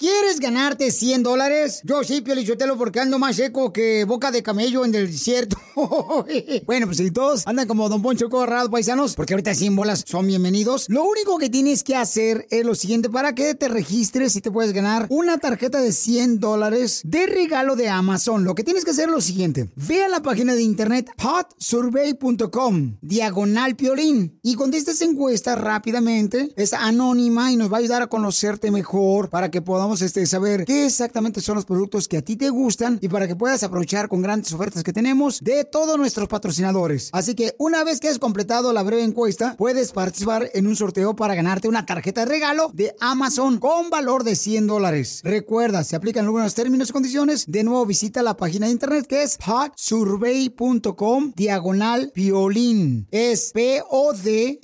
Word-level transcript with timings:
¿Quieres 0.00 0.40
ganarte 0.40 0.92
100 0.92 1.22
dólares? 1.22 1.82
Yo 1.84 2.02
sí, 2.04 2.22
Piolichotelo, 2.22 2.78
porque 2.78 3.00
ando 3.00 3.18
más 3.18 3.36
seco 3.36 3.70
que 3.70 4.04
boca 4.04 4.30
de 4.30 4.42
camello 4.42 4.86
en 4.86 4.94
el 4.94 5.12
desierto. 5.12 5.58
bueno, 6.64 6.86
pues 6.86 6.96
si 6.96 7.10
todos 7.10 7.46
andan 7.46 7.68
como 7.68 7.86
Don 7.90 8.00
Poncho 8.00 8.30
Corrado, 8.30 8.70
paisanos, 8.70 9.14
porque 9.14 9.34
ahorita 9.34 9.52
100 9.54 9.76
bolas 9.76 10.04
son 10.06 10.26
bienvenidos. 10.26 10.86
Lo 10.88 11.04
único 11.04 11.36
que 11.36 11.50
tienes 11.50 11.84
que 11.84 11.96
hacer 11.96 12.46
es 12.48 12.64
lo 12.64 12.74
siguiente, 12.74 13.10
para 13.10 13.34
que 13.34 13.54
te 13.54 13.68
registres 13.68 14.34
y 14.36 14.40
te 14.40 14.50
puedes 14.50 14.72
ganar 14.72 15.06
una 15.10 15.36
tarjeta 15.36 15.82
de 15.82 15.92
100 15.92 16.40
dólares 16.40 17.02
de 17.04 17.26
regalo 17.26 17.76
de 17.76 17.90
Amazon. 17.90 18.44
Lo 18.44 18.54
que 18.54 18.64
tienes 18.64 18.86
que 18.86 18.92
hacer 18.92 19.10
es 19.10 19.14
lo 19.14 19.20
siguiente. 19.20 19.68
Ve 19.76 20.02
a 20.02 20.08
la 20.08 20.22
página 20.22 20.54
de 20.54 20.62
internet 20.62 21.10
hotsurvey.com, 21.18 22.96
diagonal 23.02 23.76
piolín, 23.76 24.40
y 24.42 24.54
contesta 24.54 24.92
esa 24.92 25.04
encuesta 25.04 25.56
rápidamente. 25.56 26.54
Es 26.56 26.72
anónima 26.72 27.52
y 27.52 27.56
nos 27.56 27.70
va 27.70 27.76
a 27.76 27.80
ayudar 27.80 28.00
a 28.00 28.06
conocerte 28.06 28.70
mejor 28.70 29.28
para 29.28 29.50
que 29.50 29.60
podamos 29.60 29.89
este, 30.00 30.24
saber 30.26 30.64
qué 30.64 30.86
exactamente 30.86 31.40
son 31.40 31.56
los 31.56 31.64
productos 31.64 32.06
que 32.06 32.18
a 32.18 32.22
ti 32.22 32.36
te 32.36 32.48
gustan 32.50 32.98
y 33.02 33.08
para 33.08 33.26
que 33.26 33.34
puedas 33.34 33.62
aprovechar 33.64 34.08
con 34.08 34.22
grandes 34.22 34.52
ofertas 34.52 34.84
que 34.84 34.92
tenemos 34.92 35.40
de 35.40 35.64
todos 35.64 35.98
nuestros 35.98 36.28
patrocinadores. 36.28 37.10
Así 37.12 37.34
que 37.34 37.54
una 37.58 37.82
vez 37.82 37.98
que 37.98 38.08
has 38.08 38.20
completado 38.20 38.72
la 38.72 38.84
breve 38.84 39.02
encuesta, 39.02 39.56
puedes 39.58 39.90
participar 39.92 40.48
en 40.54 40.68
un 40.68 40.76
sorteo 40.76 41.16
para 41.16 41.34
ganarte 41.34 41.68
una 41.68 41.86
tarjeta 41.86 42.20
de 42.20 42.30
regalo 42.30 42.70
de 42.72 42.94
Amazon 43.00 43.58
con 43.58 43.90
valor 43.90 44.22
de 44.22 44.36
100 44.36 44.68
dólares. 44.68 45.20
Recuerda, 45.24 45.82
se 45.82 45.96
aplican 45.96 46.26
algunos 46.26 46.54
términos 46.54 46.90
y 46.90 46.92
condiciones. 46.92 47.46
De 47.48 47.64
nuevo, 47.64 47.84
visita 47.86 48.22
la 48.22 48.36
página 48.36 48.66
de 48.66 48.72
internet 48.72 49.06
que 49.06 49.22
es 49.22 49.38
hotsurvey.com 49.44 51.32
diagonal 51.34 52.12
violín. 52.14 53.08
Es 53.10 53.50
P-O-D-S-U-R-V 53.52 54.60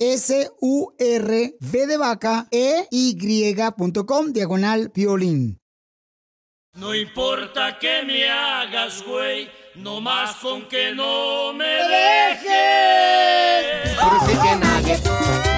de 1.87 1.97
vaca 1.97 2.47
E-Y.com 2.51 4.31
diagonal 4.31 4.91
violín. 4.93 5.16
No 6.75 6.93
importa 6.93 7.79
que 7.79 8.03
me 8.05 8.29
hagas, 8.29 9.03
güey, 9.03 9.49
no 9.73 9.99
más 9.99 10.35
con 10.35 10.67
que 10.67 10.93
no 10.93 11.53
me 11.53 11.65
dejes. 11.65 12.45
Puro 13.99 14.19
chicken 14.27 14.59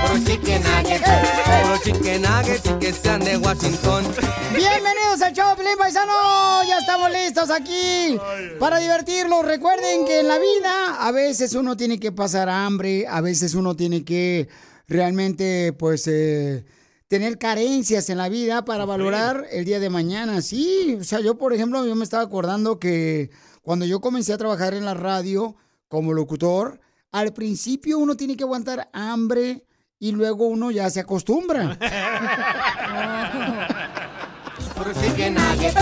puro 0.01 0.17
chicken 0.23 0.63
puro 0.63 1.77
chicken 1.83 2.21
nugget 2.21 2.66
y 2.66 2.79
que 2.79 2.93
sean 2.93 3.19
de 3.19 3.35
Washington. 3.35 4.05
Bienvenidos 4.55 5.21
al 5.21 5.33
show, 5.33 5.57
Pelín 5.57 5.77
Paisano. 5.77 6.63
Ya 6.66 6.77
estamos 6.77 7.11
listos 7.11 7.49
aquí 7.49 8.17
para 8.59 8.79
divertirlos. 8.79 9.44
Recuerden 9.44 10.05
que 10.05 10.21
en 10.21 10.29
la 10.29 10.39
vida 10.39 11.05
a 11.05 11.11
veces 11.11 11.53
uno 11.53 11.75
tiene 11.75 11.99
que 11.99 12.13
pasar 12.13 12.47
hambre, 12.47 13.07
a 13.09 13.19
veces 13.19 13.55
uno 13.55 13.75
tiene 13.75 14.05
que 14.05 14.47
realmente, 14.88 15.73
pues, 15.77 16.07
eh, 16.07 16.63
tener 17.09 17.39
carencias 17.39 18.09
en 18.11 18.19
la 18.19 18.29
vida 18.29 18.63
para 18.63 18.85
valorar 18.85 19.47
el 19.52 19.65
día 19.65 19.79
de 19.79 19.89
mañana. 19.89 20.43
Sí, 20.43 20.95
o 21.02 21.03
sea, 21.03 21.19
yo, 21.19 21.38
por 21.38 21.53
ejemplo, 21.53 21.85
yo 21.85 21.95
me 21.95 22.03
estaba 22.03 22.23
acordando 22.23 22.79
que 22.79 23.31
cuando 23.63 23.85
yo 23.85 23.99
comencé 23.99 24.31
a 24.31 24.38
trabajar 24.38 24.75
en 24.75 24.85
la 24.85 24.93
radio 24.93 25.55
como 25.88 26.13
locutor, 26.13 26.79
al 27.11 27.33
principio 27.33 27.97
uno 27.97 28.16
tiene 28.16 28.38
que 28.38 28.43
aguantar 28.43 28.89
hambre 28.93 29.66
y 29.97 30.11
luego 30.11 30.47
uno 30.47 30.69
ya 30.69 30.88
se 30.91 31.00
acostumbra. 31.00 31.79
Chicken 34.79 35.35
chicken 35.59 35.73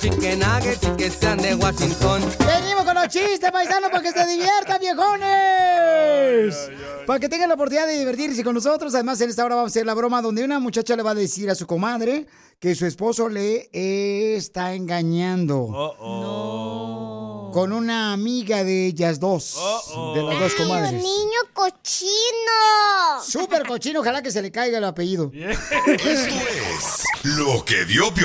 chicken 0.00 0.40
y 0.40 0.96
que 0.96 1.10
sean 1.10 1.36
de 1.36 1.54
Washington. 1.54 2.22
Venimos 2.46 2.84
con 2.84 2.94
los 2.94 3.08
chistes, 3.08 3.50
paisanos, 3.52 3.90
para 3.90 4.02
que 4.02 4.12
se 4.12 4.26
diviertan, 4.26 4.80
viejones. 4.80 6.70
Para 7.06 7.20
que 7.20 7.28
tengan 7.28 7.50
la 7.50 7.54
oportunidad 7.56 7.86
de 7.86 7.98
divertirse 7.98 8.42
con 8.42 8.54
nosotros. 8.54 8.94
Además, 8.94 9.20
en 9.20 9.28
esta 9.28 9.44
hora 9.44 9.56
vamos 9.56 9.68
a 9.68 9.72
hacer 9.72 9.84
la 9.84 9.92
broma 9.92 10.22
donde 10.22 10.42
una 10.42 10.58
muchacha 10.58 10.96
le 10.96 11.02
va 11.02 11.10
a 11.10 11.14
decir 11.14 11.50
a 11.50 11.54
su 11.54 11.66
comadre 11.66 12.26
que 12.58 12.74
su 12.74 12.86
esposo 12.86 13.28
le 13.28 13.68
está 14.34 14.72
engañando. 14.72 15.68
Con 17.54 17.72
una 17.72 18.12
amiga 18.12 18.64
de 18.64 18.86
ellas 18.86 19.20
dos. 19.20 19.56
De 20.16 20.22
las 20.24 20.40
dos 20.40 20.54
comadres. 20.56 20.90
niño 20.94 21.38
cochino! 21.52 22.10
Súper 23.24 23.64
cochino, 23.64 24.00
ojalá 24.00 24.22
que 24.22 24.32
se 24.32 24.42
le 24.42 24.50
caiga 24.50 24.78
el 24.78 24.84
apellido. 24.84 25.30
Esto 25.32 26.02
es 26.04 27.04
lo 27.22 27.64
que 27.64 27.84
dio 27.84 28.12
que 28.12 28.24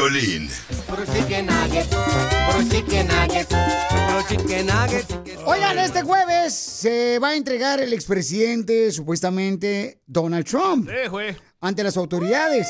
Oigan, 5.45 5.77
este 5.77 6.01
jueves 6.01 6.51
se 6.55 7.19
va 7.19 7.27
a 7.29 7.35
entregar 7.35 7.79
el 7.81 7.93
expresidente, 7.93 8.91
supuestamente, 8.91 10.01
Donald 10.07 10.47
Trump, 10.47 10.89
Sí, 10.89 11.07
güey. 11.07 11.37
ante 11.61 11.83
las 11.83 11.97
autoridades. 11.97 12.67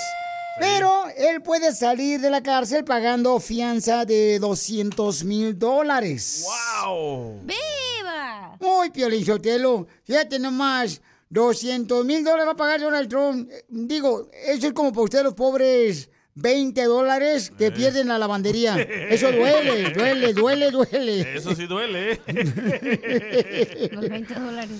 Pero 0.59 1.06
él 1.18 1.42
puede 1.42 1.74
salir 1.74 2.20
de 2.20 2.30
la 2.30 2.42
cárcel 2.44 2.84
pagando 2.84 3.40
fianza 3.40 4.06
de 4.06 4.40
200 4.40 5.24
mil 5.24 5.58
dólares. 5.58 6.46
¡Wow! 6.86 7.42
¡Viva! 7.44 8.58
Muy 8.59 8.90
Piolín 8.90 9.25
Sotelo. 9.25 9.88
Fíjate 10.03 10.40
nomás, 10.40 11.02
200 11.30 12.06
mil 12.06 12.24
dólares 12.24 12.48
va 12.48 12.52
a 12.52 12.58
pagar 12.58 12.81
Donald 12.81 13.09
Trump. 13.09 13.50
Eh, 13.52 13.64
Digo, 13.69 14.30
eso 14.48 14.68
es 14.68 14.74
como 14.74 14.92
para 14.92 15.03
ustedes 15.03 15.24
los 15.24 15.34
pobres 15.34 16.09
20 16.36 16.84
dólares 16.86 17.52
que 17.58 17.72
pierden 17.72 18.08
la 18.08 18.18
lavandería. 18.18 18.78
Eso 19.09 19.31
duele, 19.31 19.92
duele, 19.92 20.34
duele, 20.34 20.72
duele. 20.72 21.36
Eso 21.36 21.53
sí 21.53 21.66
duele. 21.68 22.14
¿eh? 22.28 23.90
Los 23.92 24.08
20 24.09 24.34
dólares. 24.36 24.72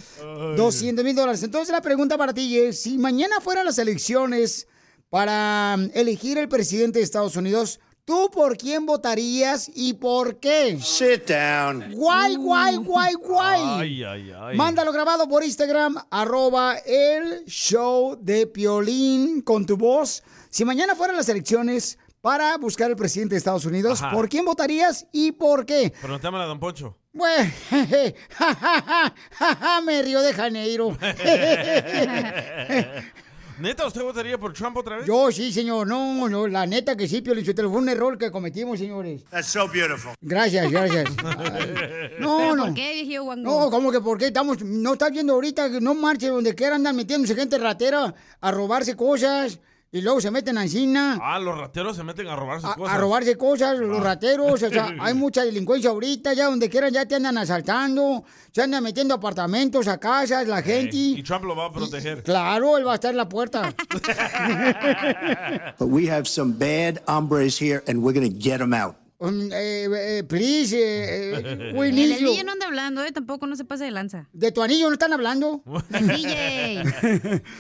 200 0.56 1.03
mil 1.03 1.16
dólares. 1.16 1.44
Entonces 1.44 1.72
la 1.73 1.81
pregunta 1.81 2.18
para 2.18 2.34
ti 2.34 2.57
es, 2.57 2.81
si 2.81 2.97
mañana 2.97 3.41
fueran 3.41 3.66
las 3.66 3.78
elecciones 3.78 4.68
para 5.09 5.75
mm, 5.77 5.91
elegir 5.93 6.37
el 6.37 6.47
presidente 6.47 6.99
de 6.99 7.05
Estados 7.05 7.35
Unidos, 7.35 7.79
¿tú 8.05 8.29
por 8.31 8.57
quién 8.57 8.85
votarías 8.85 9.69
y 9.73 9.93
por 9.93 10.39
qué? 10.39 10.77
Sit 10.81 11.27
down. 11.27 11.91
Guay, 11.93 12.35
guay, 12.35 12.75
guay, 12.77 13.13
guay. 13.15 13.61
Ay, 13.63 14.03
ay, 14.03 14.33
ay. 14.37 14.57
Mándalo 14.57 14.91
grabado 14.91 15.27
por 15.27 15.43
Instagram, 15.43 15.95
arroba 16.09 16.75
el 16.85 17.45
show 17.45 18.17
de 18.21 18.47
Piolín 18.47 19.41
con 19.41 19.65
tu 19.65 19.77
voz. 19.77 20.23
Si 20.49 20.65
mañana 20.65 20.95
fueran 20.95 21.17
las 21.17 21.29
elecciones 21.29 21.97
para 22.21 22.57
buscar 22.57 22.89
el 22.89 22.95
presidente 22.95 23.35
de 23.35 23.39
Estados 23.39 23.65
Unidos, 23.65 24.01
Ajá. 24.01 24.11
¿por 24.11 24.27
quién 24.27 24.45
votarías 24.45 25.05
y 25.11 25.31
por 25.31 25.65
qué? 25.65 25.93
Preguntámosle 26.01 26.43
a 26.43 26.47
Don 26.47 26.59
Poncho. 26.59 26.97
Bueno, 27.13 27.51
me 29.85 30.01
río 30.03 30.21
de 30.21 30.33
Janeiro. 30.33 30.89
¿Neta 33.59 33.85
usted 33.85 34.01
votaría 34.01 34.37
por 34.37 34.53
Trump 34.53 34.77
otra 34.77 34.97
vez? 34.97 35.05
Yo 35.05 35.31
sí, 35.31 35.51
señor. 35.51 35.85
No, 35.85 36.29
no, 36.29 36.47
la 36.47 36.65
neta 36.65 36.95
que 36.95 37.07
sí, 37.07 37.21
Piolín 37.21 37.45
Sotelo, 37.45 37.69
Fue 37.69 37.79
un 37.81 37.89
error 37.89 38.17
que 38.17 38.31
cometimos, 38.31 38.79
señores. 38.79 39.23
That's 39.29 39.47
so 39.47 39.67
beautiful. 39.67 40.13
Gracias, 40.21 40.71
gracias. 40.71 41.09
Ay, 41.25 42.11
No, 42.19 42.37
¿Pero 42.37 42.55
no. 42.55 42.65
por 42.65 42.73
qué, 42.73 43.19
guango? 43.19 43.43
No, 43.43 43.69
¿cómo 43.69 43.91
que 43.91 43.99
por 43.99 44.17
qué? 44.17 44.27
Estamos, 44.27 44.61
no 44.63 44.93
estás 44.93 45.11
viendo 45.11 45.33
ahorita 45.33 45.69
que 45.71 45.81
no 45.81 45.93
marche 45.93 46.27
donde 46.27 46.55
quiera 46.55 46.75
andan 46.75 46.95
metiéndose 46.95 47.35
gente 47.35 47.57
ratera 47.57 48.13
a 48.39 48.51
robarse 48.51 48.95
cosas 48.95 49.59
y 49.91 50.01
luego 50.01 50.22
se 50.22 50.29
meten 50.31 50.57
a 50.57 50.63
encina. 50.63 51.17
Ah, 51.22 51.39
los 51.39 51.57
rateros 51.57 51.95
se 51.95 52.03
meten 52.03 52.27
a 52.27 52.35
robar 52.35 52.61
sus 52.61 52.69
A, 52.69 52.75
cosas. 52.75 52.94
a 52.95 52.97
robarse 53.00 53.35
cosas, 53.38 53.77
los 53.79 54.03
rateros, 54.03 54.62
o 54.62 54.69
sea, 54.69 54.94
hay 55.00 55.13
mucha 55.13 55.44
delincuencia 55.44 55.89
ahorita, 55.89 56.33
ya 56.33 56.45
donde 56.45 56.69
quieran 56.69 56.94
ya 56.94 57.06
te 57.07 57.15
andan 57.15 57.38
asaltando, 57.38 58.24
se 58.51 58.62
andan 58.62 58.83
metiendo 58.83 59.15
apartamentos 59.15 59.88
a 59.88 59.97
casas, 60.00 60.47
la 60.47 60.62
gente. 60.62 60.95
Y 60.95 61.24
Trump 61.24 61.45
lo 61.45 61.56
va 61.56 61.65
a 61.65 61.71
proteger. 61.71 62.24
Claro, 62.24 62.77
él 62.77 62.86
va 62.86 62.91
a 62.91 62.95
estar 62.95 63.12
en 63.12 63.18
la 63.18 63.27
puerta. 63.30 63.74
But 65.80 65.88
we 65.89 66.07
have 66.09 66.27
some 66.27 66.53
bad 66.53 67.01
hombres 67.07 67.59
here, 67.59 67.83
and 67.88 68.03
we're 68.03 68.13
going 68.13 68.30
to 68.31 68.38
get 68.39 68.59
them 68.59 68.74
out. 68.74 68.95
Um, 69.21 69.51
eh, 69.51 69.86
eh, 70.19 70.24
please, 70.24 70.71
eh, 70.74 71.41
eh, 71.44 71.74
we 71.77 71.89
El. 71.89 71.95
DJ 71.95 72.44
no 72.45 72.53
anda 72.53 72.68
hablando, 72.68 73.03
¿eh? 73.03 73.12
Tampoco 73.12 73.47
no 73.47 73.57
se 73.57 73.65
pase 73.65 73.83
de 73.83 73.91
lanza. 73.91 74.30
De 74.31 74.51
tu 74.53 74.62
anillo 74.63 74.88
no 74.88 74.94
están 74.94 75.12
hablando. 75.12 75.62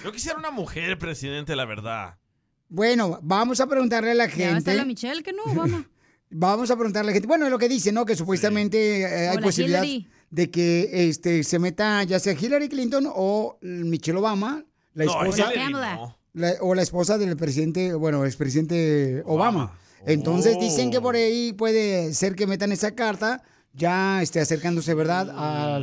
Yo 0.03 0.11
quisiera 0.13 0.37
una 0.37 0.51
mujer 0.51 0.97
presidente, 0.97 1.57
la 1.57 1.65
verdad. 1.65 2.15
Bueno, 2.69 3.19
vamos 3.21 3.59
a 3.59 3.67
preguntarle 3.67 4.11
a 4.11 4.13
la 4.15 4.27
Ya 4.27 4.49
va 4.51 4.55
a 4.55 4.57
estar 4.59 4.75
la 4.75 4.81
gente. 4.81 4.85
Michelle, 4.85 5.23
que 5.23 5.33
no, 5.33 5.43
vamos. 5.53 5.83
Vamos 6.31 6.69
a 6.69 6.75
preguntarle 6.75 7.07
a 7.07 7.09
la 7.09 7.13
gente. 7.13 7.27
Bueno, 7.27 7.45
es 7.45 7.51
lo 7.51 7.57
que 7.57 7.67
dice, 7.67 7.91
¿no? 7.91 8.05
Que 8.05 8.15
supuestamente 8.15 9.01
eh, 9.01 9.29
hay 9.29 9.39
posibilidad 9.39 9.81
Hillary. 9.83 10.07
de 10.29 10.51
que 10.51 11.09
este 11.09 11.43
se 11.43 11.57
meta 11.57 12.03
ya 12.03 12.19
sea 12.19 12.33
Hillary 12.39 12.69
Clinton 12.69 13.05
o 13.11 13.57
Michelle 13.63 14.19
Obama, 14.19 14.63
la 14.93 15.05
No, 15.05 15.11
esposa, 15.25 15.49
no. 15.71 15.79
la- 16.33 16.53
o 16.61 16.75
la 16.75 16.81
esposa 16.83 17.17
del 17.17 17.35
presidente, 17.35 17.95
bueno, 17.95 18.23
expresidente 18.27 19.23
Obama. 19.25 19.63
Obama. 19.63 19.79
Entonces 20.05 20.55
Oh. 20.55 20.61
dicen 20.61 20.91
que 20.91 21.01
por 21.01 21.15
ahí 21.15 21.51
puede 21.53 22.13
ser 22.13 22.35
que 22.35 22.45
metan 22.45 22.71
esa 22.71 22.91
carta, 22.93 23.41
ya 23.73 24.21
esté 24.21 24.39
acercándose, 24.39 24.93
¿verdad?, 24.93 25.31
a, 25.31 25.79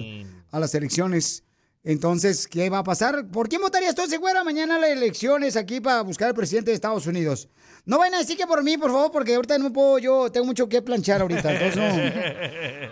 a 0.53 0.61
las 0.61 0.73
elecciones. 0.77 1.43
Entonces, 1.89 2.49
¿qué 2.49 2.69
va 2.69 2.79
a 2.79 2.83
pasar? 2.85 3.29
¿Por 3.29 3.49
quién 3.49 3.63
votarías 3.63 3.95
tú, 3.95 4.03
si 4.09 4.19
fuera 4.19 4.43
mañana 4.43 4.77
las 4.77 4.91
elecciones 4.91 5.55
aquí 5.55 5.81
para 5.81 6.03
buscar 6.03 6.27
al 6.27 6.35
presidente 6.35 6.73
de 6.73 6.75
Estados 6.75 7.07
Unidos? 7.07 7.49
No 7.85 7.99
vayan 7.99 8.17
a 8.17 8.19
decir 8.19 8.37
que 8.37 8.45
por 8.45 8.65
mí, 8.65 8.77
por 8.77 8.91
favor, 8.91 9.13
porque 9.13 9.37
ahorita 9.37 9.57
no 9.59 9.73
puedo, 9.73 10.01
yo 10.01 10.33
tengo 10.33 10.47
mucho 10.47 10.69
que 10.69 10.83
planchar 10.83 11.21
ahorita. 11.23 11.53
Entonces, 11.55 11.77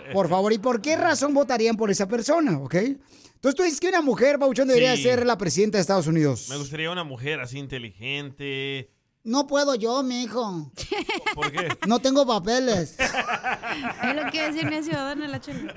no. 0.07 0.13
Por 0.13 0.29
favor, 0.29 0.53
¿y 0.53 0.59
por 0.59 0.81
qué 0.81 0.95
razón 0.95 1.33
votarían 1.33 1.75
por 1.75 1.91
esa 1.91 2.07
persona, 2.07 2.57
ok? 2.57 2.73
Entonces 2.75 3.55
tú 3.57 3.63
dices 3.63 3.81
que 3.81 3.89
una 3.89 4.01
mujer, 4.01 4.37
Bauchón, 4.37 4.69
debería 4.69 4.95
Sí. 4.95 5.03
ser 5.03 5.25
la 5.25 5.37
presidenta 5.37 5.77
de 5.77 5.81
Estados 5.81 6.07
Unidos. 6.07 6.47
Me 6.49 6.55
gustaría 6.55 6.89
una 6.89 7.03
mujer 7.03 7.41
así 7.41 7.59
inteligente. 7.59 8.89
No 9.25 9.47
puedo 9.47 9.73
yo, 9.75 10.03
mi 10.03 10.21
hijo. 10.23 10.71
¿Por 11.33 11.51
qué? 11.51 11.67
No 11.87 11.99
tengo 11.99 12.25
papeles. 12.27 12.95
Es 12.99 14.15
lo 14.15 14.31
que 14.31 14.51
decir 14.51 14.69
mi 14.69 14.83
ciudadana 14.83 15.27
la 15.27 15.41
chela. 15.41 15.73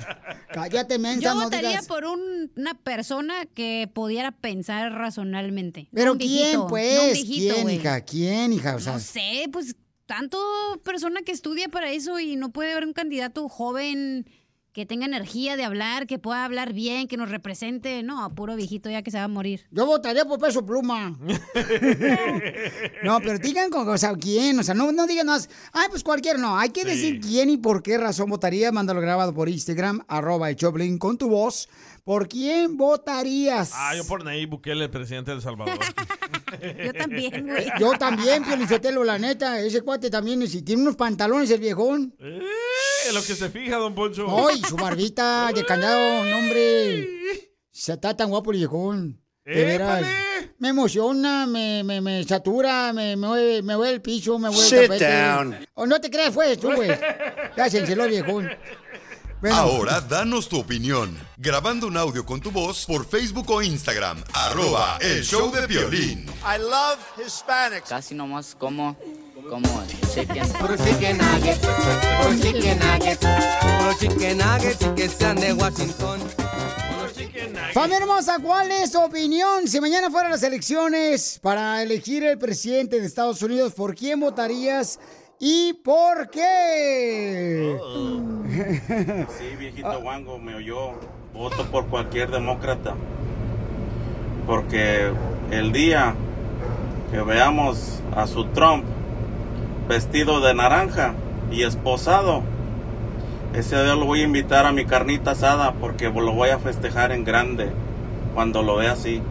Cállate, 0.53 0.99
mensa, 0.99 1.23
Yo 1.31 1.35
no 1.35 1.45
votaría 1.45 1.71
digas. 1.71 1.87
por 1.87 2.05
un- 2.05 2.53
una 2.57 2.75
persona 2.75 3.47
que 3.47 3.91
pudiera 3.95 4.33
pensar 4.33 4.93
razonalmente. 4.93 5.89
Pero 5.95 6.13
un 6.13 6.19
¿quién, 6.19 6.31
viejito, 6.31 6.59
no 6.59 6.63
un 6.65 6.69
pues? 6.69 7.13
viejito, 7.15 7.55
¿Quién, 7.55 7.63
güey. 7.65 7.77
hija? 7.77 8.01
¿Quién, 8.03 8.53
hija? 8.53 8.77
O 8.77 8.81
sea, 8.81 8.93
No 8.93 8.99
sé, 9.01 9.49
pues 9.51 9.77
tanto 10.05 10.39
persona 10.85 11.23
que 11.23 11.33
estudia 11.33 11.69
para 11.71 11.91
eso 11.91 12.21
y 12.21 12.37
no 12.37 12.51
puede 12.51 12.73
haber 12.73 12.85
un 12.85 12.93
candidato 12.93 13.49
joven 13.49 14.29
que 14.73 14.87
tenga 14.87 15.07
energía 15.07 15.57
de 15.57 15.65
hablar, 15.65 16.07
que 16.07 16.19
pueda 16.19 16.45
hablar 16.45 16.73
bien, 16.73 17.09
que 17.09 17.17
nos 17.17 17.31
represente. 17.31 18.03
No, 18.03 18.35
puro 18.35 18.57
viejito 18.57 18.91
ya 18.91 19.03
que 19.03 19.11
se 19.11 19.19
va 19.19 19.25
a 19.25 19.29
morir. 19.29 19.67
Yo 19.71 19.87
votaría 19.87 20.25
por 20.25 20.39
peso 20.39 20.65
pluma. 20.65 21.19
no, 23.03 23.21
pero 23.21 23.39
digan 23.39 23.71
con, 23.71 23.89
o 23.89 23.99
sea, 23.99 24.15
quién, 24.15 24.59
o 24.59 24.63
sea, 24.63 24.75
no, 24.75 24.93
no 24.93 25.07
digan 25.07 25.27
más, 25.27 25.49
ay, 25.73 25.87
pues 25.91 26.03
cualquiera, 26.03 26.39
no, 26.39 26.59
hay 26.59 26.71
que 26.71 26.85
decir 26.85 27.21
quién 27.21 27.51
y 27.51 27.57
por 27.57 27.83
qué 27.83 27.99
razón 27.99 28.31
votaría, 28.31 28.73
mándalo 28.73 29.01
grabado 29.01 29.35
por 29.35 29.49
Instagram, 29.49 30.05
arroba 30.09 30.51
el 30.51 30.57
Choplin 30.57 30.99
con 30.99 31.19
tu 31.19 31.29
voz, 31.29 31.69
¿por 32.05 32.29
quién 32.29 32.77
votarías? 32.77 33.73
Ah, 33.75 33.95
yo 33.97 34.05
por 34.07 34.25
Nayib 34.25 34.51
Bukele, 34.51 34.85
el 34.85 34.91
presidente 34.91 35.31
de 35.31 35.37
El 35.37 35.43
Salvador. 35.43 35.79
Yo 36.85 36.93
también, 36.95 37.47
güey. 37.47 37.67
Yo 37.79 37.93
también, 37.99 38.43
Piolichotelo, 38.43 39.05
la 39.05 39.19
neta, 39.19 39.61
ese 39.61 39.83
cuate 39.83 40.09
también, 40.11 40.47
si 40.49 40.63
tiene 40.63 40.83
unos 40.83 40.97
pantalones 40.97 41.51
el 41.51 41.61
viejón. 41.61 42.15
Eh, 42.19 42.41
lo 43.13 43.23
que 43.23 43.35
se 43.35 43.49
fija, 43.51 43.77
don 43.77 43.95
Poncho. 43.95 44.27
Ay, 44.49 44.61
su 44.69 44.77
barbita 44.77 45.51
de 45.55 45.65
candado, 45.65 46.25
no, 46.25 46.39
hombre. 46.39 47.09
Se 47.71 47.93
está 47.93 48.17
tan 48.17 48.29
guapo 48.29 48.51
el 48.53 48.59
viejón. 48.59 49.21
De 49.45 49.65
veras. 49.65 50.07
Me 50.59 50.69
emociona, 50.71 51.47
me, 51.47 51.83
me, 51.85 52.01
me 52.01 52.25
satura, 52.25 52.93
me, 52.93 53.17
me, 53.17 53.27
mueve, 53.29 53.63
me 53.63 53.77
mueve 53.77 53.95
el 53.95 54.03
piso, 54.03 54.39
me 54.39 54.51
mueve 54.51 54.63
el 54.65 54.69
Sit 54.69 54.83
tapete. 54.83 55.23
down. 55.23 55.67
O 55.75 55.87
no 55.87 56.01
te 56.01 56.11
creas, 56.11 56.35
pues, 56.35 56.59
tú, 56.59 56.73
güey. 56.75 56.91
El 56.91 58.09
viejón. 58.09 58.51
Bueno. 59.41 59.57
Ahora 59.57 60.01
danos 60.01 60.49
tu 60.49 60.59
opinión. 60.59 61.17
Grabando 61.37 61.87
un 61.87 61.97
audio 61.97 62.27
con 62.27 62.41
tu 62.41 62.51
voz 62.51 62.85
por 62.87 63.07
Facebook 63.07 63.49
o 63.53 63.63
Instagram. 63.63 64.23
Arroba 64.35 64.99
el 65.01 65.23
show 65.23 65.53
de 65.53 65.65
violín. 65.69 66.27
I 66.43 66.59
love 66.59 66.99
Hispanics. 67.25 67.89
Casi 67.89 68.17
nomás 68.17 68.57
como, 68.57 68.97
como 69.49 69.69
chicken. 70.15 70.47
Puro 70.61 70.77
chicken 70.77 71.19
nuggets, 71.19 71.59
puro 71.59 72.35
chicken 72.41 72.79
nuggets, 72.79 73.27
puro 73.79 73.93
chicken 73.99 74.39
nuggets 74.39 74.83
y 74.83 74.95
que 74.95 75.09
sean 75.09 75.37
de 75.37 75.53
Washington. 75.53 76.21
Familia 77.73 77.99
hermosa, 77.99 78.39
¿cuál 78.43 78.71
es 78.71 78.93
su 78.93 79.01
opinión? 79.01 79.67
Si 79.67 79.81
mañana 79.81 80.11
fueran 80.11 80.31
las 80.31 80.43
elecciones 80.43 81.39
para 81.43 81.83
elegir 81.83 82.25
el 82.25 82.39
presidente 82.39 83.01
de 83.01 83.07
Estados 83.07 83.43
Unidos, 83.43 83.73
¿por 83.75 83.95
quién 83.95 84.21
votarías 84.21 84.99
y 85.39 85.73
por 85.73 86.31
qué? 86.31 87.79
Sí, 89.39 89.57
viejito 89.59 89.99
Wango, 90.01 90.39
me 90.39 90.55
oyó. 90.55 90.93
Voto 91.35 91.65
por 91.71 91.87
cualquier 91.87 92.31
demócrata. 92.31 92.95
Porque 94.47 95.13
el 95.51 95.73
día 95.73 96.15
que 97.13 97.21
veamos 97.21 98.01
a 98.17 98.27
su 98.27 98.47
Trump 98.47 98.85
vestido 99.89 100.41
de 100.41 100.55
naranja 100.55 101.15
y 101.51 101.63
esposado, 101.63 102.43
ese 103.55 103.83
día 103.83 103.95
lo 103.95 104.05
voy 104.05 104.21
a 104.21 104.25
invitar 104.25 104.67
a 104.67 104.73
mi 104.73 104.85
carnita 104.85 105.31
asada 105.33 105.73
porque 105.73 106.11
lo 106.11 106.33
voy 106.33 106.51
a 106.51 106.59
festejar 106.59 107.11
en 107.13 107.25
grande 107.25 107.71
cuando 108.35 108.63
lo 108.63 108.77
vea 108.77 108.93
así. 108.93 109.23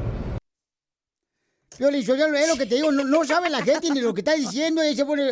Yo 1.79 1.89
ya 1.91 2.27
lo- 2.27 2.35
es 2.35 2.47
lo 2.47 2.55
que 2.57 2.65
te 2.65 2.75
digo, 2.75 2.91
no, 2.91 3.03
no 3.03 3.23
sabe 3.23 3.51
la 3.51 3.61
gente 3.61 3.91
ni 3.91 4.01
lo 4.01 4.11
que 4.13 4.21
está 4.21 4.33
diciendo 4.33 4.83
y 4.83 4.95
se 4.95 5.05
pone... 5.05 5.29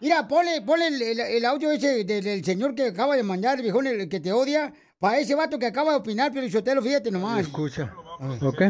Mira, 0.00 0.26
ponle, 0.26 0.60
ponle 0.62 0.88
el, 0.88 1.00
el- 1.00 1.20
el 1.20 1.44
audio 1.44 1.70
ese 1.70 2.02
del, 2.04 2.24
del 2.24 2.44
señor 2.44 2.74
que 2.74 2.88
acaba 2.88 3.14
de 3.14 3.22
mandar, 3.22 3.56
el 3.58 3.62
viejón, 3.62 3.86
el 3.86 4.08
que 4.08 4.18
te 4.18 4.32
odia, 4.32 4.72
para 4.98 5.18
ese 5.20 5.36
vato 5.36 5.60
que 5.60 5.66
acaba 5.66 5.92
de 5.92 5.98
opinar, 5.98 6.32
Piolín 6.32 6.50
Sotelo, 6.50 6.82
fíjate 6.82 7.12
nomás. 7.12 7.42
Escucha, 7.42 7.94
¿ok? 8.40 8.62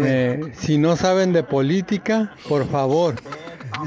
Eh, 0.00 0.52
si 0.56 0.78
no 0.78 0.96
saben 0.96 1.32
de 1.32 1.42
política, 1.42 2.34
por 2.48 2.66
favor, 2.68 3.16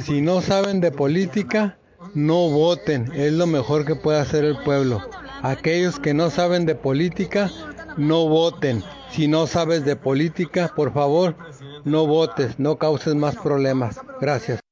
si 0.03 0.21
no 0.21 0.41
saben 0.41 0.81
de 0.81 0.91
política, 0.91 1.77
no 2.13 2.49
voten. 2.49 3.11
Es 3.13 3.33
lo 3.33 3.47
mejor 3.47 3.85
que 3.85 3.95
puede 3.95 4.19
hacer 4.19 4.43
el 4.43 4.57
pueblo. 4.63 5.01
Aquellos 5.41 5.99
que 5.99 6.13
no 6.13 6.29
saben 6.29 6.65
de 6.65 6.75
política, 6.75 7.49
no 7.97 8.27
voten. 8.27 8.83
Si 9.11 9.27
no 9.27 9.47
sabes 9.47 9.85
de 9.85 9.95
política, 9.95 10.71
por 10.75 10.93
favor, 10.93 11.35
no 11.83 12.05
votes. 12.05 12.59
No 12.59 12.77
causes 12.77 13.15
más 13.15 13.35
problemas. 13.35 13.99
Gracias. 14.19 14.59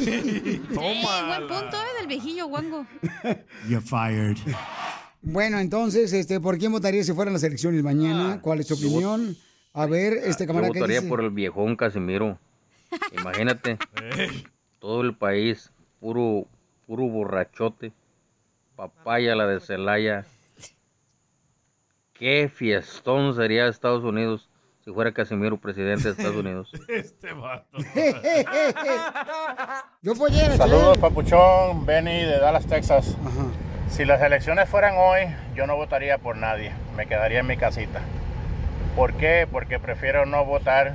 Ey, 0.06 0.62
buen 0.70 1.48
punto, 1.48 1.76
¿eh? 1.76 1.98
Del 1.98 2.06
viejillo 2.06 2.46
guango. 2.46 2.86
You're 3.68 3.80
fired. 3.80 4.38
Bueno, 5.22 5.58
entonces, 5.58 6.12
este, 6.12 6.40
¿por 6.40 6.58
quién 6.58 6.72
votaría 6.72 7.04
si 7.04 7.12
fueran 7.12 7.34
las 7.34 7.42
elecciones 7.42 7.82
mañana? 7.82 8.40
¿Cuál 8.40 8.60
es 8.60 8.68
tu 8.68 8.74
opinión? 8.74 9.36
A 9.72 9.86
ver, 9.86 10.14
este 10.14 10.44
Yo 10.44 10.48
camarada 10.48 10.72
que 10.72 10.80
votaría 10.80 11.00
dice. 11.00 11.08
por 11.08 11.20
el 11.20 11.30
viejón 11.30 11.76
Casimiro. 11.76 12.38
Imagínate, 13.18 13.78
todo 14.78 15.02
el 15.02 15.14
país, 15.14 15.70
puro, 16.00 16.46
puro 16.86 17.04
borrachote, 17.04 17.92
papaya 18.76 19.36
la 19.36 19.46
de 19.46 19.60
Celaya. 19.60 20.24
Qué 22.14 22.50
fiestón 22.52 23.34
sería 23.34 23.68
Estados 23.68 24.04
Unidos 24.04 24.48
si 24.84 24.90
fuera 24.90 25.12
Casimiro 25.12 25.58
presidente 25.58 26.04
de 26.04 26.10
Estados 26.10 26.36
Unidos. 26.36 26.72
Este 26.88 27.32
vato. 27.32 27.78
Yo 30.02 30.14
Saludos, 30.56 30.98
Papuchón, 30.98 31.86
Benny 31.86 32.24
de 32.24 32.38
Dallas, 32.38 32.66
Texas. 32.66 33.16
Si 33.90 34.04
las 34.04 34.22
elecciones 34.22 34.68
fueran 34.68 34.94
hoy, 34.96 35.34
yo 35.54 35.66
no 35.66 35.76
votaría 35.76 36.18
por 36.18 36.36
nadie, 36.36 36.72
me 36.96 37.06
quedaría 37.06 37.40
en 37.40 37.46
mi 37.46 37.56
casita. 37.56 38.00
¿Por 38.96 39.14
qué? 39.14 39.46
Porque 39.50 39.78
prefiero 39.78 40.26
no 40.26 40.44
votar 40.44 40.94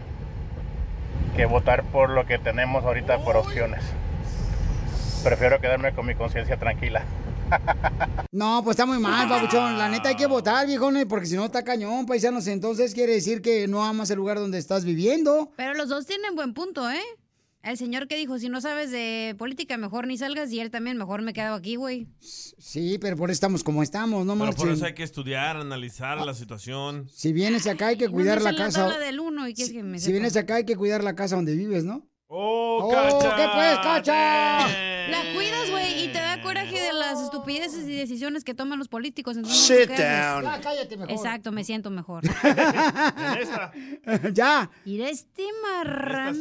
que 1.36 1.46
votar 1.46 1.84
por 1.84 2.10
lo 2.10 2.26
que 2.26 2.40
tenemos 2.40 2.84
ahorita 2.86 3.20
por 3.20 3.36
opciones. 3.36 3.84
Prefiero 5.24 5.60
quedarme 5.60 5.94
con 5.94 6.06
mi 6.06 6.16
conciencia 6.16 6.58
tranquila. 6.58 7.04
No, 8.32 8.62
pues 8.64 8.76
está 8.76 8.86
muy 8.86 8.98
mal, 8.98 9.30
papuchón. 9.30 9.78
La 9.78 9.88
neta 9.90 10.10
hay 10.10 10.16
que 10.16 10.26
votar, 10.26 10.66
viejones, 10.66 11.06
porque 11.06 11.28
si 11.28 11.36
no 11.36 11.46
está 11.46 11.64
cañón, 11.64 12.06
paisanos. 12.06 12.48
Entonces 12.48 12.94
quiere 12.94 13.14
decir 13.14 13.42
que 13.42 13.68
no 13.68 13.84
amas 13.84 14.10
el 14.10 14.18
lugar 14.18 14.40
donde 14.40 14.58
estás 14.58 14.84
viviendo. 14.84 15.52
Pero 15.56 15.74
los 15.74 15.90
dos 15.90 16.06
tienen 16.06 16.36
buen 16.36 16.54
punto, 16.54 16.90
¿eh? 16.90 17.02
El 17.66 17.78
señor 17.78 18.08
que 18.08 18.16
dijo, 18.16 18.38
si 18.38 18.48
no 18.48 18.62
sabes 18.62 18.92
de 18.92 19.34
política, 19.40 19.76
mejor 19.78 20.06
ni 20.06 20.20
salgas. 20.20 20.52
Y 20.52 20.60
él 20.60 20.70
también, 20.70 20.98
mejor 20.98 21.24
me 21.24 21.34
quedo 21.34 21.56
aquí, 21.56 21.78
güey. 21.78 22.08
Sí, 22.20 23.00
pero 23.02 23.18
por 23.18 23.32
eso 23.32 23.34
estamos 23.38 23.64
como 23.64 23.82
estamos, 23.82 24.24
no 24.24 24.34
Pero 24.34 24.52
por 24.52 24.58
marchen. 24.60 24.74
eso 24.76 24.86
hay 24.86 24.94
que 24.94 25.02
estudiar, 25.02 25.58
analizar 25.58 26.24
la 26.24 26.36
situación. 26.36 27.10
Si 27.12 27.34
vienes 27.34 27.66
acá 27.66 27.88
hay 27.88 27.98
que 27.98 28.08
cuidar 28.08 28.38
No 28.38 28.52
la 28.52 28.56
casa. 28.56 28.88
tabla 28.88 29.00
del 29.00 29.20
uno 29.20 29.48
y 29.48 29.56
quieres 29.56 29.74
que 29.74 29.82
me 29.82 29.98
Si 29.98 30.12
vienes 30.12 30.38
acá 30.38 30.56
hay 30.58 30.66
que 30.66 30.76
cuidar 30.76 31.04
la 31.04 31.16
casa 31.16 31.38
donde 31.38 31.56
vives, 31.56 31.84
¿no? 31.86 32.08
¡Oh, 32.28 32.90
Cacha! 32.92 33.36
¿Qué 33.36 33.48
pues, 33.56 33.78
cacha? 33.80 34.68
La 35.10 35.34
cuidas, 35.36 35.70
güey, 35.72 36.06
y 36.06 36.08
te 36.10 36.20
da 36.20 36.42
coraje 36.42 36.65
estupideces 37.46 37.88
y 37.88 37.96
decisiones 37.96 38.44
que 38.44 38.54
toman 38.54 38.80
los 38.80 38.88
políticos. 38.88 39.38
Entonces, 39.38 39.88
Sit 39.88 39.90
down. 39.90 40.44
Ya, 40.44 40.60
cállate 40.62 40.98
mejor. 40.98 41.12
Exacto, 41.12 41.52
me 41.52 41.64
siento 41.64 41.90
mejor. 41.90 42.24
ya. 44.34 44.70
Y 44.86 44.98
de 44.98 45.10
este 45.10 45.44
marrano. 45.64 46.40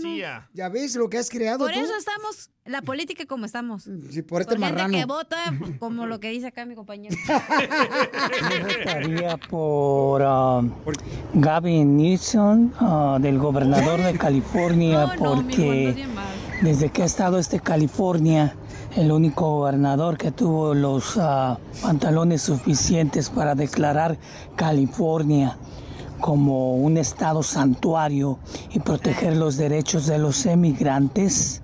Ya 0.52 0.68
ves 0.68 0.96
lo 0.96 1.08
que 1.08 1.18
has 1.18 1.30
creado 1.30 1.58
Por 1.58 1.72
tú. 1.72 1.80
eso 1.80 1.96
estamos, 1.96 2.50
la 2.64 2.82
política 2.82 3.26
como 3.26 3.46
estamos. 3.46 3.88
Sí, 4.10 4.22
por 4.22 4.42
este 4.42 4.56
gente 4.56 4.72
marrano. 4.72 4.96
que 4.96 5.04
vota 5.04 5.36
como 5.78 6.06
lo 6.06 6.20
que 6.20 6.30
dice 6.30 6.48
acá 6.48 6.64
mi 6.64 6.74
compañero. 6.74 7.16
votaría 8.78 9.36
por 9.36 10.22
ah, 10.24 10.62
Gavin 11.34 11.96
Newsom, 11.96 12.72
ah, 12.80 13.18
del 13.20 13.38
gobernador 13.38 14.02
de 14.02 14.16
California, 14.16 15.14
porque 15.18 16.06
desde 16.62 16.90
que 16.90 17.02
ha 17.02 17.06
estado 17.06 17.38
este 17.38 17.60
California, 17.60 18.56
el 18.96 19.10
único 19.10 19.50
gobernador 19.50 20.16
que 20.16 20.30
tuvo 20.30 20.74
los 20.74 21.16
ah, 21.18 21.58
pantalones 21.82 22.42
suficientes 22.42 23.28
para 23.30 23.54
declarar 23.54 24.18
California 24.56 25.56
como 26.20 26.76
un 26.76 26.96
estado 26.96 27.42
santuario 27.42 28.38
y 28.70 28.80
proteger 28.80 29.36
los 29.36 29.56
derechos 29.56 30.06
de 30.06 30.18
los 30.18 30.46
emigrantes 30.46 31.62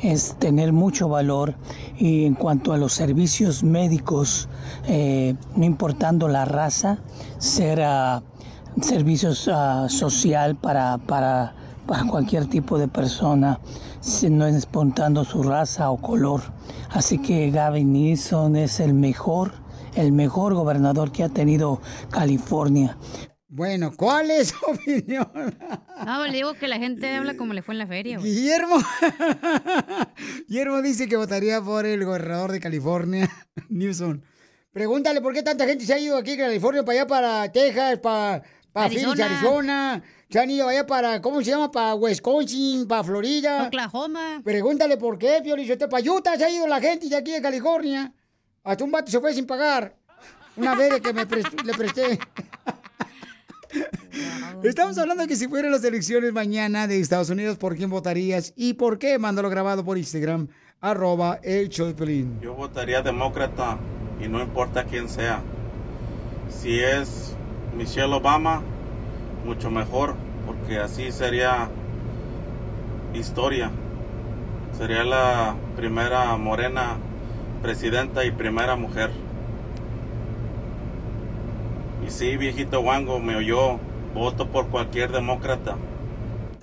es 0.00 0.36
tener 0.38 0.72
mucho 0.72 1.08
valor 1.08 1.54
y 1.98 2.24
en 2.24 2.34
cuanto 2.34 2.72
a 2.72 2.78
los 2.78 2.94
servicios 2.94 3.62
médicos, 3.62 4.48
eh, 4.86 5.34
no 5.56 5.64
importando 5.64 6.28
la 6.28 6.46
raza, 6.46 6.98
ser 7.38 7.82
ah, 7.82 8.22
servicios 8.80 9.50
ah, 9.52 9.86
social 9.88 10.56
para, 10.56 10.98
para, 10.98 11.54
para 11.90 12.04
cualquier 12.04 12.46
tipo 12.46 12.78
de 12.78 12.86
persona, 12.86 13.58
si 14.00 14.30
no 14.30 14.46
es 14.46 14.54
importando 14.62 15.24
su 15.24 15.42
raza 15.42 15.90
o 15.90 16.00
color. 16.00 16.40
Así 16.90 17.18
que 17.18 17.50
Gavin 17.50 17.92
Newsom 17.92 18.54
es 18.54 18.78
el 18.78 18.94
mejor, 18.94 19.54
el 19.96 20.12
mejor 20.12 20.54
gobernador 20.54 21.10
que 21.10 21.24
ha 21.24 21.28
tenido 21.28 21.82
California. 22.08 22.96
Bueno, 23.48 23.90
¿cuál 23.96 24.30
es 24.30 24.50
su 24.50 24.56
opinión? 24.70 25.26
No, 26.06 26.24
le 26.28 26.32
digo 26.32 26.54
que 26.54 26.68
la 26.68 26.78
gente 26.78 27.12
habla 27.12 27.36
como 27.36 27.54
le 27.54 27.62
fue 27.62 27.74
en 27.74 27.80
la 27.80 27.88
feria, 27.88 28.20
güey. 28.20 28.34
Guillermo. 28.34 28.76
Guillermo 30.46 30.82
dice 30.82 31.08
que 31.08 31.16
votaría 31.16 31.60
por 31.60 31.86
el 31.86 32.04
gobernador 32.04 32.52
de 32.52 32.60
California, 32.60 33.28
Newsom. 33.68 34.20
Pregúntale 34.70 35.20
por 35.20 35.34
qué 35.34 35.42
tanta 35.42 35.66
gente 35.66 35.84
se 35.84 35.94
ha 35.94 35.98
ido 35.98 36.16
aquí 36.16 36.34
a 36.34 36.44
California, 36.44 36.84
para 36.84 37.00
allá, 37.00 37.06
para 37.08 37.50
Texas, 37.50 37.98
para, 37.98 38.44
para 38.72 38.88
Phoenix, 38.88 39.18
Arizona. 39.18 40.04
Se 40.30 40.38
han 40.38 40.48
ido 40.48 40.68
allá 40.68 40.86
para, 40.86 41.20
¿cómo 41.20 41.42
se 41.42 41.50
llama? 41.50 41.70
Para 41.72 41.94
Wisconsin, 41.96 42.86
para 42.86 43.02
Florida. 43.02 43.66
Oklahoma. 43.66 44.40
Pregúntale 44.44 44.96
por 44.96 45.18
qué, 45.18 45.40
Lizotelo. 45.44 45.90
Para 45.90 46.10
Utah 46.12 46.36
se 46.36 46.44
ha 46.44 46.50
ido 46.50 46.66
la 46.68 46.80
gente 46.80 47.08
de 47.08 47.16
aquí 47.16 47.32
de 47.32 47.42
California. 47.42 48.12
Hasta 48.62 48.84
un 48.84 48.92
vato 48.92 49.10
se 49.10 49.18
fue 49.18 49.34
sin 49.34 49.44
pagar. 49.46 49.96
Una 50.56 50.74
vez 50.76 51.00
que 51.00 51.12
me 51.12 51.26
prest- 51.26 51.62
le 51.64 51.72
presté. 51.74 52.18
Estamos 54.62 54.98
hablando 54.98 55.22
de 55.22 55.28
que 55.28 55.36
si 55.36 55.48
fueran 55.48 55.72
las 55.72 55.82
elecciones 55.84 56.32
mañana 56.32 56.86
de 56.86 57.00
Estados 57.00 57.30
Unidos, 57.30 57.56
¿por 57.56 57.76
quién 57.76 57.90
votarías 57.90 58.52
y 58.56 58.74
por 58.74 58.98
qué? 58.98 59.18
Mándalo 59.18 59.48
grabado 59.50 59.84
por 59.84 59.96
Instagram, 59.98 60.48
arroba 60.80 61.40
el 61.42 61.70
Piolín. 61.70 62.38
Yo 62.40 62.54
votaría 62.54 63.02
demócrata 63.02 63.78
y 64.22 64.28
no 64.28 64.40
importa 64.42 64.84
quién 64.84 65.08
sea. 65.08 65.40
Si 66.50 66.78
es 66.78 67.32
Michelle 67.76 68.12
Obama, 68.12 68.62
mucho 69.44 69.70
mejor, 69.70 70.14
porque 70.46 70.78
así 70.78 71.12
sería 71.12 71.68
historia. 73.14 73.70
Sería 74.76 75.04
la 75.04 75.56
primera 75.76 76.36
morena 76.36 76.96
presidenta 77.62 78.24
y 78.24 78.30
primera 78.30 78.76
mujer. 78.76 79.10
Y 82.06 82.10
sí, 82.10 82.36
viejito 82.36 82.80
Wango 82.80 83.20
me 83.20 83.36
oyó, 83.36 83.78
voto 84.14 84.48
por 84.48 84.68
cualquier 84.68 85.12
demócrata. 85.12 85.76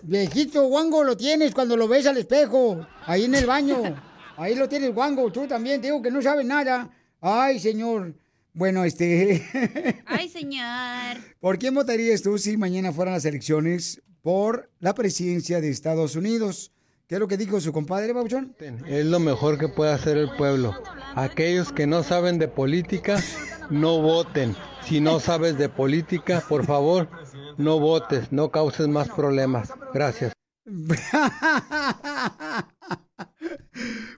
Viejito 0.04 0.64
guango 0.68 1.04
lo 1.04 1.18
tienes 1.18 1.54
cuando 1.54 1.76
lo 1.76 1.88
ves 1.88 2.08
al 2.08 2.18
espejo, 2.18 2.88
ahí 3.06 3.26
en 3.26 3.36
el 3.36 3.46
baño. 3.46 3.78
Ahí 4.40 4.54
lo 4.54 4.70
tienes 4.70 4.94
guango, 4.94 5.32
tú 5.32 5.48
también, 5.48 5.82
te 5.82 5.88
digo 5.88 6.00
que 6.00 6.12
no 6.12 6.22
sabes 6.22 6.46
nada. 6.46 6.88
Ay, 7.20 7.60
señor. 7.60 8.14
Bueno, 8.58 8.84
este... 8.86 9.46
Ay, 10.08 10.30
señor. 10.30 11.18
¿Por 11.40 11.60
quién 11.60 11.76
votarías 11.76 12.24
tú 12.24 12.40
si 12.40 12.58
mañana 12.58 12.92
fueran 12.92 13.14
las 13.14 13.26
elecciones 13.26 14.02
por 14.24 14.72
la 14.80 14.96
presidencia 14.96 15.62
de 15.62 15.70
Estados 15.70 16.16
Unidos? 16.16 16.72
¿Qué 17.08 17.14
es 17.16 17.20
lo 17.20 17.28
que 17.28 17.38
dijo 17.38 17.62
su 17.62 17.72
compadre, 17.72 18.14
Babuchón? 18.14 18.56
Es 18.88 19.06
lo 19.06 19.20
mejor 19.20 19.60
que 19.60 19.68
puede 19.68 19.94
hacer 19.94 20.18
el 20.18 20.36
pueblo. 20.38 20.74
Aquellos 21.14 21.72
que 21.72 21.86
no 21.86 22.02
saben 22.02 22.40
de 22.40 22.48
política, 22.48 23.24
no 23.70 24.02
voten. 24.02 24.56
Si 24.84 25.02
no 25.02 25.20
sabes 25.20 25.60
de 25.60 25.70
política, 25.70 26.44
por 26.50 26.66
favor, 26.66 27.10
no 27.58 27.80
votes, 27.80 28.32
no 28.32 28.50
causes 28.50 28.88
más 28.88 29.08
problemas. 29.10 29.72
Gracias. 29.94 30.34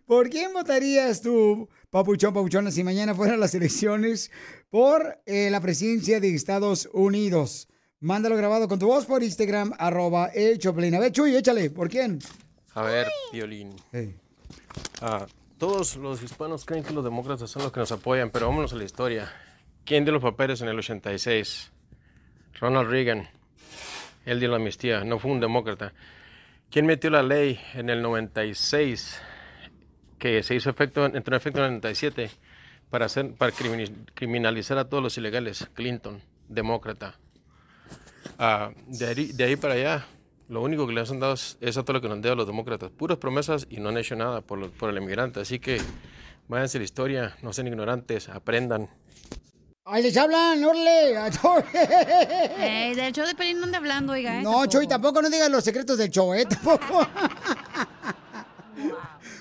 ¿Por 0.05 0.29
quién 0.29 0.53
votarías 0.53 1.22
tú, 1.22 1.67
Papuchón, 1.89 2.36
Papuchona, 2.36 2.69
si 2.69 2.84
mañana 2.84 3.15
fueran 3.15 3.39
las 3.39 3.55
elecciones 3.55 4.29
por 4.69 5.19
eh, 5.25 5.50
la 5.50 5.60
presidencia 5.60 6.19
de 6.19 6.36
Estados 6.36 6.88
Unidos? 6.93 7.67
Mándalo 8.00 8.38
grabado 8.38 8.67
con 8.67 8.77
tu 8.77 8.86
voz 8.86 9.08
por 9.08 9.24
Instagram, 9.24 9.74
arroba 9.79 10.27
el 10.27 10.60
Choplin. 10.60 10.93
A 10.93 11.00
ver, 11.00 11.12
Chuy, 11.12 11.36
échale. 11.36 11.72
¿Por 11.72 11.89
quién? 11.89 12.19
A 12.75 12.84
ver, 12.84 13.08
violín. 13.34 13.75
Ah, 15.01 15.25
todos 15.58 15.96
los 15.96 16.22
hispanos 16.22 16.63
creen 16.63 16.84
que 16.84 16.93
los 16.93 17.03
demócratas 17.03 17.50
son 17.50 17.63
los 17.63 17.72
que 17.72 17.79
nos 17.79 17.91
apoyan, 17.91 18.29
pero 18.29 18.48
vámonos 18.50 18.72
a 18.72 18.75
la 18.75 18.84
historia. 18.84 19.34
¿Quién 19.84 20.05
dio 20.05 20.13
los 20.13 20.22
papeles 20.22 20.62
en 20.62 20.67
el 20.67 20.77
86? 20.77 21.72
Ronald 22.60 22.88
Reagan. 22.88 23.27
Él 24.25 24.39
dio 24.39 24.50
la 24.50 24.58
amnistía, 24.58 25.03
no 25.03 25.17
fue 25.17 25.31
un 25.31 25.39
demócrata. 25.39 25.91
¿Quién 26.69 26.86
metió 26.86 27.10
la 27.10 27.24
ley 27.24 27.60
en 27.74 27.89
el 27.89 28.03
96 28.03 29.19
que 30.20 30.44
se 30.44 30.56
hizo 30.56 30.70
efecto, 30.70 31.06
entró 31.06 31.34
en 31.36 31.38
efecto 31.38 31.60
en 31.60 31.66
el 31.66 31.72
97 31.72 32.30
para, 32.90 33.06
hacer, 33.06 33.34
para 33.34 33.52
criminalizar 34.14 34.78
a 34.78 34.90
todos 34.90 35.02
los 35.02 35.18
ilegales? 35.18 35.68
Clinton, 35.74 36.22
demócrata. 36.48 37.16
Ah, 38.38 38.72
de, 38.88 39.08
ahí, 39.08 39.32
de 39.32 39.44
ahí 39.44 39.56
para 39.56 39.74
allá, 39.76 40.06
lo 40.50 40.62
único 40.62 40.86
que 40.88 40.94
les 40.94 41.10
han 41.10 41.20
dado 41.20 41.34
es, 41.34 41.58
es 41.62 41.78
a 41.78 41.84
todo 41.84 41.94
lo 41.94 42.02
que 42.02 42.08
nos 42.08 42.16
han 42.18 42.22
dado 42.22 42.36
los 42.36 42.48
demócratas. 42.48 42.92
Puras 42.92 43.18
promesas 43.18 43.66
y 43.70 43.80
no 43.80 43.90
han 43.90 43.98
hecho 43.98 44.16
nada 44.16 44.42
por, 44.42 44.60
lo- 44.60 44.72
por 44.72 44.90
el 44.90 44.98
inmigrante. 44.98 45.40
Así 45.40 45.60
que 45.60 45.82
váyanse 46.48 46.78
a 46.78 46.80
la 46.80 46.86
historia, 46.86 47.38
no 47.42 47.54
sean 47.54 47.68
ignorantes, 47.68 48.30
aprendan. 48.30 48.90
¡Ahí 49.86 50.04
les 50.04 50.16
hablan, 50.18 50.64
Orle! 50.64 51.16
Ey, 52.60 52.94
del 52.96 53.12
show 53.14 53.26
de 53.26 53.34
Pelín 53.34 53.60
no 53.60 53.66
anda 53.66 53.80
hablando, 53.80 54.14
oiga. 54.14 54.40
¿eh? 54.40 54.44
No, 54.44 54.66
Chuy, 54.68 54.88
tampoco 54.88 55.22
no 55.22 55.30
digas 55.30 55.50
los 55.50 55.64
secretos 55.64 55.98
del 55.98 56.10
show, 56.12 56.34
¿eh? 56.34 56.46
Tampoco. 56.46 57.08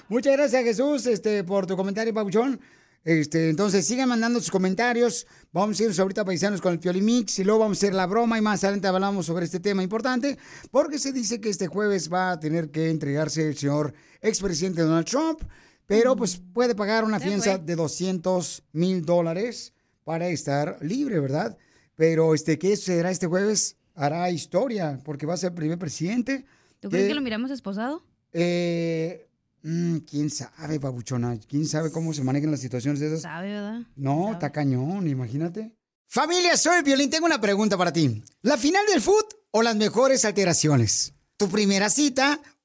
Muchas 0.08 0.32
gracias, 0.36 0.64
Jesús, 0.64 1.06
este, 1.06 1.44
por 1.44 1.66
tu 1.66 1.76
comentario, 1.76 2.14
Pabuchón. 2.14 2.58
Este, 3.04 3.50
entonces, 3.50 3.86
sigan 3.86 4.08
mandando 4.08 4.40
sus 4.40 4.50
comentarios. 4.50 5.26
Vamos 5.52 5.78
a 5.78 5.82
irnos 5.82 5.98
ahorita 5.98 6.24
paisanos 6.24 6.60
con 6.60 6.72
el 6.72 6.78
Pioli 6.78 7.02
Mix 7.02 7.38
y 7.38 7.44
luego 7.44 7.60
vamos 7.60 7.78
a 7.78 7.80
hacer 7.80 7.94
la 7.94 8.06
broma 8.06 8.38
y 8.38 8.40
más 8.40 8.64
adelante 8.64 8.88
hablamos 8.88 9.26
sobre 9.26 9.44
este 9.44 9.60
tema 9.60 9.82
importante 9.82 10.38
porque 10.70 10.98
se 10.98 11.12
dice 11.12 11.40
que 11.40 11.50
este 11.50 11.66
jueves 11.66 12.10
va 12.12 12.32
a 12.32 12.40
tener 12.40 12.70
que 12.70 12.90
entregarse 12.90 13.48
el 13.48 13.56
señor 13.56 13.92
expresidente 14.22 14.82
Donald 14.82 15.06
Trump, 15.06 15.42
pero 15.86 16.16
pues 16.16 16.40
puede 16.52 16.74
pagar 16.74 17.04
una 17.04 17.20
fianza 17.20 17.58
de 17.58 17.76
200 17.76 18.64
mil 18.72 19.04
dólares 19.04 19.74
para 20.04 20.28
estar 20.28 20.78
libre, 20.80 21.20
¿verdad? 21.20 21.56
Pero 21.96 22.34
este, 22.34 22.58
¿qué 22.58 22.76
sucederá 22.76 23.10
este 23.10 23.26
jueves? 23.26 23.76
Hará 23.94 24.30
historia 24.30 25.00
porque 25.04 25.26
va 25.26 25.34
a 25.34 25.36
ser 25.36 25.50
el 25.50 25.56
primer 25.56 25.78
presidente. 25.78 26.46
¿Tú 26.80 26.88
crees 26.88 27.08
que 27.08 27.14
lo 27.14 27.20
miramos 27.20 27.50
esposado? 27.50 28.02
Eh, 28.32 29.27
mm, 29.62 29.98
¿Quién 29.98 30.30
sabe, 30.30 30.78
babuchona? 30.78 31.38
¿Quién 31.48 31.66
sabe 31.66 31.90
cómo 31.90 32.12
se 32.12 32.22
manejan 32.22 32.50
las 32.50 32.60
situaciones 32.60 33.00
de 33.00 33.08
esas? 33.08 33.22
Sabe, 33.22 33.52
¿verdad? 33.52 33.80
No, 33.96 34.32
está 34.32 34.50
cañón, 34.50 35.08
imagínate. 35.08 35.72
Familia, 36.06 36.56
soy 36.56 36.82
Violín. 36.82 37.10
Tengo 37.10 37.26
una 37.26 37.40
pregunta 37.40 37.76
para 37.76 37.92
ti. 37.92 38.22
¿La 38.42 38.56
final 38.56 38.84
del 38.86 39.02
foot 39.02 39.34
o 39.50 39.62
las 39.62 39.76
mejores 39.76 40.24
alteraciones? 40.24 41.12
¿Tu 41.36 41.48
primera 41.48 41.90
cita 41.90 42.40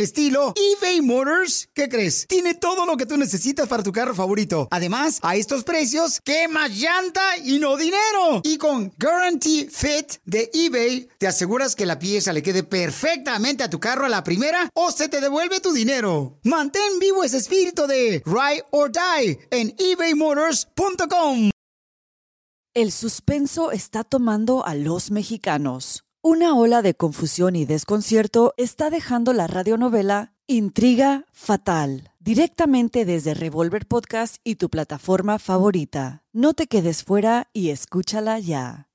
el 0.00 0.04
estilo, 0.04 0.54
eBay 0.56 1.02
Motors, 1.02 1.68
¿qué 1.74 1.86
crees? 1.90 2.26
Tiene 2.26 2.54
todo 2.54 2.86
lo 2.86 2.96
que 2.96 3.04
tú 3.04 3.18
necesitas 3.18 3.68
para 3.68 3.82
tu 3.82 3.92
carro 3.92 4.14
favorito. 4.14 4.66
Además, 4.70 5.18
a 5.20 5.36
estos 5.36 5.62
precios, 5.62 6.20
¿qué 6.24 6.48
más 6.48 6.70
llanta 6.70 7.36
y 7.44 7.58
no 7.58 7.76
dinero? 7.76 8.40
Y 8.42 8.56
con 8.56 8.94
Guarantee 8.98 9.68
Fit 9.70 10.14
de 10.24 10.50
eBay, 10.54 11.06
te 11.18 11.26
aseguras 11.26 11.76
que 11.76 11.84
la 11.84 11.98
pieza 11.98 12.32
le 12.32 12.42
quede 12.42 12.62
perfectamente 12.62 13.62
a 13.62 13.68
tu 13.68 13.78
carro 13.78 14.06
a 14.06 14.08
la 14.08 14.24
primera 14.24 14.70
o 14.74 14.90
se 14.90 15.08
te 15.10 15.20
devuelve 15.20 15.60
tu 15.60 15.70
dinero. 15.72 16.38
Mantén 16.44 16.98
vivo 16.98 17.22
ese 17.22 17.36
espíritu 17.36 17.86
de 17.86 18.22
Ride 18.24 18.64
or 18.70 18.90
Die 18.90 19.38
en 19.50 19.74
ebaymotors.com. 19.76 21.50
El 22.72 22.90
suspenso 22.92 23.70
está 23.70 24.04
tomando 24.04 24.64
a 24.64 24.74
los 24.74 25.10
mexicanos. 25.10 26.04
Una 26.22 26.54
ola 26.54 26.82
de 26.82 26.92
confusión 26.92 27.56
y 27.56 27.64
desconcierto 27.64 28.52
está 28.58 28.90
dejando 28.90 29.32
la 29.32 29.46
radionovela 29.46 30.34
Intriga 30.46 31.24
Fatal, 31.32 32.12
directamente 32.18 33.06
desde 33.06 33.32
Revolver 33.32 33.86
Podcast 33.86 34.36
y 34.44 34.56
tu 34.56 34.68
plataforma 34.68 35.38
favorita. 35.38 36.22
No 36.34 36.52
te 36.52 36.66
quedes 36.66 37.04
fuera 37.04 37.48
y 37.54 37.70
escúchala 37.70 38.38
ya. 38.38 38.89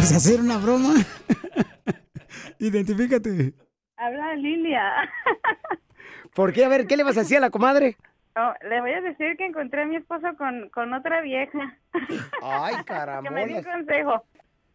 Vas 0.00 0.12
a 0.12 0.16
hacer 0.16 0.40
una 0.40 0.56
broma? 0.56 0.94
Identifícate. 2.58 3.52
Habla 3.98 4.34
Lilia. 4.36 4.82
¿Por 6.34 6.54
qué? 6.54 6.64
A 6.64 6.68
ver, 6.68 6.86
¿qué 6.86 6.96
le 6.96 7.02
vas 7.02 7.18
a 7.18 7.20
decir 7.20 7.36
a 7.36 7.40
la 7.40 7.50
comadre? 7.50 7.98
Oh, 8.34 8.52
le 8.66 8.80
voy 8.80 8.92
a 8.92 9.02
decir 9.02 9.36
que 9.36 9.44
encontré 9.44 9.82
a 9.82 9.86
mi 9.86 9.96
esposo 9.96 10.28
con, 10.38 10.70
con 10.70 10.94
otra 10.94 11.20
vieja. 11.20 11.76
Ay, 12.42 12.76
que 13.22 13.30
me 13.30 13.46
dio 13.46 13.62
consejo. 13.62 14.24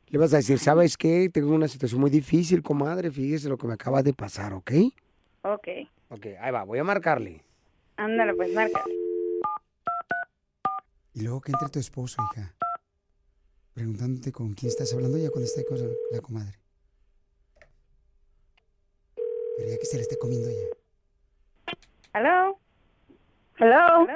Le 0.10 0.20
vas 0.20 0.32
a 0.34 0.38
decir, 0.38 0.60
¿sabes 0.60 0.96
qué? 0.96 1.28
Tengo 1.34 1.56
una 1.56 1.68
situación 1.68 2.02
muy 2.02 2.12
difícil, 2.12 2.62
comadre. 2.62 3.10
Fíjese 3.10 3.50
lo 3.50 3.58
que 3.58 3.66
me 3.66 3.74
acaba 3.74 4.04
de 4.04 4.14
pasar, 4.14 4.54
¿ok? 4.54 4.72
Ok. 5.42 5.68
Ok, 6.10 6.28
ahí 6.40 6.52
va, 6.52 6.64
voy 6.66 6.78
a 6.78 6.84
marcarle. 6.84 7.44
Ándale, 7.98 8.36
pues, 8.36 8.54
marca. 8.54 8.84
Y 11.16 11.24
luego 11.24 11.42
que 11.42 11.52
entre 11.52 11.70
tu 11.70 11.80
esposo, 11.80 12.22
hija. 12.32 12.54
Preguntándote 13.76 14.32
con 14.32 14.54
quién 14.54 14.70
estás 14.70 14.94
hablando 14.94 15.18
ya 15.18 15.30
cuando 15.30 15.46
esté 15.46 15.66
con 15.66 15.78
la 16.12 16.22
comadre. 16.22 16.58
Pero 19.58 19.70
ya 19.70 19.78
que 19.78 19.86
se 19.86 19.98
le 19.98 20.04
esté 20.04 20.18
comiendo 20.18 20.50
ya. 20.50 21.74
¿Aló? 22.14 22.58
¿Aló? 23.60 24.08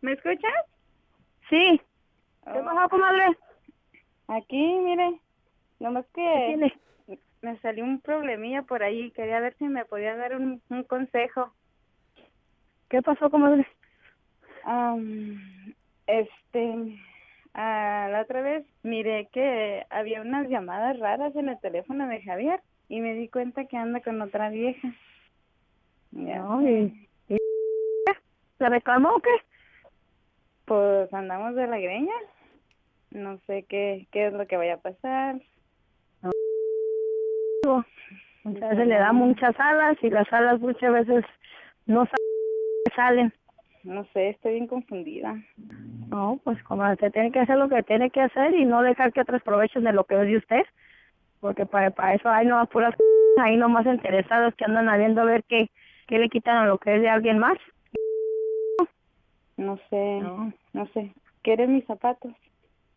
¿Me 0.00 0.12
escuchas? 0.12 0.52
Sí. 1.50 1.80
¿Qué 2.44 2.60
pasó, 2.60 2.88
comadre? 2.88 3.36
Aquí, 4.28 4.78
mire. 4.78 5.20
Nomás 5.80 6.06
que 6.14 6.72
me 7.40 7.58
salió 7.58 7.82
un 7.82 8.00
problemilla 8.00 8.62
por 8.62 8.84
ahí. 8.84 9.10
Quería 9.10 9.40
ver 9.40 9.56
si 9.58 9.64
me 9.64 9.84
podía 9.86 10.14
dar 10.14 10.36
un, 10.36 10.62
un 10.68 10.84
consejo. 10.84 11.52
¿Qué 12.88 13.02
pasó, 13.02 13.28
comadre? 13.28 13.66
este, 16.06 16.96
ah, 17.54 18.08
la 18.10 18.22
otra 18.22 18.40
vez 18.42 18.64
miré 18.82 19.28
que 19.32 19.84
había 19.90 20.20
unas 20.20 20.48
llamadas 20.48 20.98
raras 20.98 21.34
en 21.36 21.48
el 21.48 21.60
teléfono 21.60 22.06
de 22.08 22.22
Javier 22.22 22.60
y 22.88 23.00
me 23.00 23.14
di 23.14 23.28
cuenta 23.28 23.64
que 23.66 23.76
anda 23.76 24.00
con 24.00 24.20
otra 24.22 24.50
vieja. 24.50 24.88
Ya. 26.12 26.44
Ay, 26.48 27.08
¿y 27.28 27.36
¿Se 28.58 28.68
reclamó 28.68 29.14
o 29.16 29.20
qué? 29.20 29.30
Pues 30.66 31.12
andamos 31.12 31.54
de 31.54 31.66
la 31.66 31.78
greña. 31.78 32.14
No 33.10 33.38
sé 33.46 33.64
qué, 33.68 34.06
qué 34.12 34.26
es 34.26 34.32
lo 34.32 34.46
que 34.46 34.56
vaya 34.56 34.74
a 34.74 34.80
pasar. 34.80 35.40
Muchas 38.44 38.70
veces 38.70 38.86
le 38.88 38.94
da 38.96 39.12
muchas 39.12 39.54
alas 39.58 39.96
y 40.02 40.10
las 40.10 40.30
alas 40.32 40.60
muchas 40.60 40.92
veces 40.92 41.24
no 41.86 42.04
sa- 42.06 42.94
salen. 42.96 43.32
No 43.84 44.04
sé, 44.12 44.30
estoy 44.30 44.52
bien 44.54 44.66
confundida. 44.66 45.36
No, 46.08 46.38
pues 46.44 46.62
como 46.64 46.88
usted 46.90 47.12
tiene 47.12 47.32
que 47.32 47.40
hacer 47.40 47.56
lo 47.56 47.68
que 47.68 47.82
tiene 47.82 48.10
que 48.10 48.20
hacer 48.20 48.54
y 48.54 48.64
no 48.64 48.82
dejar 48.82 49.12
que 49.12 49.20
otros 49.20 49.40
aprovechen 49.40 49.84
de 49.84 49.92
lo 49.92 50.04
que 50.04 50.14
es 50.20 50.26
de 50.26 50.36
usted. 50.36 50.62
Porque 51.40 51.66
para, 51.66 51.90
para 51.90 52.14
eso 52.14 52.28
hay 52.28 52.46
no 52.46 52.64
puras 52.66 52.94
ahí 53.38 53.56
nomás 53.56 53.86
interesados 53.86 54.54
que 54.54 54.64
andan 54.64 54.96
viendo 54.98 55.22
a 55.22 55.24
ver 55.24 55.42
qué, 55.48 55.70
qué 56.06 56.18
le 56.18 56.28
quitan 56.28 56.58
a 56.58 56.66
lo 56.66 56.78
que 56.78 56.94
es 56.94 57.02
de 57.02 57.08
alguien 57.08 57.38
más. 57.38 57.58
No 59.56 59.78
sé, 59.90 60.20
no, 60.72 60.86
sé. 60.94 61.12
¿Quieres 61.42 61.68
mis 61.68 61.84
zapatos? 61.84 62.32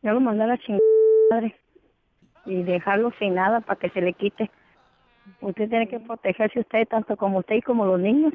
Yo 0.01 0.13
lo 0.13 0.20
mandé 0.20 0.44
a 0.44 0.48
la 0.48 0.58
chingada 0.58 0.82
madre. 1.32 1.56
y 2.46 2.63
dejarlo 2.63 3.12
sin 3.20 3.36
nada 3.36 3.62
para 3.62 3.80
que 3.80 3.89
se 3.89 4.01
le 4.01 4.13
quite. 4.13 4.50
Usted 5.42 5.70
tiene 5.70 5.88
que 5.88 6.00
protegerse 6.00 6.60
usted 6.60 6.88
tanto 6.88 7.18
como 7.18 7.39
usted 7.39 7.56
y 7.56 7.62
como 7.62 7.86
los 7.86 8.00
niños. 8.00 8.34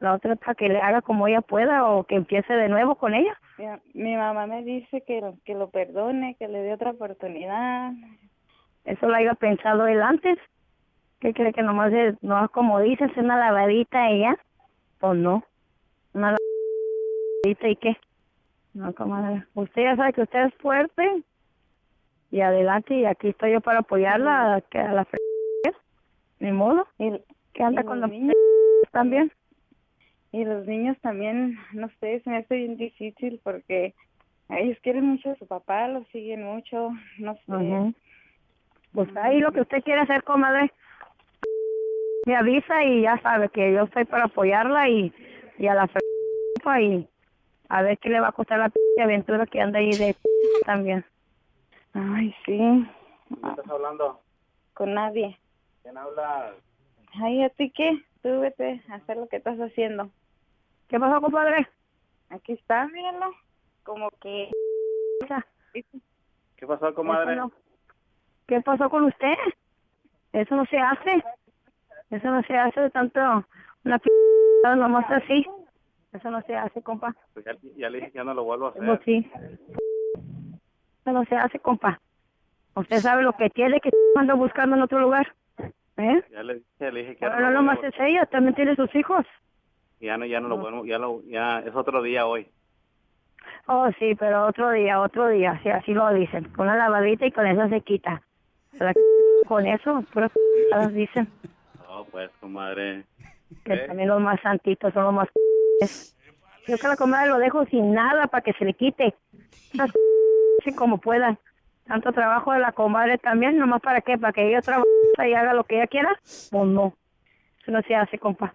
La 0.00 0.14
otra 0.14 0.36
para 0.36 0.54
que 0.54 0.68
le 0.68 0.80
haga 0.80 1.02
como 1.02 1.26
ella 1.26 1.40
pueda 1.40 1.84
o 1.88 2.04
que 2.04 2.14
empiece 2.14 2.52
de 2.52 2.68
nuevo 2.68 2.94
con 2.94 3.14
ella. 3.14 3.36
Mi 3.94 4.14
mamá 4.16 4.46
me 4.46 4.62
dice 4.62 5.02
que, 5.02 5.20
lo- 5.20 5.36
que 5.44 5.54
lo 5.54 5.70
perdone, 5.70 6.36
que 6.38 6.46
le 6.46 6.60
dé 6.62 6.72
otra 6.72 6.92
oportunidad. 6.92 7.92
Eso 8.84 9.08
lo 9.08 9.14
haya 9.16 9.34
pensado 9.34 9.86
él 9.88 10.00
antes. 10.00 10.38
¿Qué 11.20 11.34
cree 11.34 11.52
que 11.52 11.62
nomás 11.62 11.92
es, 11.92 12.14
no 12.22 12.48
como 12.50 12.78
dices, 12.80 13.10
una 13.16 13.36
lavadita 13.36 14.08
ya? 14.12 14.36
Pues 15.00 15.18
no. 15.18 15.42
Una 16.14 16.36
lavadita 17.44 17.68
y 17.68 17.76
qué. 17.76 17.96
No, 18.74 18.94
comadre. 18.94 19.44
Usted 19.54 19.82
ya 19.82 19.96
sabe 19.96 20.12
que 20.12 20.22
usted 20.22 20.44
es 20.46 20.54
fuerte 20.54 21.24
y 22.30 22.40
adelante 22.40 22.94
y 22.94 23.04
aquí 23.04 23.28
estoy 23.30 23.52
yo 23.52 23.60
para 23.60 23.80
apoyarla 23.80 24.54
a, 24.54 24.60
que 24.60 24.78
a 24.78 24.92
la. 24.92 25.06
Ni 26.38 26.52
modo. 26.52 26.86
Y, 26.98 27.20
que 27.52 27.64
anda 27.64 27.82
y 27.82 27.84
con 27.84 28.00
los 28.00 28.10
niños 28.10 28.34
también. 28.92 29.32
Y 30.32 30.44
los 30.44 30.66
niños 30.66 30.96
también, 31.00 31.58
no 31.72 31.88
sé, 32.00 32.20
se 32.20 32.30
me 32.30 32.38
hace 32.38 32.56
bien 32.56 32.76
difícil 32.76 33.40
porque 33.42 33.94
ellos 34.50 34.78
quieren 34.82 35.04
mucho 35.04 35.30
a 35.30 35.36
su 35.36 35.46
papá, 35.46 35.88
lo 35.88 36.04
siguen 36.06 36.44
mucho, 36.44 36.90
no 37.18 37.34
sé. 37.46 37.94
Pues 38.92 39.08
ahí 39.16 39.40
lo 39.40 39.52
que 39.52 39.62
usted 39.62 39.82
quiere 39.82 40.02
hacer, 40.02 40.22
comadre, 40.24 40.72
me 42.26 42.36
avisa 42.36 42.84
y 42.84 43.02
ya 43.02 43.18
sabe 43.22 43.48
que 43.48 43.72
yo 43.72 43.84
estoy 43.84 44.04
para 44.04 44.24
apoyarla 44.24 44.88
y, 44.88 45.12
y 45.58 45.66
a 45.66 45.74
la 45.74 45.86
fe 45.86 46.00
y 46.80 47.08
a 47.68 47.82
ver 47.82 47.98
qué 47.98 48.10
le 48.10 48.20
va 48.20 48.28
a 48.28 48.32
costar 48.32 48.58
la 48.58 48.68
p 48.68 48.78
aventura 49.00 49.46
que 49.46 49.60
anda 49.60 49.78
ahí 49.78 49.90
de 49.90 50.16
también. 50.66 51.04
Ay, 51.94 52.34
sí. 52.44 52.86
¿Estás 53.30 53.68
hablando? 53.68 54.20
Con 54.74 54.94
nadie. 54.94 55.38
¿Quién 55.82 55.96
habla? 55.96 56.54
Ay, 57.14 57.42
¿a 57.42 57.48
ti 57.50 57.70
qué? 57.70 58.02
Tú 58.22 58.40
vete 58.40 58.82
a 58.90 58.96
hacer 58.96 59.16
lo 59.16 59.28
que 59.28 59.36
estás 59.36 59.58
haciendo. 59.58 60.10
¿Qué 60.88 60.98
pasó, 60.98 61.20
compadre? 61.20 61.68
Aquí 62.30 62.52
está, 62.52 62.86
míralo. 62.88 63.32
Como 63.82 64.10
que... 64.20 64.50
¿Qué 66.56 66.66
pasó, 66.66 66.94
comadre? 66.94 67.32
Eso 67.34 67.42
no- 67.42 67.52
¿Qué 68.46 68.60
pasó 68.62 68.88
con 68.88 69.04
usted? 69.04 69.34
Eso 70.32 70.56
no 70.56 70.64
se 70.66 70.78
hace. 70.78 71.22
Eso 72.10 72.28
no 72.30 72.42
se 72.42 72.56
hace 72.56 72.80
de 72.80 72.90
tanto 72.90 73.20
una 73.84 73.98
p 73.98 74.08
nomás 74.76 75.10
así. 75.10 75.46
Eso 76.12 76.30
no 76.30 76.40
se 76.42 76.56
hace, 76.56 76.82
compa. 76.82 77.14
Pues 77.34 77.44
ya, 77.44 77.52
ya 77.76 77.90
le 77.90 77.98
dije 77.98 78.10
que 78.12 78.18
ya 78.18 78.24
no 78.24 78.32
lo 78.34 78.44
vuelvo 78.44 78.66
a 78.66 78.70
hacer. 78.70 78.84
Pues 78.84 79.00
sí. 79.04 79.30
Eso 81.02 81.12
no 81.12 81.24
se 81.26 81.36
hace, 81.36 81.58
compa. 81.58 82.00
Usted 82.74 82.96
sabe 82.98 83.22
lo 83.22 83.34
que 83.34 83.50
tiene 83.50 83.80
que 83.80 83.90
anda 84.16 84.34
buscando 84.34 84.76
en 84.76 84.82
otro 84.82 84.98
lugar. 85.00 85.34
¿Eh? 85.98 86.22
Ya 86.30 86.42
le 86.42 86.54
dije, 86.54 86.92
le 86.92 87.00
dije 87.00 87.14
que 87.16 87.20
ya 87.20 87.26
Ahora 87.26 87.50
no 87.50 87.54
nomás 87.56 87.82
es 87.82 87.94
ella, 87.98 88.24
también 88.26 88.54
tiene 88.54 88.74
sus 88.76 88.94
hijos. 88.94 89.26
Ya 90.00 90.16
no, 90.16 90.26
ya 90.26 90.40
no 90.40 90.48
lo 90.48 90.58
vuelvo, 90.58 90.84
ya 90.84 90.98
lo, 90.98 91.22
ya 91.24 91.58
es 91.60 91.74
otro 91.74 92.02
día 92.02 92.26
hoy. 92.26 92.46
Oh, 93.66 93.90
sí, 93.98 94.14
pero 94.14 94.46
otro 94.46 94.70
día, 94.70 95.00
otro 95.00 95.28
día, 95.28 95.60
sí, 95.62 95.68
así 95.68 95.92
lo 95.92 96.12
dicen. 96.14 96.44
Con 96.50 96.66
una 96.66 96.76
lavadita 96.76 97.26
y 97.26 97.32
con 97.32 97.46
eso 97.46 97.68
se 97.68 97.80
quita. 97.80 98.22
La 98.72 98.94
con 99.48 99.66
eso, 99.66 100.04
puras 100.12 100.32
dicen. 100.92 101.28
No, 101.86 102.04
pues, 102.04 102.30
comadre. 102.40 103.04
Que 103.64 103.74
¿Eh? 103.74 103.86
también 103.86 104.08
los 104.08 104.20
más 104.20 104.40
santitos 104.40 104.92
son 104.92 105.04
los 105.04 105.14
más. 105.14 105.28
Yo 106.66 106.76
que 106.76 106.88
la 106.88 106.96
comadre 106.96 107.28
lo 107.28 107.38
dejo 107.38 107.64
sin 107.66 107.92
nada 107.92 108.26
para 108.26 108.42
que 108.42 108.52
se 108.54 108.64
le 108.64 108.74
quite. 108.74 109.14
P***, 109.72 110.74
como 110.74 110.98
puedan. 110.98 111.38
Tanto 111.86 112.12
trabajo 112.12 112.52
de 112.52 112.58
la 112.58 112.72
comadre 112.72 113.16
también, 113.18 113.58
nomás 113.58 113.80
para 113.80 114.02
qué, 114.02 114.18
para 114.18 114.32
que 114.32 114.46
ella 114.46 114.60
trabaje 114.60 114.84
y 115.26 115.32
haga 115.32 115.54
lo 115.54 115.64
que 115.64 115.76
ella 115.76 115.86
quiera. 115.86 116.18
Pues 116.50 116.66
no. 116.66 116.94
Eso 117.62 117.72
no 117.72 117.80
se 117.82 117.94
hace, 117.94 118.18
compa. 118.18 118.54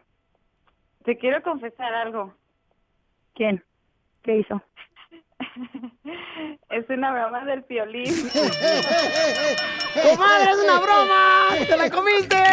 Te 1.06 1.18
quiero 1.18 1.42
confesar 1.42 1.94
algo. 1.94 2.34
¿Quién? 3.36 3.64
¿Qué 4.24 4.38
hizo? 4.38 4.62
es 6.70 6.90
una 6.90 7.12
broma 7.12 7.44
del 7.46 7.64
piolín. 7.64 8.14
¡Comadre, 9.94 10.52
es 10.52 10.58
una 10.64 10.80
broma! 10.80 11.48
¡Te 11.68 11.78
la 11.78 11.90
comiste! 11.90 12.38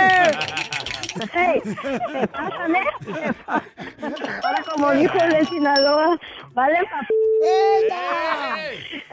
Hey, 1.34 1.60
¿te 2.12 2.28
pasan, 2.28 2.76
eh? 2.76 2.84
¿Te 3.04 3.32
pa- 3.44 3.62
Ahora, 4.44 4.62
como 4.72 4.92
dijo 4.92 5.18
el 5.18 5.30
de 5.32 5.44
Sinaloa, 5.44 6.16
vale 6.52 6.78
pa... 6.84 7.00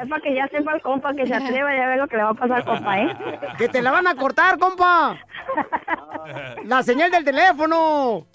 Es 0.03 0.07
para 0.07 0.21
que 0.21 0.35
ya 0.35 0.47
sepa 0.47 0.75
el 0.75 0.81
compa 0.83 1.15
que 1.15 1.25
se 1.25 1.33
atreva 1.33 1.75
y 1.75 1.79
a 1.79 1.87
ver 1.87 1.97
lo 1.97 2.07
que 2.07 2.17
le 2.17 2.23
va 2.23 2.29
a 2.29 2.33
pasar 2.35 2.63
compa, 2.65 2.99
¿eh? 3.01 3.17
¡Que 3.57 3.67
te 3.67 3.81
la 3.81 3.89
van 3.91 4.05
a 4.05 4.13
cortar, 4.15 4.59
compa! 4.59 5.17
¡La 6.65 6.83
señal 6.83 7.09
del 7.09 7.25
teléfono! 7.25 8.27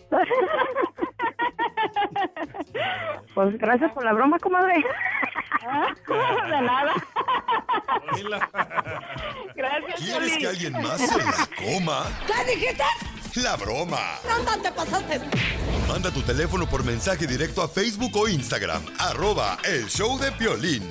Pues 3.35 3.59
gracias 3.59 3.91
por 3.93 4.05
la 4.05 4.13
broma, 4.13 4.39
comadre. 4.39 4.75
De 4.75 6.61
nada. 6.61 6.93
Gracias, 9.55 10.01
¿Quieres 10.01 10.39
que 10.39 10.47
alguien 10.47 10.73
más 10.83 11.01
se 11.01 11.19
la 11.19 11.49
coma? 11.57 12.05
¿Qué 12.27 12.55
dijiste? 12.55 12.85
La 13.37 13.57
broma. 13.57 14.19
No, 14.29 14.61
te 14.61 14.71
pasaste. 14.73 15.21
Manda 15.89 16.11
tu 16.11 16.21
teléfono 16.23 16.67
por 16.67 16.85
mensaje 16.85 17.27
directo 17.27 17.63
a 17.63 17.69
Facebook 17.69 18.15
o 18.17 18.29
Instagram. 18.29 18.83
Arroba 18.99 19.57
el 19.65 19.89
show 19.89 20.19
de 20.19 20.33
Piolín. 20.33 20.89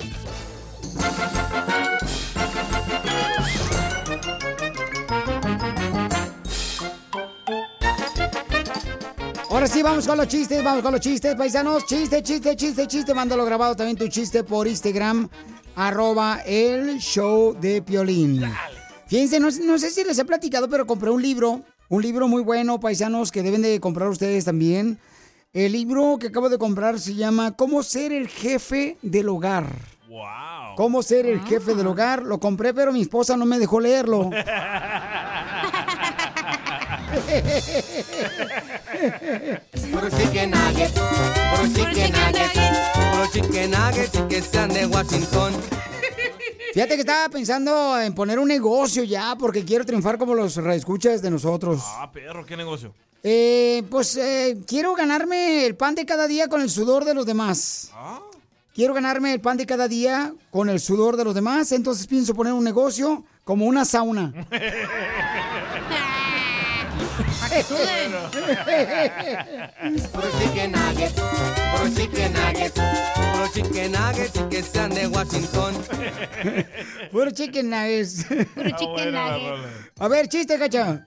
Ahora 9.52 9.66
sí, 9.66 9.82
vamos 9.82 10.06
con 10.06 10.16
los 10.16 10.28
chistes, 10.28 10.64
vamos 10.64 10.82
con 10.82 10.92
los 10.92 11.00
chistes, 11.02 11.34
paisanos. 11.34 11.84
Chiste, 11.84 12.22
chiste, 12.22 12.56
chiste, 12.56 12.86
chiste. 12.86 13.12
Mándalo 13.12 13.44
grabado 13.44 13.76
también 13.76 13.98
tu 13.98 14.08
chiste 14.08 14.44
por 14.44 14.66
Instagram. 14.66 15.28
Arroba 15.76 16.40
el 16.46 16.98
show 17.00 17.54
de 17.60 17.82
Piolín. 17.82 18.42
Fíjense, 19.08 19.38
no, 19.38 19.48
no 19.50 19.78
sé 19.78 19.90
si 19.90 20.04
les 20.04 20.18
he 20.18 20.24
platicado, 20.24 20.70
pero 20.70 20.86
compré 20.86 21.10
un 21.10 21.20
libro, 21.20 21.60
un 21.90 22.00
libro 22.00 22.28
muy 22.28 22.40
bueno, 22.40 22.80
paisanos, 22.80 23.30
que 23.30 23.42
deben 23.42 23.60
de 23.60 23.78
comprar 23.78 24.08
ustedes 24.08 24.46
también. 24.46 24.98
El 25.52 25.72
libro 25.72 26.16
que 26.18 26.28
acabo 26.28 26.48
de 26.48 26.56
comprar 26.56 26.98
se 26.98 27.14
llama 27.14 27.54
¿Cómo 27.54 27.82
ser 27.82 28.10
el 28.10 28.28
jefe 28.28 28.96
del 29.02 29.28
hogar? 29.28 29.66
Wow. 30.08 30.76
¿Cómo 30.76 31.02
ser 31.02 31.26
el 31.26 31.42
jefe 31.42 31.74
del 31.74 31.88
hogar? 31.88 32.22
Lo 32.22 32.40
compré, 32.40 32.72
pero 32.72 32.90
mi 32.90 33.02
esposa 33.02 33.36
no 33.36 33.44
me 33.44 33.58
dejó 33.58 33.80
leerlo. 33.80 34.30
Puro 39.02 40.08
chicken 40.10 40.50
nugget, 40.52 40.92
puro 40.94 41.66
chicken 41.74 42.12
nugget, 42.12 42.52
puro 43.10 43.26
chicken 43.32 43.70
nugget 43.72 44.14
y 44.14 44.28
que 44.28 44.42
sean 44.42 44.68
de 44.72 44.86
Washington. 44.86 45.54
Fíjate 46.72 46.94
que 46.94 47.00
estaba 47.00 47.28
pensando 47.28 48.00
en 48.00 48.14
poner 48.14 48.38
un 48.38 48.46
negocio 48.46 49.02
ya, 49.02 49.34
porque 49.36 49.64
quiero 49.64 49.84
triunfar 49.84 50.18
como 50.18 50.36
los 50.36 50.56
escuchas 50.56 51.20
de 51.20 51.30
nosotros. 51.30 51.82
Ah, 51.84 52.10
perro, 52.12 52.46
¿qué 52.46 52.56
negocio? 52.56 52.94
Eh, 53.24 53.82
pues 53.90 54.16
eh, 54.16 54.58
quiero 54.68 54.94
ganarme 54.94 55.66
el 55.66 55.74
pan 55.74 55.96
de 55.96 56.06
cada 56.06 56.28
día 56.28 56.46
con 56.46 56.60
el 56.60 56.70
sudor 56.70 57.04
de 57.04 57.14
los 57.14 57.26
demás. 57.26 57.90
Quiero 58.72 58.94
ganarme 58.94 59.32
el 59.32 59.40
pan 59.40 59.56
de 59.56 59.66
cada 59.66 59.88
día 59.88 60.32
con 60.52 60.70
el 60.70 60.78
sudor 60.78 61.16
de 61.16 61.24
los 61.24 61.34
demás, 61.34 61.72
entonces 61.72 62.06
pienso 62.06 62.34
poner 62.34 62.52
un 62.52 62.62
negocio 62.62 63.24
como 63.42 63.66
una 63.66 63.84
sauna. 63.84 64.32
Puro 70.12 70.28
chicken 70.38 70.72
nugget, 70.72 71.12
puro 71.14 71.88
chicken 71.94 72.32
nugget, 72.32 72.74
puro 73.32 73.46
chicken 73.52 73.92
nugget 73.92 74.36
y 74.36 74.48
que 74.48 74.62
sean 74.62 74.90
de 74.90 75.06
Washington. 75.08 75.74
Puro 77.10 77.30
chicken 77.30 77.68
nuggets. 77.70 78.24
Puro 78.54 78.70
chicken 78.78 79.12
nugget. 79.12 79.54
A 79.98 80.08
ver, 80.08 80.28
chiste, 80.28 80.58
cacha. 80.58 81.06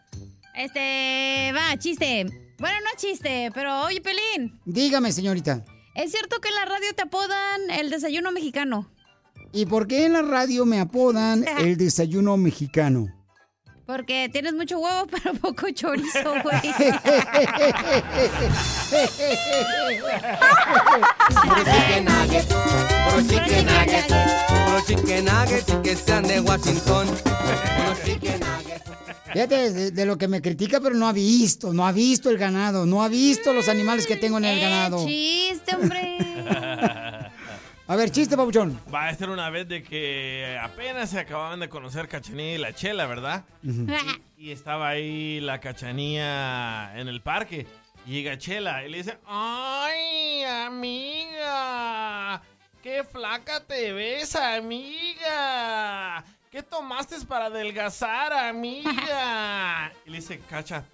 Este, 0.55 1.51
va, 1.53 1.75
chiste. 1.79 2.25
Bueno, 2.59 2.77
no 2.81 2.91
chiste, 2.97 3.49
pero 3.53 3.81
oye, 3.81 4.01
Pelín. 4.01 4.59
Dígame, 4.65 5.11
señorita. 5.11 5.65
¿Es 5.95 6.11
cierto 6.11 6.39
que 6.41 6.49
en 6.49 6.55
la 6.55 6.65
radio 6.65 6.93
te 6.95 7.01
apodan 7.03 7.71
el 7.71 7.89
desayuno 7.89 8.31
mexicano? 8.31 8.87
¿Y 9.51 9.65
por 9.65 9.87
qué 9.87 10.05
en 10.05 10.13
la 10.13 10.21
radio 10.21 10.65
me 10.65 10.79
apodan 10.79 11.43
el 11.59 11.75
desayuno 11.85 12.37
mexicano? 12.37 13.07
Porque 13.85 14.29
tienes 14.31 14.53
mucho 14.53 14.79
huevo, 14.79 15.07
pero 15.11 15.33
poco 15.35 15.69
chorizo, 15.71 16.33
güey. 16.43 16.61
Puro 21.43 21.63
chicken 21.63 22.05
nugget, 22.05 22.47
puro 22.47 23.21
chicken 23.27 23.65
nugget, 23.65 24.07
puro 24.65 24.81
chicken 24.87 25.25
nugget 25.25 25.69
y 25.69 25.81
que 25.83 25.95
sean 25.95 26.23
de 26.23 26.39
Washington. 26.39 27.07
Puro 27.07 27.95
chicken. 28.03 28.39
Fíjate 29.33 29.71
de, 29.71 29.91
de 29.91 30.05
lo 30.05 30.17
que 30.17 30.27
me 30.27 30.41
critica, 30.41 30.79
pero 30.79 30.95
no 30.95 31.07
ha 31.07 31.11
visto, 31.13 31.73
no 31.73 31.85
ha 31.85 31.91
visto 31.91 32.29
el 32.29 32.37
ganado, 32.37 32.85
no 32.85 33.03
ha 33.03 33.09
visto 33.09 33.53
los 33.53 33.67
animales 33.67 34.07
que 34.07 34.15
tengo 34.15 34.37
en 34.37 34.45
el 34.45 34.59
ganado. 34.61 35.03
Eh, 35.07 35.51
chiste, 35.51 35.75
hombre. 35.75 36.17
A 37.87 37.95
ver, 37.95 38.09
chiste, 38.09 38.35
papuchón. 38.35 38.81
Va 38.91 39.07
a 39.09 39.13
ser 39.13 39.29
una 39.29 39.51
vez 39.51 39.67
de 39.67 39.83
que 39.83 40.57
apenas 40.59 41.11
se 41.11 41.19
acababan 41.19 41.59
de 41.59 41.69
conocer 41.69 42.07
Cachanilla 42.07 42.55
y 42.55 42.57
la 42.57 42.73
Chela, 42.73 43.05
¿verdad? 43.05 43.45
Y 44.37 44.51
estaba 44.51 44.89
ahí 44.89 45.39
la 45.39 45.59
Cachanilla 45.59 46.99
en 46.99 47.07
el 47.07 47.21
parque. 47.21 47.67
Y 48.07 48.13
llega 48.13 48.39
Chela 48.39 48.83
y 48.85 48.89
le 48.89 48.97
dice, 48.97 49.19
¡Ay, 49.27 50.43
amiga! 50.43 52.41
¡Qué 52.81 53.03
flaca 53.03 53.63
te 53.63 53.93
ves, 53.93 54.35
amiga! 54.35 56.23
¿Qué 56.51 56.63
tomaste 56.63 57.17
para 57.27 57.45
adelgazar, 57.45 58.33
amiga? 58.33 59.91
Y 60.05 60.09
le 60.09 60.17
dice, 60.17 60.39
Cacha, 60.49 60.85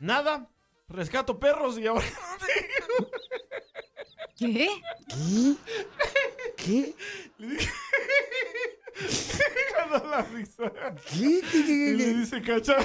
nada, 0.00 0.46
rescato 0.88 1.38
perros 1.38 1.78
y 1.78 1.86
ahora... 1.86 2.04
¿Qué? 4.42 4.68
¿Qué? 6.56 6.94
¿Qué? 7.38 7.58
Ganó 9.76 10.04
la 10.10 10.22
risa. 10.22 10.72
¿Qué? 11.10 11.40
¿Qué, 11.50 11.64
qué, 11.64 11.72
Y 11.72 11.96
le 11.96 12.04
qué, 12.04 12.14
dice, 12.14 12.42
Cacha... 12.42 12.76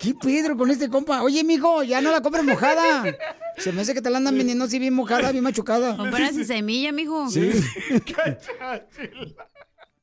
qué 0.00 0.14
Pedro 0.14 0.56
con 0.56 0.70
este 0.70 0.88
compa? 0.88 1.22
Oye, 1.22 1.42
mijo, 1.44 1.82
ya 1.82 2.00
no 2.00 2.10
la 2.10 2.20
compres 2.20 2.44
mojada. 2.44 3.04
Se 3.58 3.72
me 3.72 3.80
hace 3.82 3.94
que 3.94 4.02
te 4.02 4.10
la 4.10 4.18
andan 4.18 4.36
vendiendo 4.36 4.64
así 4.64 4.78
bien 4.78 4.94
mojada, 4.94 5.32
bien 5.32 5.42
machucada. 5.44 5.96
Compras 5.96 6.34
sin 6.34 6.46
semilla, 6.46 6.92
mijo. 6.92 7.28
Sí. 7.30 7.50
Cacha. 8.14 8.86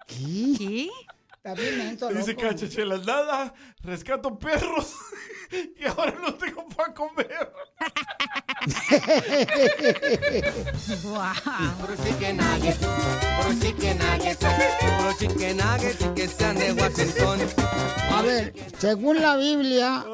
¿Qué? 0.07 0.55
¿Qué? 0.57 0.89
Está 1.45 1.61
bien 1.61 1.97
dice 1.97 2.31
loco. 2.31 2.41
Cacha, 2.41 2.69
Chela, 2.69 2.97
nada, 2.99 3.53
rescato 3.81 4.39
perros 4.39 4.95
y 5.77 5.83
ahora 5.83 6.15
no 6.21 6.33
tengo 6.35 6.65
para 6.69 6.93
comer. 6.93 7.51
Puro 11.81 11.95
chicken 12.01 12.37
nugget, 12.37 12.77
puro 12.79 13.59
chicken 13.59 13.97
nugget, 13.97 14.39
puro 14.39 15.13
chicken 15.19 15.57
nugget 15.57 16.01
y 16.01 16.13
que 16.15 16.27
sean 16.29 16.55
de 16.55 16.71
Washington. 16.71 17.39
A 18.13 18.21
ver, 18.21 18.53
según 18.77 19.21
la 19.21 19.35
Biblia, 19.35 20.05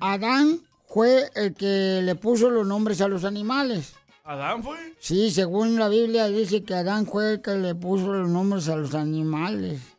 Adán 0.00 0.60
fue 0.86 1.30
el 1.36 1.54
que 1.54 2.02
le 2.02 2.14
puso 2.16 2.50
los 2.50 2.66
nombres 2.66 3.00
a 3.00 3.08
los 3.08 3.24
animales. 3.24 3.94
¿Adán 4.24 4.62
fue? 4.62 4.76
Sí, 4.98 5.30
según 5.30 5.76
la 5.78 5.88
Biblia 5.88 6.26
dice 6.28 6.64
que 6.64 6.74
Adán 6.74 7.06
fue 7.06 7.32
el 7.32 7.40
que 7.40 7.54
le 7.54 7.74
puso 7.74 8.12
los 8.12 8.28
nombres 8.28 8.68
a 8.68 8.76
los 8.76 8.94
animales. 8.94 9.95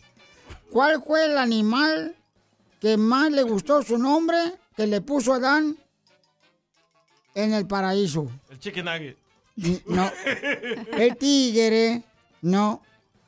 ¿Cuál 0.71 1.03
fue 1.03 1.25
el 1.25 1.37
animal 1.37 2.15
que 2.79 2.97
más 2.97 3.31
le 3.31 3.43
gustó 3.43 3.81
su 3.81 3.97
nombre 3.97 4.37
que 4.75 4.87
le 4.87 5.01
puso 5.01 5.33
Adán 5.33 5.77
en 7.33 7.53
el 7.53 7.67
paraíso? 7.67 8.27
El 8.49 8.59
chicken 8.59 8.85
nugget. 8.85 9.17
No. 9.87 10.11
El 10.93 11.17
tigre, 11.17 12.03
no. 12.41 12.83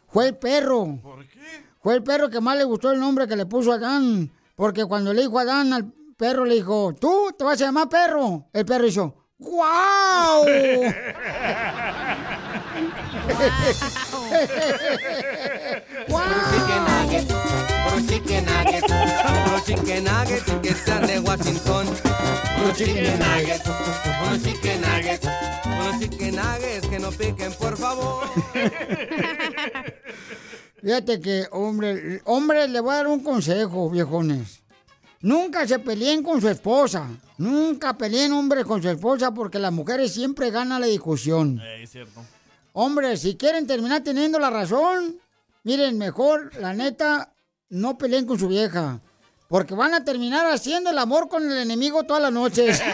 Fue 0.10 0.28
el 0.28 0.38
perro. 0.38 1.00
¿Por 1.02 1.28
qué? 1.28 1.40
Fue 1.82 1.96
el 1.96 2.04
perro 2.04 2.30
que 2.30 2.42
más 2.42 2.58
le 2.58 2.66
gustó 2.66 2.92
el 2.92 3.00
nombre 3.00 3.28
que 3.28 3.36
le 3.36 3.46
puso 3.46 3.72
Adán. 3.72 4.32
Porque 4.56 4.86
cuando 4.86 5.14
le 5.14 5.22
dijo 5.22 5.40
Adán 5.40 5.74
al 5.74 5.92
perro, 6.18 6.46
le 6.46 6.56
dijo, 6.56 6.94
tú 7.00 7.34
te 7.38 7.44
vas 7.44 7.62
a 7.62 7.66
llamar 7.66 7.90
perro. 7.90 8.48
El 8.52 8.66
perro 8.66 8.86
hizo, 8.86 9.16
¡guau! 9.38 10.46
Puro 16.10 16.38
chicken 16.52 16.82
nugget, 16.90 17.28
puro 17.84 18.00
chicken 18.08 18.46
nugget, 18.46 18.86
puro 18.86 19.60
chicken 19.66 20.04
nugget 20.04 20.48
y 20.48 20.62
que 20.62 20.74
sean 20.74 21.08
de 21.08 21.20
Washington. 21.20 21.86
Puro 22.58 22.74
chicken 22.76 23.20
nugget, 23.20 23.62
puro 23.64 24.38
chicken 24.44 24.82
nugget, 24.82 25.22
puro 25.64 26.00
chicken 26.00 26.36
nuggets 26.36 26.88
que 26.88 27.00
no 27.00 27.12
piquen, 27.12 27.54
por 27.54 27.78
favor. 27.78 28.28
Fíjate 30.82 31.20
que, 31.20 31.48
hombre, 31.52 32.22
hombre, 32.26 32.68
le 32.68 32.80
voy 32.80 32.94
a 32.94 32.98
dar 32.98 33.08
un 33.08 33.22
consejo, 33.22 33.90
viejones. 33.90 34.62
Nunca 35.22 35.68
se 35.68 35.80
peleen 35.80 36.24
con 36.24 36.40
su 36.40 36.48
esposa. 36.48 37.08
Nunca 37.38 37.98
peleen 37.98 38.32
hombres 38.32 38.66
con 38.66 38.82
su 38.82 38.90
esposa 38.90 39.34
porque 39.34 39.60
las 39.60 39.74
mujeres 39.74 40.14
siempre 40.14 40.50
ganan 40.50 40.80
la 40.80 40.88
discusión. 40.88 41.60
Eh, 41.60 41.84
es 41.84 41.92
cierto. 41.92 42.22
Hombre, 42.72 43.18
si 43.18 43.36
quieren 43.36 43.68
terminar 43.68 44.02
teniendo 44.02 44.40
la 44.40 44.50
razón, 44.50 45.18
miren, 45.64 45.98
mejor, 45.98 46.52
la 46.60 46.74
neta, 46.74 47.34
no 47.70 47.98
peleen 47.98 48.26
con 48.26 48.40
su 48.40 48.48
vieja. 48.48 49.02
Porque 49.48 49.74
van 49.74 49.94
a 49.94 50.04
terminar 50.04 50.46
haciendo 50.46 50.92
el 50.92 50.98
amor 51.00 51.28
con 51.28 51.52
el 51.52 51.58
enemigo 51.58 52.04
todas 52.04 52.22
las 52.22 52.32
noches. 52.32 52.82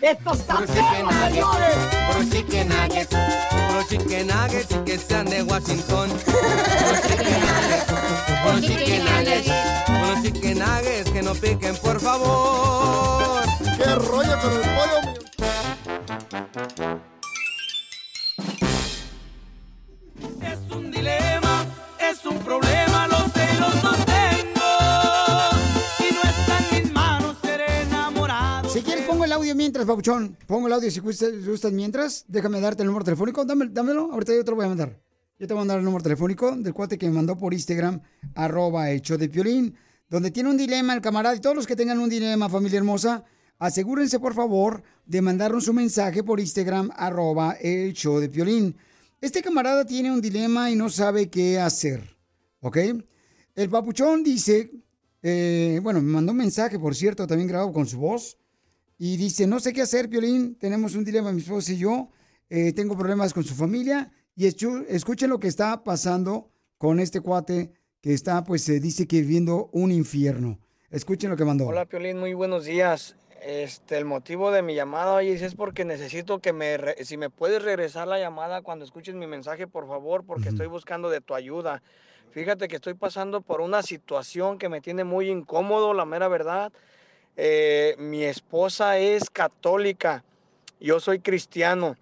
¡Esto 0.00 0.32
está 0.34 0.66
señores! 0.66 1.76
puro 2.12 2.24
chicken 2.30 2.68
nugget, 2.68 3.08
puro 3.08 3.82
chicken 3.88 4.26
nugget 4.26 4.70
y 4.70 4.84
que 4.84 4.98
sean 4.98 5.24
de 5.26 5.42
Washington. 5.44 6.10
Puro 6.10 6.96
chicken 7.08 7.40
nugget, 7.40 7.86
puro 8.42 8.60
chicken 8.60 9.04
nugget, 9.04 9.44
puro 9.86 10.22
chicken 10.22 10.58
nuggets 10.58 11.10
que 11.10 11.22
no 11.22 11.34
piquen, 11.34 11.76
por 11.76 12.00
favor. 12.00 13.44
¡Qué 13.78 13.94
rollo 13.94 14.38
con 14.40 14.52
el 14.52 14.60
pollo! 14.60 15.13
Audio 29.34 29.54
mientras, 29.56 29.84
Pabuchón. 29.84 30.36
Pongo 30.46 30.68
el 30.68 30.72
audio 30.72 30.90
si 30.90 31.00
gustas, 31.00 31.72
mientras. 31.72 32.24
Déjame 32.28 32.60
darte 32.60 32.82
el 32.82 32.86
número 32.86 33.04
telefónico. 33.04 33.44
Dámelo. 33.44 34.12
Ahorita 34.12 34.32
yo 34.32 34.44
te 34.44 34.52
voy 34.52 34.64
a 34.64 34.68
mandar. 34.68 34.96
Yo 35.38 35.48
te 35.48 35.54
voy 35.54 35.58
a 35.58 35.62
mandar 35.62 35.78
el 35.78 35.84
número 35.84 36.02
telefónico 36.04 36.54
del 36.56 36.72
cuate 36.72 36.96
que 36.96 37.06
me 37.06 37.16
mandó 37.16 37.36
por 37.36 37.52
Instagram, 37.52 38.00
arroba 38.36 38.92
hecho 38.92 39.18
de 39.18 39.28
piolín, 39.28 39.74
donde 40.08 40.30
tiene 40.30 40.50
un 40.50 40.56
dilema 40.56 40.94
el 40.94 41.00
camarada. 41.00 41.34
Y 41.34 41.40
todos 41.40 41.56
los 41.56 41.66
que 41.66 41.74
tengan 41.74 41.98
un 41.98 42.08
dilema, 42.08 42.48
familia 42.48 42.78
hermosa, 42.78 43.24
asegúrense, 43.58 44.20
por 44.20 44.34
favor, 44.34 44.84
de 45.04 45.20
mandarnos 45.20 45.66
un 45.66 45.76
mensaje 45.76 46.22
por 46.22 46.38
Instagram, 46.38 46.90
arroba 46.94 47.56
show 47.92 48.20
de 48.20 48.28
piolín. 48.28 48.76
Este 49.20 49.42
camarada 49.42 49.84
tiene 49.84 50.12
un 50.12 50.20
dilema 50.20 50.70
y 50.70 50.76
no 50.76 50.88
sabe 50.88 51.28
qué 51.28 51.58
hacer, 51.58 52.16
¿ok? 52.60 52.78
El 53.56 53.68
papuchón 53.68 54.22
dice, 54.22 54.70
eh, 55.22 55.80
bueno, 55.82 56.00
me 56.00 56.12
mandó 56.12 56.30
un 56.30 56.38
mensaje, 56.38 56.78
por 56.78 56.94
cierto, 56.94 57.26
también 57.26 57.48
grabado 57.48 57.72
con 57.72 57.86
su 57.86 57.98
voz, 57.98 58.38
y 59.06 59.18
dice, 59.18 59.46
no 59.46 59.60
sé 59.60 59.74
qué 59.74 59.82
hacer, 59.82 60.08
Piolín, 60.08 60.54
tenemos 60.54 60.94
un 60.94 61.04
dilema 61.04 61.30
mi 61.30 61.42
esposa 61.42 61.72
y 61.72 61.76
yo, 61.76 62.08
eh, 62.48 62.72
tengo 62.72 62.96
problemas 62.96 63.34
con 63.34 63.44
su 63.44 63.54
familia, 63.54 64.10
y 64.34 64.46
escuchen 64.46 65.28
lo 65.28 65.38
que 65.38 65.46
está 65.46 65.84
pasando 65.84 66.50
con 66.78 66.98
este 66.98 67.20
cuate 67.20 67.70
que 68.00 68.14
está, 68.14 68.42
pues, 68.44 68.62
se 68.62 68.80
dice 68.80 69.06
que 69.06 69.20
viviendo 69.20 69.68
un 69.72 69.92
infierno. 69.92 70.58
Escuchen 70.90 71.28
lo 71.28 71.36
que 71.36 71.44
mandó. 71.44 71.66
Hola 71.66 71.84
Piolín, 71.84 72.18
muy 72.18 72.32
buenos 72.32 72.64
días. 72.64 73.14
Este, 73.42 73.98
el 73.98 74.06
motivo 74.06 74.50
de 74.50 74.62
mi 74.62 74.74
llamada 74.74 75.12
hoy 75.16 75.28
es 75.28 75.54
porque 75.54 75.84
necesito 75.84 76.38
que 76.38 76.54
me, 76.54 76.78
re- 76.78 77.04
si 77.04 77.18
me 77.18 77.28
puedes 77.28 77.62
regresar 77.62 78.08
la 78.08 78.18
llamada 78.18 78.62
cuando 78.62 78.86
escuches 78.86 79.14
mi 79.14 79.26
mensaje, 79.26 79.66
por 79.66 79.86
favor, 79.86 80.24
porque 80.24 80.48
estoy 80.48 80.66
buscando 80.66 81.10
de 81.10 81.20
tu 81.20 81.34
ayuda. 81.34 81.82
Fíjate 82.30 82.68
que 82.68 82.76
estoy 82.76 82.94
pasando 82.94 83.42
por 83.42 83.60
una 83.60 83.82
situación 83.82 84.56
que 84.56 84.70
me 84.70 84.80
tiene 84.80 85.04
muy 85.04 85.28
incómodo, 85.28 85.92
la 85.92 86.06
mera 86.06 86.28
verdad. 86.28 86.72
Eh, 87.36 87.96
mi 87.98 88.24
esposa 88.24 88.98
es 88.98 89.28
católica, 89.28 90.22
yo 90.78 91.00
soy 91.00 91.18
cristiano 91.18 91.96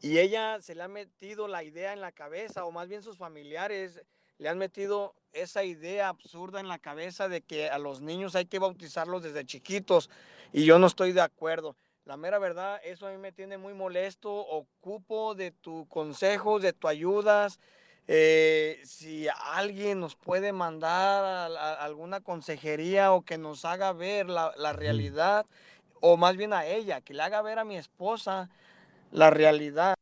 y 0.00 0.18
ella 0.18 0.60
se 0.62 0.76
le 0.76 0.84
ha 0.84 0.88
metido 0.88 1.48
la 1.48 1.64
idea 1.64 1.92
en 1.92 2.00
la 2.00 2.12
cabeza, 2.12 2.64
o 2.64 2.70
más 2.70 2.86
bien 2.86 3.02
sus 3.02 3.18
familiares 3.18 4.00
le 4.38 4.48
han 4.48 4.58
metido 4.58 5.14
esa 5.32 5.64
idea 5.64 6.08
absurda 6.08 6.60
en 6.60 6.68
la 6.68 6.78
cabeza 6.78 7.28
de 7.28 7.40
que 7.40 7.70
a 7.70 7.78
los 7.78 8.00
niños 8.00 8.36
hay 8.36 8.46
que 8.46 8.60
bautizarlos 8.60 9.24
desde 9.24 9.44
chiquitos 9.44 10.10
y 10.52 10.64
yo 10.64 10.78
no 10.78 10.86
estoy 10.86 11.12
de 11.12 11.22
acuerdo. 11.22 11.74
La 12.04 12.16
mera 12.16 12.38
verdad, 12.38 12.80
eso 12.84 13.08
a 13.08 13.10
mí 13.10 13.18
me 13.18 13.32
tiene 13.32 13.58
muy 13.58 13.74
molesto. 13.74 14.32
Ocupo 14.32 15.34
de 15.34 15.50
tus 15.50 15.88
consejos, 15.88 16.62
de 16.62 16.72
tu 16.72 16.86
ayudas. 16.86 17.58
Eh, 18.08 18.80
si 18.84 19.26
alguien 19.52 19.98
nos 20.00 20.14
puede 20.14 20.52
mandar 20.52 21.24
a- 21.24 21.46
a- 21.46 21.84
alguna 21.84 22.20
consejería 22.20 23.12
o 23.12 23.24
que 23.24 23.36
nos 23.36 23.64
haga 23.64 23.92
ver 23.92 24.28
la, 24.28 24.52
la 24.56 24.72
realidad, 24.72 25.46
o 26.00 26.16
más 26.16 26.36
bien 26.36 26.52
a 26.52 26.66
ella, 26.66 27.00
que 27.00 27.14
le 27.14 27.22
haga 27.22 27.42
ver 27.42 27.58
a 27.58 27.64
mi 27.64 27.76
esposa 27.76 28.48
la 29.10 29.30
realidad. 29.30 29.94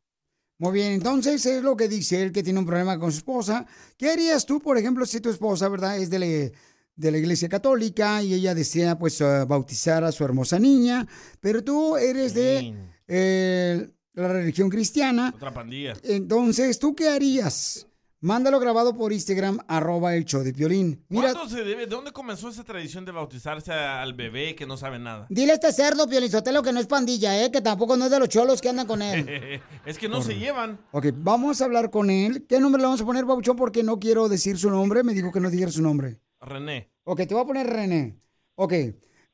Muy 0.59 0.73
bien, 0.73 0.93
entonces 0.93 1.45
es 1.47 1.63
lo 1.63 1.77
que 1.77 1.89
dice 1.89 2.23
él 2.23 2.31
que 2.33 2.43
tiene 2.43 2.59
un 2.59 2.67
problema 2.67 2.99
con 2.99 3.11
su 3.11 3.19
esposa. 3.19 3.67
¿Qué 3.97 4.11
harías 4.11 4.45
tú, 4.47 4.61
por 4.61 4.77
ejemplo, 4.79 5.05
si 5.07 5.21
tu 5.21 5.31
esposa, 5.31 5.69
verdad, 5.69 5.99
es 5.99 6.11
de 6.11 6.19
la, 6.19 6.27
de 6.27 7.11
la 7.11 7.19
iglesia 7.19 7.49
católica 7.49 8.23
y 8.23 8.35
ella 8.35 8.55
desea, 8.55 8.99
pues, 8.99 9.21
eh, 9.21 9.45
bautizar 9.49 10.05
a 10.05 10.13
su 10.13 10.25
hermosa 10.25 10.59
niña, 10.59 11.07
pero 11.41 11.65
tú 11.65 11.97
eres 11.97 12.35
de 12.35 12.73
eh, 13.09 13.91
la 14.13 14.29
religión 14.29 14.69
cristiana? 14.71 15.33
Otra 15.35 15.53
pandilla. 15.53 15.95
Entonces, 16.05 16.79
¿tú 16.79 16.95
qué 16.95 17.09
harías? 17.09 17.87
Mándalo 18.25 18.59
grabado 18.59 18.97
por 18.97 19.13
Instagram, 19.13 19.59
arroba 19.69 20.17
el 20.17 20.25
show 20.25 20.43
de 20.43 20.55
Piolín. 20.55 21.05
Mira, 21.11 21.35
¿Cuándo 21.35 21.55
se 21.55 21.63
debe, 21.63 21.83
¿De 21.83 21.89
dónde 21.89 22.11
comenzó 22.11 22.49
esa 22.49 22.65
tradición 22.65 23.05
de 23.05 23.13
bautizarse 23.13 23.71
al 23.71 24.15
bebé 24.15 24.55
que 24.55 24.65
no 24.65 24.79
sabe 24.79 24.99
nada? 24.99 25.27
dile 25.29 25.53
a 25.53 25.57
este 25.57 25.71
cerdo, 25.75 26.09
Piolín 26.09 26.31
Sotelo, 26.31 26.63
que 26.63 26.73
no 26.73 26.81
es 26.81 26.87
pandilla, 26.87 27.45
¿eh? 27.45 27.51
Que 27.51 27.61
tampoco 27.61 27.99
no 27.99 28.07
es 28.07 28.11
de 28.11 28.19
los 28.19 28.31
cholos 28.31 28.63
que 28.63 28.71
andan 28.71 28.87
con 28.87 29.03
él. 29.03 29.61
es 29.85 29.99
que 29.99 30.09
no 30.09 30.23
se 30.23 30.39
llevan. 30.39 30.81
Ok, 30.93 31.09
vamos 31.17 31.61
a 31.61 31.67
hablar 31.67 31.91
con 31.91 32.09
él. 32.09 32.47
¿Qué 32.49 32.59
nombre 32.61 32.81
le 32.81 32.87
vamos 32.87 33.03
a 33.03 33.05
poner, 33.05 33.27
Babuchón? 33.27 33.57
Porque 33.57 33.83
no 33.83 34.01
quiero 34.01 34.27
decir 34.31 34.57
su 34.57 34.71
nombre. 34.71 35.03
Me 35.03 35.13
dijo 35.13 35.31
que 35.31 35.41
no 35.41 35.51
dijera 35.51 35.71
su 35.71 35.83
nombre. 35.83 36.19
René. 36.41 36.95
Ok, 37.05 37.27
te 37.29 37.35
voy 37.35 37.43
a 37.43 37.47
poner 37.47 37.67
René. 37.67 38.19
Ok, 38.55 38.73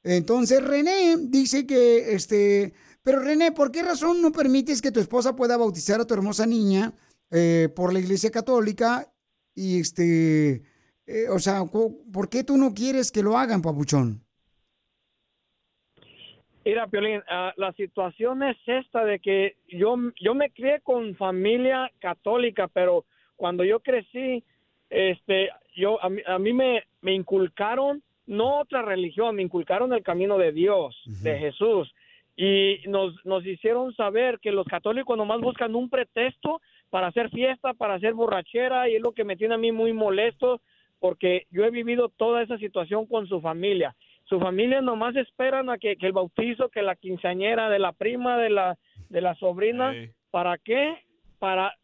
entonces 0.02 0.64
René 0.64 1.16
dice 1.16 1.64
que, 1.64 2.12
este... 2.12 2.74
Pero 3.02 3.20
René, 3.20 3.52
¿por 3.52 3.70
qué 3.70 3.84
razón 3.84 4.20
no 4.20 4.32
permites 4.32 4.82
que 4.82 4.90
tu 4.90 4.98
esposa 4.98 5.36
pueda 5.36 5.56
bautizar 5.56 6.00
a 6.00 6.06
tu 6.06 6.12
hermosa 6.12 6.44
niña 6.44 6.92
eh, 7.30 7.68
por 7.74 7.92
la 7.92 8.00
iglesia 8.00 8.30
católica? 8.30 9.06
Y 9.54 9.80
este... 9.80 10.62
eh, 11.06 11.28
o 11.28 11.38
sea, 11.38 11.64
¿por 11.64 12.28
qué 12.28 12.44
tú 12.44 12.56
no 12.56 12.72
quieres 12.72 13.10
que 13.10 13.22
lo 13.22 13.36
hagan, 13.36 13.62
Papuchón? 13.62 14.22
Mira, 16.64 16.86
Piolín, 16.86 17.22
ah, 17.28 17.52
la 17.56 17.72
situación 17.72 18.42
es 18.42 18.56
esta 18.66 19.04
de 19.04 19.18
que 19.18 19.56
yo, 19.66 19.96
yo 20.20 20.34
me 20.34 20.50
crié 20.50 20.80
con 20.82 21.16
familia 21.16 21.90
católica, 21.98 22.68
pero 22.68 23.06
cuando 23.36 23.64
yo 23.64 23.80
crecí, 23.80 24.44
este, 24.90 25.48
yo, 25.74 26.02
a 26.04 26.10
mí, 26.10 26.20
a 26.26 26.38
mí 26.38 26.52
me, 26.52 26.84
me 27.00 27.14
inculcaron, 27.14 28.02
no 28.26 28.60
otra 28.60 28.82
religión, 28.82 29.36
me 29.36 29.42
inculcaron 29.42 29.92
el 29.94 30.02
camino 30.02 30.36
de 30.36 30.52
Dios, 30.52 30.94
de 31.22 31.38
Jesús. 31.38 31.92
Y 32.36 32.78
nos, 32.86 33.14
nos 33.24 33.44
hicieron 33.44 33.94
saber 33.94 34.38
que 34.40 34.52
los 34.52 34.66
católicos 34.66 35.16
nomás 35.16 35.40
buscan 35.40 35.74
un 35.74 35.90
pretexto 35.90 36.60
para 36.90 37.08
hacer 37.08 37.30
fiesta, 37.30 37.72
para 37.74 37.94
hacer 37.94 38.14
borrachera, 38.14 38.88
y 38.88 38.96
es 38.96 39.02
lo 39.02 39.12
que 39.12 39.24
me 39.24 39.36
tiene 39.36 39.54
a 39.54 39.58
mí 39.58 39.72
muy 39.72 39.92
molesto, 39.92 40.60
porque 40.98 41.46
yo 41.50 41.64
he 41.64 41.70
vivido 41.70 42.08
toda 42.08 42.42
esa 42.42 42.58
situación 42.58 43.06
con 43.06 43.26
su 43.26 43.40
familia 43.40 43.94
su 44.30 44.38
familia 44.38 44.80
nomás 44.80 45.16
esperan 45.16 45.70
a 45.70 45.76
que, 45.76 45.96
que 45.96 46.06
el 46.06 46.12
bautizo, 46.12 46.68
que 46.68 46.82
la 46.82 46.94
quinceañera 46.94 47.68
de 47.68 47.80
la 47.80 47.90
prima, 47.92 48.38
de 48.38 48.48
la, 48.48 48.78
de 49.08 49.20
la 49.20 49.34
sobrina, 49.34 49.92
¿para 50.30 50.56
qué? 50.56 50.96
Para, 51.40 51.74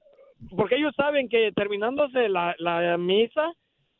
porque 0.57 0.77
ellos 0.77 0.95
saben 0.97 1.29
que 1.29 1.51
terminándose 1.51 2.29
la, 2.29 2.55
la 2.59 2.97
misa, 2.99 3.53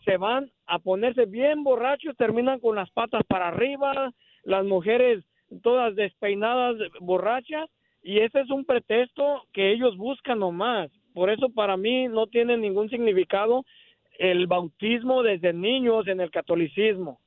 se 0.05 0.17
van 0.17 0.49
a 0.67 0.79
ponerse 0.79 1.27
bien 1.27 1.65
borrachos, 1.65 2.17
terminan 2.17 2.61
con 2.61 2.77
las 2.77 2.89
patas 2.93 3.23
para 3.27 3.49
arriba, 3.49 4.13
las 4.45 4.65
mujeres 4.65 5.25
todas 5.65 5.97
despeinadas, 5.97 6.77
borrachas, 7.01 7.69
y 8.07 8.21
ese 8.21 8.41
es 8.41 8.51
un 8.51 8.65
pretexto 8.65 9.43
que 9.53 9.73
ellos 9.73 9.97
buscan 9.97 10.39
nomás. 10.39 10.93
Por 11.13 11.29
eso 11.29 11.49
para 11.53 11.77
mí 11.77 12.07
no 12.07 12.29
tiene 12.29 12.57
ningún 12.57 12.89
significado 12.89 13.65
el 14.21 14.47
bautismo 14.47 15.25
desde 15.25 15.53
niños 15.53 16.07
en 16.07 16.21
el 16.21 16.31
catolicismo. 16.31 17.19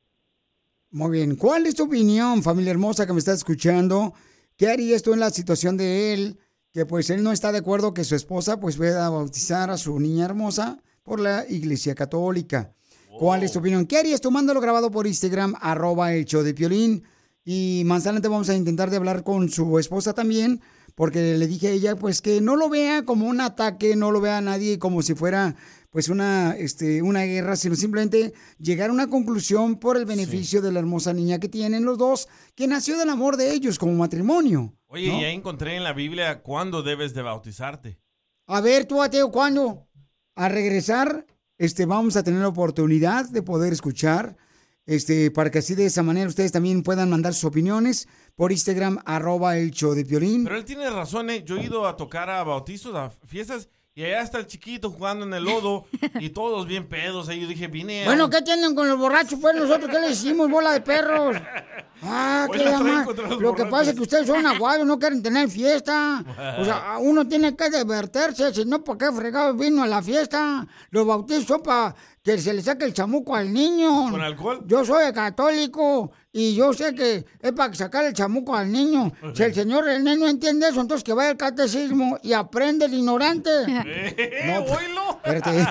Muy 0.89 1.12
bien. 1.12 1.36
¿Cuál 1.36 1.65
es 1.65 1.76
tu 1.76 1.84
opinión, 1.84 2.42
familia 2.42 2.72
hermosa 2.72 3.06
que 3.06 3.12
me 3.12 3.20
está 3.20 3.34
escuchando? 3.34 4.13
¿Qué 4.56 4.70
harías 4.70 5.04
tú 5.04 5.12
en 5.13 5.20
la 5.20 5.32
situación 5.32 5.76
de 5.76 6.13
él? 6.13 6.38
Que 6.72 6.86
pues 6.86 7.10
él 7.10 7.24
no 7.24 7.34
está 7.34 7.52
de 7.52 7.58
acuerdo 7.58 7.94
que 7.94 8.06
su 8.06 8.15
esposa 8.15 8.62
pues 8.62 8.78
pueda 8.78 9.10
bautizar 9.10 9.70
a 9.70 9.78
su 9.78 10.00
niña 10.00 10.24
hermosa 10.24 10.82
por 11.04 11.20
la 11.20 11.44
iglesia 11.50 11.94
católica. 11.94 12.74
¿Cuál 13.20 13.44
es 13.44 13.52
tu 13.52 13.60
opinión? 13.60 13.86
¿Qué 13.86 13.98
harías 13.98 14.22
tú? 14.22 14.32
Mándalo 14.32 14.62
grabado 14.62 14.89
por 14.92 15.08
Instagram, 15.08 15.56
arroba 15.60 16.13
el 16.13 16.24
show 16.24 16.42
de 16.42 16.54
Piolín. 16.54 17.04
Y 17.43 17.84
más 17.86 18.06
adelante 18.06 18.28
vamos 18.28 18.49
a 18.49 18.56
intentar 18.56 18.89
de 18.89 18.97
hablar 18.97 19.23
con 19.23 19.49
su 19.49 19.80
esposa 19.80 20.13
también, 20.13 20.62
porque 20.95 21.38
le 21.38 21.47
dije 21.47 21.67
a 21.67 21.71
ella 21.71 21.95
pues 21.95 22.21
que 22.21 22.41
no 22.41 22.56
lo 22.56 22.69
vea 22.69 23.06
como 23.06 23.28
un 23.28 23.41
ataque, 23.41 23.95
no 23.95 24.12
lo 24.12 24.21
vea 24.21 24.38
a 24.38 24.41
nadie 24.41 24.80
como 24.80 25.02
si 25.02 25.15
fuera 25.15 25.56
pues 25.89 26.10
una, 26.10 26.56
este, 26.56 27.02
una 27.02 27.23
guerra, 27.23 27.56
sino 27.56 27.75
simplemente 27.75 28.34
llegar 28.60 28.89
a 28.89 28.93
una 28.93 29.08
conclusión 29.08 29.78
por 29.78 29.97
el 29.97 30.06
beneficio 30.06 30.62
de 30.62 30.71
la 30.71 30.80
hermosa 30.80 31.13
niña 31.13 31.39
que 31.39 31.49
tienen 31.49 31.84
los 31.84 31.97
dos, 31.97 32.28
que 32.56 32.67
nació 32.67 32.97
del 32.97 33.10
amor 33.10 33.38
de 33.38 33.52
ellos 33.52 33.80
como 33.80 33.93
matrimonio. 33.93 34.75
Oye, 34.88 35.08
¿no? 35.08 35.21
ya 35.21 35.30
encontré 35.30 35.75
en 35.75 35.84
la 35.84 35.93
Biblia 35.93 36.41
cuándo 36.41 36.84
debes 36.84 37.13
de 37.13 37.21
bautizarte. 37.23 37.99
A 38.47 38.62
ver, 38.62 38.86
tú, 38.86 39.02
Ateo, 39.02 39.32
¿cuándo? 39.32 39.88
A 40.36 40.49
regresar, 40.49 41.25
este, 41.58 41.86
vamos 41.86 42.15
a 42.15 42.23
tener 42.23 42.41
la 42.41 42.47
oportunidad 42.47 43.28
de 43.30 43.41
poder 43.41 43.73
escuchar, 43.73 44.38
este, 44.89 45.30
para 45.30 45.52
que 45.52 45.60
así 45.60 45.75
de 45.75 45.86
esa 45.86 46.02
manera 46.02 46.28
ustedes 46.28 46.52
también 46.52 46.82
puedan 46.82 47.12
mandar 47.12 47.36
sus 47.36 47.43
opiniones 47.43 48.08
por 48.36 48.52
Instagram, 48.52 48.97
arroba 49.06 49.56
el 49.56 49.69
show 49.69 49.93
de 49.93 50.04
Piolín. 50.04 50.45
Pero 50.45 50.56
él 50.56 50.65
tiene 50.65 50.89
razón, 50.89 51.30
¿eh? 51.30 51.43
Yo 51.45 51.58
he 51.58 51.63
ido 51.65 51.88
a 51.88 51.95
tocar 51.95 52.28
a 52.32 52.43
bautizos, 52.43 52.95
a 52.95 53.12
fiestas, 53.28 53.69
y 53.93 54.04
allá 54.04 54.21
está 54.21 54.39
el 54.39 54.47
chiquito 54.47 54.89
jugando 54.89 55.25
en 55.25 55.34
el 55.34 55.43
lodo, 55.43 55.86
y 56.19 56.30
todos 56.30 56.65
bien 56.65 56.88
pedos. 56.88 57.30
Ahí 57.30 57.39
yo 57.39 57.47
dije, 57.47 57.67
vine 57.67 58.04
a... 58.04 58.06
Bueno, 58.06 58.32
¿qué 58.32 58.41
tienen 58.41 58.73
con 58.73 58.88
los 58.89 58.97
borrachos? 58.97 59.38
Pues 59.39 59.56
nosotros, 59.56 59.91
¿qué 59.91 59.99
le 59.99 60.10
hicimos? 60.10 60.49
Bola 60.49 60.71
de 60.71 60.82
perros. 60.82 61.38
Ah, 62.02 62.47
Hoy 62.49 62.58
qué 62.58 62.63
llama. 62.63 63.06
Lo 63.41 63.54
que 63.54 63.65
pasa 63.65 63.89
es 63.89 63.95
que 63.97 64.04
ustedes 64.04 64.25
son 64.25 64.45
aguados, 64.45 64.88
no 64.88 64.97
quieren 64.97 65.21
tener 65.21 65.49
fiesta. 65.49 66.23
O 66.58 66.63
sea, 66.63 66.97
uno 67.02 67.28
tiene 67.28 67.58
que 67.58 67.69
divertirse, 67.69 68.54
si 68.54 68.63
no, 68.63 68.82
¿por 68.86 68.97
qué 68.97 69.12
fregado 69.12 69.54
vino 69.54 69.84
a 69.84 69.88
la 69.88 70.02
fiesta? 70.02 70.65
Los 70.91 71.06
bautizos 71.06 71.43
son 71.43 71.62
para 71.62 71.93
que 72.36 72.42
se 72.42 72.54
le 72.54 72.62
saque 72.62 72.86
el 72.86 72.94
chamuco 72.94 73.36
al 73.36 73.52
niño. 73.52 74.12
¿Con 74.12 74.22
alcohol? 74.22 74.63
Yo 74.65 74.86
soy 74.86 75.12
católico 75.13 76.12
y 76.32 76.56
yo 76.56 76.74
sé 76.74 76.94
que 76.94 77.26
es 77.39 77.52
para 77.54 77.74
sacar 77.74 78.06
el 78.06 78.13
chamuco 78.13 78.56
al 78.56 78.72
niño. 78.72 79.12
Si 79.34 79.44
el 79.44 79.54
señor 79.54 79.86
René 79.86 80.15
no 80.15 80.28
entiende 80.28 80.68
eso, 80.68 80.82
entonces 80.82 81.04
que 81.04 81.13
vaya 81.13 81.32
al 81.32 81.38
catecismo 81.38 82.20
y 82.22 82.34
aprende 82.34 82.86
el 82.86 82.94
ignorante. 82.94 83.50
¡Eh, 83.68 84.58
oílo! 84.58 85.20
Espérate. 85.24 85.60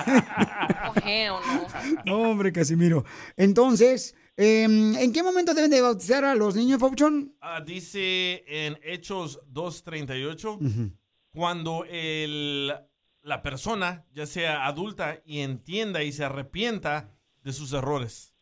No, 2.05 2.31
hombre, 2.31 2.51
Casimiro. 2.51 3.03
Entonces, 3.35 4.15
em, 4.37 4.95
¿en 4.95 5.11
qué 5.11 5.23
momento 5.23 5.53
deben 5.53 5.71
de 5.71 5.81
bautizar 5.81 6.23
a 6.25 6.35
los 6.35 6.55
niños, 6.55 6.79
Pauchón? 6.79 7.35
Ah, 7.41 7.61
dice 7.65 8.43
en 8.47 8.77
Hechos 8.83 9.39
2.38, 9.51 10.93
cuando 11.31 11.85
el, 11.89 12.73
la 13.21 13.41
persona, 13.41 14.05
ya 14.13 14.25
sea 14.25 14.65
adulta, 14.65 15.19
y 15.25 15.39
entienda 15.39 16.03
y 16.03 16.11
se 16.11 16.23
arrepienta 16.25 17.11
de 17.43 17.53
sus 17.53 17.73
errores. 17.73 18.33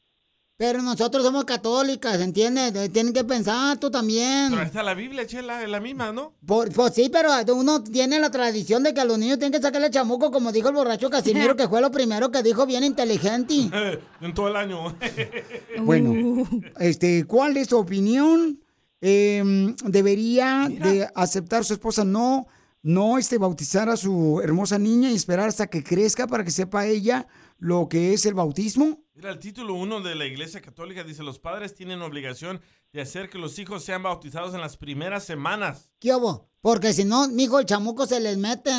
Pero 0.59 0.81
nosotros 0.81 1.23
somos 1.23 1.45
católicas, 1.45 2.19
¿entiendes? 2.19 2.91
Tienen 2.91 3.13
que 3.13 3.23
pensar 3.23 3.77
tú 3.77 3.91
también. 3.91 4.47
Pero 4.49 4.63
está 4.63 4.81
la 4.81 4.95
Biblia, 4.95 5.27
chela, 5.27 5.61
es 5.61 5.69
la 5.69 5.79
misma, 5.79 6.11
¿no? 6.11 6.33
Por- 6.47 6.71
pues 6.73 6.95
sí, 6.95 7.09
pero 7.13 7.29
uno 7.53 7.83
tiene 7.83 8.19
la 8.19 8.31
tradición 8.31 8.81
de 8.81 8.91
que 8.91 9.01
a 9.01 9.05
los 9.05 9.19
niños 9.19 9.37
tienen 9.37 9.51
que 9.51 9.61
sacarle 9.63 9.91
chamuco, 9.91 10.31
como 10.31 10.51
dijo 10.51 10.69
el 10.69 10.73
borracho 10.73 11.11
Casimiro, 11.11 11.55
que 11.55 11.67
fue 11.67 11.79
lo 11.79 11.91
primero 11.91 12.31
que 12.31 12.41
dijo 12.41 12.65
bien 12.65 12.83
inteligente. 12.83 13.69
en 14.21 14.33
todo 14.33 14.47
el 14.47 14.55
año. 14.55 14.95
Bueno, 15.79 16.43
este, 16.79 17.25
¿cuál 17.25 17.55
es 17.57 17.67
tu 17.67 17.77
opinión? 17.77 18.59
Eh, 18.99 19.75
¿Debería 19.85 20.67
de 20.69 21.07
aceptar 21.13 21.65
su 21.65 21.73
esposa 21.73 22.03
no, 22.03 22.47
no 22.81 23.17
este, 23.17 23.37
bautizar 23.37 23.89
a 23.89 23.97
su 23.97 24.41
hermosa 24.43 24.79
niña 24.79 25.11
y 25.11 25.15
esperar 25.15 25.49
hasta 25.49 25.67
que 25.67 25.83
crezca 25.83 26.27
para 26.27 26.43
que 26.43 26.51
sepa 26.51 26.85
ella 26.85 27.27
lo 27.59 27.87
que 27.89 28.13
es 28.13 28.25
el 28.25 28.33
bautismo? 28.33 29.03
Mira, 29.15 29.31
el 29.31 29.39
título 29.39 29.73
1 29.73 30.01
de 30.01 30.15
la 30.15 30.25
Iglesia 30.25 30.61
Católica 30.61 31.03
dice, 31.03 31.23
los 31.23 31.39
padres 31.39 31.73
tienen 31.73 32.01
obligación 32.01 32.61
de 32.93 33.01
hacer 33.01 33.29
que 33.29 33.39
los 33.39 33.57
hijos 33.57 33.83
sean 33.83 34.03
bautizados 34.03 34.53
en 34.53 34.61
las 34.61 34.77
primeras 34.77 35.23
semanas. 35.23 35.89
¿Qué 35.99 36.13
hubo? 36.13 36.49
Porque 36.61 36.93
si 36.93 37.03
no, 37.03 37.27
mijo, 37.27 37.59
el 37.59 37.65
chamuco 37.65 38.05
se 38.05 38.19
les 38.19 38.37
mete. 38.37 38.71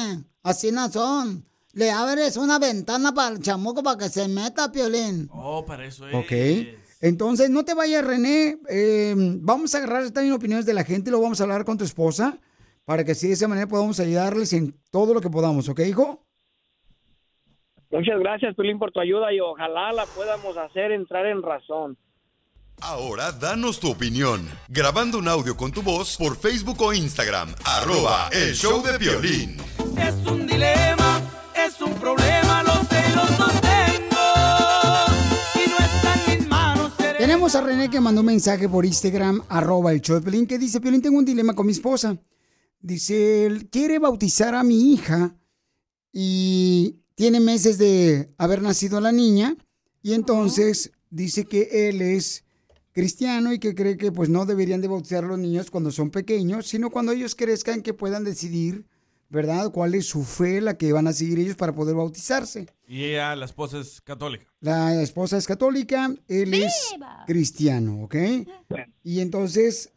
Así 0.42 0.70
no 0.70 0.90
son. 0.90 1.44
Le 1.72 1.90
abres 1.90 2.36
una 2.36 2.58
ventana 2.58 3.12
para 3.12 3.34
el 3.34 3.42
chamuco 3.42 3.82
para 3.82 3.98
que 3.98 4.08
se 4.08 4.28
meta, 4.28 4.70
Piolín. 4.70 5.28
Oh, 5.32 5.64
para 5.64 5.86
eso 5.86 6.08
es. 6.08 6.14
Ok. 6.14 6.32
Entonces, 7.00 7.50
no 7.50 7.64
te 7.64 7.74
vayas, 7.74 8.04
René. 8.04 8.58
Eh, 8.68 9.14
vamos 9.16 9.74
a 9.74 9.78
agarrar 9.78 10.10
también 10.10 10.34
opiniones 10.34 10.66
de 10.66 10.74
la 10.74 10.84
gente 10.84 11.10
y 11.10 11.12
lo 11.12 11.20
vamos 11.20 11.40
a 11.40 11.44
hablar 11.44 11.64
con 11.64 11.78
tu 11.78 11.84
esposa 11.84 12.38
para 12.88 13.04
que 13.04 13.12
así 13.12 13.26
de 13.26 13.34
esa 13.34 13.46
manera 13.46 13.66
podamos 13.66 14.00
ayudarles 14.00 14.54
en 14.54 14.74
todo 14.90 15.12
lo 15.12 15.20
que 15.20 15.28
podamos, 15.28 15.68
¿ok, 15.68 15.80
hijo? 15.80 16.24
Muchas 17.90 18.18
gracias, 18.18 18.54
Pilín, 18.54 18.78
por 18.78 18.92
tu 18.92 18.98
ayuda 18.98 19.30
y 19.30 19.40
ojalá 19.40 19.92
la 19.92 20.06
podamos 20.06 20.56
hacer 20.56 20.92
entrar 20.92 21.26
en 21.26 21.42
razón. 21.42 21.98
Ahora 22.80 23.30
danos 23.32 23.78
tu 23.78 23.90
opinión. 23.90 24.48
Grabando 24.68 25.18
un 25.18 25.28
audio 25.28 25.54
con 25.54 25.70
tu 25.70 25.82
voz 25.82 26.16
por 26.16 26.34
Facebook 26.38 26.80
o 26.80 26.94
Instagram. 26.94 27.54
Arroba 27.66 28.30
el 28.32 28.54
show 28.54 28.82
de 28.82 28.96
violín. 28.96 29.58
Es 29.98 30.14
un 30.26 30.46
dilema, 30.46 31.20
es 31.54 31.78
un 31.82 31.92
problema, 31.92 32.62
los 32.62 32.88
celos 32.88 33.38
los 33.38 33.60
tengo. 33.60 34.24
Y 35.56 35.68
no 35.68 35.76
están 35.76 36.20
en 36.26 36.38
mis 36.38 36.48
manos. 36.48 36.96
Tenemos 36.96 37.54
a 37.54 37.60
René 37.60 37.90
que 37.90 38.00
mandó 38.00 38.22
un 38.22 38.28
mensaje 38.28 38.66
por 38.66 38.86
Instagram, 38.86 39.42
arroba 39.50 39.92
el 39.92 40.00
show 40.00 40.16
de 40.16 40.22
Piolín, 40.22 40.46
que 40.46 40.56
dice, 40.56 40.80
Piolín, 40.80 41.02
tengo 41.02 41.18
un 41.18 41.26
dilema 41.26 41.52
con 41.52 41.66
mi 41.66 41.72
esposa. 41.72 42.16
Dice, 42.80 43.46
él 43.46 43.68
quiere 43.70 43.98
bautizar 43.98 44.54
a 44.54 44.62
mi 44.62 44.92
hija 44.92 45.36
y 46.12 46.96
tiene 47.14 47.40
meses 47.40 47.78
de 47.78 48.32
haber 48.38 48.62
nacido 48.62 49.00
la 49.00 49.12
niña 49.12 49.56
y 50.02 50.14
entonces 50.14 50.92
dice 51.10 51.44
que 51.44 51.88
él 51.88 52.00
es 52.00 52.44
cristiano 52.92 53.52
y 53.52 53.58
que 53.58 53.74
cree 53.74 53.96
que 53.96 54.12
pues 54.12 54.28
no 54.28 54.46
deberían 54.46 54.80
de 54.80 54.88
bautizar 54.88 55.24
a 55.24 55.28
los 55.28 55.38
niños 55.38 55.70
cuando 55.70 55.90
son 55.90 56.10
pequeños, 56.10 56.66
sino 56.66 56.90
cuando 56.90 57.12
ellos 57.12 57.34
crezcan 57.34 57.82
que 57.82 57.94
puedan 57.94 58.24
decidir, 58.24 58.86
¿verdad? 59.28 59.70
¿Cuál 59.70 59.94
es 59.94 60.06
su 60.06 60.24
fe, 60.24 60.60
la 60.60 60.76
que 60.76 60.92
van 60.92 61.06
a 61.06 61.12
seguir 61.12 61.38
ellos 61.38 61.56
para 61.56 61.74
poder 61.74 61.94
bautizarse? 61.94 62.66
Y 62.86 63.04
ella, 63.04 63.36
la 63.36 63.44
esposa, 63.44 63.78
es 63.80 64.00
católica. 64.00 64.46
La 64.60 65.00
esposa 65.02 65.36
es 65.36 65.46
católica, 65.46 66.12
él 66.26 66.54
es 66.54 66.94
cristiano, 67.26 68.04
¿ok? 68.04 68.16
Y 69.04 69.20
entonces, 69.20 69.92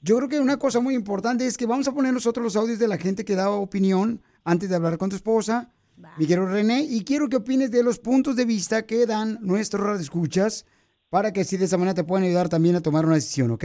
yo 0.00 0.16
creo 0.16 0.28
que 0.28 0.40
una 0.40 0.58
cosa 0.58 0.80
muy 0.80 0.94
importante 0.94 1.46
es 1.46 1.56
que 1.56 1.66
vamos 1.66 1.88
a 1.88 1.92
poner 1.92 2.12
nosotros 2.12 2.42
los 2.44 2.56
audios 2.56 2.78
de 2.78 2.88
la 2.88 2.98
gente 2.98 3.24
que 3.24 3.34
da 3.34 3.50
opinión 3.50 4.22
antes 4.44 4.68
de 4.70 4.76
hablar 4.76 4.98
con 4.98 5.10
tu 5.10 5.16
esposa, 5.16 5.72
mi 6.16 6.26
querido 6.26 6.46
René, 6.46 6.82
y 6.82 7.02
quiero 7.04 7.28
que 7.28 7.36
opines 7.36 7.70
de 7.70 7.82
los 7.82 7.98
puntos 7.98 8.36
de 8.36 8.44
vista 8.44 8.86
que 8.86 9.04
dan 9.06 9.38
nuestros 9.42 9.84
radioescuchas 9.84 10.64
para 11.10 11.32
que 11.32 11.40
así 11.40 11.56
de 11.56 11.64
esa 11.64 11.76
manera 11.78 11.94
te 11.94 12.04
puedan 12.04 12.24
ayudar 12.24 12.48
también 12.48 12.76
a 12.76 12.80
tomar 12.80 13.04
una 13.04 13.16
decisión, 13.16 13.50
¿ok? 13.50 13.64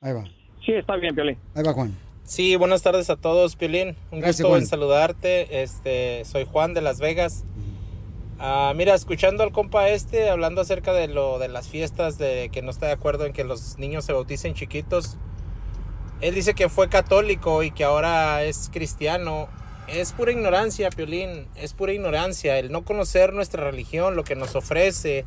Ahí 0.00 0.12
va, 0.12 0.24
Sí, 0.64 0.72
está 0.72 0.96
bien, 0.96 1.14
Piolín. 1.14 1.36
ahí 1.54 1.62
va 1.62 1.72
Juan. 1.72 1.94
Sí, 2.24 2.56
buenas 2.56 2.82
tardes 2.82 3.08
a 3.10 3.16
todos, 3.16 3.54
Piolín. 3.54 3.94
Un 4.10 4.20
Gracias, 4.20 4.38
gusto 4.38 4.48
Juan. 4.48 4.62
en 4.62 4.66
saludarte. 4.66 5.62
Este, 5.62 6.24
soy 6.24 6.44
Juan 6.44 6.74
de 6.74 6.80
Las 6.80 6.98
Vegas. 6.98 7.44
Ah, 8.38 8.74
mira, 8.76 8.94
escuchando 8.94 9.42
al 9.42 9.52
compa 9.52 9.88
este 9.88 10.28
hablando 10.28 10.60
acerca 10.60 10.92
de 10.92 11.08
lo 11.08 11.38
de 11.38 11.48
las 11.48 11.68
fiestas, 11.68 12.18
de 12.18 12.50
que 12.52 12.60
no 12.60 12.70
está 12.70 12.86
de 12.86 12.92
acuerdo 12.92 13.24
en 13.24 13.32
que 13.32 13.44
los 13.44 13.78
niños 13.78 14.04
se 14.04 14.12
bauticen 14.12 14.52
chiquitos. 14.52 15.16
Él 16.20 16.34
dice 16.34 16.54
que 16.54 16.68
fue 16.68 16.88
católico 16.88 17.62
y 17.62 17.70
que 17.70 17.84
ahora 17.84 18.42
es 18.44 18.70
cristiano. 18.72 19.48
Es 19.88 20.12
pura 20.12 20.32
ignorancia, 20.32 20.90
Piolín. 20.90 21.46
Es 21.56 21.72
pura 21.72 21.94
ignorancia. 21.94 22.58
El 22.58 22.72
no 22.72 22.84
conocer 22.84 23.32
nuestra 23.32 23.64
religión, 23.64 24.16
lo 24.16 24.24
que 24.24 24.34
nos 24.34 24.54
ofrece, 24.54 25.24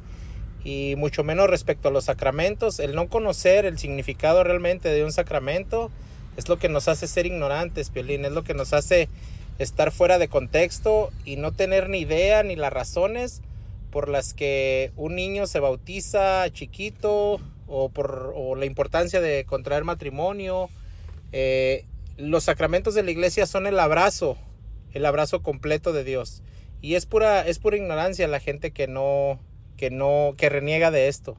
y 0.63 0.95
mucho 0.97 1.23
menos 1.23 1.49
respecto 1.49 1.87
a 1.87 1.91
los 1.91 2.05
sacramentos. 2.05 2.79
El 2.79 2.93
no 2.93 3.07
conocer 3.07 3.65
el 3.65 3.79
significado 3.79 4.43
realmente 4.43 4.89
de 4.89 5.03
un 5.03 5.11
sacramento 5.11 5.89
es 6.37 6.47
lo 6.47 6.57
que 6.59 6.69
nos 6.69 6.87
hace 6.87 7.07
ser 7.07 7.25
ignorantes, 7.25 7.89
Piolín. 7.89 8.25
Es 8.25 8.31
lo 8.31 8.43
que 8.43 8.53
nos 8.53 8.73
hace 8.73 9.09
estar 9.59 9.91
fuera 9.91 10.17
de 10.17 10.29
contexto 10.29 11.11
y 11.25 11.35
no 11.35 11.51
tener 11.51 11.89
ni 11.89 11.99
idea 11.99 12.43
ni 12.43 12.55
las 12.55 12.73
razones 12.73 13.41
por 13.91 14.07
las 14.09 14.33
que 14.33 14.91
un 14.95 15.15
niño 15.15 15.47
se 15.47 15.59
bautiza 15.59 16.49
chiquito 16.51 17.39
o 17.67 17.89
por 17.89 18.33
o 18.35 18.55
la 18.55 18.65
importancia 18.65 19.21
de 19.21 19.45
contraer 19.45 19.83
matrimonio. 19.83 20.69
Eh, 21.31 21.85
los 22.17 22.45
sacramentos 22.45 22.95
de 22.95 23.03
la 23.03 23.11
iglesia 23.11 23.45
son 23.45 23.67
el 23.67 23.79
abrazo, 23.79 24.37
el 24.93 25.05
abrazo 25.05 25.43
completo 25.43 25.93
de 25.93 26.03
Dios. 26.03 26.41
Y 26.81 26.95
es 26.95 27.05
pura, 27.05 27.45
es 27.45 27.59
pura 27.59 27.77
ignorancia 27.77 28.27
la 28.27 28.39
gente 28.39 28.71
que 28.71 28.87
no, 28.87 29.39
que 29.75 29.89
no, 29.89 30.35
que 30.37 30.49
reniega 30.49 30.91
de 30.91 31.09
esto. 31.09 31.37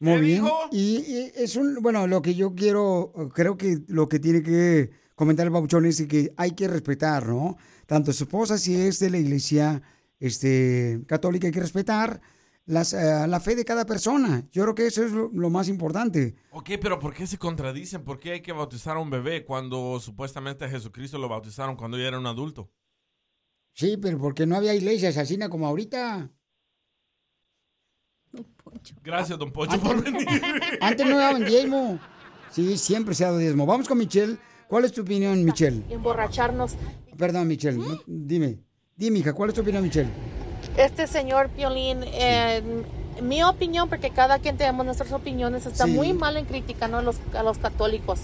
Muy 0.00 0.20
bien. 0.20 0.44
Y, 0.70 0.98
y 0.98 1.32
es 1.36 1.56
un, 1.56 1.76
bueno, 1.80 2.06
lo 2.06 2.20
que 2.20 2.34
yo 2.34 2.54
quiero, 2.54 3.12
creo 3.32 3.56
que 3.56 3.78
lo 3.86 4.08
que 4.08 4.18
tiene 4.18 4.42
que 4.42 4.90
comentar 5.14 5.46
el 5.46 5.50
babuchón 5.50 5.86
es 5.86 6.06
que 6.06 6.32
hay 6.36 6.52
que 6.52 6.68
respetar, 6.68 7.26
¿no? 7.28 7.56
Tanto 7.86 8.12
su 8.12 8.24
esposa, 8.24 8.58
si 8.58 8.74
es 8.74 8.98
de 8.98 9.10
la 9.10 9.18
iglesia 9.18 9.82
este, 10.18 11.00
católica, 11.06 11.46
hay 11.46 11.52
que 11.52 11.60
respetar 11.60 12.20
las, 12.66 12.92
eh, 12.94 13.26
la 13.28 13.40
fe 13.40 13.54
de 13.54 13.64
cada 13.64 13.84
persona. 13.84 14.46
Yo 14.50 14.62
creo 14.62 14.74
que 14.74 14.86
eso 14.86 15.04
es 15.04 15.12
lo, 15.12 15.30
lo 15.32 15.50
más 15.50 15.68
importante. 15.68 16.34
Ok, 16.50 16.70
pero 16.80 16.98
¿por 16.98 17.14
qué 17.14 17.26
se 17.26 17.38
contradicen? 17.38 18.04
¿Por 18.04 18.18
qué 18.18 18.32
hay 18.32 18.40
que 18.42 18.52
bautizar 18.52 18.96
a 18.96 19.00
un 19.00 19.10
bebé 19.10 19.44
cuando 19.44 20.00
supuestamente 20.00 20.64
a 20.64 20.70
Jesucristo 20.70 21.18
lo 21.18 21.28
bautizaron 21.28 21.76
cuando 21.76 21.98
ya 21.98 22.08
era 22.08 22.18
un 22.18 22.26
adulto? 22.26 22.70
Sí, 23.74 23.96
pero 23.96 24.18
porque 24.18 24.46
no 24.46 24.56
había 24.56 24.74
iglesias 24.74 25.16
así 25.16 25.36
como 25.50 25.66
ahorita. 25.66 26.30
Gracias, 29.02 29.38
don 29.38 29.52
Pocho, 29.52 29.78
por 29.80 30.02
venir. 30.02 30.26
Antes 30.80 31.06
no 31.06 31.18
daban 31.18 31.44
diezmo. 31.44 31.98
Sí, 32.50 32.76
siempre 32.78 33.14
se 33.14 33.24
ha 33.24 33.28
dado 33.28 33.38
diezmo. 33.38 33.66
Vamos 33.66 33.88
con 33.88 33.98
Michelle. 33.98 34.38
¿Cuál 34.68 34.84
es 34.84 34.92
tu 34.92 35.02
opinión, 35.02 35.44
Michelle? 35.44 35.82
emborracharnos. 35.90 36.74
Perdón, 37.16 37.48
Michelle. 37.48 37.78
dime. 38.06 38.58
Dime, 38.96 39.18
hija, 39.18 39.32
¿cuál 39.32 39.50
es 39.50 39.54
tu 39.56 39.60
opinión, 39.62 39.82
Michelle? 39.82 40.08
Este 40.76 41.06
señor 41.06 41.48
Piolín, 41.50 42.04
en 42.12 42.84
mi 43.22 43.42
opinión, 43.42 43.88
porque 43.88 44.10
cada 44.10 44.38
quien 44.38 44.56
tenemos 44.56 44.84
nuestras 44.86 45.12
opiniones, 45.12 45.66
está 45.66 45.84
Sí. 45.84 45.92
muy 45.92 46.12
mal 46.12 46.36
en 46.36 46.44
criticando 46.46 46.98
a 46.98 47.02
los, 47.02 47.16
a 47.36 47.42
los 47.42 47.58
católicos, 47.58 48.20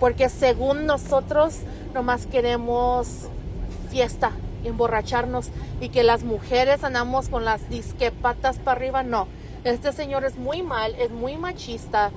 porque 0.00 0.28
según 0.28 0.86
nosotros 0.86 1.56
nomás 1.94 2.26
queremos 2.26 3.28
fiesta, 3.90 4.32
emborracharnos 4.64 5.48
y 5.80 5.90
que 5.90 6.02
las 6.02 6.24
mujeres 6.24 6.84
andamos 6.84 7.28
con 7.28 7.44
las 7.44 7.68
disque 7.68 8.10
patas 8.10 8.58
para 8.58 8.78
arriba, 8.78 9.02
no. 9.02 9.28
Este 9.64 9.92
señor 9.92 10.24
es 10.24 10.36
muy 10.36 10.62
mal, 10.62 10.94
es 10.96 11.10
muy 11.10 11.36
machista. 11.36 12.10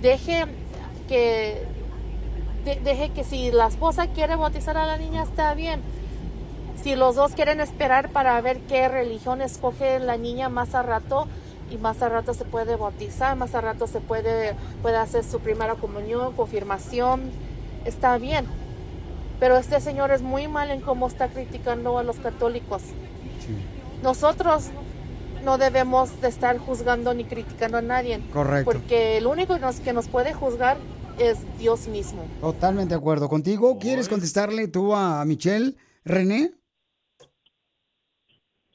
Deje 0.00 0.46
que 1.08 1.62
de- 2.64 2.76
deje 2.80 3.10
que 3.10 3.24
si 3.24 3.50
la 3.50 3.66
esposa 3.66 4.06
quiere 4.08 4.36
bautizar 4.36 4.76
a 4.76 4.86
la 4.86 4.96
niña 4.96 5.22
está 5.22 5.54
bien. 5.54 5.80
Si 6.82 6.94
los 6.94 7.16
dos 7.16 7.32
quieren 7.32 7.60
esperar 7.60 8.10
para 8.10 8.40
ver 8.40 8.58
qué 8.60 8.88
religión 8.88 9.42
escoge 9.42 9.98
la 9.98 10.16
niña 10.16 10.48
más 10.48 10.74
a 10.74 10.82
rato 10.82 11.26
y 11.70 11.76
más 11.76 12.00
a 12.02 12.08
rato 12.08 12.32
se 12.34 12.44
puede 12.44 12.76
bautizar, 12.76 13.36
más 13.36 13.54
a 13.54 13.60
rato 13.60 13.86
se 13.86 14.00
puede, 14.00 14.54
puede 14.80 14.96
hacer 14.96 15.24
su 15.24 15.40
primera 15.40 15.74
comunión, 15.74 16.32
confirmación, 16.34 17.30
está 17.84 18.16
bien. 18.18 18.46
Pero 19.40 19.56
este 19.56 19.80
señor 19.80 20.10
es 20.12 20.22
muy 20.22 20.48
mal 20.48 20.70
en 20.70 20.80
cómo 20.80 21.06
está 21.08 21.28
criticando 21.28 21.98
a 21.98 22.02
los 22.02 22.16
católicos. 22.16 22.82
Nosotros 24.02 24.66
no 25.44 25.58
debemos 25.58 26.20
de 26.20 26.28
estar 26.28 26.58
juzgando 26.58 27.14
ni 27.14 27.24
criticando 27.24 27.78
a 27.78 27.82
nadie. 27.82 28.20
Correcto. 28.32 28.70
Porque 28.72 29.18
el 29.18 29.26
único 29.26 29.54
que 29.54 29.60
nos, 29.60 29.80
que 29.80 29.92
nos 29.92 30.08
puede 30.08 30.32
juzgar 30.32 30.76
es 31.20 31.58
Dios 31.58 31.88
mismo. 31.88 32.22
Totalmente 32.40 32.94
de 32.94 33.00
acuerdo 33.00 33.28
contigo. 33.28 33.78
¿Quieres 33.78 34.08
contestarle 34.08 34.68
tú 34.68 34.94
a 34.94 35.24
Michelle? 35.24 35.74
René. 36.04 36.50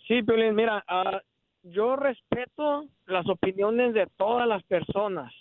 Sí, 0.07 0.21
Piolín, 0.21 0.55
mira, 0.55 0.83
ah, 0.87 1.21
yo 1.63 1.95
respeto 1.95 2.85
las 3.05 3.27
opiniones 3.29 3.93
de 3.93 4.07
todas 4.17 4.47
las 4.47 4.61
personas, 4.63 5.31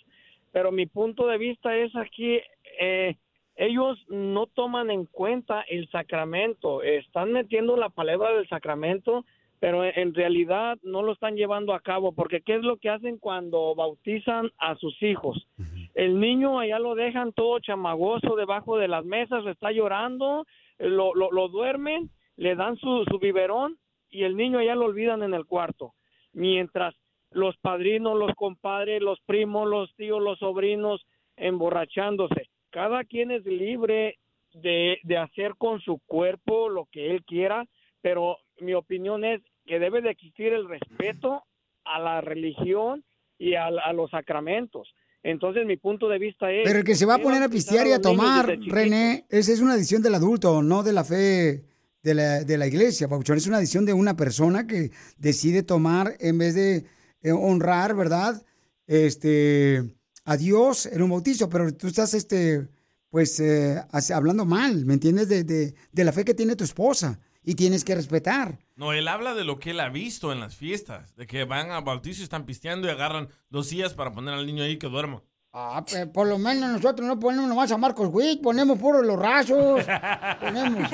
pero 0.51 0.71
mi 0.71 0.85
punto 0.85 1.27
de 1.27 1.37
vista 1.37 1.75
es 1.75 1.93
aquí, 1.95 2.39
eh, 2.79 3.17
ellos 3.55 3.99
no 4.07 4.47
toman 4.47 4.89
en 4.89 5.05
cuenta 5.05 5.61
el 5.69 5.89
sacramento, 5.91 6.81
están 6.81 7.33
metiendo 7.33 7.75
la 7.75 7.89
palabra 7.89 8.31
del 8.33 8.47
sacramento, 8.47 9.25
pero 9.59 9.83
en- 9.83 9.93
en 9.99 10.13
realidad 10.13 10.77
no 10.81 11.03
lo 11.03 11.11
están 11.13 11.35
llevando 11.35 11.73
a 11.73 11.81
cabo, 11.81 12.13
porque 12.13 12.41
¿qué 12.41 12.55
es 12.55 12.63
lo 12.63 12.77
que 12.77 12.89
hacen 12.89 13.17
cuando 13.17 13.75
bautizan 13.75 14.49
a 14.57 14.75
sus 14.75 14.95
hijos? 15.03 15.45
El 15.93 16.19
niño 16.19 16.59
allá 16.59 16.79
lo 16.79 16.95
dejan 16.95 17.33
todo 17.33 17.59
chamagoso 17.59 18.35
debajo 18.35 18.77
de 18.77 18.87
las 18.87 19.05
mesas, 19.05 19.45
está 19.45 19.71
llorando, 19.71 20.45
lo, 20.79 21.13
lo, 21.13 21.31
lo 21.31 21.47
duermen, 21.49 22.09
le 22.35 22.55
dan 22.55 22.77
su, 22.77 23.05
su 23.09 23.19
biberón 23.19 23.77
y 24.09 24.23
el 24.23 24.35
niño 24.35 24.61
ya 24.61 24.75
lo 24.75 24.85
olvidan 24.85 25.23
en 25.23 25.33
el 25.33 25.45
cuarto. 25.45 25.93
Mientras 26.33 26.95
los 27.31 27.57
padrinos, 27.57 28.17
los 28.17 28.33
compadres, 28.35 29.01
los 29.01 29.19
primos, 29.21 29.67
los 29.67 29.93
tíos, 29.95 30.21
los 30.21 30.39
sobrinos 30.39 31.05
emborrachándose. 31.35 32.49
Cada 32.69 33.03
quien 33.03 33.31
es 33.31 33.45
libre 33.45 34.17
de, 34.53 34.99
de 35.03 35.17
hacer 35.17 35.55
con 35.57 35.79
su 35.81 35.99
cuerpo 36.05 36.69
lo 36.69 36.85
que 36.91 37.11
él 37.11 37.23
quiera, 37.23 37.65
pero 38.01 38.37
mi 38.59 38.73
opinión 38.73 39.23
es 39.23 39.41
que 39.65 39.79
debe 39.79 40.01
de 40.01 40.11
existir 40.11 40.53
el 40.53 40.67
respeto 40.67 41.43
a 41.85 41.99
la 41.99 42.21
religión 42.21 43.03
y 43.37 43.55
a, 43.55 43.65
a 43.65 43.93
los 43.93 44.11
sacramentos. 44.11 44.93
Entonces 45.23 45.65
mi 45.65 45.77
punto 45.77 46.09
de 46.09 46.19
vista 46.19 46.51
es... 46.51 46.61
Pero 46.65 46.79
el 46.79 46.85
que 46.85 46.95
se 46.95 47.05
va 47.05 47.13
a 47.15 47.17
¿por 47.17 47.23
qué 47.23 47.27
poner 47.29 47.43
a 47.43 47.49
pistear 47.49 47.87
y 47.87 47.91
a 47.93 48.01
tomar? 48.01 48.57
René, 48.67 49.25
esa 49.29 49.53
es 49.53 49.61
una 49.61 49.75
decisión 49.75 50.01
del 50.01 50.15
adulto, 50.15 50.61
no 50.61 50.83
de 50.83 50.93
la 50.93 51.03
fe 51.05 51.63
de 52.03 52.13
la, 52.13 52.43
de 52.43 52.57
la 52.57 52.67
iglesia, 52.67 53.07
Papuchón. 53.07 53.37
Es 53.37 53.47
una 53.47 53.59
decisión 53.59 53.85
de 53.85 53.93
una 53.93 54.17
persona 54.17 54.67
que 54.67 54.91
decide 55.17 55.63
tomar 55.63 56.15
en 56.19 56.37
vez 56.37 56.53
de 56.55 56.85
eh, 57.21 57.31
honrar, 57.31 57.95
¿verdad? 57.95 58.43
Este, 58.85 59.81
a 60.25 60.35
Dios 60.37 60.85
en 60.85 61.01
un 61.01 61.09
bautizo, 61.11 61.49
pero 61.49 61.73
tú 61.73 61.87
estás, 61.87 62.13
este, 62.13 62.67
pues, 63.09 63.39
eh, 63.39 63.81
hablando 64.13 64.45
mal, 64.45 64.85
¿me 64.85 64.95
entiendes? 64.95 65.29
De, 65.29 65.43
de- 65.45 65.73
de 65.91 66.03
la 66.03 66.11
fe 66.11 66.25
que 66.25 66.33
tiene 66.33 66.55
tu 66.57 66.65
esposa 66.65 67.19
y 67.43 67.55
tienes 67.55 67.83
que 67.83 67.95
respetar. 67.95 68.59
No, 68.75 68.93
él 68.93 69.07
habla 69.07 69.33
de 69.33 69.43
lo 69.43 69.59
que 69.59 69.71
él 69.71 69.79
ha 69.79 69.89
visto 69.89 70.31
en 70.31 70.39
las 70.39 70.55
fiestas, 70.55 71.15
de 71.15 71.27
que 71.27 71.43
van 71.45 71.71
a 71.71 71.81
bautizo 71.81 72.21
y 72.21 72.23
están 72.23 72.45
pisteando 72.45 72.87
y 72.87 72.91
agarran 72.91 73.29
dos 73.49 73.67
sillas 73.67 73.93
para 73.93 74.11
poner 74.11 74.33
al 74.33 74.45
niño 74.45 74.63
ahí 74.63 74.77
que 74.77 74.87
duerma. 74.87 75.21
Ah, 75.51 75.83
pues, 75.87 76.07
por 76.07 76.27
lo 76.27 76.39
menos 76.39 76.71
nosotros 76.71 77.07
no 77.07 77.19
ponemos 77.19 77.47
nomás 77.47 77.71
a 77.71 77.77
Marcos 77.77 78.09
Witt, 78.11 78.41
ponemos 78.41 78.79
puros 78.79 79.05
los 79.05 79.19
rasos. 79.19 79.83
ponemos. 80.41 80.89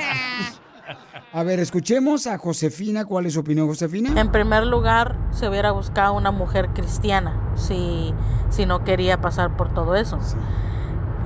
A 1.32 1.44
ver, 1.44 1.60
escuchemos 1.60 2.28
a 2.28 2.38
Josefina. 2.38 3.06
¿Cuál 3.06 3.28
es 3.28 3.34
su 3.34 3.40
opinión, 3.40 3.68
Josefina? 3.68 4.20
En 4.20 4.32
primer 4.32 4.66
lugar, 4.66 5.16
se 5.32 5.48
hubiera 5.48 5.72
buscado 5.72 6.14
una 6.14 6.32
mujer 6.32 6.70
cristiana 6.74 7.54
si, 7.56 8.14
si 8.50 8.66
no 8.66 8.84
quería 8.84 9.22
pasar 9.22 9.56
por 9.56 9.74
todo 9.74 9.96
eso. 9.96 10.20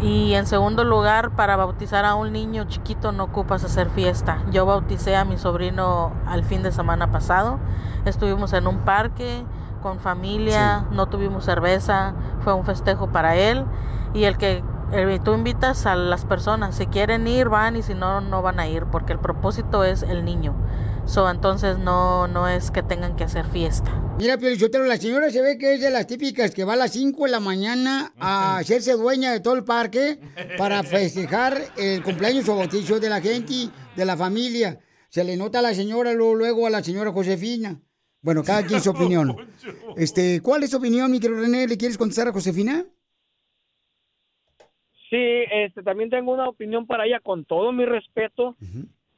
Y 0.01 0.33
en 0.33 0.45
segundo 0.47 0.83
lugar, 0.83 1.31
para 1.31 1.55
bautizar 1.55 2.03
a 2.03 2.15
un 2.15 2.33
niño 2.33 2.65
chiquito 2.65 3.11
no 3.11 3.25
ocupas 3.25 3.63
hacer 3.63 3.89
fiesta. 3.89 4.39
Yo 4.51 4.65
bauticé 4.65 5.15
a 5.15 5.23
mi 5.23 5.37
sobrino 5.37 6.11
al 6.25 6.43
fin 6.43 6.61
de 6.63 6.71
semana 6.71 7.11
pasado. 7.11 7.59
Estuvimos 8.05 8.51
en 8.53 8.67
un 8.67 8.79
parque 8.79 9.45
con 9.81 9.99
familia, 9.99 10.85
no 10.91 11.05
tuvimos 11.07 11.45
cerveza, 11.45 12.13
fue 12.41 12.53
un 12.53 12.63
festejo 12.65 13.07
para 13.07 13.35
él. 13.35 13.65
Y 14.13 14.25
el 14.25 14.37
que 14.37 14.63
el- 14.91 15.21
tú 15.21 15.33
invitas 15.33 15.85
a 15.85 15.95
las 15.95 16.25
personas, 16.25 16.75
si 16.75 16.87
quieren 16.87 17.27
ir, 17.27 17.49
van 17.49 17.75
y 17.77 17.81
si 17.81 17.93
no, 17.93 18.19
no 18.21 18.41
van 18.41 18.59
a 18.59 18.67
ir, 18.67 18.85
porque 18.85 19.13
el 19.13 19.19
propósito 19.19 19.83
es 19.83 20.03
el 20.03 20.25
niño. 20.25 20.53
So, 21.05 21.29
entonces 21.29 21.77
no, 21.77 22.27
no 22.27 22.47
es 22.47 22.71
que 22.71 22.81
tengan 22.81 23.15
que 23.15 23.25
hacer 23.25 23.45
fiesta. 23.45 23.91
Mira, 24.17 24.37
Piolichotero, 24.37 24.85
la 24.85 24.97
señora 24.97 25.29
se 25.29 25.41
ve 25.41 25.57
que 25.57 25.73
es 25.73 25.81
de 25.81 25.89
las 25.89 26.07
típicas 26.07 26.53
que 26.53 26.63
va 26.63 26.73
a 26.73 26.77
las 26.77 26.93
5 26.93 27.25
de 27.25 27.31
la 27.31 27.39
mañana 27.39 28.13
a 28.19 28.57
hacerse 28.59 28.93
dueña 28.93 29.31
de 29.31 29.39
todo 29.41 29.55
el 29.55 29.63
parque 29.63 30.19
para 30.57 30.81
festejar 30.83 31.57
el 31.77 32.01
cumpleaños 32.03 32.47
o 32.47 32.55
bautizo 32.55 32.99
de 32.99 33.09
la 33.09 33.19
gente, 33.21 33.69
de 33.95 34.05
la 34.05 34.15
familia. 34.15 34.79
Se 35.09 35.23
le 35.23 35.35
nota 35.35 35.59
a 35.59 35.61
la 35.61 35.73
señora, 35.73 36.13
luego, 36.13 36.35
luego 36.35 36.67
a 36.67 36.69
la 36.69 36.83
señora 36.83 37.11
Josefina. 37.11 37.79
Bueno, 38.21 38.41
cada 38.43 38.65
quien 38.65 38.79
su 38.79 38.89
opinión. 38.91 39.35
Este, 39.97 40.41
¿Cuál 40.41 40.63
es 40.63 40.71
tu 40.71 40.77
opinión, 40.77 41.11
mi 41.11 41.19
querido 41.19 41.41
René? 41.41 41.67
¿Le 41.67 41.77
quieres 41.77 41.97
contestar 41.97 42.29
a 42.29 42.33
Josefina? 42.33 42.85
Sí, 45.09 45.43
este, 45.51 45.83
también 45.83 46.09
tengo 46.09 46.33
una 46.33 46.47
opinión 46.47 46.87
para 46.87 47.05
ella 47.05 47.19
con 47.19 47.45
todo 47.45 47.71
mi 47.71 47.85
respeto. 47.85 48.55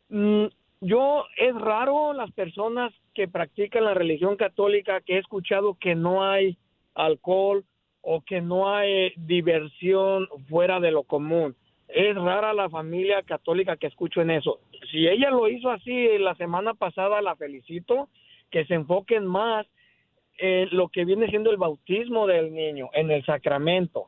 Mm, 0.10 0.48
yo 0.86 1.26
es 1.38 1.56
raro 1.56 2.14
las 2.14 2.32
personas 2.32 2.94
que 3.16 3.28
practican 3.28 3.86
la 3.86 3.96
religión 3.96 4.36
católica 4.36 5.02
que 5.02 5.16
he 5.16 5.18
escuchado 5.18 5.78
que 5.80 5.96
no 5.96 6.24
hay 6.24 6.58
alcohol 6.94 7.66
o 8.02 8.22
que 8.22 8.40
no 8.40 8.70
hay 8.72 9.14
diversión 9.18 10.28
fuera 10.48 10.80
de 10.80 10.92
lo 10.92 11.02
común. 11.02 11.56
Es 11.88 12.16
rara 12.16 12.54
la 12.54 12.70
familia 12.70 13.24
católica 13.24 13.78
que 13.78 13.88
escucho 13.88 14.22
en 14.22 14.30
eso. 14.30 14.60
Si 14.92 15.08
ella 15.08 15.32
lo 15.32 15.48
hizo 15.48 15.72
así 15.72 16.20
la 16.20 16.36
semana 16.36 16.76
pasada, 16.76 17.20
la 17.20 17.36
felicito, 17.36 18.10
que 18.52 18.66
se 18.66 18.76
enfoquen 18.76 19.26
más 19.26 19.66
en 20.38 20.70
lo 20.72 20.90
que 20.90 21.04
viene 21.04 21.30
siendo 21.30 21.50
el 21.50 21.58
bautismo 21.58 22.28
del 22.28 22.54
niño, 22.54 22.90
en 22.94 23.10
el 23.10 23.26
sacramento. 23.26 24.06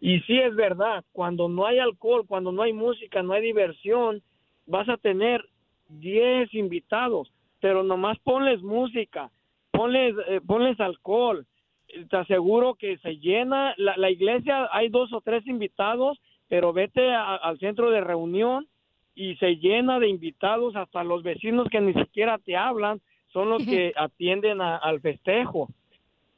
Y 0.00 0.20
sí 0.22 0.40
es 0.40 0.56
verdad, 0.56 1.04
cuando 1.12 1.48
no 1.48 1.66
hay 1.66 1.78
alcohol, 1.78 2.26
cuando 2.26 2.50
no 2.50 2.62
hay 2.62 2.72
música, 2.72 3.22
no 3.22 3.32
hay 3.32 3.42
diversión, 3.42 4.22
vas 4.66 4.88
a 4.88 4.96
tener 4.96 5.44
10 5.88 6.52
invitados, 6.54 7.32
pero 7.60 7.82
nomás 7.82 8.18
ponles 8.20 8.62
música, 8.62 9.30
ponles, 9.70 10.14
eh, 10.28 10.40
ponles 10.46 10.78
alcohol. 10.80 11.46
Te 12.10 12.16
aseguro 12.16 12.74
que 12.74 12.98
se 12.98 13.18
llena 13.18 13.74
la, 13.76 13.96
la 13.96 14.10
iglesia, 14.10 14.68
hay 14.72 14.88
dos 14.88 15.12
o 15.12 15.20
tres 15.20 15.46
invitados, 15.46 16.18
pero 16.48 16.72
vete 16.72 17.12
a- 17.14 17.36
al 17.36 17.58
centro 17.58 17.90
de 17.90 18.00
reunión 18.00 18.66
y 19.14 19.36
se 19.36 19.56
llena 19.56 19.98
de 19.98 20.08
invitados, 20.08 20.76
hasta 20.76 21.02
los 21.04 21.22
vecinos 21.22 21.68
que 21.70 21.80
ni 21.80 21.94
siquiera 21.94 22.38
te 22.38 22.56
hablan 22.56 23.00
son 23.32 23.48
los 23.50 23.64
que 23.64 23.92
atienden 23.96 24.60
a- 24.60 24.76
al 24.76 25.00
festejo. 25.00 25.68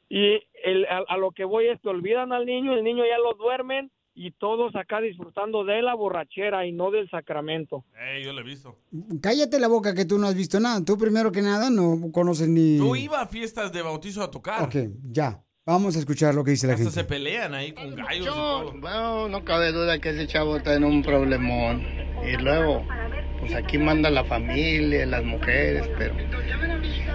Y 0.09 0.41
el, 0.63 0.85
a, 0.87 1.03
a 1.07 1.17
lo 1.17 1.31
que 1.31 1.45
voy 1.45 1.67
es 1.67 1.79
que 1.81 1.89
olvidan 1.89 2.31
al 2.33 2.45
niño, 2.45 2.73
el 2.73 2.83
niño 2.83 3.03
ya 3.05 3.17
lo 3.17 3.33
duermen 3.33 3.91
y 4.21 4.31
todos 4.31 4.75
acá 4.75 4.99
disfrutando 4.99 5.63
de 5.63 5.81
la 5.81 5.95
borrachera 5.95 6.65
y 6.65 6.73
no 6.73 6.91
del 6.91 7.09
sacramento. 7.09 7.85
Eh, 7.97 8.21
yo 8.21 8.33
lo 8.33 8.41
he 8.41 8.43
visto. 8.43 8.75
Cállate 9.21 9.61
la 9.61 9.69
boca 9.69 9.95
que 9.95 10.03
tú 10.03 10.17
no 10.17 10.27
has 10.27 10.35
visto 10.35 10.59
nada. 10.59 10.83
Tú 10.83 10.97
primero 10.97 11.31
que 11.31 11.41
nada 11.41 11.69
no 11.69 12.11
conoces 12.11 12.49
ni... 12.49 12.77
Yo 12.77 12.97
iba 12.97 13.21
a 13.21 13.27
fiestas 13.27 13.71
de 13.71 13.81
bautizo 13.81 14.21
a 14.21 14.29
tocar. 14.29 14.61
Ok, 14.63 14.75
ya. 15.09 15.41
Vamos 15.65 15.95
a 15.95 15.99
escuchar 15.99 16.35
lo 16.35 16.43
que 16.43 16.51
dice 16.51 16.67
la 16.67 16.73
Hasta 16.73 16.83
gente. 16.83 16.99
se 16.99 17.05
pelean 17.05 17.53
ahí 17.53 17.71
con 17.71 17.95
gallos 17.95 18.25
y 18.25 18.29
todo. 18.29 18.73
Bueno, 18.81 19.29
no 19.29 19.45
cabe 19.45 19.71
duda 19.71 19.99
que 19.99 20.09
ese 20.09 20.27
chavo 20.27 20.57
está 20.57 20.73
en 20.75 20.83
un 20.83 21.01
problemón. 21.01 21.81
Y 22.27 22.35
luego, 22.43 22.85
pues 23.39 23.53
aquí 23.55 23.77
manda 23.77 24.09
la 24.09 24.25
familia, 24.25 25.05
las 25.05 25.23
mujeres, 25.23 25.89
pero 25.97 26.13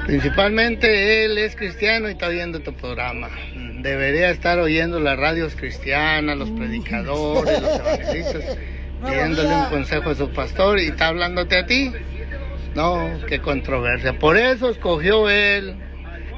principalmente 0.06 1.26
él 1.26 1.36
es 1.36 1.54
cristiano 1.54 2.08
y 2.08 2.12
está 2.12 2.28
oyendo 2.28 2.60
tu 2.60 2.72
programa. 2.72 3.28
Debería 3.84 4.30
estar 4.30 4.58
oyendo 4.60 4.98
las 4.98 5.18
radios 5.18 5.54
cristianas, 5.56 6.38
los 6.38 6.48
predicadores, 6.48 7.60
los 7.60 7.80
evangelistas, 7.80 8.58
pidiéndole 9.04 9.54
un 9.54 9.66
consejo 9.66 10.08
a 10.08 10.14
su 10.14 10.30
pastor 10.30 10.80
y 10.80 10.86
está 10.86 11.08
hablándote 11.08 11.58
a 11.58 11.66
ti. 11.66 11.92
No, 12.74 13.10
qué 13.28 13.40
controversia. 13.40 14.18
Por 14.18 14.38
eso 14.38 14.70
escogió 14.70 15.28
él 15.28 15.76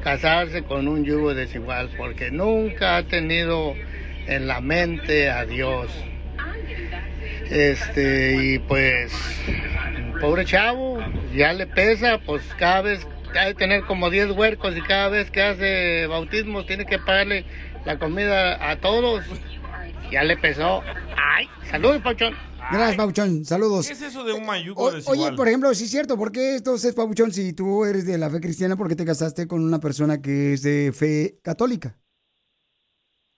casarse 0.03 0.64
con 0.64 0.88
un 0.88 1.05
yugo 1.05 1.34
desigual, 1.34 1.88
porque 1.97 2.32
nunca 2.32 2.97
ha 2.97 3.05
tenido 3.05 3.74
en 4.26 4.49
la 4.49 4.61
mente 4.61 5.30
a 5.30 5.44
Dios. 5.44 5.86
Este, 7.49 8.38
y 8.42 8.59
pues, 8.59 9.12
pobre 10.20 10.44
chavo, 10.44 10.99
ya 11.32 11.53
le 11.53 11.68
pesa, 11.68 12.18
pues 12.26 12.42
cada 12.59 12.82
vez 12.82 13.07
ha 13.39 13.47
de 13.47 13.55
tener 13.55 13.84
como 13.84 14.11
10 14.11 14.32
huercos 14.32 14.76
y 14.76 14.82
cada 14.82 15.09
vez 15.09 15.30
que 15.30 15.43
hace 15.43 16.07
bautismos 16.07 16.66
tiene 16.66 16.84
que 16.87 16.99
pagarle 16.99 17.45
la 17.84 17.99
comida 17.99 18.70
a 18.70 18.80
todos. 18.80 19.24
Ya 20.11 20.22
le 20.22 20.37
pesó. 20.37 20.82
Ay, 21.16 21.49
saludos, 21.70 22.01
Pauchón. 22.03 22.34
Gracias, 22.70 22.97
Pauchón. 22.97 23.45
Saludos. 23.45 23.87
¿Qué 23.87 23.93
es 23.93 24.03
eso 24.03 24.24
de 24.24 24.32
un 24.32 24.45
mayugo 24.47 24.82
O- 24.82 24.91
desigual? 24.93 25.18
oye, 25.28 25.37
por 25.37 25.47
ejemplo, 25.49 25.72
sí 25.74 25.84
es 25.84 25.91
cierto, 25.91 26.16
¿por 26.16 26.32
qué 26.32 26.57
entonces, 26.57 26.95
Pabuchón, 26.95 27.32
si 27.32 27.53
tú 27.53 27.84
eres 27.84 28.07
de 28.07 28.18
la 28.18 28.28
fe 28.30 28.41
cristiana, 28.41 28.76
por 28.76 28.89
qué 28.89 28.97
te 28.97 29.05
casaste 29.05 29.47
con 29.47 29.62
una 29.64 29.78
persona 29.80 30.20
que 30.20 30.53
es 30.55 30.62
de 30.62 30.93
fe 30.93 31.39
católica? 31.43 31.97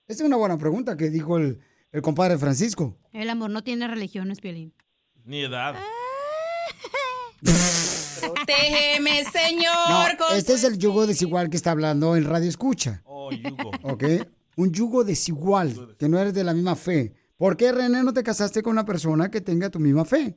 Esa 0.06 0.22
es 0.22 0.26
una 0.26 0.36
buena 0.36 0.56
pregunta 0.56 0.96
que 0.96 1.10
dijo 1.10 1.36
el, 1.36 1.60
el 1.92 2.00
compadre 2.02 2.38
Francisco. 2.38 2.96
El 3.12 3.28
amor 3.28 3.50
no 3.50 3.62
tiene 3.62 3.86
religiones, 3.88 4.40
Piolín. 4.40 4.72
Ni 5.24 5.42
edad. 5.44 5.74
Protégeme, 8.20 9.22
No, 9.22 9.30
Señor. 9.30 10.16
con 10.18 10.36
este 10.36 10.54
es 10.54 10.64
el 10.64 10.78
yugo 10.78 11.06
desigual 11.06 11.50
que 11.50 11.56
está 11.56 11.70
hablando 11.70 12.16
en 12.16 12.24
Radio 12.24 12.48
Escucha. 12.48 13.02
Oh, 13.04 13.30
yugo. 13.30 13.70
¿Ok? 13.82 14.04
Un 14.56 14.72
yugo 14.72 15.04
desigual, 15.04 15.96
que 15.98 16.08
no 16.08 16.18
eres 16.18 16.34
de 16.34 16.44
la 16.44 16.52
misma 16.52 16.74
fe. 16.74 17.12
¿Por 17.36 17.56
qué, 17.56 17.70
René, 17.70 18.02
no 18.02 18.12
te 18.12 18.24
casaste 18.24 18.62
con 18.62 18.72
una 18.72 18.84
persona 18.84 19.30
que 19.30 19.40
tenga 19.40 19.70
tu 19.70 19.78
misma 19.78 20.04
fe? 20.04 20.34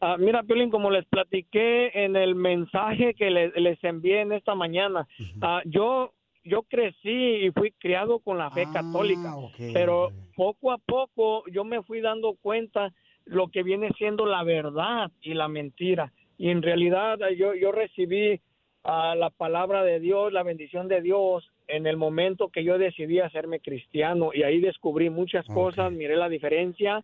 Ah, 0.00 0.16
mira, 0.18 0.42
Piolín, 0.42 0.70
como 0.70 0.90
les 0.90 1.06
platiqué 1.06 2.04
en 2.04 2.16
el 2.16 2.34
mensaje 2.34 3.14
que 3.14 3.30
les, 3.30 3.54
les 3.56 3.82
envié 3.82 4.20
en 4.20 4.32
esta 4.32 4.54
mañana, 4.54 5.08
ah, 5.40 5.62
yo 5.64 6.12
yo 6.44 6.62
crecí 6.62 7.10
y 7.44 7.50
fui 7.50 7.72
criado 7.72 8.20
con 8.20 8.38
la 8.38 8.50
fe 8.52 8.68
católica, 8.72 9.34
pero 9.72 10.12
poco 10.36 10.70
a 10.70 10.78
poco 10.78 11.42
yo 11.50 11.64
me 11.64 11.82
fui 11.82 12.00
dando 12.00 12.34
cuenta 12.40 12.92
lo 13.26 13.48
que 13.48 13.62
viene 13.62 13.90
siendo 13.98 14.24
la 14.26 14.42
verdad 14.44 15.10
y 15.20 15.34
la 15.34 15.48
mentira. 15.48 16.12
y 16.38 16.50
en 16.50 16.62
realidad 16.62 17.20
eh, 17.22 17.36
yo, 17.36 17.54
yo 17.54 17.72
recibí 17.72 18.40
ah, 18.84 19.14
la 19.16 19.30
palabra 19.30 19.82
de 19.82 20.00
Dios, 20.00 20.32
la 20.32 20.42
bendición 20.42 20.86
de 20.88 21.00
Dios 21.00 21.50
en 21.68 21.86
el 21.86 21.96
momento 21.96 22.48
que 22.48 22.62
yo 22.62 22.78
decidí 22.78 23.18
hacerme 23.20 23.58
cristiano. 23.60 24.30
Y 24.32 24.42
ahí 24.44 24.60
descubrí 24.60 25.10
muchas 25.10 25.44
cosas, 25.54 25.92
miré 25.92 26.14
la 26.16 26.28
diferencia 26.28 27.02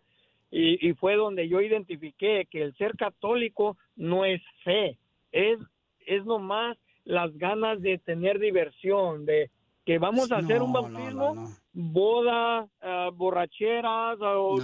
y, 0.51 0.87
y 0.87 0.93
fue 0.93 1.15
donde 1.15 1.49
yo 1.49 1.59
identifiqué 1.61 2.47
que 2.49 2.61
el 2.61 2.73
ser 2.75 2.95
católico 2.95 3.75
no 3.97 4.23
es 4.23 4.41
fe, 4.63 4.97
es, 5.31 5.57
es 6.05 6.23
nomás 6.25 6.77
las 7.05 7.35
ganas 7.37 7.81
de 7.81 7.97
tener 7.97 8.39
diversión, 8.39 9.25
de 9.25 9.49
que 9.85 9.97
vamos 9.97 10.31
a 10.31 10.37
hacer 10.37 10.61
un 10.61 10.71
No, 10.71 10.81
no, 10.81 10.87
bautismo, 10.93 11.35
boda, 11.73 12.67
ah, 12.81 13.09
borracheras, 13.13 14.17
o- 14.21 14.55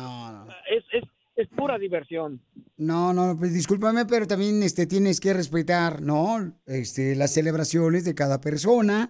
Es, 0.70 0.84
es, 0.94 1.04
es 1.42 1.48
pura 1.50 1.78
diversión. 1.78 2.42
No, 2.78 3.14
no, 3.14 3.38
pues 3.38 3.54
discúlpame, 3.54 4.06
pero 4.06 4.28
también 4.28 4.62
este, 4.64 4.88
tienes 4.88 5.20
que 5.20 5.34
respetar, 5.34 6.02
¿no? 6.02 6.54
Este, 6.66 7.16
las 7.16 7.34
celebraciones 7.34 8.06
de 8.06 8.16
cada 8.16 8.42
persona 8.42 9.10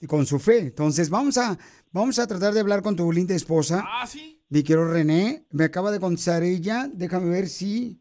y 0.00 0.06
con 0.06 0.26
su 0.26 0.38
fe. 0.38 0.58
Entonces, 0.58 1.10
vamos 1.10 1.38
a, 1.38 1.58
vamos 1.92 2.18
a 2.18 2.26
tratar 2.26 2.54
de 2.54 2.60
hablar 2.60 2.82
con 2.82 2.96
tu 2.96 3.10
linda 3.12 3.34
esposa. 3.34 3.84
Ah, 3.86 4.06
sí. 4.06 4.42
Mi 4.48 4.62
quiero 4.62 4.90
René, 4.90 5.46
me 5.50 5.64
acaba 5.64 5.90
de 5.90 6.00
contestar 6.00 6.42
ella. 6.42 6.88
Déjame 6.92 7.30
ver 7.30 7.48
si, 7.48 8.00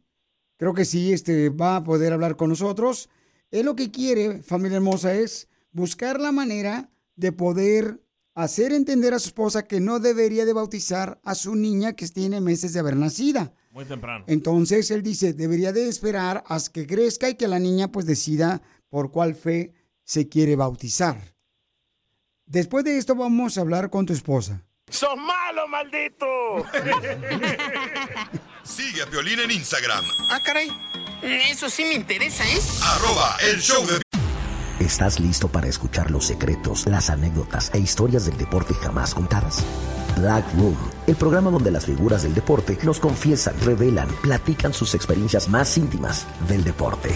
creo 0.57 0.73
que 0.73 0.85
sí, 0.85 1.13
este, 1.13 1.49
va 1.49 1.77
a 1.77 1.83
poder 1.83 2.13
hablar 2.13 2.35
con 2.35 2.49
nosotros. 2.49 3.09
Él 3.51 3.65
lo 3.65 3.75
que 3.75 3.91
quiere, 3.91 4.41
familia 4.43 4.77
hermosa, 4.77 5.13
es 5.13 5.47
buscar 5.71 6.19
la 6.19 6.31
manera 6.31 6.89
de 7.15 7.31
poder 7.31 8.03
hacer 8.35 8.73
entender 8.73 9.13
a 9.13 9.19
su 9.19 9.27
esposa 9.27 9.67
que 9.67 9.79
no 9.79 9.99
debería 9.99 10.45
de 10.45 10.53
bautizar 10.53 11.19
a 11.23 11.35
su 11.35 11.55
niña 11.55 11.93
que 11.93 12.07
tiene 12.07 12.41
meses 12.41 12.73
de 12.73 12.79
haber 12.79 12.95
nacida. 12.95 13.53
Muy 13.73 13.85
temprano. 13.85 14.23
Entonces 14.27 14.91
él 14.91 15.01
dice, 15.01 15.33
debería 15.33 15.73
de 15.73 15.89
esperar 15.89 16.43
hasta 16.47 16.71
que 16.71 16.85
crezca 16.85 17.27
y 17.27 17.33
que 17.35 17.47
la 17.47 17.57
niña 17.57 17.87
pues 17.91 18.05
decida 18.05 18.61
por 18.89 19.11
cuál 19.11 19.33
fe 19.33 19.73
se 20.03 20.29
quiere 20.29 20.55
bautizar. 20.55 21.33
Después 22.45 22.85
de 22.85 22.99
esto 22.99 23.15
vamos 23.15 23.57
a 23.57 23.61
hablar 23.61 23.89
con 23.89 24.05
tu 24.05 24.13
esposa. 24.13 24.61
¡Sos 24.89 25.17
malo, 25.17 25.67
maldito! 25.67 26.25
Sigue 28.63 29.01
a 29.01 29.07
Piolín 29.07 29.39
en 29.39 29.49
Instagram, 29.49 30.05
Ah, 30.29 30.39
caray. 30.45 30.69
Eso 31.23 31.67
sí 31.69 31.83
me 31.83 31.95
interesa, 31.95 32.43
¿eh? 32.45 32.59
arroba 32.83 33.37
el 33.49 33.59
show 33.59 33.83
de 33.87 34.03
¿Estás 34.79 35.19
listo 35.19 35.47
para 35.47 35.67
escuchar 35.67 36.11
los 36.11 36.27
secretos, 36.27 36.85
las 36.85 37.09
anécdotas 37.09 37.71
e 37.73 37.79
historias 37.79 38.25
del 38.25 38.37
deporte 38.37 38.73
jamás 38.75 39.15
contadas? 39.15 39.63
Black 40.17 40.45
Room, 40.55 40.75
el 41.07 41.15
programa 41.15 41.49
donde 41.49 41.71
las 41.71 41.85
figuras 41.85 42.23
del 42.23 42.33
deporte 42.33 42.77
nos 42.83 42.99
confiesan, 42.99 43.55
revelan, 43.61 44.07
platican 44.21 44.73
sus 44.73 44.93
experiencias 44.95 45.49
más 45.49 45.77
íntimas 45.77 46.25
del 46.47 46.63
deporte. 46.63 47.09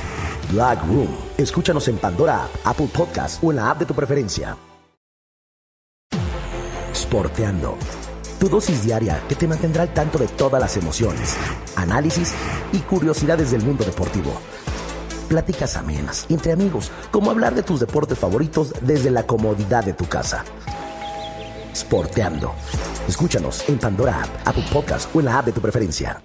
Black 0.52 0.86
Room, 0.86 1.08
escúchanos 1.38 1.88
en 1.88 1.98
Pandora 1.98 2.46
App, 2.46 2.52
Apple 2.64 2.90
Podcast 2.94 3.44
o 3.44 3.52
en 3.52 3.58
la 3.58 3.70
app 3.70 3.80
de 3.80 3.86
tu 3.86 3.94
preferencia. 3.94 4.58
Sporteando. 6.94 7.78
Tu 8.40 8.50
dosis 8.50 8.84
diaria 8.84 9.22
que 9.28 9.36
te 9.36 9.48
mantendrá 9.48 9.84
al 9.84 9.94
tanto 9.94 10.18
de 10.18 10.28
todas 10.28 10.62
las 10.62 10.78
emociones, 10.78 11.36
análisis 11.76 12.34
y 12.72 12.80
curiosidades 12.80 13.52
del 13.52 13.64
mundo 13.64 13.84
deportivo. 13.84 14.32
Pláticas 15.28 15.76
amenas 15.76 16.26
entre 16.30 16.52
amigos, 16.52 16.92
como 17.12 17.32
hablar 17.32 17.56
de 17.56 17.64
tus 17.64 17.80
deportes 17.80 18.18
favoritos 18.18 18.74
desde 18.82 19.12
la 19.12 19.24
comodidad 19.24 19.84
de 19.84 19.94
tu 19.94 20.06
casa. 20.06 20.44
Sporteando. 21.78 22.56
Escúchanos 23.08 23.70
en 23.70 23.78
Pandora 23.78 24.24
App, 24.24 24.48
Apple 24.48 24.66
Podcast 24.74 25.16
o 25.16 25.20
en 25.20 25.26
la 25.26 25.38
app 25.38 25.46
de 25.46 25.52
tu 25.52 25.62
preferencia. 25.62 26.24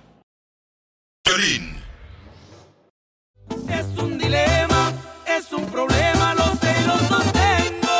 Es 3.68 3.98
un 3.98 4.16
dilema, 4.16 4.92
es 5.26 5.52
un 5.52 5.66
problema, 5.66 6.34
los 6.34 6.58
celos 6.58 7.10
los 7.10 7.32
tengo. 7.32 7.92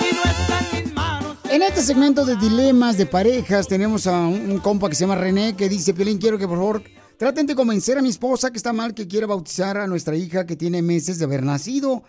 Y 0.00 0.14
no 0.14 0.22
están 0.24 0.66
en 0.72 0.84
mis 0.84 0.92
manos. 0.92 1.36
En 1.48 1.62
este 1.62 1.82
segmento 1.82 2.24
de 2.24 2.34
dilemas 2.34 2.98
de 2.98 3.06
parejas 3.06 3.68
tenemos 3.68 4.08
a 4.08 4.18
un, 4.18 4.50
un 4.50 4.58
compa 4.58 4.88
que 4.88 4.96
se 4.96 5.02
llama 5.02 5.14
René 5.14 5.54
que 5.56 5.68
dice, 5.68 5.94
Piolín, 5.94 6.18
quiero 6.18 6.38
que 6.38 6.48
por 6.48 6.58
favor 6.58 6.82
traten 7.18 7.46
de 7.46 7.54
convencer 7.54 7.98
a 7.98 8.02
mi 8.02 8.08
esposa 8.08 8.50
que 8.50 8.56
está 8.56 8.72
mal 8.72 8.94
que 8.94 9.06
quiere 9.06 9.26
bautizar 9.26 9.76
a 9.76 9.86
nuestra 9.86 10.16
hija 10.16 10.44
que 10.44 10.56
tiene 10.56 10.82
meses 10.82 11.20
de 11.20 11.24
haber 11.24 11.44
nacido. 11.44 12.02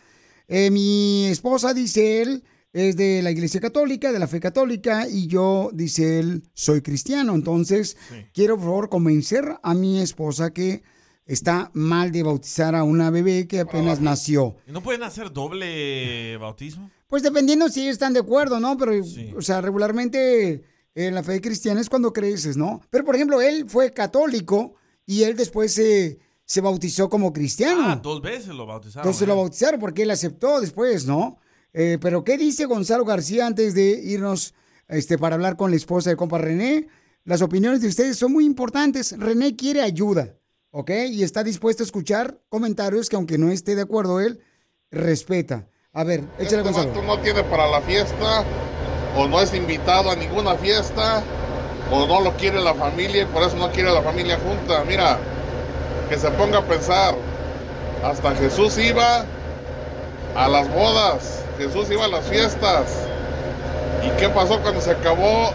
Eh, 0.47 0.71
mi 0.71 1.27
esposa, 1.27 1.75
dice 1.75 2.23
él, 2.23 2.43
es 2.77 2.95
de 2.95 3.23
la 3.23 3.31
iglesia 3.31 3.59
católica, 3.59 4.11
de 4.11 4.19
la 4.19 4.27
fe 4.27 4.39
católica, 4.39 5.07
y 5.09 5.25
yo, 5.25 5.71
dice 5.73 6.19
él, 6.19 6.43
soy 6.53 6.81
cristiano. 6.81 7.33
Entonces, 7.33 7.97
quiero 8.33 8.55
por 8.55 8.65
favor 8.65 8.89
convencer 8.89 9.57
a 9.63 9.73
mi 9.73 9.99
esposa 9.99 10.53
que 10.53 10.83
está 11.25 11.71
mal 11.73 12.11
de 12.11 12.21
bautizar 12.21 12.75
a 12.75 12.83
una 12.83 13.09
bebé 13.09 13.47
que 13.47 13.61
apenas 13.61 13.99
nació. 13.99 14.57
¿Y 14.67 14.71
no 14.71 14.83
pueden 14.83 15.01
hacer 15.01 15.33
doble 15.33 16.37
bautismo? 16.37 16.91
Pues 17.07 17.23
dependiendo 17.23 17.67
si 17.69 17.81
ellos 17.81 17.93
están 17.93 18.13
de 18.13 18.19
acuerdo, 18.19 18.59
¿no? 18.59 18.77
Pero, 18.77 18.91
o 19.35 19.41
sea, 19.41 19.59
regularmente 19.61 20.63
en 20.93 21.15
la 21.15 21.23
fe 21.23 21.41
cristiana 21.41 21.81
es 21.81 21.89
cuando 21.89 22.13
creces, 22.13 22.57
¿no? 22.57 22.81
Pero, 22.91 23.03
por 23.03 23.15
ejemplo, 23.15 23.41
él 23.41 23.65
fue 23.67 23.91
católico 23.91 24.75
y 25.05 25.23
él 25.23 25.35
después 25.35 25.73
se, 25.73 26.19
se 26.45 26.61
bautizó 26.61 27.09
como 27.09 27.33
cristiano. 27.33 27.81
Ah, 27.85 27.99
dos 28.03 28.21
veces 28.21 28.49
lo 28.49 28.67
bautizaron. 28.67 29.07
Entonces 29.07 29.23
¿eh? 29.23 29.27
lo 29.27 29.35
bautizaron 29.35 29.79
porque 29.79 30.03
él 30.03 30.11
aceptó 30.11 30.61
después, 30.61 31.07
¿no? 31.07 31.39
Eh, 31.79 31.99
pero, 32.01 32.23
¿qué 32.23 32.39
dice 32.39 32.65
Gonzalo 32.65 33.05
García 33.05 33.45
antes 33.45 33.75
de 33.75 33.91
irnos 34.03 34.55
este, 34.87 35.19
para 35.19 35.35
hablar 35.35 35.57
con 35.57 35.69
la 35.69 35.77
esposa 35.77 36.09
de 36.09 36.15
compa 36.15 36.39
René? 36.39 36.87
Las 37.23 37.43
opiniones 37.43 37.81
de 37.81 37.87
ustedes 37.87 38.17
son 38.17 38.33
muy 38.33 38.45
importantes. 38.45 39.15
René 39.15 39.55
quiere 39.55 39.83
ayuda, 39.83 40.33
¿ok? 40.71 40.89
Y 41.11 41.21
está 41.21 41.43
dispuesto 41.43 41.83
a 41.83 41.85
escuchar 41.85 42.39
comentarios 42.49 43.09
que, 43.09 43.15
aunque 43.15 43.37
no 43.37 43.51
esté 43.51 43.75
de 43.75 43.83
acuerdo 43.83 44.19
él, 44.19 44.39
respeta. 44.89 45.67
A 45.93 46.03
ver, 46.03 46.21
échale 46.39 46.63
Este 46.63 46.71
Gonzalo. 46.81 47.03
no 47.03 47.19
tiene 47.19 47.43
para 47.43 47.67
la 47.69 47.81
fiesta, 47.81 48.43
o 49.15 49.27
no 49.27 49.39
es 49.39 49.53
invitado 49.53 50.09
a 50.09 50.15
ninguna 50.15 50.55
fiesta, 50.55 51.21
o 51.91 52.07
no 52.07 52.21
lo 52.21 52.35
quiere 52.37 52.59
la 52.59 52.73
familia 52.73 53.21
y 53.21 53.25
por 53.27 53.43
eso 53.43 53.55
no 53.55 53.71
quiere 53.71 53.91
la 53.91 54.01
familia 54.01 54.39
junta. 54.39 54.83
Mira, 54.83 55.19
que 56.09 56.17
se 56.17 56.31
ponga 56.31 56.57
a 56.57 56.65
pensar, 56.65 57.13
hasta 58.03 58.33
Jesús 58.35 58.79
iba 58.79 59.25
a 60.35 60.47
las 60.47 60.73
bodas, 60.73 61.43
Jesús 61.57 61.87
iba 61.91 62.05
a 62.05 62.07
las 62.07 62.25
fiestas. 62.25 62.85
¿Y 64.05 64.09
qué 64.19 64.29
pasó 64.29 64.59
cuando 64.61 64.81
se 64.81 64.91
acabó 64.91 65.51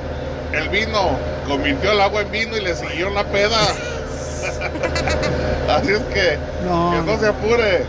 el 0.53 0.69
vino? 0.69 1.11
Convirtió 1.47 1.93
el 1.93 2.01
agua 2.01 2.23
en 2.23 2.31
vino 2.31 2.57
y 2.57 2.61
le 2.61 2.75
siguió 2.75 3.11
la 3.11 3.25
peda. 3.25 3.59
Así 5.69 5.93
es 5.93 6.03
que 6.13 6.39
no, 6.65 6.93
que 6.93 7.13
no 7.13 7.19
se 7.19 7.29
apure, 7.29 7.85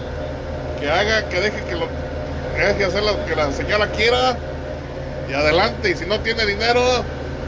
que 0.80 0.90
haga, 0.90 1.28
que 1.28 1.40
deje 1.40 1.64
que 1.66 1.76
lo 1.76 1.88
deje 2.56 2.86
hacer 2.86 3.04
lo 3.04 3.26
que 3.26 3.36
la 3.36 3.52
señora 3.52 3.88
quiera 3.88 4.38
y 5.30 5.34
adelante. 5.34 5.90
Y 5.90 5.96
si 5.96 6.06
no 6.06 6.20
tiene 6.20 6.46
dinero, 6.46 6.82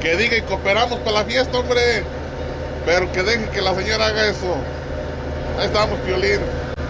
que 0.01 0.16
diga 0.16 0.38
y 0.38 0.41
cooperamos 0.41 0.99
para 0.99 1.20
la 1.20 1.26
fiesta, 1.26 1.57
hombre. 1.57 2.03
Pero 2.86 3.11
que 3.11 3.24
deje 3.24 3.45
que 3.49 3.61
la 3.61 3.76
señora 3.76 4.07
haga 4.07 4.28
eso. 4.28 4.55
Ahí 5.59 5.68
estamos, 5.68 5.99
Piolín. 5.99 6.39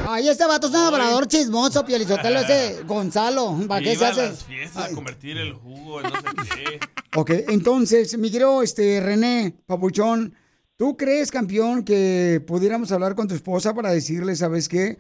Ay, 0.08 0.30
este 0.30 0.46
vato 0.46 0.68
es 0.68 0.74
un 0.74 0.80
hablador 0.80 1.28
chismoso, 1.28 1.84
Pielizotelo, 1.84 2.40
ese 2.40 2.84
Gonzalo. 2.88 3.58
¿Para 3.68 3.82
qué 3.84 3.96
se 3.96 4.06
hace? 4.06 4.22
las 4.28 4.44
fiestas 4.44 4.90
convertir 4.92 5.38
el 5.38 5.54
jugo 5.54 6.02
en 6.02 6.10
no 6.10 6.16
sé 6.16 6.28
qué. 6.56 6.80
Ok, 7.18 7.32
entonces, 7.48 8.18
mi 8.18 8.30
querido 8.30 8.62
este, 8.62 9.00
René, 9.00 9.56
papuchón, 9.66 10.36
¿tú 10.76 10.98
crees, 10.98 11.32
campeón, 11.32 11.86
que 11.86 12.44
pudiéramos 12.46 12.92
hablar 12.92 13.16
con 13.16 13.30
tu 13.30 13.36
esposa 13.36 13.74
para 13.74 13.92
decirle, 13.92 14.36
sabes 14.36 14.68
qué, 14.68 14.98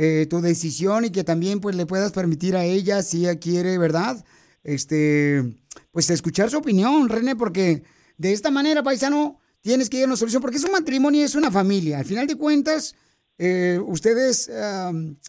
Eh, 0.00 0.26
tu 0.30 0.40
decisión 0.40 1.04
y 1.04 1.10
que 1.10 1.24
también 1.24 1.60
pues 1.60 1.74
le 1.74 1.84
puedas 1.84 2.12
permitir 2.12 2.56
a 2.56 2.64
ella, 2.64 3.02
si 3.02 3.22
ella 3.26 3.38
quiere, 3.38 3.76
¿verdad? 3.78 4.24
Este, 4.62 5.56
pues 5.90 6.08
escuchar 6.08 6.50
su 6.50 6.58
opinión, 6.58 7.08
René, 7.08 7.34
porque 7.34 7.82
de 8.16 8.32
esta 8.32 8.50
manera, 8.52 8.82
paisano, 8.84 9.40
tienes 9.60 9.90
que 9.90 9.98
ir 9.98 10.04
a 10.04 10.06
una 10.06 10.16
solución, 10.16 10.40
porque 10.40 10.58
es 10.58 10.64
un 10.64 10.70
matrimonio 10.72 11.20
y 11.20 11.24
es 11.24 11.34
una 11.34 11.50
familia. 11.50 11.98
Al 11.98 12.04
final 12.04 12.26
de 12.28 12.36
cuentas, 12.36 12.94
eh, 13.38 13.80
ustedes, 13.84 14.50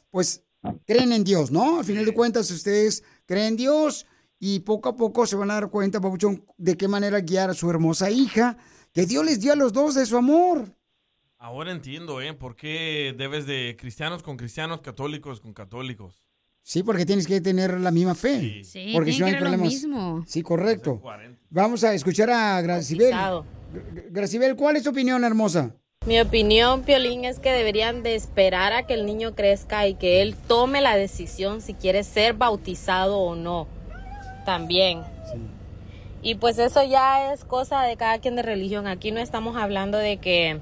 pues, 0.10 0.43
creen 0.86 1.14
en 1.14 1.24
Dios, 1.24 1.51
¿no? 1.51 1.80
Al 1.80 1.86
final 1.86 2.05
de 2.05 2.14
cuentas, 2.14 2.49
ustedes 2.51 3.03
creen 3.26 3.47
en 3.47 3.57
Dios 3.57 4.05
y 4.39 4.60
poco 4.60 4.89
a 4.89 4.95
poco 4.95 5.26
se 5.26 5.36
van 5.36 5.51
a 5.51 5.55
dar 5.55 5.70
cuenta, 5.70 6.01
Papuchón, 6.01 6.45
de 6.57 6.76
qué 6.78 6.88
manera 6.88 7.20
guiar 7.22 7.49
a 7.49 7.53
su 7.53 7.70
hermosa 7.70 8.10
hija, 8.10 8.57
que 8.93 9.05
Dios 9.05 9.24
les 9.26 9.39
dio 9.39 9.53
a 9.53 9.55
los 9.55 9.74
dos 9.74 9.95
de 9.95 10.05
su 10.05 10.18
amor. 10.18 10.66
Ahora 11.38 11.72
entiendo, 11.72 12.22
¿eh? 12.22 12.34
¿Por 12.34 12.55
qué 12.55 13.16
debes 13.18 13.45
de 13.45 13.78
cristianos 13.80 14.24
con 14.24 14.36
cristianos, 14.36 14.82
católicos 14.82 15.39
con 15.39 15.53
católicos? 15.53 16.24
Sí, 16.62 16.84
porque 16.84 17.05
tienes 17.05 17.26
que 17.26 17.39
tener 17.39 17.80
la 17.80 17.91
misma 17.91 18.14
fe. 18.14 18.64
Sí, 18.64 18.91
porque 18.93 19.14
si 19.14 19.20
no 19.22 19.28
hay 19.28 19.34
lo 19.34 19.39
problemas. 19.39 19.68
mismo. 19.68 20.24
Sí, 20.28 20.41
correcto. 20.43 21.01
Vamos 21.49 21.84
a 21.84 21.93
escuchar 21.93 22.30
a 22.30 22.62
Gracibel. 22.62 23.16
Gracibel, 24.12 24.55
¿cuál 24.55 24.76
es 24.76 24.84
tu 24.84 24.89
opinión, 24.89 25.24
hermosa? 25.24 25.74
Mi 26.06 26.18
opinión, 26.22 26.84
Piolín, 26.84 27.26
es 27.26 27.39
que 27.39 27.52
deberían 27.52 28.04
de 28.04 28.16
esperar 28.16 28.72
a 28.72 28.84
que 28.84 28.93
el 28.93 29.06
niño 29.06 29.36
crezca 29.36 29.86
y 29.86 29.95
que 29.95 30.22
él 30.22 30.34
tome 30.34 30.80
la 30.80 30.95
decisión 30.95 31.62
si 31.62 31.74
quiere 31.74 32.06
ser 32.06 32.36
bautizado 32.36 33.20
o 33.20 33.36
no. 33.36 33.68
También. 34.45 35.04
Y 36.22 36.36
pues 36.36 36.58
eso 36.58 36.82
ya 36.84 37.34
es 37.34 37.43
cosa 37.43 37.84
de 37.84 37.97
cada 37.97 38.20
quien 38.20 38.38
de 38.38 38.43
religión. 38.43 38.88
Aquí 38.88 39.12
no 39.12 39.20
estamos 39.20 39.58
hablando 39.58 39.97
de 39.97 40.18
que, 40.18 40.62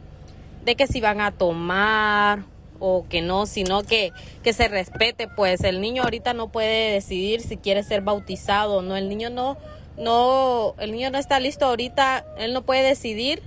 de 0.66 0.76
que 0.76 0.88
si 0.88 1.02
van 1.02 1.22
a 1.22 1.32
tomar 1.32 2.44
o 2.80 3.06
que 3.08 3.22
no, 3.22 3.46
sino 3.46 3.84
que, 3.84 4.14
que 4.42 4.54
se 4.54 4.68
respete, 4.68 5.28
pues 5.28 5.64
el 5.64 5.82
niño 5.82 6.02
ahorita 6.02 6.34
no 6.34 6.48
puede 6.52 6.92
decidir 6.92 7.42
si 7.42 7.58
quiere 7.58 7.84
ser 7.84 8.02
bautizado 8.02 8.78
o 8.78 8.82
no, 8.82 8.96
el 8.96 9.08
niño 9.08 9.30
no, 9.30 9.56
no, 9.98 10.74
el 10.80 10.92
niño 10.92 11.12
no 11.12 11.20
está 11.20 11.40
listo 11.40 11.68
ahorita, 11.68 12.26
él 12.40 12.54
no 12.54 12.64
puede 12.64 12.82
decidir 12.82 13.44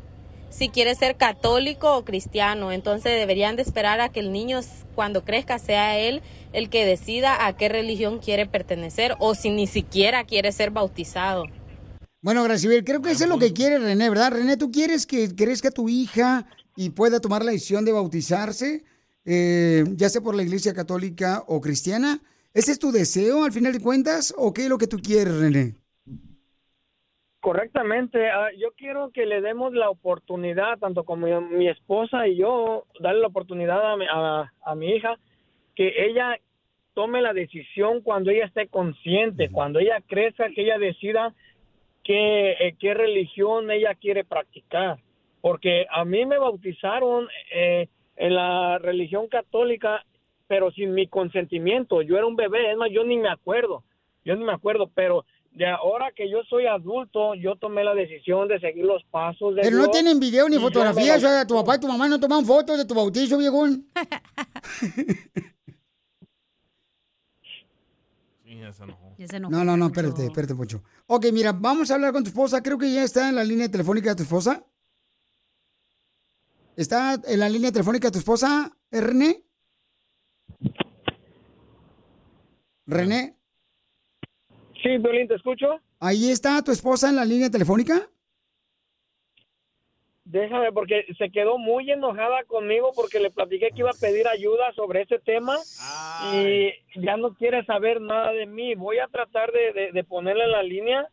si 0.51 0.69
quiere 0.69 0.95
ser 0.95 1.17
católico 1.17 1.97
o 1.97 2.05
cristiano, 2.05 2.73
entonces 2.73 3.13
deberían 3.13 3.57
de 3.57 3.63
esperar 3.63 4.01
a 4.01 4.11
que 4.11 4.21
el 4.21 4.33
niño 4.33 4.61
cuando 4.95 5.25
crezca 5.25 5.59
sea 5.59 5.99
él 5.99 6.23
el 6.53 6.69
que 6.69 6.85
decida 6.85 7.47
a 7.47 7.57
qué 7.57 7.69
religión 7.69 8.19
quiere 8.19 8.47
pertenecer 8.47 9.15
o 9.21 9.35
si 9.35 9.51
ni 9.51 9.67
siquiera 9.67 10.25
quiere 10.25 10.53
ser 10.53 10.71
bautizado. 10.71 11.45
Bueno, 12.21 12.43
Gracibel, 12.45 12.85
creo 12.85 13.01
que 13.01 13.13
eso 13.13 13.25
es 13.25 13.31
lo 13.31 13.39
que 13.39 13.55
quiere 13.55 13.79
René, 13.79 14.11
¿verdad? 14.11 14.33
René, 14.33 14.57
¿tú 14.57 14.71
quieres 14.71 15.07
que 15.07 15.35
crezca 15.35 15.71
tu 15.71 15.89
hija 15.89 16.47
y 16.77 16.91
pueda 16.91 17.21
tomar 17.21 17.45
la 17.45 17.53
decisión 17.53 17.85
de 17.85 17.93
bautizarse, 17.93 18.85
eh, 19.25 19.85
ya 19.97 20.11
sea 20.11 20.21
por 20.21 20.35
la 20.35 20.43
iglesia 20.43 20.75
católica 20.75 21.45
o 21.47 21.61
cristiana? 21.61 22.21
¿Ese 22.53 22.73
es 22.73 22.79
tu 22.79 22.93
deseo 22.93 23.45
al 23.45 23.53
final 23.53 23.73
de 23.73 23.81
cuentas 23.81 24.35
o 24.37 24.53
qué 24.53 24.65
es 24.65 24.69
lo 24.69 24.77
que 24.77 24.89
tú 24.89 24.99
quieres, 24.99 25.35
René? 25.35 25.80
Correctamente, 27.41 28.29
ah, 28.29 28.51
yo 28.59 28.73
quiero 28.77 29.11
que 29.13 29.25
le 29.25 29.41
demos 29.41 29.73
la 29.73 29.89
oportunidad, 29.89 30.79
tanto 30.79 31.05
como 31.05 31.27
mi, 31.27 31.57
mi 31.57 31.69
esposa 31.69 32.29
y 32.29 32.37
yo, 32.37 32.85
darle 33.01 33.23
la 33.23 33.29
oportunidad 33.29 33.93
a 33.93 33.97
mi, 33.97 34.05
a- 34.11 34.53
a 34.63 34.75
mi 34.75 34.91
hija, 34.95 35.17
que 35.75 36.05
ella 36.05 36.37
tome 36.93 37.23
la 37.23 37.33
decisión 37.33 38.03
cuando 38.03 38.31
ella 38.31 38.45
esté 38.45 38.69
consciente, 38.69 39.49
cuando 39.51 39.79
ella 39.79 40.03
crezca, 40.07 40.51
que 40.51 40.63
ella 40.63 40.79
decida 40.79 41.33
qué, 42.05 42.53
eh, 42.61 42.75
qué 42.79 42.93
religión 42.93 43.71
ella 43.71 43.95
quiere 43.95 44.23
practicar. 44.25 44.99
Porque 45.41 45.87
a 45.91 46.05
mí 46.05 46.27
me 46.27 46.37
bautizaron 46.37 47.27
eh, 47.55 47.89
en 48.17 48.35
la 48.35 48.77
religión 48.79 49.29
católica, 49.29 50.05
pero 50.47 50.71
sin 50.73 50.93
mi 50.93 51.07
consentimiento. 51.07 52.03
Yo 52.03 52.19
era 52.19 52.27
un 52.27 52.37
bebé, 52.37 52.71
es 52.71 52.77
más, 52.77 52.91
yo 52.91 53.03
ni 53.05 53.17
me 53.17 53.31
acuerdo, 53.31 53.83
yo 54.27 54.37
ni 54.37 54.45
me 54.45 54.53
acuerdo, 54.53 54.91
pero 54.95 55.25
de 55.51 55.67
ahora 55.67 56.13
que 56.15 56.31
yo 56.31 56.43
soy 56.49 56.67
adulto, 56.67 57.35
yo 57.35 57.57
tomé 57.57 57.85
la 57.85 57.95
decisión 57.95 58.49
de 58.49 58.61
seguir 58.61 58.85
los 58.85 59.03
pasos 59.11 59.55
de 59.55 59.63
Pero 59.63 59.77
no 59.77 59.89
tienen 59.89 60.21
video 60.21 60.49
ni 60.49 60.59
fotografías, 60.59 61.19
o 61.19 61.27
bauticé. 61.27 61.29
sea, 61.29 61.47
tu 61.47 61.55
papá 61.55 61.77
y 61.77 61.81
tu 61.81 61.89
mamá 61.89 62.09
no 62.09 62.21
toman 62.21 62.45
fotos 62.45 62.79
de 62.79 62.85
tu 62.85 62.95
bautizo, 62.95 63.39
viejón. 63.39 63.87
Sí, 68.45 68.59
ya 68.59 68.73
se 68.73 68.83
enojó. 69.37 69.51
No, 69.51 69.65
no, 69.65 69.77
no, 69.77 69.87
espérate, 69.87 70.25
espérate, 70.25 70.57
Pocho. 70.57 70.83
Ok, 71.07 71.27
mira, 71.33 71.53
vamos 71.53 71.91
a 71.91 71.95
hablar 71.95 72.13
con 72.13 72.25
tu 72.25 72.31
esposa. 72.31 72.61
Creo 72.63 72.79
que 72.79 72.93
ya 72.93 73.05
está 73.05 73.29
en 73.29 73.37
la 73.37 73.45
línea 73.45 73.71
telefónica 73.71 74.17
tu 74.17 74.25
esposa. 74.25 74.65
¿Está 76.75 77.21
en 77.27 77.39
la 77.39 77.49
línea 77.49 77.71
telefónica 77.71 78.11
tu 78.11 78.19
esposa, 78.19 78.77
René? 78.91 79.45
René, 82.87 83.37
Sí, 84.83 84.97
Violín, 84.99 85.29
¿te 85.29 85.35
escucho? 85.35 85.81
¿ahí 85.99 86.31
está 86.31 86.63
tu 86.63 86.73
esposa 86.73 87.11
en 87.11 87.17
la 87.17 87.25
línea 87.25 87.51
telefónica? 87.51 88.09
Déjame, 90.25 90.71
porque 90.73 91.07
se 91.19 91.31
quedó 91.31 91.59
muy 91.59 91.91
enojada 91.91 92.45
conmigo 92.45 92.93
porque 92.95 93.19
le 93.19 93.31
platiqué 93.31 93.71
que 93.71 93.81
iba 93.81 93.91
a 93.91 94.01
pedir 94.01 94.29
ayuda 94.29 94.73
sobre 94.77 95.03
ese 95.03 95.19
tema 95.19 95.57
y 96.33 96.71
ya 96.95 97.17
no 97.17 97.35
quiere 97.35 97.65
saber 97.65 98.01
nada 98.01 98.31
de 98.33 98.47
mí. 98.47 98.75
Voy 98.77 98.99
a 98.99 99.09
tratar 99.09 99.51
de, 99.51 99.73
de, 99.73 99.93
de 99.93 100.05
ponerle 100.05 100.45
en 100.45 100.53
la 100.53 100.63
línea 100.63 101.09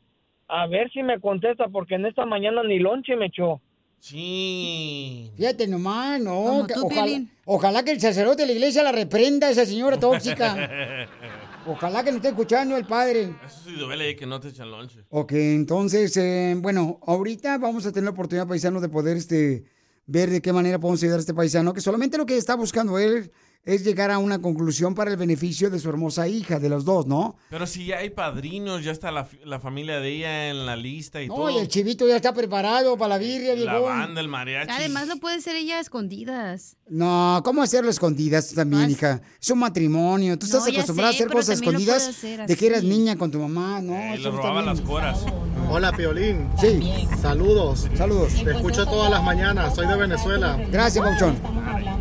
a 0.47 0.67
ver 0.67 0.91
si 0.91 1.01
me 1.01 1.19
contesta 1.19 1.67
porque 1.67 1.95
en 1.95 2.05
esta 2.05 2.25
mañana 2.25 2.61
ni 2.63 2.79
lonche 2.79 3.15
me 3.15 3.25
echó. 3.25 3.59
Sí. 3.99 5.31
Fíjate 5.35 5.67
nomás, 5.67 6.21
no. 6.21 6.67
Tú, 6.67 6.85
ojalá, 6.85 7.21
ojalá 7.45 7.83
que 7.83 7.91
el 7.91 7.99
sacerdote 7.99 8.43
de 8.43 8.47
la 8.47 8.53
iglesia 8.53 8.83
la 8.83 8.91
reprenda 8.91 9.47
a 9.47 9.49
esa 9.49 9.65
señora 9.65 9.99
tóxica. 9.99 10.69
Ojalá 11.67 12.03
que 12.03 12.11
no 12.11 12.17
esté 12.17 12.29
escuchando 12.29 12.77
el 12.77 12.85
padre. 12.85 13.35
Eso 13.45 13.61
sí 13.65 13.73
duele 13.73 14.15
que 14.15 14.25
no 14.25 14.39
te 14.39 14.49
echan 14.49 14.71
lonche. 14.71 15.03
Ok, 15.09 15.33
entonces, 15.33 16.15
eh, 16.15 16.55
bueno, 16.57 16.99
ahorita 17.05 17.57
vamos 17.57 17.85
a 17.85 17.91
tener 17.91 18.05
la 18.05 18.11
oportunidad, 18.11 18.47
paisano, 18.47 18.79
de 18.79 18.89
poder 18.89 19.17
este, 19.17 19.65
ver 20.05 20.29
de 20.29 20.41
qué 20.41 20.53
manera 20.53 20.79
podemos 20.79 21.03
ayudar 21.03 21.17
a 21.17 21.21
este 21.21 21.33
paisano, 21.33 21.73
que 21.73 21.81
solamente 21.81 22.17
lo 22.17 22.25
que 22.25 22.37
está 22.37 22.55
buscando 22.55 22.97
él 22.97 23.31
es 23.65 23.83
llegar 23.83 24.11
a 24.11 24.17
una 24.17 24.39
conclusión 24.41 24.95
para 24.95 25.11
el 25.11 25.17
beneficio 25.17 25.69
de 25.69 25.79
su 25.79 25.89
hermosa 25.89 26.27
hija, 26.27 26.57
de 26.59 26.69
los 26.69 26.85
dos, 26.85 27.05
¿no? 27.05 27.35
Pero 27.49 27.67
si 27.67 27.85
ya 27.87 27.97
hay 27.97 28.09
padrinos, 28.09 28.83
ya 28.83 28.91
está 28.91 29.11
la, 29.11 29.27
la 29.43 29.59
familia 29.59 29.99
de 29.99 30.09
ella 30.09 30.49
en 30.49 30.65
la 30.65 30.75
lista 30.77 31.21
y 31.21 31.27
No, 31.27 31.35
todo. 31.35 31.49
y 31.51 31.57
el 31.57 31.67
chivito 31.67 32.07
ya 32.07 32.15
está 32.15 32.33
preparado 32.33 32.97
para 32.97 33.09
la 33.09 33.17
birria, 33.17 33.55
la 33.55 33.79
banda, 33.79 34.21
el 34.21 34.27
mariachi. 34.29 34.71
Además 34.71 35.07
lo 35.09 35.17
puede 35.17 35.35
hacer 35.37 35.55
ella 35.57 35.77
a 35.77 35.79
escondidas. 35.81 36.77
No, 36.89 37.41
¿cómo 37.43 37.61
hacerlo 37.61 37.89
escondidas 37.89 38.53
también, 38.53 38.89
hija? 38.89 39.21
Es 39.41 39.49
un 39.49 39.59
matrimonio. 39.59 40.39
Tú 40.39 40.45
estás 40.45 40.65
No, 40.65 40.71
acostumbrada 40.73 41.11
sé, 41.11 41.17
a 41.23 41.25
hacer 41.25 41.33
cosas 41.35 41.55
escondidas 41.59 42.07
hacer 42.07 42.47
de 42.47 42.55
que 42.55 42.67
eras 42.67 42.83
niña 42.83 43.17
con 43.17 43.29
tu 43.31 43.39
mamá, 43.39 43.81
¿no? 43.81 43.93
Y 43.93 44.19
Eso 44.19 44.31
le 44.31 44.37
robaba 44.37 44.61
las 44.61 44.79
coras. 44.79 45.25
Hola, 45.69 45.91
Piolín. 45.91 46.47
Sí. 46.61 46.79
Saludos. 47.21 47.89
Saludos. 47.95 48.33
Te 48.41 48.51
escucho 48.51 48.85
todas 48.85 49.11
las 49.11 49.21
mañanas. 49.21 49.75
Soy 49.75 49.85
de 49.87 49.97
Venezuela. 49.97 50.57
Gracias, 50.71 51.03
Pauchón. 51.03 51.35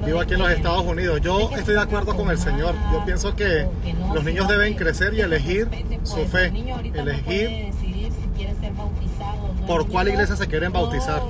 Vivo 0.04 0.20
aquí 0.20 0.34
en 0.34 0.38
los 0.40 0.50
Estados 0.52 0.84
Unidos. 0.84 1.20
Yo 1.20 1.45
estoy 1.56 1.74
de 1.74 1.80
acuerdo 1.80 2.16
con 2.16 2.30
el 2.30 2.38
señor. 2.38 2.74
Yo 2.92 3.04
pienso 3.04 3.34
que 3.36 3.66
los 4.14 4.24
niños 4.24 4.48
deben 4.48 4.74
crecer 4.74 5.14
y 5.14 5.20
elegir 5.20 5.68
su 6.02 6.24
fe. 6.26 6.46
Elegir 6.94 7.72
por 9.66 9.88
cuál 9.88 10.08
iglesia 10.08 10.36
se 10.36 10.46
quieren 10.46 10.72
bautizar. 10.72 11.22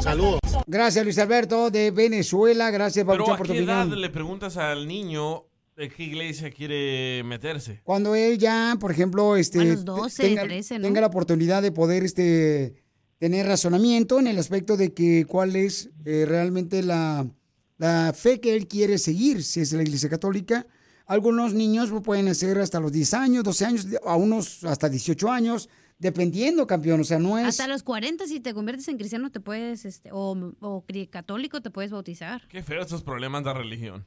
Saludos. 0.00 0.40
Gracias, 0.66 1.04
Luis 1.04 1.18
Alberto, 1.18 1.70
de 1.70 1.90
Venezuela. 1.90 2.70
Gracias, 2.70 3.04
Pero 3.04 3.18
Pauchón, 3.18 3.34
¿a 3.34 3.38
por 3.38 3.46
tu 3.46 3.52
qué 3.52 3.60
edad 3.60 3.80
opinión. 3.82 4.00
le 4.00 4.10
preguntas 4.10 4.56
al 4.56 4.86
niño 4.88 5.44
de 5.76 5.88
qué 5.90 6.02
iglesia 6.04 6.50
quiere 6.50 7.22
meterse? 7.24 7.80
Cuando 7.84 8.14
él 8.14 8.38
ya, 8.38 8.76
por 8.80 8.90
ejemplo, 8.90 9.36
este, 9.36 9.60
A 9.60 9.64
los 9.64 9.78
te- 9.84 9.90
12, 9.90 10.22
tenga, 10.22 10.42
13, 10.42 10.78
¿no? 10.78 10.84
tenga 10.86 11.00
la 11.00 11.06
oportunidad 11.06 11.62
de 11.62 11.70
poder 11.72 12.02
este, 12.02 12.82
tener 13.18 13.46
razonamiento 13.46 14.18
en 14.18 14.26
el 14.26 14.38
aspecto 14.38 14.76
de 14.76 14.92
que 14.92 15.24
cuál 15.26 15.54
es 15.54 15.90
eh, 16.04 16.24
realmente 16.26 16.82
la, 16.82 17.26
la 17.78 18.12
fe 18.14 18.40
que 18.40 18.54
él 18.54 18.68
quiere 18.68 18.98
seguir, 18.98 19.42
si 19.42 19.60
es 19.60 19.72
la 19.72 19.82
Iglesia 19.82 20.08
Católica. 20.08 20.66
Algunos 21.06 21.54
niños 21.54 21.90
pueden 22.02 22.28
hacer 22.28 22.58
hasta 22.58 22.80
los 22.80 22.90
10 22.90 23.14
años, 23.14 23.44
12 23.44 23.64
años, 23.64 23.86
a 24.04 24.16
unos 24.16 24.64
hasta 24.64 24.88
18 24.88 25.30
años, 25.30 25.68
dependiendo, 25.98 26.66
campeón. 26.66 27.00
O 27.00 27.04
sea, 27.04 27.18
no 27.18 27.38
es... 27.38 27.46
Hasta 27.46 27.68
los 27.68 27.82
40, 27.84 28.26
si 28.26 28.40
te 28.40 28.52
conviertes 28.54 28.88
en 28.88 28.96
cristiano, 28.98 29.30
te 29.30 29.38
puedes, 29.40 29.84
este, 29.84 30.10
o, 30.12 30.54
o 30.60 30.84
católico, 31.10 31.62
te 31.62 31.70
puedes 31.70 31.92
bautizar. 31.92 32.48
Qué 32.48 32.62
feo 32.62 32.82
estos 32.82 33.02
problemas 33.02 33.44
de 33.44 33.54
religión. 33.54 34.06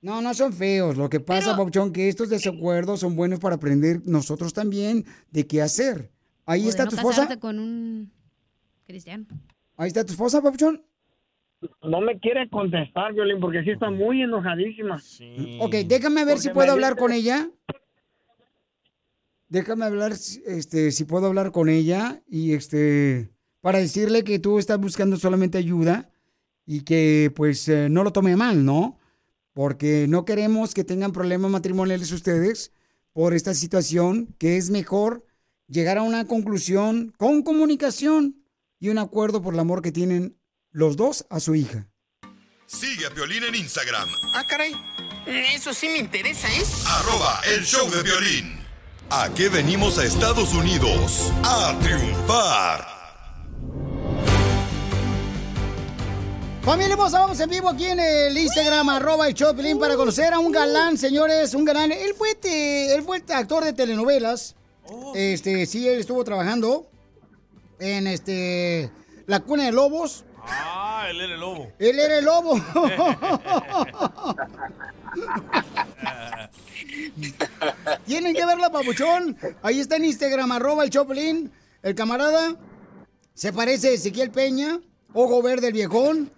No, 0.00 0.22
no 0.22 0.32
son 0.32 0.52
feos. 0.52 0.96
Lo 0.96 1.10
que 1.10 1.20
pasa, 1.20 1.56
Pauchón, 1.56 1.92
que 1.92 2.08
estos 2.08 2.28
desacuerdos 2.28 3.00
son 3.00 3.16
buenos 3.16 3.40
para 3.40 3.56
aprender 3.56 4.00
nosotros 4.06 4.52
también 4.52 5.04
de 5.30 5.46
qué 5.46 5.60
hacer. 5.60 6.12
Ahí 6.46 6.62
O 6.62 6.64
de 6.64 6.70
está 6.70 6.84
no 6.84 6.90
tu 6.90 6.96
esposa. 6.96 7.38
con 7.40 7.58
un 7.58 8.12
cristiano. 8.86 9.26
Ahí 9.76 9.88
está 9.88 10.04
tu 10.04 10.12
esposa, 10.12 10.40
Pauchón. 10.40 10.82
No 11.82 12.00
me 12.00 12.18
quiere 12.20 12.48
contestar, 12.48 13.12
Violín, 13.14 13.40
porque 13.40 13.62
sí 13.64 13.70
está 13.70 13.90
muy 13.90 14.22
enojadísima. 14.22 15.00
Ok, 15.60 15.74
déjame 15.86 16.24
ver 16.24 16.38
si 16.38 16.50
puedo 16.50 16.70
hablar 16.72 16.92
dice- 16.92 17.00
con 17.00 17.12
ella. 17.12 17.50
Déjame 19.48 19.86
hablar, 19.86 20.12
este, 20.12 20.90
si 20.92 21.04
puedo 21.04 21.26
hablar 21.26 21.52
con 21.52 21.68
ella 21.70 22.22
y 22.28 22.52
este, 22.52 23.30
para 23.62 23.78
decirle 23.78 24.22
que 24.22 24.38
tú 24.38 24.58
estás 24.58 24.78
buscando 24.78 25.16
solamente 25.16 25.56
ayuda 25.56 26.10
y 26.66 26.82
que 26.82 27.32
pues 27.34 27.66
eh, 27.68 27.88
no 27.88 28.04
lo 28.04 28.12
tome 28.12 28.36
mal, 28.36 28.64
¿no? 28.66 28.98
Porque 29.54 30.06
no 30.06 30.26
queremos 30.26 30.74
que 30.74 30.84
tengan 30.84 31.12
problemas 31.12 31.50
matrimoniales 31.50 32.12
ustedes 32.12 32.72
por 33.14 33.32
esta 33.32 33.54
situación, 33.54 34.34
que 34.38 34.58
es 34.58 34.68
mejor 34.68 35.24
llegar 35.66 35.96
a 35.96 36.02
una 36.02 36.26
conclusión 36.26 37.14
con 37.16 37.42
comunicación 37.42 38.44
y 38.78 38.90
un 38.90 38.98
acuerdo 38.98 39.40
por 39.42 39.54
el 39.54 39.60
amor 39.60 39.80
que 39.80 39.92
tienen 39.92 40.36
los 40.72 40.96
dos 40.96 41.26
a 41.30 41.40
su 41.40 41.54
hija. 41.54 41.86
Sigue 42.66 43.06
a 43.06 43.10
Piolín 43.10 43.44
en 43.44 43.54
Instagram, 43.54 44.08
Ah, 44.34 44.44
caray. 44.48 44.74
Eso 45.26 45.72
sí 45.72 45.88
me 45.88 45.98
interesa, 45.98 46.48
¿eh? 46.48 46.62
arroba 46.86 47.40
el 47.54 47.64
show 47.64 47.88
de 47.90 48.02
violín. 48.02 48.58
¿A 49.10 49.30
qué 49.34 49.48
venimos 49.48 49.98
a 49.98 50.04
Estados 50.04 50.52
Unidos? 50.52 51.32
A 51.44 51.78
triunfar. 51.82 52.86
Familia 56.62 56.92
hermosa, 56.92 57.20
vamos 57.20 57.40
en 57.40 57.48
vivo 57.48 57.70
aquí 57.70 57.86
en 57.86 58.00
el 58.00 58.36
Instagram, 58.36 58.90
arroba 58.90 59.26
el 59.28 59.34
Choplin, 59.34 59.78
para 59.78 59.96
conocer 59.96 60.34
a 60.34 60.38
un 60.38 60.52
galán, 60.52 60.98
señores, 60.98 61.54
un 61.54 61.64
galán. 61.64 61.92
Él 61.92 62.12
fue, 62.16 62.34
te- 62.34 62.94
él 62.94 63.02
fue 63.02 63.22
actor 63.30 63.64
de 63.64 63.72
telenovelas. 63.72 64.54
Este, 65.14 65.64
sí, 65.66 65.88
él 65.88 66.00
estuvo 66.00 66.22
trabajando 66.24 66.90
en 67.78 68.06
este 68.06 68.90
La 69.26 69.40
Cuna 69.40 69.64
de 69.64 69.72
Lobos. 69.72 70.24
Ah, 70.50 71.06
él 71.10 71.20
era 71.20 71.34
el 71.34 71.40
lobo. 71.40 71.72
Él 71.78 71.98
era 71.98 72.18
el 72.18 72.24
lobo. 72.24 72.60
Tienen 78.06 78.34
que 78.34 78.46
verla, 78.46 78.70
papuchón. 78.70 79.36
Ahí 79.62 79.80
está 79.80 79.96
en 79.96 80.04
Instagram, 80.04 80.52
arroba 80.52 80.84
el 80.84 80.90
Choplin. 80.90 81.50
El 81.82 81.94
camarada 81.94 82.56
se 83.34 83.52
parece 83.52 83.88
a 83.88 83.92
Ezequiel 83.92 84.30
Peña. 84.30 84.80
Ojo 85.14 85.42
Verde 85.42 85.68
el 85.68 85.72
Viejón. 85.72 86.30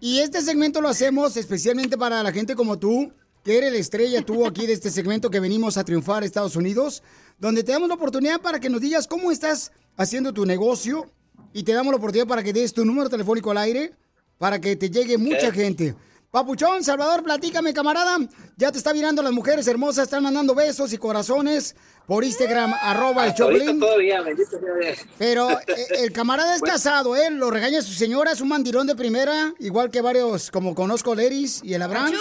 Y 0.00 0.20
este 0.20 0.40
segmento 0.42 0.80
lo 0.80 0.88
hacemos 0.88 1.36
especialmente 1.36 1.98
para 1.98 2.22
la 2.22 2.32
gente 2.32 2.54
como 2.54 2.78
tú, 2.78 3.12
que 3.42 3.58
eres 3.58 3.72
la 3.72 3.78
estrella 3.78 4.22
tú 4.22 4.46
aquí 4.46 4.66
de 4.66 4.72
este 4.72 4.90
segmento 4.90 5.30
que 5.30 5.40
venimos 5.40 5.76
a 5.76 5.84
triunfar 5.84 6.22
a 6.22 6.26
Estados 6.26 6.56
Unidos, 6.56 7.02
donde 7.38 7.64
te 7.64 7.72
damos 7.72 7.88
la 7.88 7.96
oportunidad 7.96 8.40
para 8.40 8.60
que 8.60 8.70
nos 8.70 8.80
digas 8.80 9.06
cómo 9.06 9.32
estás 9.32 9.72
haciendo 9.96 10.32
tu 10.32 10.46
negocio 10.46 11.10
y 11.54 11.62
te 11.62 11.72
damos 11.72 11.90
la 11.92 11.96
oportunidad 11.96 12.26
para 12.26 12.42
que 12.42 12.52
des 12.52 12.74
tu 12.74 12.84
número 12.84 13.08
telefónico 13.08 13.50
al 13.52 13.58
aire 13.58 13.94
para 14.36 14.60
que 14.60 14.76
te 14.76 14.90
llegue 14.90 15.16
mucha 15.16 15.50
gente. 15.50 15.94
Papuchón, 16.30 16.82
Salvador, 16.82 17.22
platícame, 17.22 17.72
camarada. 17.72 18.18
Ya 18.56 18.72
te 18.72 18.78
está 18.78 18.92
mirando 18.92 19.22
las 19.22 19.30
mujeres 19.32 19.68
hermosas, 19.68 20.04
están 20.04 20.24
mandando 20.24 20.52
besos 20.52 20.92
y 20.92 20.98
corazones 20.98 21.76
por 22.08 22.24
Instagram, 22.24 22.74
arroba 22.74 23.24
el 23.28 23.34
Choplin. 23.34 23.78
todavía, 23.78 24.20
bendito. 24.20 24.58
Pero 25.16 25.48
eh, 25.68 25.86
el 26.00 26.12
camarada 26.12 26.54
es 26.56 26.60
Bueno. 26.60 26.74
casado, 26.74 27.14
¿eh? 27.14 27.30
Lo 27.30 27.52
regaña 27.52 27.80
su 27.82 27.92
señora, 27.92 28.32
es 28.32 28.40
un 28.40 28.48
mandilón 28.48 28.88
de 28.88 28.96
primera, 28.96 29.54
igual 29.60 29.92
que 29.92 30.00
varios, 30.00 30.50
como 30.50 30.74
conozco 30.74 31.12
a 31.12 31.14
Leris 31.14 31.60
y 31.62 31.74
el 31.74 31.82
Abraham. 31.82 32.12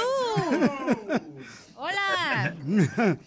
¡Hola! 1.76 2.56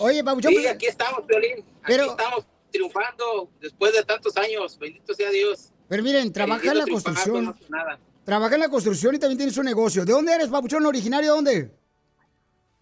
Oye, 0.00 0.22
Papuchón, 0.22 0.52
Sí, 0.52 0.58
pues- 0.60 0.70
aquí 0.70 0.86
estamos, 0.86 1.26
Violín. 1.26 1.52
Aquí 1.58 1.64
Pero- 1.86 2.10
estamos 2.10 2.44
triunfando 2.70 3.50
después 3.60 3.92
de 3.92 4.02
tantos 4.04 4.36
años. 4.36 4.78
Bendito 4.78 5.14
sea 5.14 5.30
Dios. 5.30 5.70
pero 5.88 6.02
miren, 6.02 6.32
trabaja 6.32 6.70
en 6.70 6.78
la 6.78 6.86
construcción. 6.86 7.56
Trabaja 8.24 8.54
en 8.54 8.60
la 8.60 8.68
construcción 8.68 9.14
y 9.14 9.18
también 9.18 9.38
tienes 9.38 9.56
un 9.56 9.64
negocio. 9.64 10.04
¿De 10.04 10.12
dónde 10.12 10.32
eres, 10.32 10.48
Papuchón? 10.48 10.84
¿Originario 10.86 11.30
de 11.30 11.36
dónde? 11.36 11.74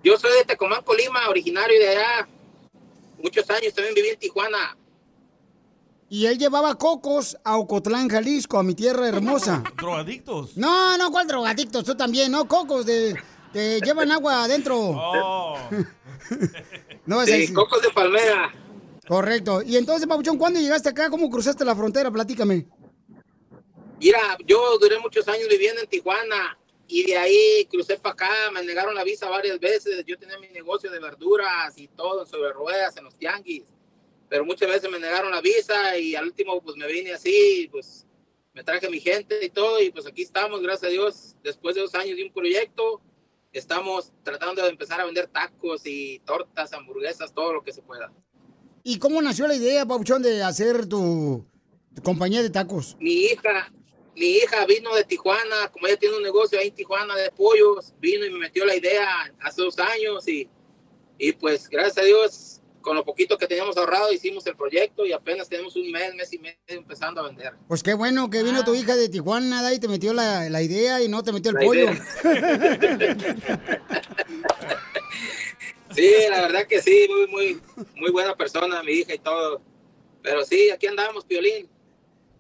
Yo 0.03 0.17
soy 0.17 0.31
de 0.39 0.45
Tecomán, 0.45 0.83
Colima, 0.85 1.29
originario 1.29 1.79
de 1.81 1.89
allá. 1.89 2.29
Muchos 3.23 3.49
años 3.51 3.73
también 3.75 3.95
viví 3.95 4.09
en 4.09 4.19
Tijuana. 4.19 4.77
Y 6.11 6.27
él 6.27 6.39
llevaba 6.39 6.75
cocos 6.77 7.37
a 7.45 7.57
Ocotlán, 7.59 8.09
Jalisco, 8.09 8.59
a 8.59 8.63
mi 8.63 8.75
tierra 8.75 9.09
hermosa. 9.09 9.63
¿Drogadictos? 9.77 10.57
No, 10.57 10.97
no, 10.97 11.11
¿cuál 11.11 11.27
drogadicto? 11.27 11.83
Tú 11.83 11.95
también, 11.97 12.31
¿no? 12.33 12.47
Cocos 12.49 12.87
de... 12.87 13.15
Te 13.53 13.81
llevan 13.81 14.11
agua 14.13 14.45
adentro. 14.45 14.77
Oh. 14.79 15.59
No, 17.07 17.25
Sí, 17.25 17.33
es- 17.45 17.53
cocos 17.53 17.81
de 17.81 17.89
palmera. 17.91 18.53
Correcto. 19.09 19.63
Y 19.63 19.79
entonces, 19.79 20.07
Papuchón, 20.07 20.37
¿cuándo 20.37 20.61
llegaste 20.61 20.91
acá? 20.91 21.09
¿Cómo 21.09 21.31
cruzaste 21.31 21.65
la 21.65 21.75
frontera? 21.75 22.11
Platícame. 22.11 22.67
Mira, 23.99 24.21
yo 24.47 24.79
duré 24.79 24.99
muchos 24.99 25.27
años 25.29 25.49
viviendo 25.49 25.81
en 25.81 25.89
Tijuana 25.89 26.59
y 26.87 27.05
de 27.05 27.17
ahí 27.17 27.67
crucé 27.71 27.97
para 27.99 28.13
acá, 28.13 28.31
me 28.53 28.63
negaron 28.63 28.95
la 28.95 29.05
visa 29.05 29.29
varias 29.31 29.59
veces. 29.59 30.05
Yo 30.07 30.19
tenía 30.19 30.39
mi 30.39 30.49
negocio 30.49 30.91
de 30.91 31.01
verduras 31.01 31.77
y 31.79 31.89
todo 31.89 32.27
sobre 32.27 32.53
ruedas 32.53 32.97
en 32.99 33.05
los 33.05 33.17
tianguis, 33.17 33.65
pero 34.29 34.45
muchas 34.45 34.69
veces 34.69 34.91
me 34.91 35.01
negaron 35.01 35.31
la 35.31 35.41
visa 35.41 35.99
y 35.99 36.15
al 36.15 36.27
último 36.27 36.61
pues 36.61 36.77
me 36.77 36.87
vine 36.87 37.15
así, 37.15 37.67
pues 37.73 38.07
me 38.53 38.63
traje 38.63 38.91
mi 38.91 39.01
gente 39.01 39.43
y 39.43 39.49
todo 39.49 39.81
y 39.81 39.91
pues 39.91 40.07
aquí 40.07 40.23
estamos, 40.23 40.61
gracias 40.61 40.85
a 40.85 40.93
Dios, 40.93 41.37
después 41.43 41.75
de 41.75 41.81
dos 41.81 41.95
años 41.95 42.17
de 42.17 42.25
un 42.25 42.33
proyecto, 42.33 43.01
estamos 43.53 44.13
tratando 44.23 44.63
de 44.63 44.69
empezar 44.69 45.01
a 45.01 45.07
vender 45.07 45.29
tacos 45.29 45.83
y 45.87 46.21
tortas, 46.21 46.73
hamburguesas, 46.73 47.33
todo 47.33 47.55
lo 47.55 47.63
que 47.63 47.73
se 47.73 47.83
pueda. 47.83 48.13
¿Y 48.89 48.99
cómo 48.99 49.21
nació 49.21 49.47
la 49.47 49.55
idea, 49.55 49.85
Papuchón, 49.85 50.23
de 50.23 50.43
hacer 50.43 50.87
tu, 50.87 51.45
tu 51.95 52.03
compañía 52.03 52.43
de 52.43 52.49
tacos? 52.49 52.97
mi 52.99 53.27
hija, 53.27 53.71
mi 54.17 54.39
hija 54.39 54.65
vino 54.65 54.95
de 54.95 55.05
Tijuana, 55.05 55.69
como 55.71 55.87
ella 55.87 55.99
tiene 55.99 56.17
un 56.17 56.23
negocio 56.23 56.59
ahí 56.59 56.69
en 56.69 56.75
Tijuana 56.75 57.15
de 57.15 57.31
pollos, 57.31 57.93
vino 58.01 58.25
y 58.25 58.31
me 58.31 58.39
metió 58.39 58.65
la 58.65 58.75
idea 58.75 59.07
hace 59.41 59.61
dos 59.61 59.79
años 59.79 60.27
y, 60.27 60.49
y 61.19 61.33
pues 61.33 61.69
gracias 61.69 61.99
a 61.99 62.01
Dios, 62.01 62.63
con 62.81 62.97
lo 62.97 63.05
poquito 63.05 63.37
que 63.37 63.47
teníamos 63.47 63.77
ahorrado 63.77 64.11
hicimos 64.11 64.47
el 64.47 64.57
proyecto 64.57 65.05
y 65.05 65.13
apenas 65.13 65.51
tenemos 65.51 65.77
un 65.77 65.91
mes, 65.91 66.15
mes 66.15 66.33
y 66.33 66.39
medio 66.39 66.57
empezando 66.69 67.21
a 67.21 67.25
vender. 67.25 67.57
Pues 67.69 67.83
qué 67.83 67.93
bueno 67.93 68.31
que 68.31 68.43
vino 68.43 68.65
tu 68.65 68.75
hija 68.75 68.97
de 68.97 69.11
Tijuana 69.11 69.71
y 69.75 69.81
te 69.81 69.89
metió 69.89 70.15
la, 70.15 70.49
la 70.49 70.63
idea 70.63 71.03
y 71.03 71.09
no 71.09 71.23
te 71.23 71.33
metió 71.33 71.51
el 71.51 71.57
La 71.57 71.63
pollo. 71.63 71.89
Sí, 75.99 76.13
la 76.31 76.43
verdad 76.43 76.67
que 76.67 76.81
sí, 76.81 77.09
muy, 77.11 77.27
muy, 77.27 77.61
muy 77.97 78.11
buena 78.11 78.37
persona, 78.37 78.83
mi 78.83 78.93
hija 78.93 79.15
y 79.15 79.19
todo. 79.19 79.61
Pero 80.23 80.45
sí, 80.45 80.71
aquí 80.71 80.87
andamos, 80.87 81.25
Piolín. 81.25 81.69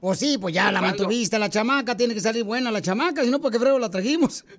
Pues 0.01 0.21
sí, 0.21 0.39
pues 0.39 0.55
ya 0.55 0.71
la 0.71 0.81
mantuviste, 0.81 1.39
la 1.41 1.51
chamaca, 1.51 1.97
tiene 1.97 2.15
que 2.15 2.21
salir 2.21 2.45
buena 2.45 2.71
la 2.71 2.81
chamaca, 2.81 3.25
si 3.25 3.31
no, 3.31 3.41
¿por 3.41 3.51
qué 3.51 3.59
frego 3.59 3.79
la 3.79 3.91
trajimos? 3.91 4.45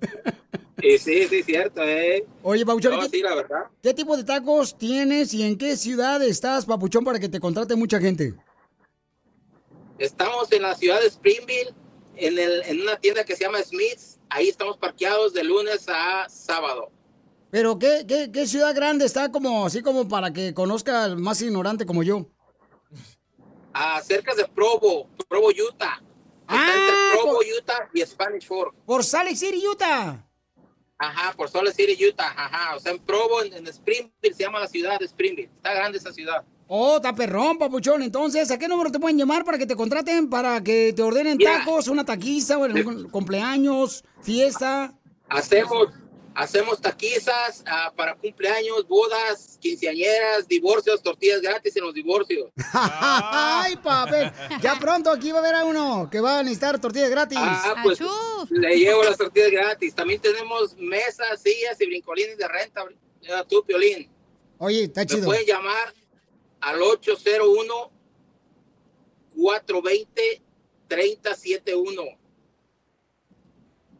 Y 0.82 0.96
sí, 0.96 1.26
sí, 1.28 1.42
cierto, 1.42 1.82
eh. 1.82 2.24
Oye, 2.42 2.64
Papuchón, 2.64 2.92
No, 2.92 3.00
¿qué, 3.02 3.10
sí, 3.10 3.20
la 3.22 3.34
verdad. 3.34 3.64
qué 3.82 3.92
tipo 3.92 4.16
de 4.16 4.24
tacos 4.24 4.78
tienes 4.78 5.34
y 5.34 5.42
en 5.42 5.58
qué 5.58 5.76
ciudad 5.76 6.22
estás, 6.22 6.64
Papuchón, 6.64 7.04
para 7.04 7.18
que 7.20 7.28
te 7.28 7.38
contrate 7.38 7.76
mucha 7.76 8.00
gente? 8.00 8.32
Estamos 9.98 10.50
en 10.52 10.62
la 10.62 10.74
ciudad 10.74 10.98
de 11.02 11.08
Springville, 11.08 11.74
en, 12.16 12.38
el, 12.38 12.62
en 12.62 12.80
una 12.80 12.96
tienda 12.96 13.24
que 13.24 13.36
se 13.36 13.44
llama 13.44 13.62
Smith's. 13.62 14.18
Ahí 14.30 14.48
estamos 14.48 14.78
parqueados 14.78 15.34
de 15.34 15.44
lunes 15.44 15.86
a 15.88 16.26
sábado. 16.30 16.90
Pero 17.50 17.78
¿qué, 17.78 18.04
qué, 18.06 18.30
qué 18.32 18.46
ciudad 18.46 18.74
grande 18.74 19.04
está 19.04 19.30
como 19.32 19.66
así 19.66 19.82
como 19.82 20.08
para 20.08 20.32
que 20.32 20.54
conozca 20.54 21.04
al 21.04 21.16
más 21.16 21.42
ignorante 21.42 21.84
como 21.84 22.02
yo? 22.02 22.26
Ah, 23.72 24.00
cerca 24.02 24.34
de 24.34 24.46
Provo, 24.46 25.08
Provo, 25.28 25.48
Utah. 25.48 26.02
Está 26.48 26.74
entre 26.74 26.94
Provo, 27.12 27.38
Utah 27.58 27.88
y 27.94 28.00
Spanish 28.02 28.46
Fork. 28.46 28.74
Por 28.84 29.04
Salt 29.04 29.34
City, 29.36 29.62
Utah. 29.66 30.26
Ajá, 30.98 31.32
por 31.36 31.48
Salt 31.48 31.72
City, 31.72 31.96
Utah. 32.06 32.34
Ajá, 32.36 32.76
o 32.76 32.80
sea, 32.80 32.92
en 32.92 32.98
Provo, 32.98 33.42
en, 33.42 33.52
en 33.54 33.66
Springville, 33.68 34.34
se 34.34 34.42
llama 34.42 34.60
la 34.60 34.68
ciudad 34.68 34.98
de 34.98 35.06
Springville. 35.06 35.50
Está 35.56 35.72
grande 35.72 35.98
esa 35.98 36.12
ciudad. 36.12 36.44
Oh, 36.66 36.96
está 36.96 37.12
perrón, 37.14 37.58
papuchón. 37.58 38.02
Entonces, 38.02 38.50
¿a 38.50 38.58
qué 38.58 38.68
número 38.68 38.92
te 38.92 39.00
pueden 39.00 39.18
llamar 39.18 39.44
para 39.44 39.58
que 39.58 39.66
te 39.66 39.74
contraten, 39.74 40.28
para 40.28 40.62
que 40.62 40.92
te 40.92 41.02
ordenen 41.02 41.38
tacos, 41.38 41.88
una 41.88 42.04
taquiza, 42.04 42.58
un 42.58 43.08
cumpleaños, 43.10 44.04
fiesta? 44.22 44.92
Hacemos, 45.28 45.88
hacemos 46.34 46.80
taquizas 46.80 47.62
ah, 47.66 47.92
para 47.96 48.14
cumpleaños, 48.14 48.86
bodas, 48.86 49.58
quinceañeras, 49.60 50.46
divorcios, 50.48 51.02
tortillas 51.02 51.40
gratis 51.40 51.76
en 51.76 51.84
los 51.84 51.94
divorcios. 51.94 52.50
Ay, 52.72 53.76
papel. 53.76 54.30
Ya 54.62 54.78
pronto 54.78 55.10
aquí 55.10 55.32
va 55.32 55.38
a 55.38 55.40
haber 55.40 55.54
a 55.56 55.64
uno 55.64 56.08
que 56.10 56.20
va 56.20 56.38
a 56.38 56.42
necesitar 56.42 56.80
tortillas 56.80 57.10
gratis. 57.10 57.38
Ah, 57.40 57.76
pues 57.82 57.98
le 58.50 58.78
llevo 58.78 59.02
las 59.02 59.16
tortillas 59.16 59.50
gratis. 59.50 59.94
También 59.94 60.20
tenemos 60.20 60.76
mesas, 60.76 61.40
sillas 61.42 61.80
y 61.80 61.86
brincolines 61.86 62.36
de 62.38 62.48
renta. 62.48 62.84
Ya 63.22 63.44
tú, 63.44 63.64
Piolín. 63.64 64.08
Oye, 64.58 64.84
está 64.84 65.02
Me 65.02 65.06
chido. 65.06 65.26
pueden 65.26 65.46
llamar 65.46 65.94
al 66.60 66.82
801 66.82 67.90
420 69.36 70.42
3071. 70.88 72.02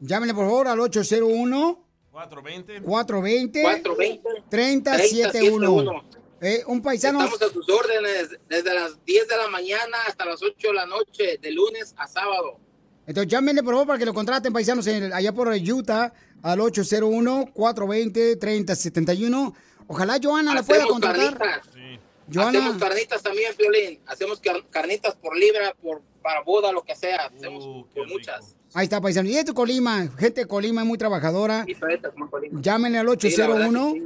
Llámenle, 0.01 0.35
por 0.35 0.47
favor, 0.47 0.69
al 0.69 0.81
801 0.81 1.90
420 2.11 2.81
420 2.83 3.63
420 3.63 4.43
3071. 4.51 6.05
Eh, 6.43 6.63
un 6.67 6.81
paisano. 6.83 7.23
Estamos 7.23 7.43
a 7.43 7.51
sus 7.53 7.69
órdenes 7.69 8.31
desde 8.49 8.73
las 8.75 9.05
10 9.05 9.29
de 9.29 9.37
la 9.37 9.49
mañana 9.49 9.97
hasta 10.09 10.25
las 10.25 10.43
8 10.43 10.69
de 10.69 10.75
la 10.75 10.87
noche, 10.87 11.39
de 11.41 11.51
lunes 11.53 11.95
a 11.99 12.07
sábado. 12.09 12.59
Entonces 13.07 13.31
llámenle 13.31 13.63
por 13.63 13.75
favor 13.75 13.87
para 13.89 13.99
que 13.99 14.07
lo 14.07 14.15
contraten 14.15 14.51
paisanos 14.53 14.87
en- 14.87 15.13
allá 15.13 15.33
por 15.33 15.49
Utah 15.49 16.13
al 16.43 16.61
801-420-3071. 16.61 19.55
Ojalá 19.87 20.19
Joana 20.23 20.55
la 20.55 20.63
pueda 20.63 20.87
contratar. 20.87 21.37
carnitas. 21.37 21.69
Joana. 22.33 22.59
Hacemos 22.61 22.77
carnitas 22.79 23.23
también, 23.23 23.53
Violín. 23.59 24.01
Hacemos 24.07 24.41
car- 24.41 24.65
carnitas 24.71 25.17
por 25.17 25.37
libra, 25.37 25.75
por 25.83 26.01
para 26.23 26.43
boda, 26.43 26.71
lo 26.73 26.83
que 26.83 26.95
sea. 26.95 27.27
Hacemos 27.27 27.87
por 27.93 28.07
muchas. 28.09 28.55
Ahí 28.73 28.85
está 28.85 29.01
paisano. 29.01 29.29
Y 29.29 29.37
es 29.37 29.47
de 29.47 29.53
Colima, 29.53 30.09
gente 30.17 30.43
de 30.43 30.47
Colima 30.47 30.85
muy 30.85 30.97
trabajadora. 30.97 31.67
Llámenle 32.53 32.99
al 32.99 33.19
Sí, 33.21 33.37
la 33.37 33.49
verdad 33.49 33.71
que 33.71 33.77
801 33.77 33.93
sí. 33.95 34.03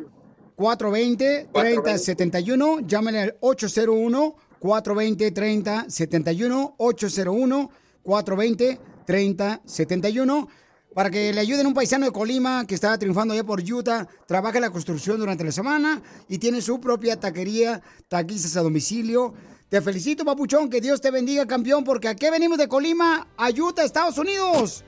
420 0.56 1.48
3071. 1.52 2.80
Llámenle 2.86 3.20
al 3.20 3.36
801 3.40 4.34
420 4.58 5.30
3071. 5.32 6.74
801 6.78 7.70
420 8.02 8.80
3071. 9.06 10.48
Para 10.94 11.10
que 11.10 11.32
le 11.32 11.40
ayuden 11.40 11.66
a 11.66 11.68
un 11.68 11.74
paisano 11.74 12.06
de 12.06 12.12
Colima 12.12 12.64
que 12.66 12.76
está 12.76 12.96
triunfando 12.96 13.34
allá 13.34 13.42
por 13.42 13.60
Utah, 13.60 14.06
trabaja 14.26 14.58
en 14.58 14.62
la 14.62 14.70
construcción 14.70 15.18
durante 15.18 15.42
la 15.42 15.50
semana 15.50 16.00
y 16.28 16.38
tiene 16.38 16.62
su 16.62 16.80
propia 16.80 17.18
taquería, 17.18 17.82
taquizas 18.08 18.56
a 18.56 18.62
domicilio. 18.62 19.34
Te 19.75 19.83
felicito, 19.83 20.25
papuchón, 20.25 20.70
que 20.70 20.81
Dios 20.81 21.01
te 21.01 21.11
bendiga, 21.11 21.49
campeón, 21.49 21.83
porque 21.83 22.07
aquí 22.07 22.31
venimos 22.31 22.59
de 22.59 22.68
Colima 22.68 23.27
a 23.37 23.49
Utah, 23.51 23.83
Estados 23.83 24.16
Unidos. 24.18 24.85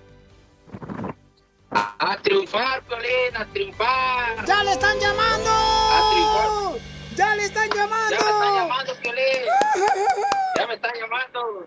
A 1.72 2.16
triunfar, 2.22 2.84
Violín, 2.86 3.36
a 3.36 3.44
triunfar. 3.46 4.46
¡Ya 4.46 4.62
le 4.62 4.70
están 4.70 4.96
llamando! 5.00 5.50
A 5.50 6.10
triunfar. 6.12 6.80
¡Ya 7.16 7.34
le 7.34 7.44
están 7.46 7.68
llamando! 7.70 8.16
Ya 8.16 8.22
me 8.22 8.30
están 8.30 8.54
llamando, 8.54 8.92
Violín. 9.02 9.24
Ya 10.56 10.66
me 10.68 10.74
están 10.74 10.92
llamando. 11.00 11.66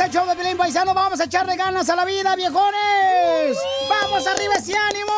Es 0.00 0.06
el 0.06 0.12
show 0.12 0.26
de 0.26 0.34
Pelín 0.34 0.56
Paisano. 0.56 0.94
Vamos 0.94 1.20
a 1.20 1.24
echarle 1.24 1.56
ganas 1.56 1.88
a 1.90 1.96
la 1.96 2.04
vida, 2.04 2.34
viejones. 2.36 3.58
¡Vamos 3.88 4.26
arriba 4.26 4.54
ese 4.54 4.74
ánimo! 4.74 5.12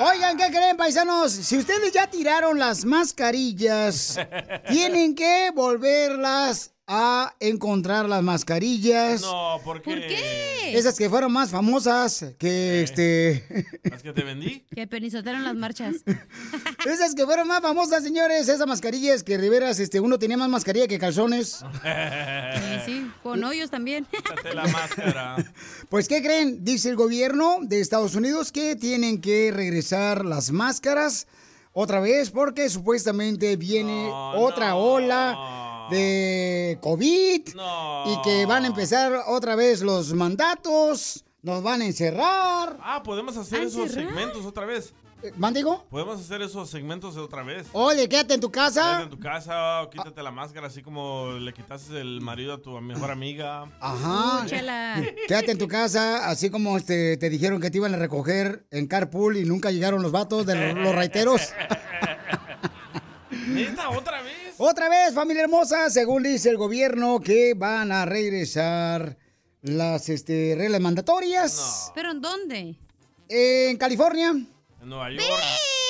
Oigan, 0.00 0.36
¿qué 0.36 0.48
creen, 0.48 0.76
paisanos? 0.76 1.32
Si 1.32 1.56
ustedes 1.56 1.92
ya 1.92 2.08
tiraron 2.08 2.58
las 2.58 2.84
mascarillas, 2.84 4.18
tienen 4.68 5.14
que 5.14 5.52
volverlas 5.54 6.72
a 6.94 7.34
encontrar 7.40 8.06
las 8.06 8.22
mascarillas. 8.22 9.22
No, 9.22 9.58
¿por 9.64 9.80
qué? 9.80 10.76
Esas 10.76 10.98
que 10.98 11.08
fueron 11.08 11.32
más 11.32 11.48
famosas 11.48 12.34
que 12.38 12.82
este. 12.82 13.46
¿Las 13.82 14.02
que 14.02 14.12
te 14.12 14.22
vendí? 14.22 14.66
Que 14.74 14.86
penizotearon 14.86 15.42
las 15.42 15.54
marchas. 15.54 15.96
Esas 16.86 17.14
que 17.14 17.24
fueron 17.24 17.48
más 17.48 17.62
famosas, 17.62 18.02
señores. 18.02 18.46
Esas 18.46 18.66
mascarillas 18.66 19.22
que 19.22 19.38
Riveras, 19.38 19.80
este, 19.80 20.00
uno 20.00 20.18
tenía 20.18 20.36
más 20.36 20.50
mascarilla 20.50 20.86
que 20.86 20.98
calzones. 20.98 21.64
Sí, 22.52 22.80
sí, 22.86 23.10
con 23.22 23.42
hoyos 23.42 23.70
también. 23.70 24.06
Quítate 24.10 24.54
la 24.54 24.66
máscara. 24.66 25.36
Pues, 25.88 26.08
¿qué 26.08 26.22
creen? 26.22 26.64
Dice 26.64 26.90
el 26.90 26.96
gobierno 26.96 27.58
de 27.62 27.80
Estados 27.80 28.14
Unidos 28.14 28.52
que 28.52 28.76
tienen 28.76 29.20
que 29.20 29.50
regresar 29.52 30.24
las 30.24 30.52
máscaras 30.52 31.26
otra 31.72 32.00
vez 32.00 32.30
porque 32.30 32.68
supuestamente 32.68 33.56
viene 33.56 34.10
otra 34.12 34.74
ola 34.74 35.71
de 35.92 36.78
COVID 36.80 37.42
y 38.06 38.22
que 38.24 38.46
van 38.46 38.64
a 38.64 38.66
empezar 38.66 39.12
otra 39.26 39.54
vez 39.54 39.82
los 39.82 40.12
mandatos, 40.14 41.24
nos 41.42 41.62
van 41.62 41.82
a 41.82 41.86
encerrar. 41.86 42.78
Ah, 42.82 43.02
podemos 43.04 43.36
hacer 43.36 43.60
¿A 43.60 43.64
esos 43.64 43.82
encerrar? 43.86 44.08
segmentos 44.08 44.44
otra 44.46 44.64
vez. 44.66 44.92
¿Mandigo? 45.36 45.86
Podemos 45.88 46.20
hacer 46.20 46.42
esos 46.42 46.68
segmentos 46.68 47.16
otra 47.16 47.44
vez. 47.44 47.68
Oye, 47.74 48.08
quédate 48.08 48.34
en 48.34 48.40
tu 48.40 48.50
Quédate 48.50 48.74
casa. 48.74 49.02
en 49.02 49.10
tu 49.10 49.20
casa, 49.20 49.82
o 49.82 49.88
quítate 49.88 50.20
la 50.20 50.32
máscara, 50.32 50.66
así 50.66 50.82
como 50.82 51.34
le 51.38 51.52
quitaste 51.52 52.00
el 52.00 52.20
marido 52.20 52.54
a 52.54 52.58
tu 52.60 52.70
mejor 52.80 53.12
amiga. 53.12 53.70
Ajá. 53.80 54.44
Quédate 55.28 55.52
en 55.52 55.58
tu 55.58 55.68
casa, 55.68 56.28
así 56.28 56.50
como 56.50 56.76
este, 56.76 57.16
te 57.18 57.30
dijeron 57.30 57.60
que 57.60 57.70
te 57.70 57.76
iban 57.78 57.94
a 57.94 57.98
recoger 57.98 58.66
en 58.72 58.88
carpool 58.88 59.36
y 59.36 59.44
nunca 59.44 59.70
llegaron 59.70 60.02
los 60.02 60.10
vatos 60.10 60.44
de 60.44 60.56
los, 60.56 60.78
los 60.84 60.92
raiteros. 60.94 61.40
¿Neta, 63.52 63.90
otra 63.90 64.22
vez? 64.22 64.54
Otra 64.58 64.88
vez, 64.88 65.14
familia 65.14 65.42
hermosa, 65.42 65.90
según 65.90 66.22
dice 66.22 66.48
el 66.48 66.56
gobierno 66.56 67.20
que 67.20 67.54
van 67.54 67.92
a 67.92 68.04
regresar 68.04 69.16
las 69.62 70.08
este, 70.08 70.54
reglas 70.56 70.80
mandatorias. 70.80 71.90
¿Pero 71.94 72.12
en 72.12 72.20
dónde? 72.20 72.76
En 73.28 73.76
California. 73.76 74.30
En 74.30 74.88
Nueva 74.88 75.10
York. 75.10 75.42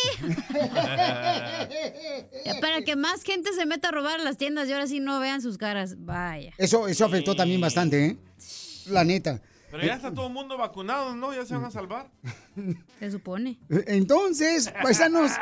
Para 2.61 2.83
que 2.83 2.97
más 2.97 3.23
gente 3.23 3.53
se 3.53 3.67
meta 3.67 3.89
a 3.89 3.93
robar 3.93 4.21
las 4.21 4.37
tiendas 4.37 4.69
y 4.69 4.73
ahora 4.73 4.89
sí 4.89 5.01
no 5.01 5.21
vean 5.21 5.41
sus 5.41 5.59
caras. 5.59 5.95
Vaya. 5.99 6.53
Eso, 6.59 6.89
eso 6.89 7.05
afectó 7.05 7.37
también 7.37 7.61
bastante, 7.61 8.07
¿eh? 8.07 8.17
La 8.87 9.05
neta. 9.05 9.41
Pero 9.73 9.87
ya 9.87 9.95
está 9.95 10.13
todo 10.13 10.27
el 10.27 10.35
mundo 10.35 10.59
vacunado, 10.59 11.17
¿no? 11.17 11.33
Ya 11.33 11.47
se 11.47 11.55
van 11.55 11.65
a 11.65 11.71
salvar. 11.71 12.11
Se 13.01 13.11
supone. 13.11 13.59
Entonces, 13.87 14.71
paisanos, 14.83 15.33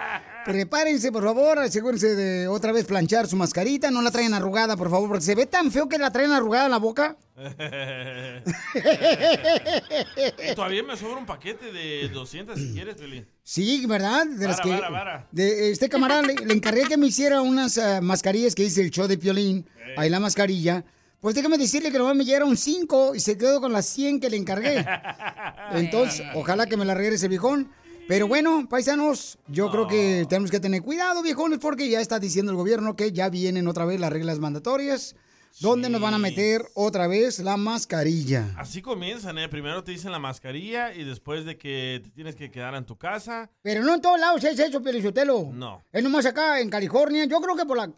prepárense, 0.45 1.11
por 1.11 1.25
favor, 1.25 1.59
asegúrense 1.59 2.15
de 2.15 2.47
otra 2.47 2.71
vez 2.71 2.87
planchar 2.87 3.27
su 3.27 3.35
mascarita, 3.35 3.91
no 3.91 4.03
la 4.03 4.13
traen 4.13 4.33
arrugada, 4.33 4.77
por 4.77 4.89
favor, 4.89 5.09
porque 5.09 5.25
se 5.25 5.35
ve 5.35 5.47
tan 5.47 5.73
feo 5.73 5.89
que 5.89 5.99
la 5.99 6.13
traen 6.13 6.31
arrugada 6.31 6.67
en 6.67 6.71
la 6.71 6.79
boca. 6.79 7.17
Todavía 10.55 10.85
me 10.85 10.97
sobra 10.97 11.17
un 11.17 11.27
paquete 11.27 11.73
de 11.73 12.09
200 12.11 12.57
si 12.57 12.73
quieres, 12.73 12.99
Feli. 12.99 13.27
Sí, 13.43 13.85
¿verdad? 13.87 14.29
De 14.29 14.47
las 14.47 14.61
que, 14.61 14.71
vara, 14.71 14.91
vara. 14.91 15.29
De 15.33 15.73
este 15.73 15.89
camarada 15.89 16.23
le, 16.23 16.37
le 16.37 16.55
encargué 16.55 16.85
que 16.85 16.97
me 16.97 17.09
hiciera 17.09 17.43
unas 17.43 17.79
ah, 17.79 18.01
mascarillas 18.01 18.55
que 18.55 18.63
dice 18.63 18.81
el 18.81 18.93
show 18.93 19.09
de 19.09 19.19
Piolín, 19.19 19.67
ahí 19.97 20.09
la 20.09 20.21
mascarilla. 20.21 20.85
Pues 21.21 21.35
déjame 21.35 21.59
decirle 21.59 21.93
que 21.93 21.99
nomás 21.99 22.17
me 22.17 22.25
llegaron 22.25 22.57
5 22.57 23.15
y 23.15 23.21
se 23.21 23.37
quedó 23.37 23.61
con 23.61 23.75
las 23.75 23.85
100 23.87 24.21
que 24.21 24.31
le 24.31 24.39
encargué. 24.39 24.87
Entonces, 25.73 26.27
ojalá 26.35 26.67
que 26.67 26.79
me 26.79 26.87
la 26.87 26.95
regrese, 26.95 27.29
viejón. 27.29 27.71
Pero 28.09 28.27
bueno, 28.27 28.67
paisanos, 28.69 29.39
yo 29.47 29.71
creo 29.71 29.87
que 29.87 30.25
tenemos 30.29 30.51
que 30.51 30.61
tener 30.61 30.81
cuidado, 30.83 31.23
viejones, 31.23 31.59
porque 31.59 31.91
ya 31.91 32.01
está 32.01 32.19
diciendo 32.19 32.51
el 32.53 32.57
gobierno 32.57 32.97
que 32.97 33.13
ya 33.13 33.29
vienen 33.29 33.69
otra 33.69 33.85
vez 33.85 34.01
las 34.01 34.11
reglas 34.11 34.39
mandatorias, 34.39 35.15
donde 35.61 35.91
nos 35.91 36.01
van 36.01 36.15
a 36.15 36.19
meter 36.19 36.63
otra 36.75 37.07
vez 37.07 37.39
la 37.39 37.59
mascarilla. 37.59 38.55
Así 38.57 38.81
comienzan, 38.81 39.37
¿eh? 39.37 39.49
Primero 39.49 39.85
te 39.85 39.93
dicen 39.93 40.13
la 40.13 40.19
mascarilla 40.19 40.95
y 40.95 41.05
después 41.05 41.45
de 41.45 41.59
que 41.59 42.01
te 42.03 42.11
tienes 42.11 42.35
que 42.35 42.51
quedar 42.51 42.75
en 42.75 42.87
tu 42.87 42.97
casa. 42.97 43.51
Pero 43.61 43.85
no 43.85 43.95
en 43.95 44.01
todos 44.01 44.19
lados 44.19 44.43
es 44.43 44.59
eso, 44.59 44.83
Pelichotelo. 44.83 45.51
No. 45.53 45.85
Es 45.93 46.03
nomás 46.03 46.25
acá 46.25 46.61
en 46.61 46.71
California. 46.71 47.27
Yo 47.27 47.41
creo 47.41 47.55
que 47.55 47.67
por 47.67 47.77
la 47.77 47.93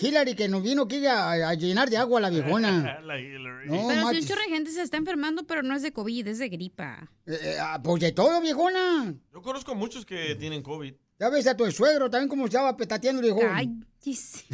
Hillary 0.00 0.34
que 0.34 0.48
nos 0.48 0.62
vino 0.62 0.82
aquí 0.82 1.04
a, 1.06 1.30
a 1.30 1.54
llenar 1.54 1.90
de 1.90 1.96
agua 1.96 2.18
a 2.18 2.22
la 2.22 2.30
viejona. 2.30 3.00
La 3.02 3.18
Hillary. 3.20 3.68
No, 3.68 3.88
pero 3.88 4.08
si 4.10 4.18
un 4.20 4.26
chorro 4.26 4.42
de 4.42 4.48
gente 4.48 4.70
se 4.70 4.82
está 4.82 4.96
enfermando, 4.96 5.44
pero 5.44 5.62
no 5.62 5.74
es 5.74 5.82
de 5.82 5.92
COVID, 5.92 6.26
es 6.28 6.38
de 6.38 6.48
gripa. 6.48 7.10
Eh, 7.26 7.56
ah, 7.60 7.80
pues 7.82 8.00
de 8.00 8.12
todo, 8.12 8.40
viejona. 8.40 9.14
Yo 9.32 9.42
conozco 9.42 9.74
muchos 9.74 10.04
que 10.04 10.34
tienen 10.36 10.62
COVID. 10.62 10.94
Ya 11.18 11.28
ves 11.28 11.46
a 11.46 11.56
tu 11.56 11.70
suegro 11.70 12.08
también 12.08 12.28
como 12.28 12.46
estaba 12.46 12.76
petateando, 12.76 13.20
viejón. 13.22 13.46
Ay, 13.52 13.70
dice. 14.02 14.44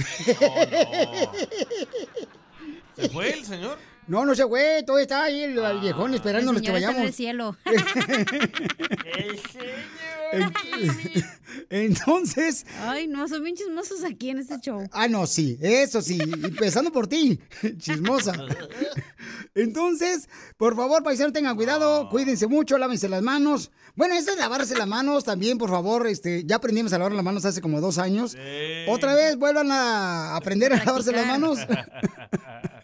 ¿Se 2.97 3.09
fue 3.11 3.33
el 3.33 3.45
señor? 3.45 3.79
No, 4.09 4.25
no 4.25 4.35
se 4.35 4.47
fue, 4.47 4.83
todo 4.87 4.99
está 4.99 5.25
ahí 5.25 5.43
el, 5.43 5.59
el 5.59 5.81
viejón 5.81 6.15
esperándonos 6.15 6.63
El 6.63 6.67
que 6.67 6.73
señor 6.79 6.79
está 6.79 6.91
en 6.91 6.97
vayamos. 6.97 7.09
el 7.09 7.15
cielo. 7.15 7.57
Entonces, 11.71 12.67
Ay, 12.83 13.07
no, 13.07 13.27
son 13.29 13.43
bien 13.43 13.57
chismosos 13.57 14.05
aquí 14.05 14.31
en 14.31 14.39
este 14.39 14.59
show. 14.61 14.87
ah, 14.93 15.09
no, 15.09 15.27
sí, 15.27 15.59
eso 15.61 16.03
sí, 16.03 16.19
empezando 16.21 16.93
por 16.93 17.07
ti, 17.07 17.41
chismosa. 17.79 18.35
Entonces, 19.55 20.29
por 20.57 20.77
favor, 20.77 21.03
paisanos, 21.03 21.33
tengan 21.33 21.57
cuidado, 21.57 22.09
cuídense 22.11 22.47
mucho, 22.47 22.79
lávense 22.79 23.09
las 23.09 23.23
manos. 23.23 23.71
Bueno, 23.95 24.15
eso 24.15 24.31
es 24.33 24.39
lavarse 24.39 24.77
las 24.77 24.87
manos 24.87 25.25
también, 25.25 25.57
por 25.59 25.71
favor, 25.71 26.07
este, 26.07 26.45
ya 26.45 26.57
aprendimos 26.57 26.93
a 26.93 26.99
lavar 26.99 27.13
las 27.13 27.25
manos 27.25 27.45
hace 27.45 27.61
como 27.63 27.81
dos 27.81 27.99
años. 27.99 28.37
Otra 28.89 29.15
vez 29.15 29.37
vuelvan 29.37 29.71
a 29.73 30.37
aprender 30.37 30.73
a 30.73 30.85
lavarse 30.85 31.13
las 31.13 31.27
manos. 31.27 31.59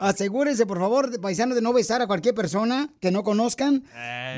Asegúrense, 0.00 0.66
por 0.66 0.78
favor, 0.78 1.20
paisanos, 1.20 1.54
de 1.54 1.62
no 1.62 1.72
besar 1.72 2.02
a 2.02 2.06
cualquier 2.06 2.34
persona 2.34 2.88
que 3.00 3.10
no 3.10 3.22
conozcan. 3.22 3.84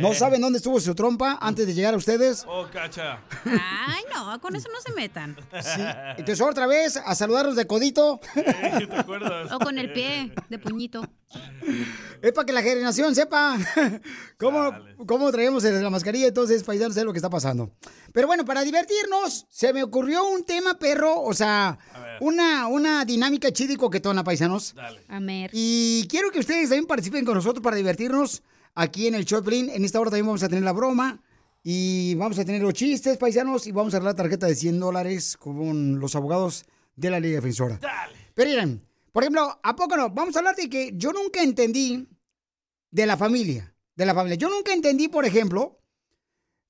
No 0.01 0.15
saben 0.15 0.41
dónde 0.41 0.59
estuvo 0.59 0.81
su 0.81 0.95
trompa 0.95 1.39
antes 1.41 1.67
de 1.67 1.75
llegar 1.75 1.95
a 1.95 1.97
ustedes. 1.97 2.45
Oh, 2.49 2.67
cacha. 2.73 3.21
Ay, 3.45 4.03
no, 4.15 4.41
con 4.41 4.57
eso 4.57 4.69
no 4.73 4.81
se 4.81 4.93
metan. 4.93 5.37
Entonces, 6.17 6.41
otra 6.41 6.67
vez, 6.67 6.97
a 6.97 7.15
saludarlos 7.15 7.57
de 7.57 7.67
codito. 7.67 8.21
¿Te 8.35 8.97
acuerdas? 8.97 9.53
O 9.53 9.59
con 9.59 9.79
el 9.79 9.93
pie 9.93 10.33
de 10.49 10.59
puñito. 10.59 11.09
Es 12.23 12.33
para 12.33 12.47
que 12.47 12.53
la 12.53 12.63
generación 12.63 13.15
sepa 13.15 13.59
cómo, 14.39 14.73
cómo 15.07 15.31
traemos 15.31 15.63
la 15.65 15.91
mascarilla. 15.91 16.29
Entonces, 16.29 16.63
paisanos, 16.63 16.95
sé 16.95 17.05
lo 17.05 17.13
que 17.13 17.19
está 17.19 17.31
pasando. 17.31 17.71
Pero 18.13 18.27
bueno, 18.27 18.45
para 18.45 18.63
divertirnos, 18.63 19.47
se 19.51 19.73
me 19.73 19.83
ocurrió 19.83 20.25
un 20.29 20.45
tema, 20.45 20.79
perro. 20.79 21.23
O 21.23 21.35
sea, 21.35 21.79
una, 22.21 22.67
una 22.69 23.05
dinámica 23.05 23.53
chida 23.53 23.75
y 23.75 23.77
coquetona, 23.77 24.25
paisanos. 24.25 24.75
A 25.09 25.21
ver. 25.21 25.51
Y 25.53 26.07
quiero 26.09 26.31
que 26.31 26.41
ustedes 26.41 26.69
también 26.69 26.87
participen 26.87 27.25
con 27.25 27.35
nosotros 27.35 27.63
para 27.63 27.77
divertirnos 27.77 28.43
aquí 28.75 29.07
en 29.07 29.15
el 29.15 29.25
Choplin. 29.25 29.71
En 29.71 29.85
esta 29.85 30.01
hora 30.01 30.11
también 30.11 30.27
vamos 30.27 30.43
a 30.43 30.49
tener 30.49 30.65
la 30.65 30.73
broma. 30.73 31.21
Y 31.63 32.15
vamos 32.15 32.39
a 32.39 32.45
tener 32.45 32.63
los 32.63 32.75
chistes, 32.75 33.19
paisanos. 33.19 33.67
Y 33.67 33.73
vamos 33.73 33.93
a 33.95 33.99
dar 33.99 34.05
la 34.05 34.15
tarjeta 34.15 34.47
de 34.47 34.55
100 34.55 34.81
dólares 34.81 35.37
con 35.37 35.99
los 35.99 36.15
abogados 36.15 36.65
de 36.95 37.11
la 37.11 37.21
Liga 37.21 37.37
Defensora. 37.37 37.79
Pero 38.35 38.51
miren, 38.51 38.86
por 39.17 39.23
ejemplo, 39.23 39.59
¿a 39.63 39.75
poco 39.75 39.97
no? 39.97 40.11
Vamos 40.11 40.37
a 40.37 40.41
hablar 40.41 40.57
de 40.57 40.69
que 40.69 40.93
yo 40.95 41.11
nunca 41.11 41.43
entendí 41.43 42.07
de 42.91 43.07
la 43.07 43.17
familia. 43.17 43.75
De 43.95 44.05
la 44.05 44.15
familia. 44.15 44.37
Yo 44.37 44.51
nunca 44.51 44.75
entendí, 44.75 45.09
por 45.09 45.25
ejemplo, 45.25 45.81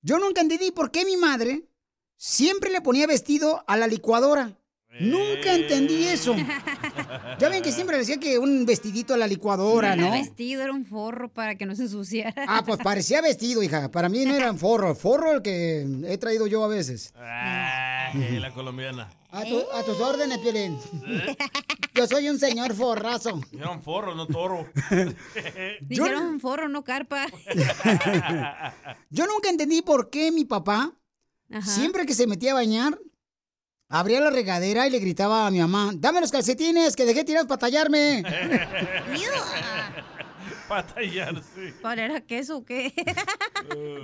yo 0.01 0.21
nunca 0.21 0.43
entendí 0.43 0.71
por 0.71 0.93
qué 0.93 1.05
mi 1.05 1.17
madre 1.17 1.69
siempre 2.15 2.71
le 2.71 2.81
ponía 2.81 3.09
vestido 3.09 3.65
a 3.67 3.77
la 3.77 3.89
licuadora. 3.89 4.61
Nunca 5.01 5.55
entendí 5.55 6.05
eso. 6.07 6.35
Ya 7.39 7.51
ven 7.51 7.63
que 7.63 7.71
siempre 7.71 7.99
decía 7.99 8.19
que 8.19 8.39
un 8.39 8.65
vestidito 8.65 9.13
a 9.13 9.19
la 9.19 9.27
licuadora, 9.27 9.95
No 9.95 10.03
¿no? 10.03 10.09
era 10.09 10.17
vestido, 10.23 10.63
era 10.63 10.73
un 10.73 10.87
forro 10.87 11.29
para 11.29 11.57
que 11.57 11.67
no 11.67 11.75
se 11.75 11.83
ensuciara. 11.83 12.33
Ah, 12.49 12.63
pues 12.65 12.79
parecía 12.83 13.21
vestido, 13.21 13.63
hija. 13.63 13.91
Para 13.91 14.09
mí 14.09 14.25
no 14.25 14.35
era 14.35 14.51
un 14.51 14.59
forro. 14.59 14.95
Forro 14.95 15.33
el 15.33 15.43
que 15.43 15.87
he 16.07 16.17
traído 16.17 16.47
yo 16.47 16.65
a 16.65 16.69
veces. 16.69 17.13
Ay, 17.15 18.39
la 18.41 18.51
colombiana. 18.55 19.11
A, 19.31 19.45
tu- 19.45 19.67
a 19.75 19.83
tus 19.83 20.01
órdenes, 20.01 20.39
Piolín. 20.39 20.79
Yo 21.95 22.07
soy 22.07 22.31
un 22.31 22.39
señor 22.39 22.73
forrazo. 22.75 23.39
Era 23.53 23.71
un 23.71 23.83
forro, 23.83 24.15
no 24.15 24.27
toro. 24.27 24.67
Dijeron 25.83 26.23
un 26.27 26.41
forro, 26.41 26.69
no 26.71 26.85
carpa. 26.85 27.27
Yo 29.11 29.27
nunca 29.27 29.51
entendí 29.51 29.83
por 29.83 30.09
qué 30.11 30.33
mi 30.33 30.45
papá, 30.47 30.93
siempre 31.63 32.07
que 32.07 32.15
se 32.15 32.27
metía 32.27 32.53
a 32.53 32.55
bañar, 32.55 32.99
abría 33.89 34.21
la 34.21 34.31
regadera 34.31 34.87
y 34.87 34.91
le 34.91 34.99
gritaba 34.99 35.47
a 35.47 35.51
mi 35.51 35.61
mamá, 35.61 35.93
dame 35.95 36.21
los 36.21 36.31
calcetines 36.31 36.97
que 36.97 37.05
dejé 37.05 37.25
tirados 37.25 37.49
para 37.49 37.59
tallarme. 37.59 38.23
Batallarse. 40.69 41.75
¿Cuál 41.81 42.01
era 42.01 42.21
queso 42.21 42.59
o 42.59 42.65
qué? 42.65 42.93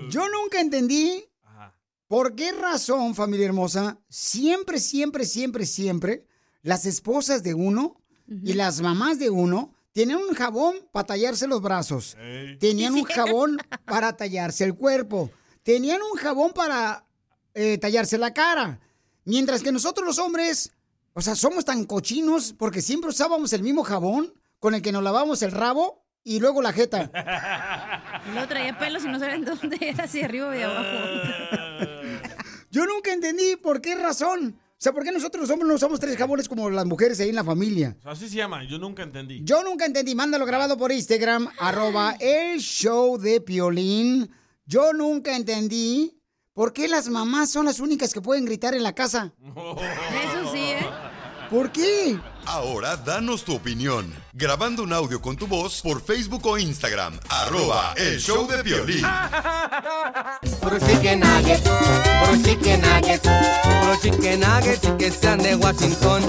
Yo 0.09 0.28
nunca 0.28 0.61
entendí 0.61 1.24
por 2.07 2.35
qué 2.35 2.53
razón, 2.53 3.14
familia 3.14 3.47
hermosa, 3.47 3.99
siempre, 4.09 4.78
siempre, 4.78 5.24
siempre, 5.24 5.66
siempre, 5.66 6.26
las 6.62 6.87
esposas 6.87 7.43
de 7.43 7.55
uno 7.55 7.97
y 8.28 8.53
las 8.53 8.80
mamás 8.80 9.18
de 9.18 9.30
uno 9.30 9.74
Tenían 9.93 10.20
un 10.20 10.35
jabón 10.35 10.76
para 10.91 11.07
tallarse 11.07 11.47
los 11.47 11.61
brazos. 11.61 12.16
Tenían 12.59 12.95
un 12.95 13.05
jabón 13.05 13.59
para 13.85 14.16
tallarse 14.16 14.64
el 14.64 14.74
cuerpo. 14.74 15.30
Tenían 15.62 16.01
un 16.01 16.18
jabón 16.18 16.53
para 16.53 17.07
eh, 17.53 17.76
tallarse 17.76 18.16
la 18.16 18.33
cara. 18.33 18.80
Mientras 19.25 19.62
que 19.62 19.73
nosotros 19.73 20.07
los 20.07 20.18
hombres, 20.18 20.73
o 21.14 21.20
sea, 21.20 21.35
somos 21.35 21.64
tan 21.64 21.85
cochinos 21.85 22.55
porque 22.59 22.81
siempre 22.81 23.11
usábamos 23.11 23.53
el 23.53 23.62
mismo 23.62 23.85
jabón 23.85 24.33
con 24.59 24.75
el 24.75 24.83
que 24.83 24.93
nos 24.93 25.03
lavamos 25.03 25.43
el 25.43 25.53
rabo 25.53 26.05
y 26.25 26.41
luego 26.41 26.62
la 26.62 26.73
jeta. 26.73 27.11
Lo 28.35 28.47
traía 28.49 28.79
pelos 28.79 29.05
y 29.05 29.09
no 29.09 29.18
sabían 29.18 29.45
dónde 29.62 29.77
era, 29.81 30.07
si 30.07 30.23
arriba 30.23 30.49
o 30.49 30.51
de 30.51 30.64
abajo. 30.64 30.99
Yo 32.70 32.87
nunca 32.87 33.12
entendí 33.12 33.57
por 33.57 33.81
qué 33.81 33.95
razón. 33.95 34.57
O 34.59 34.85
sea, 34.85 34.93
¿por 34.93 35.05
qué 35.05 35.12
nosotros 35.12 35.43
los 35.43 35.51
hombres 35.51 35.68
no 35.68 35.75
usamos 35.75 36.01
tres 36.01 36.16
jabones 36.16 36.49
como 36.49 36.68
las 36.68 36.87
mujeres 36.87 37.20
ahí 37.20 37.29
en 37.29 37.37
la 37.37 37.45
familia? 37.45 37.97
Así 38.03 38.29
se 38.29 38.35
llama, 38.35 38.64
yo 38.64 38.79
nunca 38.79 39.05
entendí. 39.05 39.41
Yo 39.45 39.62
nunca 39.62 39.85
entendí. 39.85 40.16
Mándalo 40.16 40.45
grabado 40.45 40.77
por 40.77 40.91
Instagram, 40.91 41.49
arroba 41.61 42.16
el 42.18 42.59
show 42.59 43.16
de 43.16 43.41
Piolín. 43.41 44.29
Yo 44.66 44.93
nunca 44.93 45.37
entendí 45.37 46.20
por 46.55 46.73
qué 46.73 46.89
las 46.89 47.09
mamás 47.09 47.51
son 47.51 47.67
las 47.67 47.81
únicas 47.81 48.13
que 48.13 48.21
pueden 48.21 48.45
gritar 48.45 48.75
en 48.75 48.83
la 48.83 48.95
casa. 48.95 49.33
Eso 49.55 50.53
sí, 50.53 50.59
¿eh? 50.61 50.87
¿Por 51.51 51.71
qué? 51.71 52.19
Ahora 52.47 52.97
danos 52.97 53.45
tu 53.45 53.55
opinión. 53.55 54.13
Grabando 54.33 54.83
un 54.83 54.93
audio 54.93 55.21
con 55.21 55.37
tu 55.37 55.47
voz 55.47 55.83
por 55.83 56.03
Facebook 56.03 56.47
o 56.47 56.57
Instagram. 56.57 57.21
Arroba 57.29 57.93
el 57.99 58.19
show 58.19 58.49
de 58.49 58.63
violín. 58.63 59.05
Puro 60.63 60.79
chicken 60.79 61.21
nuggets, 61.21 61.61
puro 61.61 62.43
chicken 62.43 62.81
nuggets, 62.81 63.29
puro 63.81 63.97
chicken 64.01 64.41
nuggets 64.41 64.85
y 64.85 64.97
que 64.97 65.11
sean 65.11 65.39
de 65.41 65.55
Washington. 65.57 66.23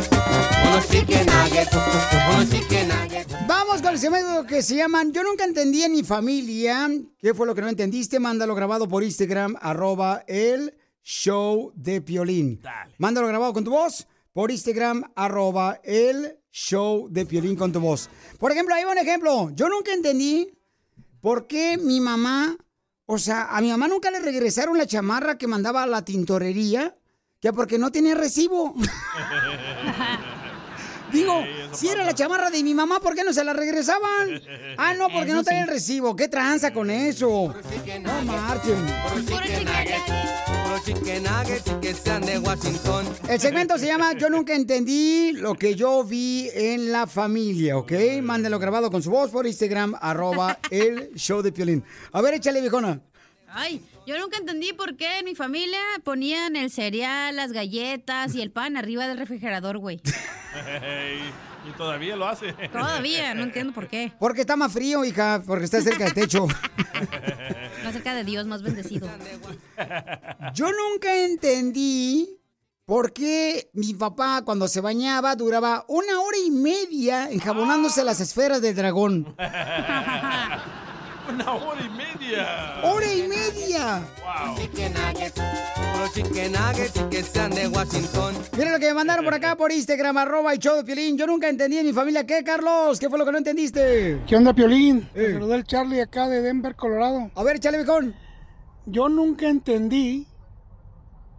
Unos 0.68 0.90
chicken 0.90 1.26
nuggets, 1.26 1.72
unos 1.74 2.50
chicken 2.50 2.88
nuggets. 2.90 3.23
Vamos 3.48 3.82
con 3.82 3.92
el 3.92 4.00
segmento 4.00 4.46
que 4.46 4.62
se 4.62 4.76
llaman 4.76 5.12
Yo 5.12 5.24
nunca 5.24 5.44
entendí 5.44 5.84
en 5.84 5.92
mi 5.92 6.04
familia. 6.04 6.90
¿Qué 7.20 7.34
fue 7.34 7.46
lo 7.46 7.54
que 7.54 7.62
no 7.62 7.68
entendiste? 7.68 8.20
Mándalo 8.20 8.56
grabado 8.56 8.88
por 8.88 9.04
Instagram, 9.04 9.56
arroba 9.60 10.24
el 10.28 10.74
show 11.04 11.74
de 11.76 12.02
Piolín. 12.02 12.62
Mándalo 12.98 13.28
grabado 13.28 13.52
con 13.52 13.64
tu 13.64 13.72
voz 13.72 14.08
por 14.32 14.52
Instagram, 14.52 15.12
arroba 15.16 15.80
el 15.84 16.40
show 16.52 17.08
de 17.10 17.26
Piolín 17.26 17.56
con 17.56 17.72
tu 17.72 17.80
voz. 17.80 18.10
Por 18.40 18.52
ejemplo, 18.52 18.76
ahí 18.76 18.84
va 18.84 18.92
un 18.92 18.98
ejemplo. 18.98 19.50
Yo 19.54 19.68
nunca 19.68 19.94
entendí 19.94 20.54
por 21.20 21.48
qué 21.48 21.78
mi 21.78 22.00
mamá, 22.00 22.56
o 23.06 23.18
sea, 23.18 23.56
a 23.56 23.62
mi 23.62 23.70
mamá 23.70 23.88
nunca 23.88 24.12
le 24.12 24.20
regresaron 24.20 24.78
la 24.78 24.88
chamarra 24.88 25.38
que 25.38 25.48
mandaba 25.48 25.84
a 25.84 25.88
la 25.88 26.06
tintorería, 26.06 26.96
que 27.42 27.52
porque 27.52 27.78
no 27.78 27.92
tenía 27.92 28.16
recibo. 28.16 28.74
Digo, 31.14 31.46
si 31.74 31.88
era 31.90 32.04
la 32.04 32.14
chamarra 32.14 32.50
de 32.50 32.64
mi 32.64 32.74
mamá, 32.74 33.00
¿por 33.00 33.14
qué 33.16 33.24
no 33.24 33.32
se 33.32 33.44
la 33.44 33.54
regresaban? 33.54 34.42
Ah, 34.78 34.94
no, 34.96 35.10
porque 35.10 35.32
no 35.32 35.44
traía 35.44 35.62
el 35.62 35.68
recibo. 35.68 36.16
¿Qué 36.16 36.28
tranza 36.28 36.74
con 36.74 36.90
eso? 36.90 37.54
No 38.02 38.22
marchen. 38.24 38.84
El 43.30 43.40
segmento 43.40 43.78
se 43.78 43.86
llama 43.86 44.14
Yo 44.14 44.30
nunca 44.30 44.56
entendí 44.56 45.34
lo 45.34 45.54
que 45.54 45.76
yo 45.76 46.04
vi 46.04 46.50
en 46.54 46.92
la 46.92 47.06
familia, 47.06 47.78
¿ok? 47.78 47.92
Mándenlo 48.22 48.58
grabado 48.58 48.90
con 48.90 49.04
su 49.04 49.12
voz 49.12 49.30
por 49.30 49.46
Instagram, 49.46 49.96
arroba 50.02 50.58
el 50.72 51.12
show 51.16 51.42
de 51.42 51.52
Piolín. 51.52 51.84
A 52.12 52.22
ver, 52.22 52.34
échale, 52.34 52.60
viejona. 52.60 53.00
Ay, 53.56 53.82
yo 54.08 54.18
nunca 54.20 54.38
entendí 54.38 54.74
por 54.74 54.98
qué 54.98 55.20
en 55.20 55.26
mi 55.26 55.36
familia 55.36 55.80
ponían 56.04 56.56
el 56.56 56.72
cereal, 56.72 57.36
las 57.36 57.52
galletas 57.52 58.34
y 58.34 58.42
el 58.42 58.52
pan 58.52 58.78
arriba 58.78 59.08
del 59.08 59.18
refrigerador, 59.18 59.78
güey. 59.78 60.02
y 61.70 61.72
todavía 61.78 62.16
lo 62.16 62.28
hace. 62.28 62.54
Todavía, 62.72 63.36
no 63.36 63.44
entiendo 63.44 63.72
por 63.72 63.88
qué. 63.88 64.12
Porque 64.20 64.42
está 64.42 64.56
más 64.56 64.74
frío, 64.74 65.06
hija, 65.06 65.44
porque 65.46 65.66
está 65.66 65.82
cerca 65.82 66.06
del 66.06 66.14
techo. 66.14 66.48
Más 67.84 67.94
cerca 67.94 68.16
de 68.16 68.24
Dios, 68.24 68.48
más 68.48 68.64
bendecido. 68.64 69.08
Yo 70.54 70.72
nunca 70.72 71.16
entendí 71.16 72.40
por 72.86 73.14
qué 73.14 73.70
mi 73.74 73.94
papá 73.94 74.42
cuando 74.44 74.68
se 74.68 74.82
bañaba 74.82 75.36
duraba 75.36 75.86
una 75.88 76.20
hora 76.22 76.38
y 76.44 76.50
media 76.50 77.30
enjabonándose 77.32 78.04
las 78.04 78.20
esferas 78.20 78.62
del 78.62 78.76
dragón. 78.76 79.36
Una 81.30 81.54
hora 81.54 81.82
y 81.82 81.90
media. 81.90 82.82
¡Hora 82.84 83.14
y 83.14 83.28
media! 83.28 84.02
Wow. 84.24 84.58
Chicken 84.58 84.94
nuggets, 84.94 85.42
puro 85.94 86.08
chicken 86.14 86.52
nuggets 86.52 86.96
y 86.96 87.04
que 87.10 87.24
sean 87.24 87.52
de 87.52 87.68
Washington. 87.68 88.36
Miren 88.58 88.74
lo 88.74 88.80
que 88.80 88.88
me 88.88 88.94
mandaron 88.94 89.24
por 89.24 89.34
acá 89.34 89.56
por 89.56 89.72
Instagram, 89.72 90.18
arroba 90.18 90.52
el 90.54 90.60
show 90.60 90.76
de 90.76 90.84
Piolín. 90.84 91.18
Yo 91.18 91.26
nunca 91.26 91.48
entendí 91.48 91.78
en 91.78 91.86
mi 91.86 91.94
familia. 91.94 92.26
¿Qué, 92.26 92.44
Carlos? 92.44 93.00
¿Qué 93.00 93.10
fue 93.10 93.18
lo 93.18 93.26
que 93.26 93.32
no 93.32 93.38
entendiste? 93.38 94.22
¿Qué 94.28 94.36
onda, 94.36 94.54
Piolín? 94.54 95.10
Me 95.16 95.34
saludó 95.34 95.56
el 95.56 95.64
Charlie 95.64 96.02
acá 96.02 96.28
de 96.28 96.42
Denver, 96.42 96.76
Colorado. 96.76 97.32
A 97.36 97.44
ver, 97.44 97.60
chale, 97.60 97.78
viejón. 97.78 98.14
Yo 98.86 99.08
nunca 99.08 99.48
entendí 99.48 100.28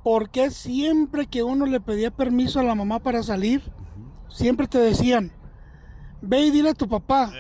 por 0.03 0.31
qué 0.31 0.51
siempre 0.51 1.27
que 1.27 1.43
uno 1.43 1.67
le 1.67 1.81
pedía 1.81 2.11
permiso 2.11 2.59
a 2.61 2.63
la 2.63 2.75
mamá 2.75 3.01
para 3.01 3.23
salir, 3.23 3.63
siempre 4.29 4.67
te 4.67 4.79
decían, 4.79 5.31
ve 6.23 6.41
y 6.41 6.51
dile 6.51 6.71
a 6.71 6.75
tu 6.75 6.89
papá. 6.89 7.33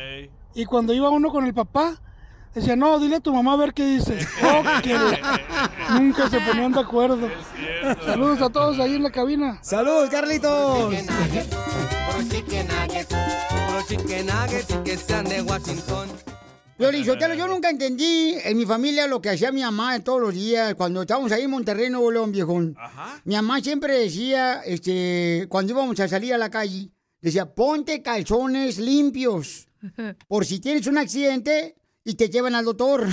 Y 0.54 0.66
cuando 0.66 0.92
iba 0.92 1.08
uno 1.10 1.30
con 1.30 1.46
el 1.46 1.54
papá, 1.54 2.00
decía, 2.54 2.76
no, 2.76 2.98
dile 2.98 3.16
a 3.16 3.20
tu 3.20 3.34
mamá 3.34 3.54
a 3.54 3.56
ver 3.56 3.74
qué 3.74 3.84
dice. 3.84 4.18
Oh, 4.42 4.62
nunca 5.98 6.28
se 6.28 6.40
ponían 6.40 6.72
de 6.72 6.80
acuerdo. 6.80 7.28
Saludos 8.04 8.40
a 8.40 8.50
todos 8.50 8.78
ahí 8.78 8.96
en 8.96 9.02
la 9.02 9.10
cabina. 9.10 9.58
¡Saludos, 9.62 10.08
Carlitos! 10.10 10.94
Puro 10.94 12.28
chicken 12.28 12.66
nuggets, 12.68 13.08
puro 13.08 13.82
chicken 13.88 14.26
nuggets 14.26 14.70
y 14.70 14.84
que 14.84 14.96
sean 14.96 15.24
de 15.24 15.42
Washington. 15.42 16.08
Piolín 16.76 17.04
Sotelo, 17.04 17.34
yo 17.34 17.46
nunca 17.46 17.70
entendí 17.70 18.34
en 18.42 18.56
mi 18.56 18.66
familia 18.66 19.06
lo 19.06 19.20
que 19.20 19.30
hacía 19.30 19.52
mi 19.52 19.62
mamá 19.62 20.00
todos 20.00 20.20
los 20.20 20.34
días 20.34 20.74
cuando 20.74 21.02
estábamos 21.02 21.30
ahí 21.30 21.44
en 21.44 21.50
Monterrey, 21.50 21.88
Nuevo 21.88 22.10
León, 22.10 22.32
viejón. 22.32 22.76
Mi 23.24 23.36
mamá 23.36 23.60
siempre 23.60 23.96
decía, 23.96 24.60
este, 24.64 25.46
cuando 25.48 25.72
íbamos 25.72 25.98
a 26.00 26.08
salir 26.08 26.34
a 26.34 26.38
la 26.38 26.50
calle, 26.50 26.90
decía, 27.20 27.54
ponte 27.54 28.02
calzones 28.02 28.78
limpios 28.78 29.68
por 30.26 30.44
si 30.44 30.58
tienes 30.58 30.86
un 30.88 30.98
accidente 30.98 31.76
y 32.04 32.14
te 32.14 32.28
llevan 32.28 32.54
al 32.54 32.66
doctor. 32.66 33.08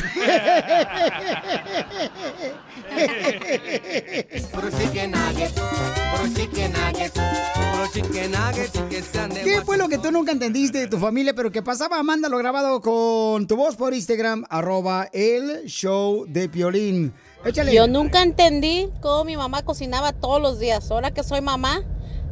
¿Qué 9.43 9.61
fue 9.65 9.77
lo 9.77 9.87
que 9.87 9.97
tú 9.97 10.11
nunca 10.11 10.33
entendiste 10.33 10.79
de 10.79 10.87
tu 10.87 10.97
familia, 10.97 11.33
pero 11.33 11.51
que 11.51 11.63
pasaba? 11.63 12.03
Mándalo 12.03 12.37
grabado 12.37 12.81
con 12.81 13.47
tu 13.47 13.55
voz 13.55 13.77
por 13.77 13.93
Instagram, 13.93 14.43
arroba 14.49 15.07
el 15.13 15.65
show 15.67 16.25
de 16.27 16.49
Piolín. 16.49 17.13
Échale. 17.45 17.73
Yo 17.73 17.87
nunca 17.87 18.21
entendí 18.21 18.89
cómo 19.01 19.23
mi 19.23 19.37
mamá 19.37 19.63
cocinaba 19.63 20.11
todos 20.11 20.41
los 20.41 20.59
días. 20.59 20.91
Ahora 20.91 21.11
que 21.11 21.23
soy 21.23 21.39
mamá, 21.41 21.81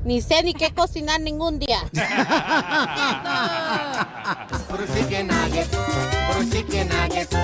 ni 0.03 0.22
sé 0.22 0.43
ni 0.43 0.53
qué 0.53 0.74
cocinar 0.74 1.22
ningún 1.22 1.57
día. 1.57 1.80
Puro 4.70 4.86
chicken 4.86 5.28
nuggets, 5.28 5.70
puro 6.28 6.43
chicken 6.51 6.88
nuggets, 6.89 7.36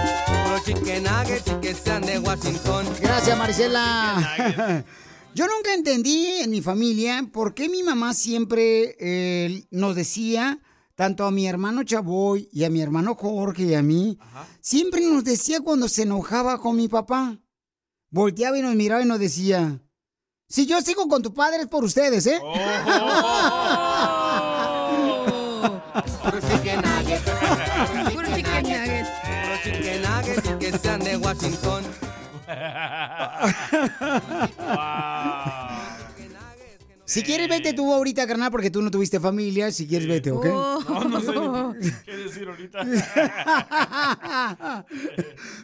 puro 0.44 0.60
chicken 0.64 1.04
nuggets 1.04 1.48
y 1.48 1.56
que 1.60 1.74
sean 1.74 2.02
de 2.04 2.20
Washington. 2.20 2.86
Gracias, 3.02 3.38
Marcela. 3.38 4.86
Yo 5.34 5.48
nunca 5.48 5.74
entendí 5.74 6.28
en 6.40 6.52
mi 6.52 6.62
familia 6.62 7.28
por 7.34 7.54
qué 7.54 7.68
mi 7.68 7.84
mamá 7.84 8.14
siempre 8.14 8.96
eh, 9.00 9.66
nos 9.72 9.96
decía, 9.96 10.60
tanto 10.96 11.26
a 11.26 11.32
mi 11.32 11.48
hermano 11.48 11.84
Chavoy 11.84 12.48
y 12.54 12.64
a 12.64 12.70
mi 12.70 12.82
hermano 12.82 13.16
Jorge 13.16 13.64
y 13.64 13.74
a 13.74 13.82
mí, 13.82 14.18
siempre 14.62 15.02
nos 15.02 15.24
decía 15.24 15.60
cuando 15.62 15.90
se 15.90 16.04
enojaba 16.04 16.62
con 16.62 16.78
mi 16.78 16.88
papá. 16.88 17.40
Volteaba 18.12 18.58
y 18.58 18.62
nos 18.62 18.76
miraba 18.76 19.02
y 19.02 19.06
nos 19.06 19.20
decía, 19.20 19.82
si 20.48 20.68
yo 20.68 20.80
sigo 20.80 21.08
con 21.08 21.24
tu 21.24 21.34
padre 21.34 21.64
es 21.64 21.68
por 21.68 21.84
ustedes, 21.84 22.28
¿eh? 22.28 22.40
Puro 25.96 26.40
chicken 26.42 26.82
nuggets, 26.82 27.24
Puro 28.12 28.28
chicken 28.36 28.64
nuggets. 28.64 29.10
puro 29.24 29.56
chicken 29.64 30.02
nuggets 30.02 30.50
y 30.50 30.54
que 30.60 30.78
sean 30.78 31.00
de 31.00 31.16
Washington. 31.18 31.84
Si 37.06 37.24
quieres, 37.24 37.48
vete 37.48 37.72
tú 37.74 37.94
ahorita, 37.94 38.28
carnal, 38.28 38.52
porque 38.52 38.70
tú 38.72 38.82
no 38.82 38.90
tuviste 38.92 39.20
familia. 39.20 39.72
Si 39.72 39.88
quieres, 39.88 40.08
vete, 40.08 40.32
¿ok? 40.32 40.46
No, 40.46 40.80
no 41.06 41.22
sé 41.22 41.32
ni 41.80 41.92
qué 42.04 42.18
decir 42.18 42.48
ahorita. 42.50 42.84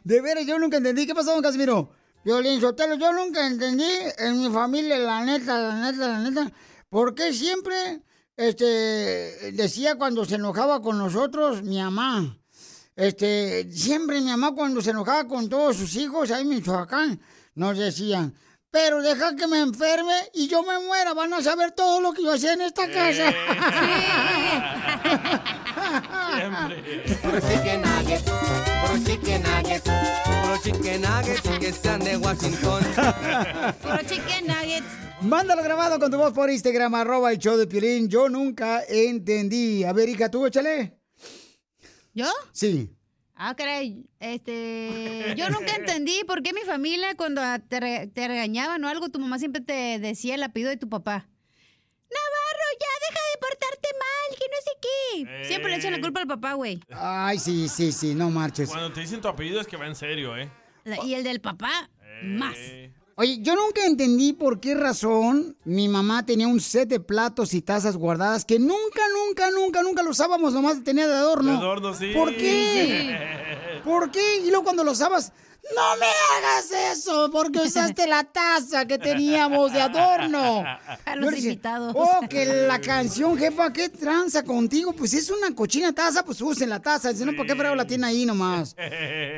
De 0.04 0.22
veras, 0.22 0.46
yo 0.46 0.60
nunca 0.60 0.78
entendí. 0.78 1.08
¿Qué 1.08 1.16
pasó, 1.16 1.34
don 1.34 1.42
Casimiro? 1.42 1.90
Violín 2.24 2.62
Sotelo, 2.62 2.94
yo 2.96 3.12
nunca 3.12 3.48
entendí 3.48 3.90
en 4.20 4.40
mi 4.40 4.50
familia, 4.52 4.98
la 5.00 5.26
neta, 5.26 5.58
la 5.60 5.92
neta, 5.92 6.08
la 6.08 6.20
neta, 6.20 6.52
por 6.90 7.16
qué 7.16 7.34
siempre 7.34 8.02
este, 8.38 9.52
decía 9.54 9.96
cuando 9.96 10.26
se 10.26 10.36
enojaba 10.36 10.82
con 10.82 10.98
nosotros 10.98 11.64
mi 11.64 11.78
mamá. 11.78 12.38
Este, 12.96 13.72
siempre 13.72 14.20
mi 14.22 14.30
mamá 14.30 14.54
cuando 14.54 14.82
se 14.82 14.92
enojaba 14.92 15.28
con 15.28 15.50
todos 15.50 15.78
sus 15.78 15.96
hijos 15.96 16.32
ahí 16.32 16.42
en 16.42 16.50
Michoacán, 16.50 17.22
nos 17.56 17.78
decían, 17.78 18.36
pero 18.70 19.02
deja 19.02 19.36
que 19.36 19.48
me 19.48 19.60
enferme 19.60 20.14
y 20.34 20.48
yo 20.48 20.64
me 20.64 20.80
muera, 20.80 21.14
van 21.14 21.34
a 21.34 21.42
saber 21.42 21.72
todo 21.72 22.00
lo 22.00 22.14
que 22.14 22.24
yo 22.24 22.34
hacía 22.34 22.54
en 22.54 22.62
esta 22.62 22.90
casa. 22.90 23.34
Nuggets, 27.82 28.24
puro 28.82 30.41
chicken 30.64 31.02
nuggets, 31.02 31.44
nuggets 31.46 31.60
que 31.60 31.72
sean 31.74 32.00
de 32.00 32.18
Washington. 32.18 32.84
Puro 33.82 33.98
chicken 34.08 34.48
nuggets. 34.48 34.86
Mándalo 35.22 35.64
grabado 35.64 36.00
con 36.00 36.10
tu 36.12 36.18
voz 36.18 36.34
por 36.34 36.50
Instagram, 36.50 36.96
arroba 36.96 37.32
el 37.32 37.38
show 37.38 37.58
de 37.58 37.68
Piolín. 37.68 38.10
Yo 38.10 38.30
nunca 38.30 38.82
entendí. 38.88 39.84
A 39.84 39.94
ver, 39.94 40.10
hija, 40.10 40.30
tú 40.30 40.46
échale. 40.46 40.98
¿Yo? 42.14 42.28
Sí. 42.52 42.90
Ah, 43.36 43.56
caray, 43.56 44.06
este, 44.20 45.34
yo 45.36 45.50
nunca 45.50 45.76
entendí 45.76 46.22
por 46.28 46.44
qué 46.44 46.54
mi 46.54 46.62
familia 46.62 47.16
cuando 47.16 47.42
te, 47.68 47.80
re- 47.80 48.08
te 48.14 48.28
regañaban 48.28 48.84
o 48.84 48.88
algo, 48.88 49.10
tu 49.10 49.18
mamá 49.20 49.40
siempre 49.40 49.62
te 49.64 49.98
decía 49.98 50.36
el 50.36 50.44
apellido 50.44 50.70
de 50.70 50.78
tu 50.78 50.90
papá. 50.90 51.28
Ya 52.80 52.88
deja 53.10 53.22
de 53.34 53.40
portarte 53.40 53.88
mal, 54.00 54.38
que 54.38 54.46
no 54.48 54.58
sé 54.64 54.72
qué. 54.82 55.46
Siempre 55.48 55.72
le 55.72 55.78
echan 55.78 55.92
la 55.94 56.00
culpa 56.02 56.22
al 56.22 56.28
papá, 56.28 56.54
güey. 56.54 56.80
Ay, 56.94 57.38
sí, 57.40 57.68
sí, 57.70 57.92
sí, 57.92 58.16
no 58.16 58.30
marches. 58.30 58.70
Cuando 58.70 58.92
te 58.92 59.02
dicen 59.02 59.22
tu 59.22 59.28
apellido 59.28 59.62
es 59.62 59.68
que 59.68 59.78
va 59.78 59.88
en 59.88 59.96
serio, 59.96 60.36
¿eh? 60.38 60.50
La- 60.84 61.04
Y 61.04 61.14
el 61.16 61.24
del 61.24 61.42
papá, 61.42 61.90
más. 62.24 62.56
Oye, 63.22 63.38
yo 63.40 63.56
nunca 63.56 63.86
entendí 63.86 64.34
por 64.34 64.60
qué 64.60 64.74
razón 64.74 65.56
mi 65.64 65.88
mamá 65.88 66.26
tenía 66.26 66.48
un 66.48 66.60
set 66.60 66.90
de 66.90 67.00
platos 67.00 67.54
y 67.54 67.62
tazas 67.62 67.96
guardadas 67.96 68.46
que 68.46 68.58
nunca, 68.58 69.02
nunca, 69.14 69.52
nunca, 69.52 69.84
nunca 69.84 70.02
lo 70.02 70.10
usábamos, 70.10 70.54
nomás 70.54 70.84
tenía 70.84 71.08
de 71.08 71.14
adorno. 71.14 71.52
De 71.52 71.58
adorno, 71.58 71.94
sí. 71.94 72.14
¿Por 72.16 72.36
qué? 72.36 73.16
¿Por 73.84 74.10
qué? 74.10 74.38
Y 74.38 74.48
luego 74.50 74.64
cuando 74.64 74.84
lo 74.84 74.94
usabas, 74.94 75.32
no 75.76 75.98
me 75.98 76.08
hagas 76.36 76.72
eso, 76.98 77.30
porque 77.32 77.60
usaste 77.60 78.08
la 78.08 78.24
taza 78.24 78.86
que 78.88 78.98
teníamos 78.98 79.72
de 79.72 79.82
adorno. 79.82 80.64
A 81.06 81.16
los 81.16 81.34
invitados. 81.38 81.94
Oh, 81.96 82.28
que 82.28 82.46
la 82.46 82.82
canción, 82.82 83.38
jefa, 83.38 83.72
¿qué 83.72 83.90
tranza 83.90 84.44
contigo? 84.44 84.94
Pues 84.94 85.14
es 85.14 85.30
una 85.30 85.54
cochina 85.54 85.94
taza, 85.94 86.26
pues 86.26 86.42
usen 86.42 86.70
la 86.70 86.82
taza. 86.82 87.14
Si 87.14 87.24
no, 87.24 87.36
¿por 87.36 87.46
qué 87.46 87.56
frego 87.56 87.76
la 87.76 87.86
tiene 87.86 88.08
ahí 88.08 88.26
nomás? 88.26 88.76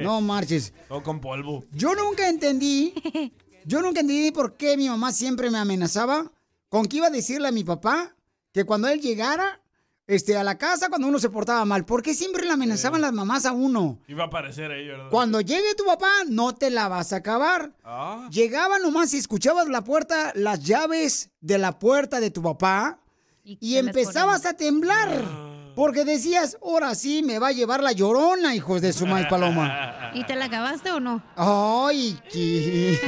No 0.02 0.22
marches. 0.22 0.74
O 0.90 1.02
con 1.02 1.20
polvo. 1.20 1.66
Yo 1.72 1.94
nunca 1.96 2.28
entendí, 2.28 2.94
yo 3.66 3.82
nunca 3.82 4.02
entendí 4.02 4.32
por 4.32 4.58
qué 4.58 4.78
mi 4.78 4.90
mamá 4.90 5.12
siempre 5.12 5.50
me 5.50 5.58
amenazaba 5.58 6.32
con 6.70 6.86
que 6.86 6.98
iba 6.98 7.08
a 7.08 7.12
decirle 7.12 7.48
a 7.48 7.52
mi 7.52 7.64
papá 7.64 8.16
que 8.52 8.66
cuando 8.66 8.88
él 8.88 9.00
llegara 9.02 9.62
este, 10.06 10.36
a 10.36 10.44
la 10.44 10.58
casa, 10.58 10.90
cuando 10.90 11.08
uno 11.08 11.20
se 11.20 11.30
portaba 11.30 11.64
mal, 11.66 11.86
¿por 11.86 12.04
qué 12.04 12.14
siempre 12.14 12.46
le 12.46 12.52
amenazaban 12.52 13.02
las 13.02 13.14
mamás 13.14 13.46
a 13.46 13.54
uno? 13.54 14.00
Iba 14.08 14.24
a 14.24 14.28
aparecer 14.28 14.72
ahí, 14.72 14.88
¿verdad? 14.88 15.10
Cuando 15.10 15.40
llegue 15.40 15.76
tu 15.76 15.86
papá, 15.86 16.10
no 16.28 16.54
te 16.54 16.70
la 16.70 16.88
vas 16.88 17.14
a 17.14 17.18
acabar. 17.18 17.74
Ah. 17.84 18.28
Llegaba 18.32 18.80
nomás 18.80 19.14
y 19.14 19.18
escuchabas 19.18 19.70
la 19.70 19.84
puerta, 19.84 20.34
las 20.36 20.64
llaves 20.64 21.30
de 21.42 21.58
la 21.58 21.80
puerta 21.80 22.20
de 22.20 22.32
tu 22.32 22.42
papá 22.42 23.00
y, 23.44 23.76
les 23.76 23.86
empezabas 23.86 24.46
a 24.46 24.54
temblar. 24.54 25.53
Porque 25.76 26.06
decías, 26.06 26.58
ahora 26.64 26.94
sí 26.94 27.24
me 27.24 27.40
va 27.40 27.48
a 27.48 27.52
llevar 27.52 27.82
la 27.82 27.94
llorona, 27.94 28.54
hijos 28.56 28.82
de 28.82 28.94
su 28.94 29.08
maíz 29.08 29.26
paloma. 29.28 30.12
¿Y 30.14 30.24
te 30.24 30.36
la 30.36 30.46
acabaste 30.46 30.92
o 30.92 31.00
no? 31.00 31.24
Ay, 31.36 32.20
qué... 32.32 33.00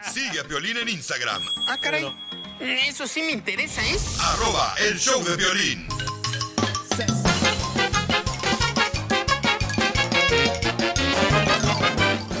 Sigue 0.12 0.40
a 0.40 0.44
Piolín 0.44 0.76
en 0.76 0.88
Instagram, 0.88 1.42
Ah, 1.66 1.76
caray. 1.82 2.06
Eso 2.60 3.06
sí 3.06 3.22
me 3.22 3.32
interesa, 3.32 3.82
¿eh? 3.84 3.96
arroba 4.20 4.74
el 4.88 4.98
show 4.98 5.22
de 5.24 5.36
violín. 5.36 5.88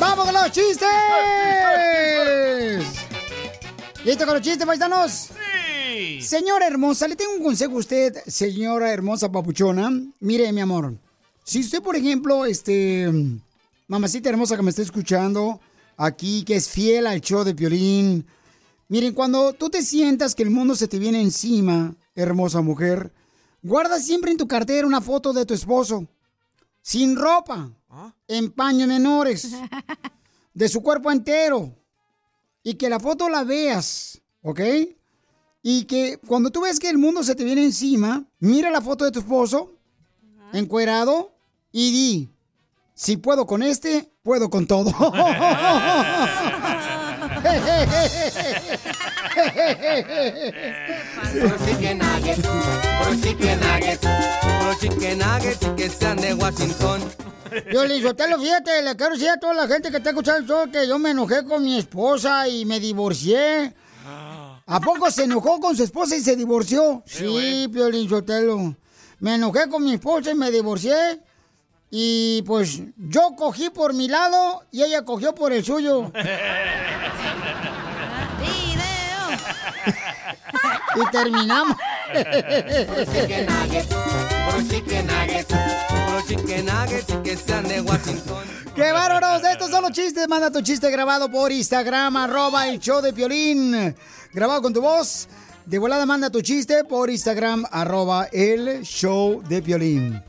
¡Vamos 0.00 0.24
con 0.24 0.34
los 0.34 0.50
chistes! 0.52 0.88
¿Listo 4.04 4.24
con 4.24 4.34
los 4.34 4.42
chistes, 4.42 4.66
paisanos? 4.66 5.28
Señora 6.28 6.66
hermosa, 6.66 7.08
le 7.08 7.16
tengo 7.16 7.32
un 7.32 7.42
consejo 7.42 7.76
a 7.76 7.78
usted, 7.78 8.14
señora 8.26 8.92
hermosa 8.92 9.32
papuchona. 9.32 9.90
Mire, 10.20 10.52
mi 10.52 10.60
amor, 10.60 10.94
si 11.42 11.60
usted, 11.60 11.80
por 11.80 11.96
ejemplo, 11.96 12.44
este, 12.44 13.10
mamacita 13.86 14.28
hermosa 14.28 14.54
que 14.54 14.62
me 14.62 14.68
está 14.68 14.82
escuchando 14.82 15.58
aquí, 15.96 16.44
que 16.44 16.56
es 16.56 16.68
fiel 16.68 17.06
al 17.06 17.22
show 17.22 17.44
de 17.44 17.54
Piolín, 17.54 18.26
miren, 18.88 19.14
cuando 19.14 19.54
tú 19.54 19.70
te 19.70 19.80
sientas 19.80 20.34
que 20.34 20.42
el 20.42 20.50
mundo 20.50 20.74
se 20.74 20.86
te 20.86 20.98
viene 20.98 21.22
encima, 21.22 21.96
hermosa 22.14 22.60
mujer, 22.60 23.10
guarda 23.62 23.98
siempre 23.98 24.30
en 24.30 24.36
tu 24.36 24.46
cartera 24.46 24.86
una 24.86 25.00
foto 25.00 25.32
de 25.32 25.46
tu 25.46 25.54
esposo, 25.54 26.06
sin 26.82 27.16
ropa, 27.16 27.72
en 28.26 28.52
paños 28.52 28.86
menores, 28.86 29.50
de 30.52 30.68
su 30.68 30.82
cuerpo 30.82 31.10
entero, 31.10 31.74
y 32.62 32.74
que 32.74 32.90
la 32.90 33.00
foto 33.00 33.30
la 33.30 33.44
veas, 33.44 34.20
¿ok? 34.42 34.60
Y 35.62 35.84
que 35.84 36.18
cuando 36.26 36.50
tú 36.50 36.62
ves 36.62 36.78
que 36.78 36.88
el 36.88 36.98
mundo 36.98 37.22
se 37.22 37.34
te 37.34 37.44
viene 37.44 37.64
encima, 37.64 38.24
mira 38.38 38.70
la 38.70 38.80
foto 38.80 39.04
de 39.04 39.10
tu 39.10 39.18
esposo, 39.20 39.74
encuerado, 40.52 41.32
y 41.72 41.90
di, 41.90 42.30
si 42.94 43.16
puedo 43.16 43.46
con 43.46 43.62
este, 43.62 44.10
puedo 44.22 44.50
con 44.50 44.66
todo. 44.66 44.92
Puro 51.32 51.56
chicken 51.64 51.98
nuggets, 51.98 52.42
chicken 53.22 53.60
chicken 54.80 55.18
nuggets 55.18 55.66
que 55.76 55.88
sean 55.90 56.16
de 56.16 56.34
Washington. 56.34 57.00
Yo 57.72 57.84
le 57.84 58.00
lo 58.00 58.38
fíjate, 58.38 58.82
le 58.82 58.96
quiero 58.96 59.14
decir 59.14 59.30
a 59.30 59.38
toda 59.38 59.54
la 59.54 59.66
gente 59.66 59.90
que 59.90 59.98
está 59.98 60.10
escuchando 60.10 60.40
el 60.40 60.46
show 60.46 60.70
que 60.70 60.86
yo 60.86 60.98
me 60.98 61.10
enojé 61.10 61.44
con 61.44 61.64
mi 61.64 61.78
esposa 61.78 62.48
y 62.48 62.64
me 62.64 62.80
divorcié. 62.80 63.74
¿A 64.70 64.80
poco 64.80 65.10
se 65.10 65.24
enojó 65.24 65.58
con 65.60 65.74
su 65.74 65.82
esposa 65.82 66.14
y 66.14 66.20
se 66.20 66.36
divorció? 66.36 67.02
Sí, 67.06 67.68
Piolín 67.72 68.06
Sotelo. 68.06 68.76
Me 69.18 69.36
enojé 69.36 69.66
con 69.70 69.82
mi 69.82 69.94
esposa 69.94 70.32
y 70.32 70.34
me 70.34 70.50
divorcié. 70.50 71.22
Y 71.90 72.42
pues 72.42 72.82
yo 72.98 73.34
cogí 73.34 73.70
por 73.70 73.94
mi 73.94 74.08
lado 74.08 74.62
y 74.70 74.82
ella 74.82 75.06
cogió 75.06 75.34
por 75.34 75.54
el 75.54 75.64
suyo. 75.64 76.12
y 80.96 81.10
terminamos. 81.12 81.78
Puro 82.12 82.24
chicken 83.06 83.46
nuggets, 83.46 83.86
puro 83.86 84.62
chicken 84.68 85.06
nuggets, 85.06 85.46
puro 85.88 86.20
chicken 86.28 86.66
nuggets 86.66 87.14
que 87.24 87.36
sean 87.38 87.66
de 87.68 87.80
Washington. 87.80 88.67
¡Qué 88.78 88.92
bárbaros! 88.92 89.42
Estos 89.42 89.70
son 89.70 89.82
los 89.82 89.90
chistes. 89.90 90.28
Manda 90.28 90.52
tu 90.52 90.60
chiste 90.62 90.88
grabado 90.88 91.28
por 91.28 91.50
Instagram, 91.50 92.16
arroba 92.16 92.68
el 92.68 92.78
show 92.78 93.02
de 93.02 93.12
Piolín. 93.12 93.92
Grabado 94.32 94.62
con 94.62 94.72
tu 94.72 94.80
voz. 94.80 95.26
De 95.66 95.80
volada 95.80 96.06
manda 96.06 96.30
tu 96.30 96.40
chiste 96.42 96.84
por 96.84 97.10
Instagram, 97.10 97.64
arroba 97.72 98.28
el 98.30 98.82
show 98.82 99.42
de 99.48 99.62
Piolín. 99.62 100.22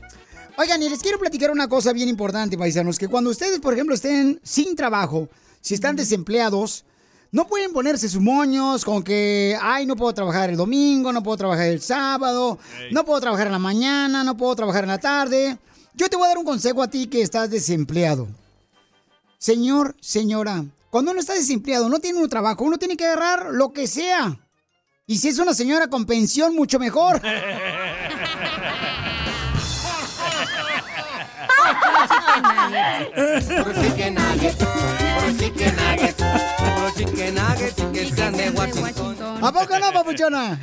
Oigan, 0.58 0.82
y 0.82 0.88
les 0.88 0.98
quiero 0.98 1.20
platicar 1.20 1.52
una 1.52 1.68
cosa 1.68 1.92
bien 1.92 2.08
importante, 2.08 2.58
paisanos, 2.58 2.98
que 2.98 3.06
cuando 3.06 3.30
ustedes, 3.30 3.60
por 3.60 3.72
ejemplo, 3.72 3.94
estén 3.94 4.40
sin 4.42 4.74
trabajo, 4.74 5.28
si 5.60 5.74
están 5.74 5.94
desempleados, 5.94 6.84
no 7.30 7.46
pueden 7.46 7.72
ponerse 7.72 8.08
sus 8.08 8.20
moños 8.20 8.84
con 8.84 9.04
que, 9.04 9.56
ay, 9.62 9.86
no 9.86 9.94
puedo 9.94 10.12
trabajar 10.12 10.50
el 10.50 10.56
domingo, 10.56 11.12
no 11.12 11.22
puedo 11.22 11.36
trabajar 11.36 11.68
el 11.68 11.80
sábado, 11.80 12.58
no 12.90 13.04
puedo 13.04 13.20
trabajar 13.20 13.46
en 13.46 13.52
la 13.52 13.60
mañana, 13.60 14.24
no 14.24 14.36
puedo 14.36 14.56
trabajar 14.56 14.82
en 14.82 14.90
la 14.90 14.98
tarde. 14.98 15.56
Yo 15.94 16.08
te 16.08 16.16
voy 16.16 16.24
a 16.24 16.28
dar 16.30 16.38
un 16.38 16.44
consejo 16.44 16.82
a 16.82 16.88
ti 16.88 17.06
que 17.06 17.22
estás 17.22 17.48
desempleado. 17.48 18.26
Señor, 19.40 19.96
señora, 20.02 20.66
cuando 20.90 21.12
uno 21.12 21.20
está 21.20 21.32
desempleado, 21.32 21.88
no 21.88 21.98
tiene 21.98 22.18
un 22.18 22.28
trabajo, 22.28 22.62
uno 22.62 22.76
tiene 22.76 22.94
que 22.98 23.06
agarrar 23.06 23.54
lo 23.54 23.72
que 23.72 23.86
sea. 23.86 24.38
Y 25.06 25.16
si 25.16 25.28
es 25.28 25.38
una 25.38 25.54
señora 25.54 25.88
con 25.88 26.04
pensión, 26.04 26.54
mucho 26.54 26.78
mejor. 26.78 27.22
¿A 39.42 39.52
poco 39.52 39.78
no, 39.78 39.90
papuchona? 39.90 40.60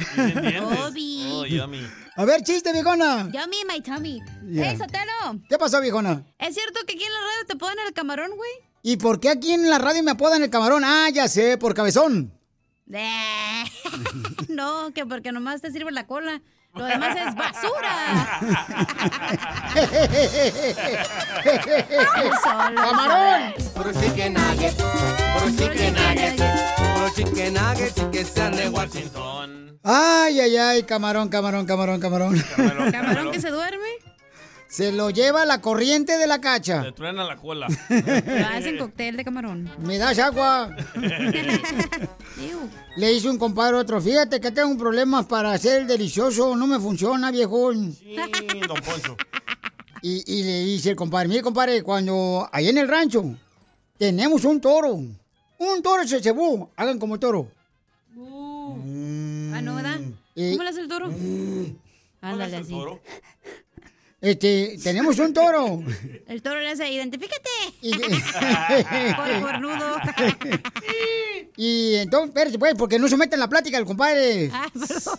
Oh, 0.61 1.45
yummy. 1.47 1.87
A 2.15 2.25
ver, 2.25 2.43
chiste, 2.43 2.71
viejona. 2.73 3.31
Yummy 3.31 3.63
my 3.67 3.81
tummy. 3.81 4.21
Yeah. 4.47 4.71
Hey, 4.71 4.77
Sotelo. 4.77 5.39
¿Qué 5.49 5.57
pasó, 5.57 5.81
viejona? 5.81 6.23
¿Es 6.37 6.53
cierto 6.53 6.79
que 6.85 6.93
aquí 6.93 7.03
en 7.03 7.11
la 7.11 7.19
radio 7.19 7.47
te 7.47 7.55
ponen 7.55 7.87
el 7.87 7.93
camarón, 7.93 8.31
güey? 8.35 8.66
¿Y 8.83 8.97
por 8.97 9.19
qué 9.19 9.29
aquí 9.29 9.51
en 9.51 9.69
la 9.69 9.79
radio 9.79 10.03
me 10.03 10.11
apodan 10.11 10.43
el 10.43 10.49
camarón? 10.49 10.83
Ah, 10.85 11.09
ya 11.13 11.27
sé, 11.27 11.57
por 11.57 11.73
cabezón. 11.73 12.31
Eh, 12.93 13.63
no, 14.49 14.91
que 14.93 15.05
porque 15.05 15.31
nomás 15.31 15.61
te 15.61 15.71
sirve 15.71 15.91
la 15.91 16.07
cola. 16.07 16.41
Lo 16.73 16.85
demás 16.85 17.17
es 17.17 17.35
basura. 17.35 18.39
¡Camarón! 22.75 23.53
Puro 23.73 23.91
chicken 23.93 24.33
nuggets, 24.33 24.75
puro 24.75 25.49
chicken 25.57 25.93
nuggets, 25.95 26.43
puro 26.93 27.09
chicken 27.15 27.53
nuggets 27.53 28.01
que 28.11 28.25
sean 28.25 28.55
de 28.55 28.69
Washington. 28.69 29.79
Ay, 29.83 30.39
ay, 30.39 30.57
ay, 30.57 30.83
camarón, 30.83 31.29
camarón, 31.29 31.65
camarón, 31.65 31.99
camarón. 31.99 32.43
¿Camarón 32.91 33.31
que 33.31 33.39
se 33.41 33.49
duerme? 33.49 33.86
Se 34.67 34.91
lo 34.91 35.09
lleva 35.09 35.45
la 35.45 35.61
corriente 35.61 36.17
de 36.17 36.27
la 36.27 36.41
cacha. 36.41 36.83
Le 36.83 36.91
truena 36.91 37.23
la 37.23 37.37
cola. 37.37 37.67
Hacen 38.53 38.77
cóctel 38.77 39.17
de 39.17 39.23
camarón. 39.23 39.69
¿Me 39.79 39.97
das 39.97 40.19
agua? 40.19 40.75
Le 42.97 43.13
hice 43.13 43.29
un 43.29 43.37
compadre 43.37 43.77
otro, 43.77 44.01
fíjate 44.01 44.39
que 44.39 44.51
tengo 44.51 44.69
un 44.69 44.77
problema 44.77 45.27
para 45.27 45.53
hacer 45.53 45.81
el 45.81 45.87
delicioso, 45.87 46.55
no 46.55 46.67
me 46.67 46.79
funciona, 46.79 47.31
viejón. 47.31 47.93
Sí, 47.93 48.15
don 48.67 48.81
Poncho. 48.81 49.15
Y, 50.01 50.23
y 50.31 50.43
le 50.43 50.63
dice 50.65 50.91
el 50.91 50.95
compadre, 50.95 51.27
mire 51.27 51.41
compadre, 51.41 51.81
cuando 51.83 52.47
ahí 52.51 52.69
en 52.69 52.77
el 52.77 52.87
rancho 52.87 53.23
tenemos 53.97 54.45
un 54.45 54.61
toro, 54.61 54.93
un 54.93 55.81
toro 55.81 56.07
se 56.07 56.21
cebú, 56.21 56.69
hagan 56.75 56.99
como 56.99 57.15
el 57.15 57.19
toro. 57.19 57.51
Ah, 58.15 59.61
¿no, 59.61 59.75
verdad? 59.75 59.99
Eh, 60.35 60.51
¿Cómo 60.51 60.63
le 60.63 60.69
hace 60.69 60.81
el 60.81 60.87
toro? 60.87 61.11
Ándale 62.21 62.57
así. 62.57 62.75
Este, 64.19 64.77
tenemos 64.83 65.19
un 65.19 65.31
toro. 65.31 65.83
El 66.27 66.41
toro 66.41 66.59
le 66.59 66.69
hace, 66.69 66.91
identifícate. 66.91 67.49
Por 69.15 69.41
cornudo. 69.41 69.97
Y 71.59 71.95
entonces, 71.95 72.29
espérate, 72.29 72.59
pues, 72.59 72.75
porque 72.75 72.99
no 72.99 73.07
se 73.07 73.17
mete 73.17 73.35
en 73.35 73.39
la 73.39 73.49
plática 73.49 73.79
el 73.79 73.85
compadre. 73.85 74.51
Ah, 74.53 74.67
perdón. 74.71 75.17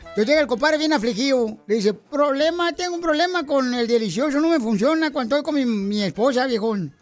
Entonces 0.00 0.26
llega 0.26 0.40
el 0.42 0.46
compadre 0.46 0.76
bien 0.76 0.92
afligido. 0.92 1.58
Le 1.66 1.76
dice, 1.76 1.94
problema, 1.94 2.72
tengo 2.74 2.94
un 2.94 3.00
problema 3.00 3.46
con 3.46 3.72
el 3.72 3.88
delicioso, 3.88 4.38
no 4.40 4.50
me 4.50 4.60
funciona 4.60 5.10
cuando 5.10 5.36
estoy 5.36 5.44
con 5.44 5.54
mi, 5.54 5.64
mi 5.64 6.02
esposa, 6.02 6.46
viejón. 6.46 6.94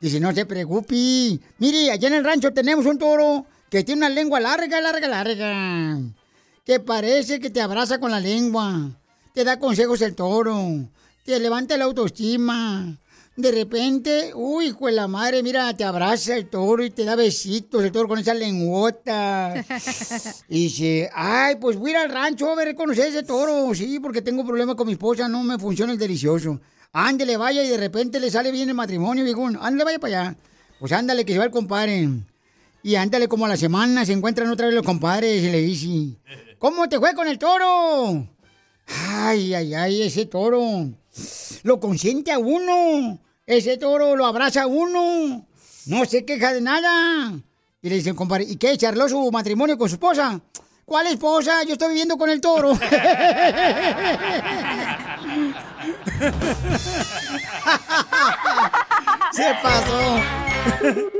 Dice, 0.00 0.20
no 0.20 0.32
se 0.32 0.46
preocupe. 0.46 1.38
Mire, 1.58 1.90
allá 1.90 2.08
en 2.08 2.14
el 2.14 2.24
rancho 2.24 2.52
tenemos 2.52 2.86
un 2.86 2.96
toro 2.96 3.44
que 3.68 3.82
tiene 3.82 4.06
una 4.06 4.08
lengua 4.08 4.38
larga, 4.38 4.80
larga, 4.80 5.08
larga. 5.08 5.98
Que 6.64 6.78
parece 6.78 7.40
que 7.40 7.50
te 7.50 7.60
abraza 7.60 7.98
con 7.98 8.12
la 8.12 8.20
lengua. 8.20 8.92
Te 9.34 9.42
da 9.42 9.58
consejos 9.58 10.00
el 10.02 10.14
toro. 10.14 10.88
Te 11.24 11.40
levanta 11.40 11.76
la 11.76 11.86
autoestima. 11.86 12.96
De 13.34 13.50
repente, 13.50 14.30
uy, 14.32 14.66
hijo 14.66 14.86
de 14.86 14.92
la 14.92 15.08
madre, 15.08 15.42
mira, 15.42 15.74
te 15.76 15.82
abraza 15.82 16.36
el 16.36 16.48
toro 16.48 16.84
y 16.84 16.90
te 16.90 17.04
da 17.04 17.16
besitos 17.16 17.82
el 17.82 17.90
toro 17.90 18.06
con 18.06 18.20
esa 18.20 18.32
lengüota. 18.32 19.54
Y 20.48 20.64
dice, 20.64 21.10
ay, 21.12 21.56
pues 21.56 21.76
voy 21.76 21.90
a 21.90 21.92
ir 21.94 21.96
al 21.96 22.10
rancho 22.10 22.48
a 22.48 22.54
ver, 22.54 22.68
reconocer 22.68 23.08
ese 23.08 23.24
toro. 23.24 23.74
Sí, 23.74 23.98
porque 23.98 24.22
tengo 24.22 24.46
problemas 24.46 24.76
con 24.76 24.86
mi 24.86 24.92
esposa, 24.92 25.28
no 25.28 25.42
me 25.42 25.58
funciona 25.58 25.92
el 25.92 25.98
delicioso. 25.98 26.60
Ándele, 26.92 27.36
vaya, 27.36 27.64
y 27.64 27.68
de 27.68 27.76
repente 27.76 28.20
le 28.20 28.30
sale 28.30 28.52
bien 28.52 28.68
el 28.68 28.76
matrimonio, 28.76 29.24
viejón. 29.24 29.58
Ándale, 29.60 29.84
vaya 29.84 29.98
para 29.98 30.20
allá. 30.20 30.36
Pues 30.78 30.92
ándale, 30.92 31.24
que 31.24 31.32
se 31.32 31.40
va 31.40 31.46
el 31.46 31.50
compadre. 31.50 32.08
Y 32.84 32.94
ándale, 32.94 33.26
como 33.26 33.46
a 33.46 33.48
la 33.48 33.56
semana 33.56 34.06
se 34.06 34.12
encuentran 34.12 34.48
otra 34.48 34.66
vez 34.66 34.76
los 34.76 34.84
compadres 34.84 35.42
y 35.42 35.50
le 35.50 35.60
dice, 35.60 36.18
¿cómo 36.60 36.88
te 36.88 37.00
fue 37.00 37.14
con 37.14 37.26
el 37.26 37.36
toro? 37.36 38.28
Ay, 38.86 39.54
ay, 39.54 39.74
ay, 39.74 40.02
ese 40.02 40.26
toro. 40.26 40.60
Lo 41.62 41.80
consiente 41.80 42.32
a 42.32 42.38
uno. 42.38 43.18
Ese 43.46 43.76
toro 43.76 44.16
lo 44.16 44.26
abraza 44.26 44.62
a 44.62 44.66
uno. 44.66 45.46
No 45.86 46.04
se 46.04 46.24
queja 46.24 46.52
de 46.52 46.60
nada. 46.60 47.32
Y 47.82 47.88
le 47.88 47.96
dicen, 47.96 48.14
compadre, 48.14 48.44
¿y 48.44 48.56
qué? 48.56 48.76
¿Charló 48.76 49.08
su 49.08 49.30
matrimonio 49.30 49.76
con 49.76 49.88
su 49.88 49.96
esposa? 49.96 50.40
¿Cuál 50.84 51.06
esposa? 51.08 51.62
Yo 51.64 51.74
estoy 51.74 51.88
viviendo 51.88 52.16
con 52.16 52.30
el 52.30 52.40
toro. 52.40 52.74
Se 59.32 59.54
pasó. 59.62 61.14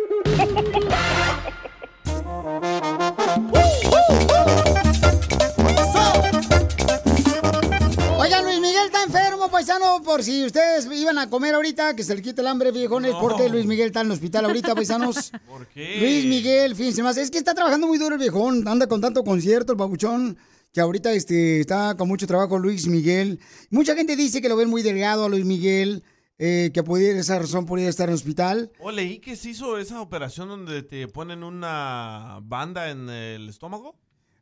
Paisano, 9.54 10.02
por 10.02 10.24
si 10.24 10.44
ustedes 10.44 10.88
iban 10.92 11.16
a 11.16 11.30
comer 11.30 11.54
ahorita, 11.54 11.94
que 11.94 12.02
se 12.02 12.12
le 12.16 12.22
quite 12.22 12.40
el 12.40 12.48
hambre, 12.48 12.72
viejones, 12.72 13.12
No. 13.12 13.20
porque 13.20 13.48
Luis 13.48 13.66
Miguel 13.66 13.86
está 13.86 14.00
en 14.00 14.06
el 14.06 14.12
hospital 14.14 14.46
ahorita, 14.46 14.74
paisanos. 14.74 15.30
¿Por 15.46 15.68
qué? 15.68 15.98
Luis 16.00 16.24
Miguel, 16.24 16.74
fíjense 16.74 17.04
más, 17.04 17.16
es 17.18 17.30
que 17.30 17.38
está 17.38 17.54
trabajando 17.54 17.86
muy 17.86 17.96
duro 17.98 18.16
el 18.16 18.20
viejón, 18.20 18.66
anda 18.66 18.88
con 18.88 19.00
tanto 19.00 19.22
concierto, 19.22 19.70
el 19.70 19.78
babuchón, 19.78 20.36
que 20.72 20.80
ahorita 20.80 21.12
este, 21.12 21.60
está 21.60 21.96
con 21.96 22.08
mucho 22.08 22.26
trabajo 22.26 22.58
Luis 22.58 22.88
Miguel. 22.88 23.38
Mucha 23.70 23.94
gente 23.94 24.16
dice 24.16 24.42
que 24.42 24.48
lo 24.48 24.56
ven 24.56 24.68
muy 24.68 24.82
delgado 24.82 25.26
a 25.26 25.28
Luis 25.28 25.44
Miguel, 25.44 26.02
eh, 26.36 26.72
que 26.74 26.82
pudiera, 26.82 27.20
esa 27.20 27.38
razón 27.38 27.64
podría 27.64 27.88
estar 27.88 28.08
en 28.08 28.14
el 28.14 28.16
hospital. 28.16 28.72
O 28.80 28.90
leí 28.90 29.20
que 29.20 29.36
se 29.36 29.50
hizo 29.50 29.78
esa 29.78 30.00
operación 30.00 30.48
donde 30.48 30.82
te 30.82 31.06
ponen 31.06 31.44
una 31.44 32.40
banda 32.42 32.90
en 32.90 33.08
el 33.08 33.48
estómago. 33.48 33.94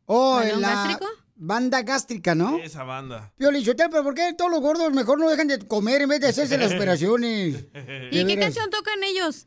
Oh, 0.07 0.37
¿Balón 0.37 0.55
en 0.55 0.61
la 0.63 0.69
gástrico? 0.71 1.07
Banda 1.35 1.83
gástrica, 1.83 2.35
¿no? 2.35 2.59
Esa 2.59 2.85
banda. 2.85 3.33
Pio 3.37 3.51
Lichotel, 3.51 3.89
pero 3.91 4.03
¿por 4.05 4.15
qué 4.15 4.33
todos 4.37 4.51
los 4.51 4.61
gordos 4.61 4.93
mejor 4.93 5.19
no 5.19 5.29
dejan 5.29 5.49
de 5.49 5.59
comer 5.61 6.03
en 6.03 6.09
vez 6.11 6.21
de 6.21 6.29
hacerse 6.29 6.57
las 6.59 6.73
operaciones? 6.73 7.65
¿Y 8.11 8.11
qué 8.11 8.25
veras. 8.25 8.45
canción 8.45 8.71
tocan 8.71 9.03
ellos? 9.05 9.47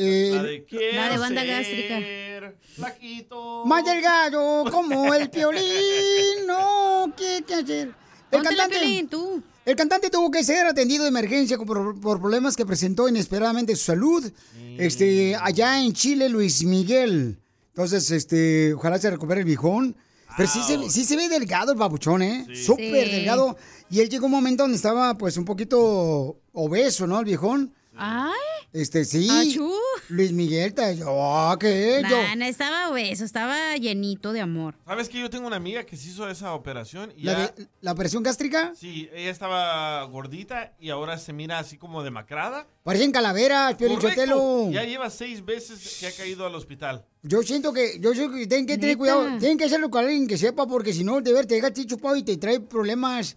Eh, 0.00 0.30
La 0.32 0.42
de, 0.44 0.66
La 0.94 1.10
de 1.10 1.18
banda 1.18 1.40
ser 1.42 1.50
gástrica. 1.50 2.52
flaquito. 2.76 3.64
Más 3.66 3.84
delgado 3.84 4.64
como 4.70 5.12
el 5.12 5.28
piolín, 5.28 6.46
no, 6.46 7.12
¿qué, 7.16 7.42
qué 7.46 7.54
hacer? 7.54 7.90
El 8.30 8.42
cantante, 8.42 8.78
Piolín, 8.78 9.08
tú. 9.08 9.42
el 9.64 9.74
cantante 9.74 10.10
tuvo 10.10 10.30
que 10.30 10.44
ser 10.44 10.66
atendido 10.66 11.02
de 11.04 11.08
emergencia 11.08 11.56
por, 11.58 11.98
por 11.98 12.20
problemas 12.20 12.54
que 12.56 12.66
presentó 12.66 13.08
inesperadamente 13.08 13.74
su 13.74 13.86
salud. 13.86 14.30
Este, 14.76 15.34
allá 15.34 15.82
en 15.82 15.92
Chile, 15.94 16.28
Luis 16.28 16.62
Miguel. 16.62 17.38
Entonces, 17.68 18.10
este, 18.10 18.74
ojalá 18.74 18.98
se 18.98 19.10
recupere 19.10 19.40
el 19.40 19.46
viejón. 19.46 19.96
Pero 20.38 20.48
sí 20.48 20.62
se, 20.62 20.88
sí 20.88 21.04
se 21.04 21.16
ve 21.16 21.28
delgado 21.28 21.72
el 21.72 21.78
babuchón, 21.78 22.22
¿eh? 22.22 22.46
Súper 22.64 23.04
Sí. 23.06 23.10
delgado. 23.16 23.56
Y 23.90 24.00
él 24.00 24.08
llegó 24.08 24.24
un 24.26 24.32
momento 24.32 24.62
donde 24.62 24.76
estaba, 24.76 25.18
pues, 25.18 25.36
un 25.36 25.44
poquito 25.44 26.40
obeso, 26.52 27.06
¿no? 27.06 27.18
El 27.18 27.24
viejón. 27.26 27.74
Ay, 27.96 28.32
Este, 28.72 29.04
sí. 29.04 29.28
Achú. 29.30 29.68
Luis 30.10 30.32
Miguel, 30.32 30.72
te, 30.72 30.96
yo, 30.96 31.54
¿qué? 31.60 32.02
Yo, 32.08 32.16
nah, 32.22 32.34
no 32.34 32.44
estaba 32.46 32.88
obeso, 32.90 33.24
estaba 33.24 33.76
llenito 33.76 34.32
de 34.32 34.40
amor. 34.40 34.74
¿Sabes 34.86 35.08
que 35.10 35.20
yo 35.20 35.28
tengo 35.28 35.46
una 35.46 35.56
amiga 35.56 35.84
que 35.84 35.98
se 35.98 36.08
hizo 36.08 36.28
esa 36.30 36.54
operación? 36.54 37.12
Y 37.14 37.24
¿La, 37.24 37.32
ya- 37.32 37.48
de- 37.56 37.68
¿La 37.82 37.92
operación 37.92 38.22
gástrica? 38.22 38.72
Sí, 38.74 39.08
ella 39.14 39.30
estaba 39.30 40.02
gordita 40.04 40.72
y 40.80 40.88
ahora 40.90 41.18
se 41.18 41.34
mira 41.34 41.58
así 41.58 41.76
como 41.76 42.02
demacrada. 42.02 42.66
Parecen 42.84 43.12
calaveras, 43.12 43.74
Pio 43.74 43.88
Correcto. 43.88 44.08
Lichotelo. 44.08 44.70
Ya 44.70 44.84
lleva 44.84 45.10
seis 45.10 45.44
veces 45.44 45.98
que 46.00 46.06
ha 46.06 46.12
caído 46.12 46.46
al 46.46 46.54
hospital. 46.54 47.04
Yo 47.22 47.42
siento 47.42 47.74
que, 47.74 47.98
yo 48.00 48.14
siento 48.14 48.34
que 48.34 48.46
tienen 48.46 48.66
que 48.66 48.74
tener 48.78 48.96
Neta. 48.96 48.98
cuidado, 48.98 49.38
tienen 49.38 49.58
que 49.58 49.64
hacerlo 49.64 49.90
con 49.90 50.04
alguien 50.04 50.26
que 50.26 50.38
sepa, 50.38 50.66
porque 50.66 50.94
si 50.94 51.04
no, 51.04 51.20
de 51.20 51.32
ver, 51.34 51.44
te 51.44 51.56
deja 51.56 51.66
así 51.66 51.84
chupado 51.84 52.16
y 52.16 52.22
te 52.22 52.38
trae 52.38 52.60
problemas 52.60 53.36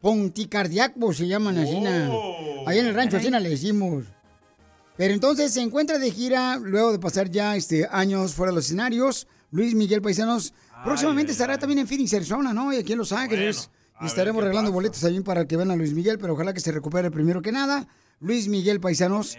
ponticardíacos, 0.00 1.16
se 1.16 1.26
llaman 1.26 1.58
así. 1.58 1.76
Oh. 2.08 2.64
Ahí 2.68 2.78
en 2.78 2.86
el 2.86 2.94
rancho, 2.94 3.16
así 3.16 3.30
le 3.30 3.40
decimos. 3.48 4.04
Pero 4.96 5.14
entonces 5.14 5.52
se 5.52 5.60
encuentra 5.60 5.98
de 5.98 6.10
gira, 6.10 6.58
luego 6.58 6.92
de 6.92 6.98
pasar 6.98 7.30
ya 7.30 7.56
este, 7.56 7.86
años 7.90 8.34
fuera 8.34 8.52
de 8.52 8.56
los 8.56 8.66
escenarios, 8.66 9.26
Luis 9.50 9.74
Miguel 9.74 10.02
Paisanos, 10.02 10.52
próximamente 10.84 11.32
estará 11.32 11.58
también 11.58 11.80
en 11.80 11.88
Phoenix, 11.88 12.14
Arizona, 12.14 12.52
¿no? 12.52 12.72
Y 12.72 12.76
aquí 12.76 12.92
en 12.92 12.98
Los 12.98 13.12
Ángeles. 13.12 13.70
y 14.00 14.06
estaremos 14.06 14.42
regalando 14.42 14.72
boletos 14.72 15.02
ahí 15.04 15.20
para 15.20 15.46
que 15.46 15.56
vean 15.56 15.70
a 15.70 15.76
Luis 15.76 15.92
Miguel, 15.92 16.18
pero 16.18 16.34
ojalá 16.34 16.52
que 16.52 16.60
se 16.60 16.72
recupere 16.72 17.10
primero 17.10 17.42
que 17.42 17.52
nada. 17.52 17.88
Luis 18.20 18.48
Miguel 18.48 18.80
Paisanos. 18.80 19.36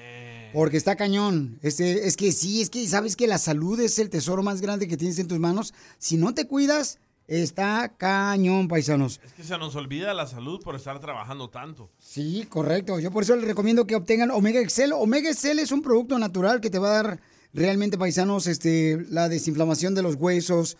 Porque 0.53 0.75
está 0.75 0.97
cañón. 0.97 1.59
Este, 1.61 2.07
es 2.07 2.17
que 2.17 2.33
sí, 2.33 2.61
es 2.61 2.69
que 2.69 2.85
sabes 2.85 3.15
que 3.15 3.25
la 3.25 3.37
salud 3.37 3.79
es 3.79 3.99
el 3.99 4.09
tesoro 4.09 4.43
más 4.43 4.59
grande 4.59 4.87
que 4.87 4.97
tienes 4.97 5.17
en 5.19 5.29
tus 5.29 5.39
manos. 5.39 5.73
Si 5.97 6.17
no 6.17 6.33
te 6.33 6.45
cuidas, 6.45 6.99
está 7.27 7.95
cañón, 7.97 8.67
paisanos. 8.67 9.19
Es 9.25 9.33
que 9.33 9.43
se 9.43 9.57
nos 9.57 9.75
olvida 9.75 10.13
la 10.13 10.27
salud 10.27 10.61
por 10.61 10.75
estar 10.75 10.99
trabajando 10.99 11.49
tanto. 11.49 11.89
Sí, 11.97 12.45
correcto. 12.49 12.99
Yo 12.99 13.11
por 13.11 13.23
eso 13.23 13.35
les 13.35 13.45
recomiendo 13.45 13.85
que 13.87 13.95
obtengan 13.95 14.31
Omega 14.31 14.59
Excel. 14.59 14.93
Omega 14.93 15.29
Excel 15.29 15.59
es 15.59 15.71
un 15.71 15.81
producto 15.81 16.19
natural 16.19 16.61
que 16.61 16.69
te 16.69 16.79
va 16.79 16.89
a 16.89 17.03
dar 17.03 17.21
realmente, 17.53 17.97
paisanos, 17.97 18.47
este, 18.47 19.05
la 19.09 19.29
desinflamación 19.29 19.95
de 19.95 20.01
los 20.01 20.15
huesos. 20.15 20.77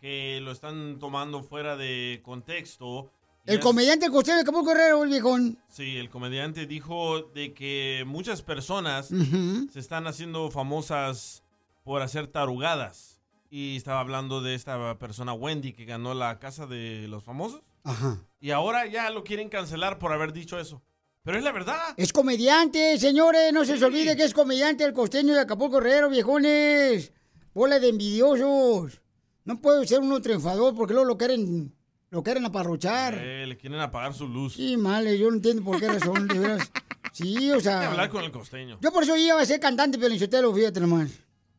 que 0.00 0.40
lo 0.42 0.50
están 0.50 0.98
tomando 0.98 1.42
fuera 1.42 1.76
de 1.76 2.20
contexto 2.24 3.10
El 3.44 3.60
comediante 3.60 4.08
costeño 4.10 4.36
de 4.36 4.42
Acapulco 4.42 4.70
Guerrero, 4.72 5.04
el 5.04 5.10
viejón. 5.10 5.58
Sí, 5.68 5.96
el 5.98 6.08
comediante 6.08 6.66
dijo 6.66 7.20
de 7.34 7.52
que 7.52 8.04
muchas 8.06 8.40
personas 8.40 9.10
Ujú. 9.10 9.68
se 9.70 9.80
están 9.80 10.06
haciendo 10.06 10.50
famosas 10.50 11.42
por 11.84 12.00
hacer 12.00 12.28
tarugadas. 12.28 13.20
Y 13.50 13.76
estaba 13.76 14.00
hablando 14.00 14.40
de 14.42 14.54
esta 14.54 14.98
persona 14.98 15.32
Wendy 15.34 15.72
que 15.74 15.84
ganó 15.84 16.14
la 16.14 16.38
casa 16.38 16.66
de 16.66 17.08
los 17.08 17.24
famosos. 17.24 17.62
Ajá. 17.84 18.22
Y 18.40 18.50
ahora 18.50 18.86
ya 18.86 19.10
lo 19.10 19.24
quieren 19.24 19.48
cancelar 19.48 19.98
por 19.98 20.12
haber 20.12 20.32
dicho 20.32 20.58
eso. 20.58 20.82
Pero 21.24 21.38
es 21.38 21.44
la 21.44 21.52
verdad. 21.52 21.94
Es 21.96 22.12
comediante, 22.12 22.96
señores. 22.98 23.52
No 23.52 23.64
se 23.64 23.74
les 23.74 23.82
olvide 23.82 24.16
que 24.16 24.24
es 24.24 24.32
comediante 24.32 24.84
el 24.84 24.92
costeño 24.92 25.34
de 25.34 25.40
Acapulco 25.40 25.78
Guerrero, 25.78 26.08
viejones. 26.08 27.12
Bola 27.52 27.78
de 27.80 27.88
envidiosos. 27.88 29.00
No 29.44 29.60
puede 29.60 29.86
ser 29.86 30.00
uno 30.00 30.20
triunfador 30.22 30.74
porque 30.74 30.92
luego 30.94 31.08
lo 31.08 31.18
quieren, 31.18 31.74
lo 32.10 32.22
quieren 32.22 32.44
aparrochar. 32.46 33.14
Eh, 33.18 33.46
le 33.46 33.56
quieren 33.56 33.80
apagar 33.80 34.14
su 34.14 34.28
luz. 34.28 34.54
Sí, 34.54 34.76
male, 34.76 35.18
yo 35.18 35.28
no 35.30 35.36
entiendo 35.36 35.62
por 35.64 35.80
qué 35.80 35.88
razón, 35.88 36.28
de 36.28 36.38
veras. 36.38 36.70
Sí, 37.12 37.50
o 37.50 37.54
Hay 37.54 37.58
que 37.58 37.64
sea. 37.64 37.90
hablar 37.90 38.10
con 38.10 38.22
el 38.24 38.30
costeño. 38.30 38.78
Yo 38.80 38.92
por 38.92 39.02
eso 39.02 39.16
iba 39.16 39.40
a 39.40 39.44
ser 39.44 39.58
cantante, 39.58 39.98
pero 39.98 40.54
fíjate 40.54 40.80
nomás. 40.80 41.10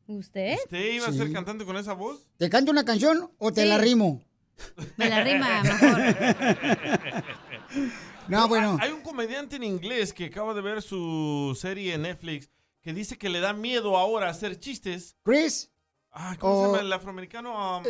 ¿Usted? 0.08 0.56
¿Usted 0.64 0.92
iba 0.94 1.08
a 1.08 1.12
ser 1.14 1.32
cantante 1.34 1.66
con 1.66 1.78
esa 1.78 1.94
voz? 1.94 2.26
¿Te 2.38 2.50
canto 2.50 2.72
una 2.72 2.86
canción 2.86 3.30
o 3.38 3.52
te 3.52 3.64
Sí. 3.64 3.68
la 3.68 3.78
rimo? 3.78 4.24
Me 4.98 5.10
la 5.10 5.24
rima 5.24 5.64
mejor. 5.64 7.24
No, 8.28 8.48
bueno. 8.48 8.78
Hay 8.80 8.92
un 8.92 9.02
comediante 9.02 9.56
en 9.56 9.64
inglés 9.64 10.14
que 10.14 10.26
acaba 10.26 10.54
de 10.54 10.62
ver 10.62 10.82
su 10.82 11.58
serie 11.60 11.96
en 11.96 12.04
Netflix 12.04 12.50
que 12.82 12.94
dice 12.94 13.18
que 13.18 13.30
le 13.30 13.40
da 13.40 13.54
miedo 13.54 13.98
ahora 13.98 14.30
hacer 14.30 14.58
chistes. 14.60 15.18
Chris. 15.24 15.72
Ah, 16.12 16.36
¿Cómo 16.40 16.62
se 16.62 16.68
llama 16.68 16.80
el 16.82 16.94
afroamericano? 16.94 17.78
Um, 17.80 17.84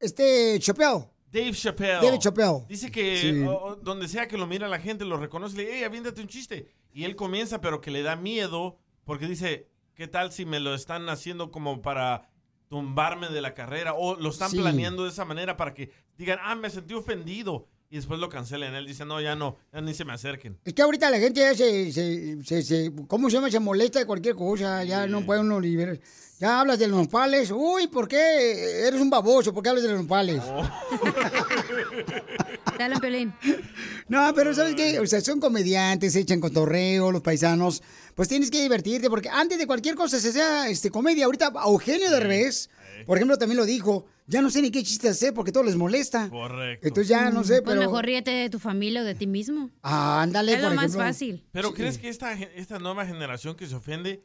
Este, 0.00 0.58
Chappelle. 0.60 1.08
Dave 1.30 1.52
Chappelle. 1.52 2.00
David 2.02 2.18
Chappelle. 2.18 2.64
Dice 2.68 2.90
que 2.90 3.16
Sí. 3.16 3.42
o- 3.44 3.52
o 3.64 3.76
donde 3.76 4.06
sea 4.08 4.28
que 4.28 4.36
lo 4.36 4.46
mira 4.46 4.68
la 4.68 4.78
gente, 4.78 5.04
lo 5.04 5.16
reconoce, 5.16 5.56
le 5.56 5.64
dice, 5.64 5.76
hey, 5.78 5.84
aviéntate 5.84 6.20
un 6.20 6.28
chiste. 6.28 6.66
Y 6.92 7.04
él 7.04 7.16
comienza, 7.16 7.60
pero 7.60 7.80
que 7.80 7.90
le 7.90 8.02
da 8.02 8.16
miedo 8.16 8.78
porque 9.04 9.26
dice, 9.26 9.68
¿qué 9.94 10.06
tal 10.08 10.30
si 10.32 10.44
me 10.44 10.60
lo 10.60 10.74
están 10.74 11.08
haciendo 11.08 11.50
como 11.50 11.80
para 11.80 12.28
tumbarme 12.72 13.28
de 13.28 13.42
la 13.42 13.52
carrera? 13.52 13.92
O 13.92 14.16
lo 14.16 14.30
están 14.30 14.50
Sí. 14.50 14.56
planeando 14.58 15.04
de 15.04 15.10
esa 15.10 15.26
manera 15.26 15.58
para 15.58 15.74
que 15.74 15.90
digan, 16.16 16.38
ah, 16.42 16.54
me 16.54 16.70
sentí 16.70 16.94
ofendido. 16.94 17.68
Y 17.90 17.96
después 17.96 18.18
lo 18.18 18.30
cancelen. 18.30 18.74
Él 18.74 18.86
dice, 18.86 19.04
no, 19.04 19.20
ya 19.20 19.36
no, 19.36 19.58
ya 19.70 19.82
ni 19.82 19.92
se 19.92 20.06
me 20.06 20.14
acerquen. 20.14 20.58
Es 20.64 20.72
que 20.72 20.80
ahorita 20.80 21.10
la 21.10 21.18
gente 21.18 21.40
ya 21.40 21.54
se, 21.54 21.92
se, 21.92 22.42
se, 22.42 22.62
se- 22.62 22.92
¿cómo 23.06 23.28
se 23.28 23.36
llama? 23.36 23.50
Se 23.50 23.60
molesta 23.60 23.98
de 23.98 24.06
cualquier 24.06 24.34
cosa, 24.34 24.82
ya 24.84 25.06
no 25.06 25.20
puede 25.26 25.40
uno 25.40 25.60
liberar. 25.60 26.00
Ya 26.40 26.60
hablas 26.60 26.78
de 26.78 26.88
los 26.88 26.96
nopales, 26.98 27.50
uy, 27.54 27.88
¿por 27.88 28.08
qué 28.08 28.86
eres 28.88 28.98
un 28.98 29.10
baboso? 29.10 29.52
¿Por 29.52 29.62
qué 29.62 29.68
hablas 29.68 29.84
de 29.84 29.90
los 29.92 30.00
nopales? 30.02 30.42
Oh. 30.46 30.62
Dale, 32.82 33.00
Pelín. 33.00 33.32
No, 34.08 34.32
pero 34.34 34.52
¿sabes 34.52 34.74
qué? 34.74 34.98
O 34.98 35.06
sea, 35.06 35.20
son 35.22 35.40
comediantes, 35.40 36.14
echan 36.16 36.40
cotorreo, 36.40 37.12
los 37.12 37.22
paisanos. 37.22 37.82
Pues 38.14 38.28
tienes 38.28 38.50
que 38.50 38.60
divertirte, 38.60 39.08
porque 39.08 39.30
antes 39.30 39.58
de 39.58 39.66
cualquier 39.66 39.94
cosa 39.94 40.20
se 40.20 40.32
sea 40.32 40.68
este, 40.68 40.90
comedia. 40.90 41.24
Ahorita 41.24 41.52
Eugenio 41.64 42.10
de 42.10 42.20
Revés, 42.20 42.68
por 43.06 43.16
ejemplo, 43.16 43.38
también 43.38 43.56
lo 43.56 43.64
dijo. 43.64 44.04
Ya 44.26 44.42
no 44.42 44.50
sé 44.50 44.60
ni 44.62 44.70
qué 44.70 44.82
chiste 44.82 45.08
hacer 45.08 45.32
porque 45.34 45.50
todo 45.50 45.62
les 45.64 45.76
molesta. 45.76 46.28
Correcto. 46.28 46.86
Entonces 46.86 47.08
ya 47.08 47.30
no 47.30 47.42
sé, 47.42 47.62
Pues 47.62 47.74
pero... 47.74 47.80
mejor 47.88 48.04
ríete 48.04 48.30
de 48.30 48.50
tu 48.50 48.58
familia 48.58 49.00
o 49.02 49.04
de 49.04 49.14
ti 49.14 49.26
mismo. 49.26 49.70
Ah, 49.82 50.22
ándale, 50.22 50.54
Es 50.54 50.62
lo 50.62 50.74
más 50.74 50.94
fácil. 50.96 51.44
¿Pero 51.52 51.72
crees 51.72 51.98
que 51.98 52.08
esta 52.08 52.78
nueva 52.78 53.06
generación 53.06 53.56
que 53.56 53.66
se 53.66 53.74
ofende 53.74 54.24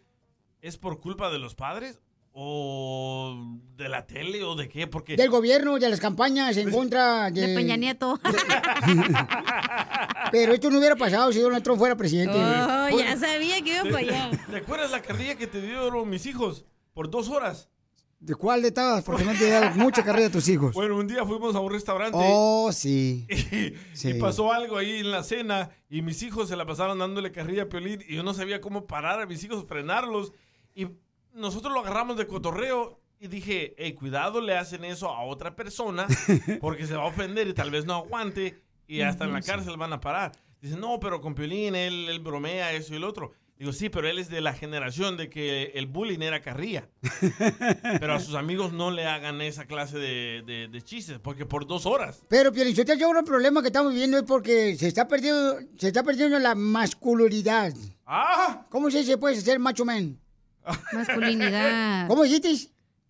es 0.61 0.77
por 0.77 0.99
culpa 1.01 1.31
de 1.31 1.39
los 1.39 1.55
padres? 1.55 1.99
¿O 2.39 3.35
de 3.75 3.89
la 3.89 4.05
tele? 4.05 4.43
¿O 4.43 4.55
de 4.55 4.69
qué? 4.69 4.85
Porque... 4.85 5.15
Del 5.15 5.31
gobierno, 5.31 5.79
de 5.79 5.89
las 5.89 5.99
campañas 5.99 6.55
en 6.57 6.69
contra 6.69 7.31
de... 7.31 7.47
De 7.47 7.55
Peña 7.55 7.75
Nieto. 7.77 8.19
Pero 10.31 10.53
esto 10.53 10.69
no 10.69 10.77
hubiera 10.77 10.95
pasado 10.95 11.31
si 11.31 11.39
Donald 11.39 11.63
Trump 11.63 11.79
fuera 11.79 11.95
presidente. 11.95 12.37
Oh, 12.37 12.89
ya 12.95 13.17
sabía 13.17 13.59
que 13.63 13.73
iba 13.73 13.83
para 13.85 13.97
allá. 13.97 14.29
¿Te 14.51 14.57
acuerdas 14.57 14.91
la 14.91 15.01
carrilla 15.01 15.33
que 15.33 15.47
te 15.47 15.59
dieron 15.63 16.07
mis 16.07 16.27
hijos 16.27 16.63
por 16.93 17.09
dos 17.09 17.27
horas? 17.29 17.69
¿De 18.19 18.35
cuál 18.35 18.61
de 18.61 18.71
todas? 18.71 19.03
Porque 19.03 19.23
no 19.23 19.33
te 19.33 19.49
da 19.49 19.71
mucha 19.71 20.03
carrera 20.03 20.27
a 20.27 20.31
tus 20.31 20.47
hijos. 20.47 20.75
Bueno, 20.75 20.95
un 20.95 21.07
día 21.07 21.25
fuimos 21.25 21.55
a 21.55 21.59
un 21.59 21.71
restaurante 21.71 22.19
Oh, 22.21 22.71
sí. 22.71 23.25
Sí. 23.93 24.09
y 24.09 24.13
pasó 24.13 24.53
algo 24.53 24.77
ahí 24.77 24.99
en 24.99 25.09
la 25.09 25.23
cena 25.23 25.71
y 25.89 26.03
mis 26.03 26.21
hijos 26.21 26.49
se 26.49 26.55
la 26.55 26.67
pasaron 26.67 26.99
dándole 26.99 27.31
carrilla 27.31 27.63
a 27.63 27.69
Piolín 27.69 28.03
y 28.07 28.15
yo 28.15 28.21
no 28.21 28.35
sabía 28.35 28.61
cómo 28.61 28.85
parar 28.85 29.21
a 29.21 29.25
mis 29.25 29.43
hijos, 29.43 29.65
frenarlos. 29.67 30.33
Y 30.75 30.85
nosotros 31.33 31.73
lo 31.73 31.79
agarramos 31.81 32.17
de 32.17 32.27
cotorreo 32.27 32.99
y 33.19 33.27
dije, 33.27 33.73
hey, 33.77 33.93
cuidado, 33.93 34.41
le 34.41 34.57
hacen 34.57 34.83
eso 34.85 35.09
a 35.09 35.23
otra 35.23 35.55
persona 35.55 36.07
porque 36.61 36.85
se 36.85 36.95
va 36.95 37.03
a 37.03 37.07
ofender 37.07 37.47
y 37.47 37.53
tal 37.53 37.71
vez 37.71 37.85
no 37.85 37.95
aguante 37.95 38.61
y 38.87 39.01
hasta 39.01 39.25
en 39.25 39.33
la 39.33 39.41
cárcel 39.41 39.77
van 39.77 39.93
a 39.93 39.99
parar. 39.99 40.31
Dice, 40.61 40.77
no, 40.77 40.99
pero 40.99 41.21
con 41.21 41.35
Piolín 41.35 41.75
él, 41.75 42.07
él 42.09 42.19
bromea 42.19 42.73
eso 42.73 42.93
y 42.93 42.97
el 42.97 43.03
otro. 43.03 43.33
Digo, 43.59 43.73
sí, 43.73 43.89
pero 43.89 44.07
él 44.07 44.19
es 44.19 44.29
de 44.29 44.39
la 44.39 44.53
generación 44.53 45.17
de 45.17 45.31
que 45.31 45.71
el 45.73 45.87
bullying 45.87 46.19
era 46.21 46.43
carrilla. 46.43 46.89
Pero 47.99 48.13
a 48.13 48.19
sus 48.19 48.35
amigos 48.35 48.71
no 48.71 48.91
le 48.91 49.05
hagan 49.07 49.41
esa 49.41 49.65
clase 49.65 49.97
de, 49.97 50.43
de- 50.45 50.67
de 50.67 50.81
chistes, 50.83 51.17
porque 51.17 51.47
por 51.47 51.65
dos 51.65 51.87
horas. 51.87 52.23
Pero, 52.27 52.51
Piolichotelo, 52.51 52.99
yo 52.99 53.07
creo 53.09 53.13
que 53.13 53.19
el 53.21 53.25
problema 53.25 53.61
que 53.61 53.69
estamos 53.69 53.93
viviendo 53.93 54.17
es 54.17 54.23
porque 54.25 54.75
se 54.75 54.87
está 54.87 55.07
perdiendo, 55.07 55.57
se 55.75 55.87
está 55.87 56.03
perdiendo 56.03 56.37
la 56.37 56.53
masculinidad. 56.53 57.73
¡Ah! 58.05 58.65
¿Cómo 58.69 58.91
se 58.91 58.99
dice, 58.99 59.17
pues, 59.17 59.41
ser 59.43 59.57
macho 59.57 59.85
man? 59.85 60.19
Masculinidad. 60.93 62.07
¿Cómo 62.07 62.23
dijiste? 62.23 62.55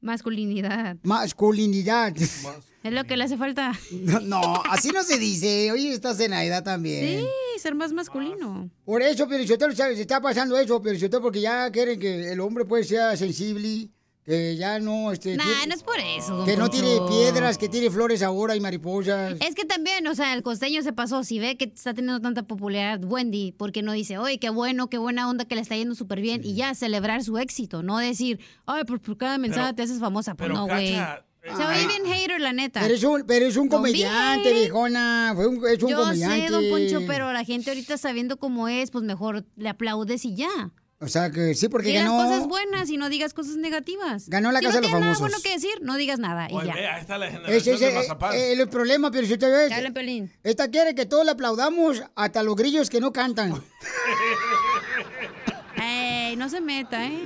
Masculinidad. 0.02 0.98
Masculinidad. 1.04 2.16
Es 2.16 2.94
lo 2.94 3.04
que 3.04 3.18
le 3.18 3.24
hace 3.24 3.38
falta. 3.38 3.74
No, 3.92 4.20
no, 4.20 4.64
así 4.70 4.90
no 4.90 5.04
se 5.04 5.18
dice. 5.18 5.72
Oye, 5.72 5.92
estás 5.92 6.20
en 6.20 6.32
la 6.32 6.46
edad 6.46 6.64
también. 6.64 7.22
Sí, 7.22 7.28
ser 7.60 7.76
más 7.76 7.92
masculino. 7.92 8.70
Por 8.86 9.02
eso, 9.02 9.28
Piolichotelo, 9.28 9.76
¿sabes? 9.76 9.98
se 9.98 10.04
está 10.04 10.22
pasando 10.22 10.58
eso, 10.58 10.82
Piolichotelo, 10.82 11.22
porque 11.22 11.42
ya 11.42 11.70
quieren 11.72 12.00
que 12.00 12.32
el 12.32 12.40
hombre 12.40 12.66
pues 12.66 12.88
sea 12.88 13.18
sensible, 13.18 13.90
que 14.28 14.58
ya 14.58 14.78
no... 14.80 15.14
Este, 15.14 15.38
Nah, 15.38 15.44
tiene- 15.46 15.68
no 15.68 15.74
es 15.76 15.84
por 15.84 15.96
eso. 16.00 16.36
don 16.36 16.46
Que 16.46 16.58
no 16.58 16.70
tire 16.70 17.00
piedras, 17.08 17.58
que 17.58 17.70
tire 17.70 17.90
flores 17.90 18.22
ahora 18.22 18.58
y 18.58 18.60
mariposas. 18.60 19.36
Es 19.40 19.56
que 19.56 19.64
también, 19.64 20.06
o 20.06 20.16
sea, 20.16 20.34
el 20.34 20.44
costeño 20.44 20.82
se 20.84 20.92
pasó. 20.92 21.24
Si 21.24 21.40
ve 21.40 21.56
que 21.56 21.66
está 21.74 21.94
teniendo 21.94 22.20
tanta 22.20 22.44
popularidad 22.44 23.02
Wendy, 23.06 23.54
porque 23.54 23.82
no 23.82 23.94
dice, 23.94 24.18
oye, 24.18 24.38
qué 24.38 24.50
bueno, 24.50 24.90
qué 24.90 24.98
buena 24.98 25.30
onda 25.30 25.46
que 25.46 25.56
le 25.56 25.62
está 25.62 25.78
yendo 25.78 25.96
súper 25.96 26.20
bien, 26.20 26.42
y 26.44 26.56
ya 26.56 26.76
celebrar 26.76 27.24
su 27.24 27.38
éxito, 27.38 27.84
no 27.84 28.00
decir, 28.00 28.40
ay, 28.66 28.84
por, 28.84 29.00
por 29.00 29.18
cada 29.18 29.38
mensaje 29.38 29.68
Pero- 29.68 29.76
te 29.76 29.82
haces 29.84 30.00
famosa. 30.00 30.36
Pues 30.36 30.50
pero, 30.50 30.60
no, 30.60 30.68
güey. 30.68 30.90
Se 30.90 31.64
ay. 31.64 31.78
oye 31.78 31.88
bien 31.88 32.14
hater, 32.14 32.42
la 32.42 32.52
neta. 32.52 32.82
Pero 32.82 32.94
es 32.96 33.04
un, 33.06 33.24
pero 33.26 33.46
es 33.46 33.56
un 33.56 33.70
comediante, 33.70 34.52
viejona. 34.52 35.32
Fue 35.36 35.48
un, 35.48 35.66
es 35.66 35.82
un 35.82 35.90
Yo 35.90 36.00
comediante. 36.00 36.48
sé, 36.48 36.52
don 36.52 36.66
Poncho, 36.70 37.00
pero 37.08 37.32
la 37.32 37.46
gente 37.46 37.70
ahorita 37.70 37.98
sabiendo 37.98 38.36
cómo 38.38 38.68
es, 38.68 38.92
pues 38.92 39.06
mejor 39.06 39.46
le 39.56 39.70
aplaudes 39.70 40.26
y 40.26 40.36
ya. 40.36 40.50
O 41.00 41.08
sea, 41.08 41.30
que 41.30 41.54
sí, 41.54 41.70
porque 41.70 41.90
Digas 41.90 42.06
ganó... 42.06 42.24
cosas 42.24 42.48
buenas 42.48 42.90
y 42.90 42.98
no 42.98 43.08
digas 43.10 43.36
cosas 43.36 43.56
negativas. 43.58 44.28
Ganó 44.30 44.52
la 44.52 44.60
si 44.60 44.66
Casa 44.66 44.82
no 44.82 44.82
de 44.82 44.88
los 44.88 44.92
tienes 44.92 45.06
nada 45.06 45.16
Famosos. 45.16 45.20
bueno 45.20 45.38
que 45.44 45.54
decir, 45.54 45.80
no 45.84 45.96
digas 45.96 46.18
nada 46.18 46.48
y 46.50 46.56
Oye, 46.56 46.68
ya. 46.68 46.74
ve, 46.74 46.88
ahí 46.88 47.02
está 47.02 47.18
la 47.20 47.28
Ese 47.28 47.36
generación 47.38 47.76
es 47.76 47.80
de 48.32 48.38
eh, 48.38 48.54
el 48.54 48.68
problema, 48.68 49.12
pero 49.12 49.28
si 49.28 49.38
te 49.38 49.48
ves... 49.48 49.70
Dale, 49.70 49.92
Pelín. 49.92 50.34
Esta 50.44 50.70
quiere 50.70 50.96
que 50.96 51.06
todos 51.06 51.24
le 51.24 51.32
aplaudamos 51.32 52.02
hasta 52.16 52.42
los 52.42 52.56
grillos 52.56 52.90
que 52.90 53.00
no 53.00 53.14
cantan. 53.14 53.54
Ey, 55.80 56.36
no 56.36 56.50
se 56.50 56.62
meta, 56.62 57.06
¿eh? 57.06 57.22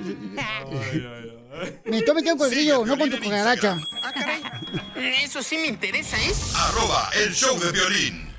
Me 1.85 1.99
estoy 1.99 2.15
metiendo 2.15 2.38
con 2.43 2.49
el 2.49 2.56
grillo, 2.56 2.85
no 2.85 2.98
con 2.98 3.10
tu 3.10 3.18
cucaracha. 3.19 3.77
Eso 5.23 5.41
sí 5.41 5.56
me 5.57 5.68
interesa, 5.68 6.18
¿eh? 6.18 6.31
Arroba 6.56 7.10
el 7.23 7.34
show 7.34 7.57
de 7.57 7.72
violín. 7.72 8.30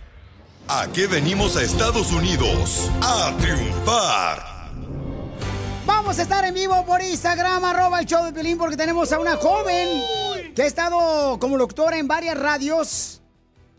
¿A 0.69 0.89
qué 0.93 1.07
venimos 1.07 1.57
a 1.57 1.63
Estados 1.63 2.13
Unidos? 2.13 2.91
A 3.01 3.35
triunfar. 3.41 4.52
Vamos 5.85 6.19
a 6.19 6.23
estar 6.23 6.45
en 6.45 6.55
vivo 6.55 6.85
por 6.87 7.03
Instagram, 7.03 7.65
arroba 7.65 8.01
el 8.01 8.07
show 8.07 8.25
de 8.25 8.33
Pelín, 8.33 8.57
porque 8.57 8.77
tenemos 8.77 9.11
a 9.13 9.19
una 9.19 9.37
joven 9.37 9.89
que 10.55 10.63
ha 10.63 10.67
estado 10.67 11.39
como 11.41 11.59
doctora 11.59 11.99
en 11.99 12.07
varias 12.07 12.39
radios 12.39 13.21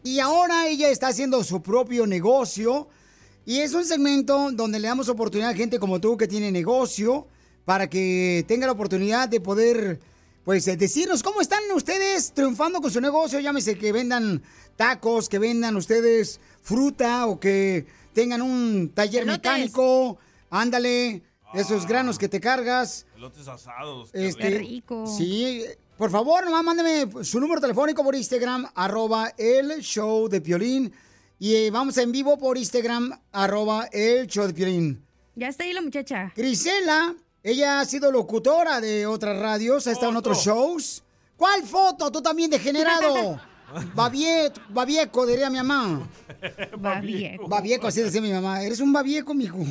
y 0.04 0.20
ahora 0.20 0.68
ella 0.68 0.90
está 0.90 1.08
haciendo 1.08 1.44
su 1.44 1.62
propio 1.62 2.06
negocio. 2.06 2.90
Y 3.46 3.60
es 3.60 3.74
un 3.74 3.86
segmento 3.86 4.52
donde 4.52 4.80
le 4.80 4.88
damos 4.88 5.08
oportunidad 5.10 5.52
a 5.52 5.56
gente 5.56 5.80
como 5.80 6.00
tú 6.02 6.18
que 6.18 6.28
tiene 6.28 6.52
negocio 6.52 7.28
para 7.66 7.90
que 7.90 8.44
tenga 8.48 8.66
la 8.66 8.74
oportunidad 8.74 9.30
de 9.30 9.40
poder, 9.40 10.00
pues, 10.44 10.68
eh, 10.68 10.76
decirnos 10.76 11.24
cómo 11.24 11.40
están 11.40 11.64
ustedes 11.74 12.34
triunfando 12.34 12.82
con 12.82 12.92
su 12.92 13.00
negocio. 13.00 13.40
Llámese 13.40 13.78
que 13.78 13.92
vendan 13.94 14.44
tacos, 14.76 15.30
que 15.30 15.40
vendan 15.40 15.76
ustedes 15.78 16.40
fruta 16.62 17.28
o 17.28 17.40
que 17.40 17.86
tengan 18.14 18.42
un 18.42 18.92
taller 18.94 19.24
Elotes. 19.24 19.38
mecánico. 19.40 20.18
Ándale, 20.50 21.22
esos 21.54 21.86
granos 21.88 22.18
que 22.18 22.28
te 22.30 22.40
cargas. 22.40 23.06
Elotes 23.16 23.48
asados. 23.48 24.12
qué 24.12 24.28
Este, 24.28 24.50
rico. 24.58 25.06
Sí, 25.08 25.64
por 25.98 26.10
favor, 26.12 26.44
nomás 26.46 26.64
mándeme 26.64 27.24
su 27.24 27.40
número 27.40 27.62
telefónico 27.62 28.04
por 28.04 28.16
Instagram, 28.16 28.70
arroba 28.76 29.32
el 29.38 29.80
show 29.82 30.28
de 30.28 30.42
Piolín. 30.42 30.94
Y 31.40 31.56
eh, 31.56 31.72
vamos 31.72 31.98
en 31.98 32.12
vivo 32.12 32.38
por 32.38 32.58
Instagram, 32.58 33.12
arroba 33.32 33.88
el 33.92 34.28
show 34.28 34.48
de 34.48 34.54
Piolín. 34.54 35.06
Ya 35.36 35.48
está 35.48 35.64
ahí 35.64 35.74
la 35.74 35.82
muchacha. 35.82 36.32
Grisela, 36.36 37.16
ella 37.42 37.80
ha 37.80 37.86
sido 37.86 38.12
locutora 38.12 38.80
de 38.80 39.06
otras 39.06 39.38
radios, 39.40 39.88
ha 39.88 39.92
estado 39.92 40.12
en 40.12 40.18
otros 40.18 40.44
shows. 40.44 41.04
¿Cuál 41.36 41.64
foto? 41.64 42.12
Tú 42.12 42.22
también 42.22 42.50
degenerado. 42.50 43.40
Babie, 43.96 44.52
babieco, 44.70 45.26
diría 45.26 45.50
mi 45.50 45.58
mamá. 45.58 46.08
Babieco. 46.78 47.48
Babieco, 47.48 47.88
así 47.88 48.02
decía 48.02 48.22
mi 48.22 48.32
mamá. 48.32 48.62
Eres 48.62 48.80
un 48.80 48.94
babieco, 48.94 49.34
mijo. 49.34 49.58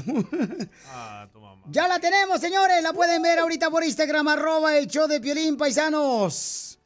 Ya 1.69 1.87
la 1.87 2.01
tenemos, 2.01 2.41
señores. 2.41 2.83
La 2.83 2.93
pueden 2.93 3.23
ver 3.23 3.39
ahorita 3.39 3.70
por 3.70 3.85
Instagram, 3.85 4.27
arroba 4.27 4.77
el 4.77 4.89
show 4.89 5.07
de 5.07 5.20
Piolín, 5.20 5.57
paisanos. 5.57 6.77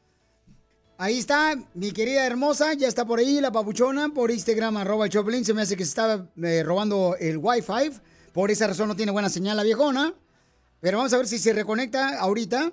Ahí 0.99 1.19
está, 1.19 1.57
mi 1.73 1.93
querida 1.93 2.27
hermosa, 2.27 2.75
ya 2.75 2.87
está 2.87 3.07
por 3.07 3.19
ahí 3.19 3.41
la 3.41 3.51
papuchona, 3.51 4.11
por 4.11 4.31
Instagram, 4.31 4.77
arroba 4.77 5.07
el 5.07 5.11
show 5.11 5.23
de 5.23 5.31
Piolín. 5.31 5.47
Se 5.47 5.55
me 5.55 5.63
hace 5.63 5.79
que 5.79 5.85
se 5.85 5.89
estaba 5.89 6.29
eh, 6.43 6.63
robando 6.63 7.17
el 7.19 7.39
Wi-Fi. 7.39 7.99
Por 8.35 8.51
esa 8.51 8.67
razón 8.67 8.89
no 8.89 8.97
tiene 8.97 9.13
buena 9.13 9.31
señal 9.31 9.57
la 9.57 9.63
viejona. 9.63 10.13
Pero 10.81 10.99
vamos 10.99 11.13
a 11.15 11.17
ver 11.17 11.27
si 11.27 11.39
se 11.39 11.55
reconecta 11.55 12.19
ahorita. 12.19 12.71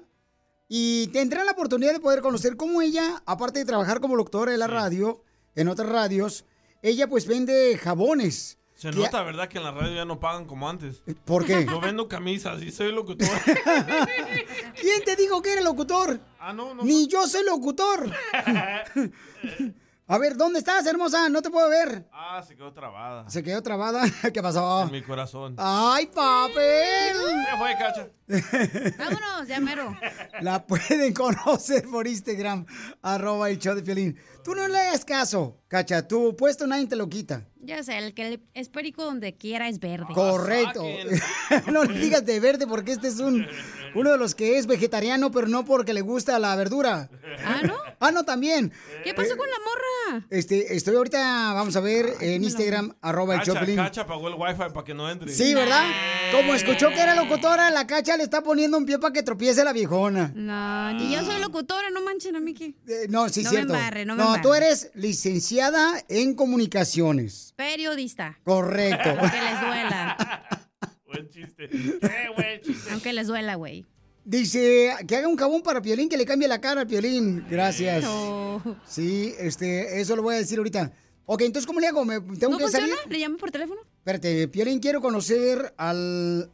Y 0.75 1.05
tendrá 1.09 1.43
la 1.43 1.51
oportunidad 1.51 1.93
de 1.93 1.99
poder 1.99 2.21
conocer 2.21 2.57
cómo 2.57 2.81
ella, 2.81 3.21
aparte 3.27 3.59
de 3.59 3.65
trabajar 3.65 3.99
como 4.01 4.15
locutora 4.15 4.51
de 4.51 4.57
la 4.57 4.65
radio, 4.65 5.21
en 5.53 5.67
otras 5.67 5.87
radios, 5.87 6.45
ella 6.81 7.07
pues 7.07 7.27
vende 7.27 7.77
jabones. 7.77 8.57
Se 8.73 8.89
Que- 8.89 8.95
nota, 8.97 9.21
¿verdad? 9.21 9.47
Que 9.47 9.59
en 9.59 9.65
la 9.65 9.71
radio 9.71 9.93
ya 9.93 10.03
no 10.05 10.19
pagan 10.19 10.45
como 10.45 10.67
antes. 10.67 11.03
¿Por 11.25 11.45
qué? 11.45 11.63
Yo 11.69 11.79
vendo 11.79 12.07
camisas 12.07 12.59
y 12.63 12.71
soy 12.71 12.91
locutor. 12.91 13.27
¿Quién 14.81 15.03
te 15.05 15.15
dijo 15.15 15.43
que 15.43 15.51
eres 15.51 15.63
locutor? 15.63 16.19
Ah, 16.39 16.53
no, 16.53 16.73
no. 16.73 16.83
Ni 16.83 17.07
yo 17.07 17.27
soy 17.27 17.45
locutor. 17.45 18.11
A 20.13 20.19
ver, 20.19 20.37
¿dónde 20.37 20.59
estás, 20.59 20.85
hermosa? 20.85 21.27
No 21.27 21.41
te 21.41 21.49
puedo 21.49 21.67
ver. 21.69 22.07
Ah, 22.13 22.43
se 22.47 22.55
quedó 22.55 22.71
trabada. 22.71 23.27
Se 23.31 23.41
quedó 23.41 23.63
trabada. 23.63 24.03
¿Qué 24.31 24.43
pasó? 24.43 24.83
En 24.83 24.91
mi 24.91 25.01
corazón. 25.01 25.55
¡Ay, 25.57 26.05
papel! 26.05 27.17
Ya 27.47 27.57
fue, 27.57 27.75
cacha. 27.79 28.09
Vámonos, 28.99 29.47
ya 29.47 29.59
mero. 29.59 29.97
La 30.41 30.67
pueden 30.67 31.15
conocer 31.15 31.85
por 31.89 32.05
Instagram, 32.05 32.63
arroba 33.01 33.49
el 33.49 33.57
show 33.57 33.73
de 33.73 33.81
Piolín. 33.81 34.19
Tú 34.43 34.55
no 34.55 34.67
le 34.67 34.77
hagas 34.77 35.05
caso, 35.05 35.57
cacha. 35.67 36.07
Tu 36.07 36.35
puesto 36.35 36.67
nadie 36.67 36.87
te 36.87 36.95
lo 36.95 37.09
quita. 37.09 37.47
Ya 37.61 37.81
sé, 37.81 37.97
el 37.97 38.13
que 38.13 38.41
es 38.53 38.69
perico 38.69 39.05
donde 39.05 39.35
quiera 39.37 39.69
es 39.69 39.79
verde. 39.79 40.13
Correcto. 40.13 40.83
no 41.71 41.85
le 41.85 41.99
digas 41.99 42.25
de 42.25 42.39
verde 42.41 42.67
porque 42.67 42.91
este 42.91 43.07
es 43.07 43.19
un 43.19 43.47
uno 43.95 44.11
de 44.11 44.17
los 44.17 44.35
que 44.35 44.57
es 44.57 44.67
vegetariano, 44.67 45.31
pero 45.31 45.47
no 45.47 45.63
porque 45.65 45.93
le 45.93 46.01
gusta 46.01 46.39
la 46.39 46.55
verdura. 46.55 47.09
Ah, 47.45 47.61
¿no? 47.63 47.75
Ah, 47.99 48.11
no, 48.11 48.23
también. 48.25 48.71
¿Qué 49.03 49.13
pasó 49.13 49.33
Eh, 49.33 49.37
con 49.37 49.47
la 49.49 49.55
morra? 49.59 50.27
Este, 50.29 50.75
estoy 50.75 50.95
ahorita, 50.95 51.53
vamos 51.53 51.75
a 51.75 51.79
ver, 51.79 52.13
en 52.19 52.43
Instagram, 52.43 52.95
arroba 53.01 53.35
el 53.35 53.39
de 53.41 53.75
Cacha, 53.75 54.01
el 54.01 54.33
wifi 54.35 54.57
para 54.73 54.83
que 54.83 54.93
no 54.93 55.09
entre. 55.09 55.31
Sí, 55.31 55.53
¿verdad? 55.53 55.85
Como 56.31 56.53
escuchó 56.53 56.89
que 56.89 56.99
era 56.99 57.15
locutora, 57.15 57.69
la 57.69 57.87
cacha 57.87 58.17
le 58.17 58.23
está 58.23 58.41
poniendo 58.41 58.77
un 58.77 58.85
pie 58.85 58.99
para 58.99 59.13
que 59.13 59.23
tropiece 59.23 59.63
la 59.63 59.71
viejona. 59.73 60.31
No, 60.35 60.91
ni 60.93 61.13
yo 61.13 61.23
soy 61.23 61.39
locutora, 61.39 61.89
no 61.91 62.01
manchen 62.01 62.35
a 62.35 62.39
mí 62.39 62.53
que. 62.53 62.73
Eh, 62.87 63.07
no, 63.09 63.29
sí, 63.29 63.43
no 63.43 63.49
cierto. 63.51 63.73
Me 63.73 63.79
embarre, 63.79 64.05
no, 64.05 64.15
me 64.15 64.23
no, 64.23 64.32
tú 64.41 64.53
eres 64.53 64.91
licenciada 64.95 66.03
en 66.09 66.33
comunicaciones. 66.35 67.53
Periodista. 67.55 68.39
Correcto. 68.43 69.09
Aunque 69.09 69.41
les 69.41 69.61
duela. 69.61 70.17
Buen 71.05 71.29
chiste. 71.29 71.69
Qué 71.69 72.29
buen 72.35 72.61
chiste. 72.61 72.91
Aunque 72.91 73.13
les 73.13 73.27
duela, 73.27 73.55
güey. 73.55 73.85
Dice 74.25 74.95
que 75.07 75.15
haga 75.17 75.27
un 75.27 75.35
jabón 75.35 75.61
para 75.61 75.81
Piolín, 75.81 76.09
que 76.09 76.17
le 76.17 76.25
cambie 76.25 76.47
la 76.47 76.59
cara 76.59 76.81
al 76.81 76.87
Piolín. 76.87 77.45
Gracias. 77.49 78.03
No. 78.03 78.61
Sí, 78.87 79.33
este, 79.37 79.99
eso 80.01 80.15
lo 80.15 80.23
voy 80.23 80.35
a 80.35 80.37
decir 80.39 80.57
ahorita. 80.57 80.91
Ok, 81.25 81.41
entonces, 81.41 81.67
¿cómo 81.67 81.79
le 81.79 81.87
hago? 81.87 82.03
¿Me, 82.03 82.19
¿Tengo 82.19 82.53
¿No 82.53 82.57
que 82.57 82.63
funciona? 82.63 82.87
salir? 82.87 82.97
¿Le 83.09 83.19
llamo 83.19 83.37
por 83.37 83.51
teléfono? 83.51 83.81
Espérate, 83.99 84.47
Piolín, 84.47 84.79
quiero 84.79 85.01
conocer 85.01 85.73
al, 85.77 86.49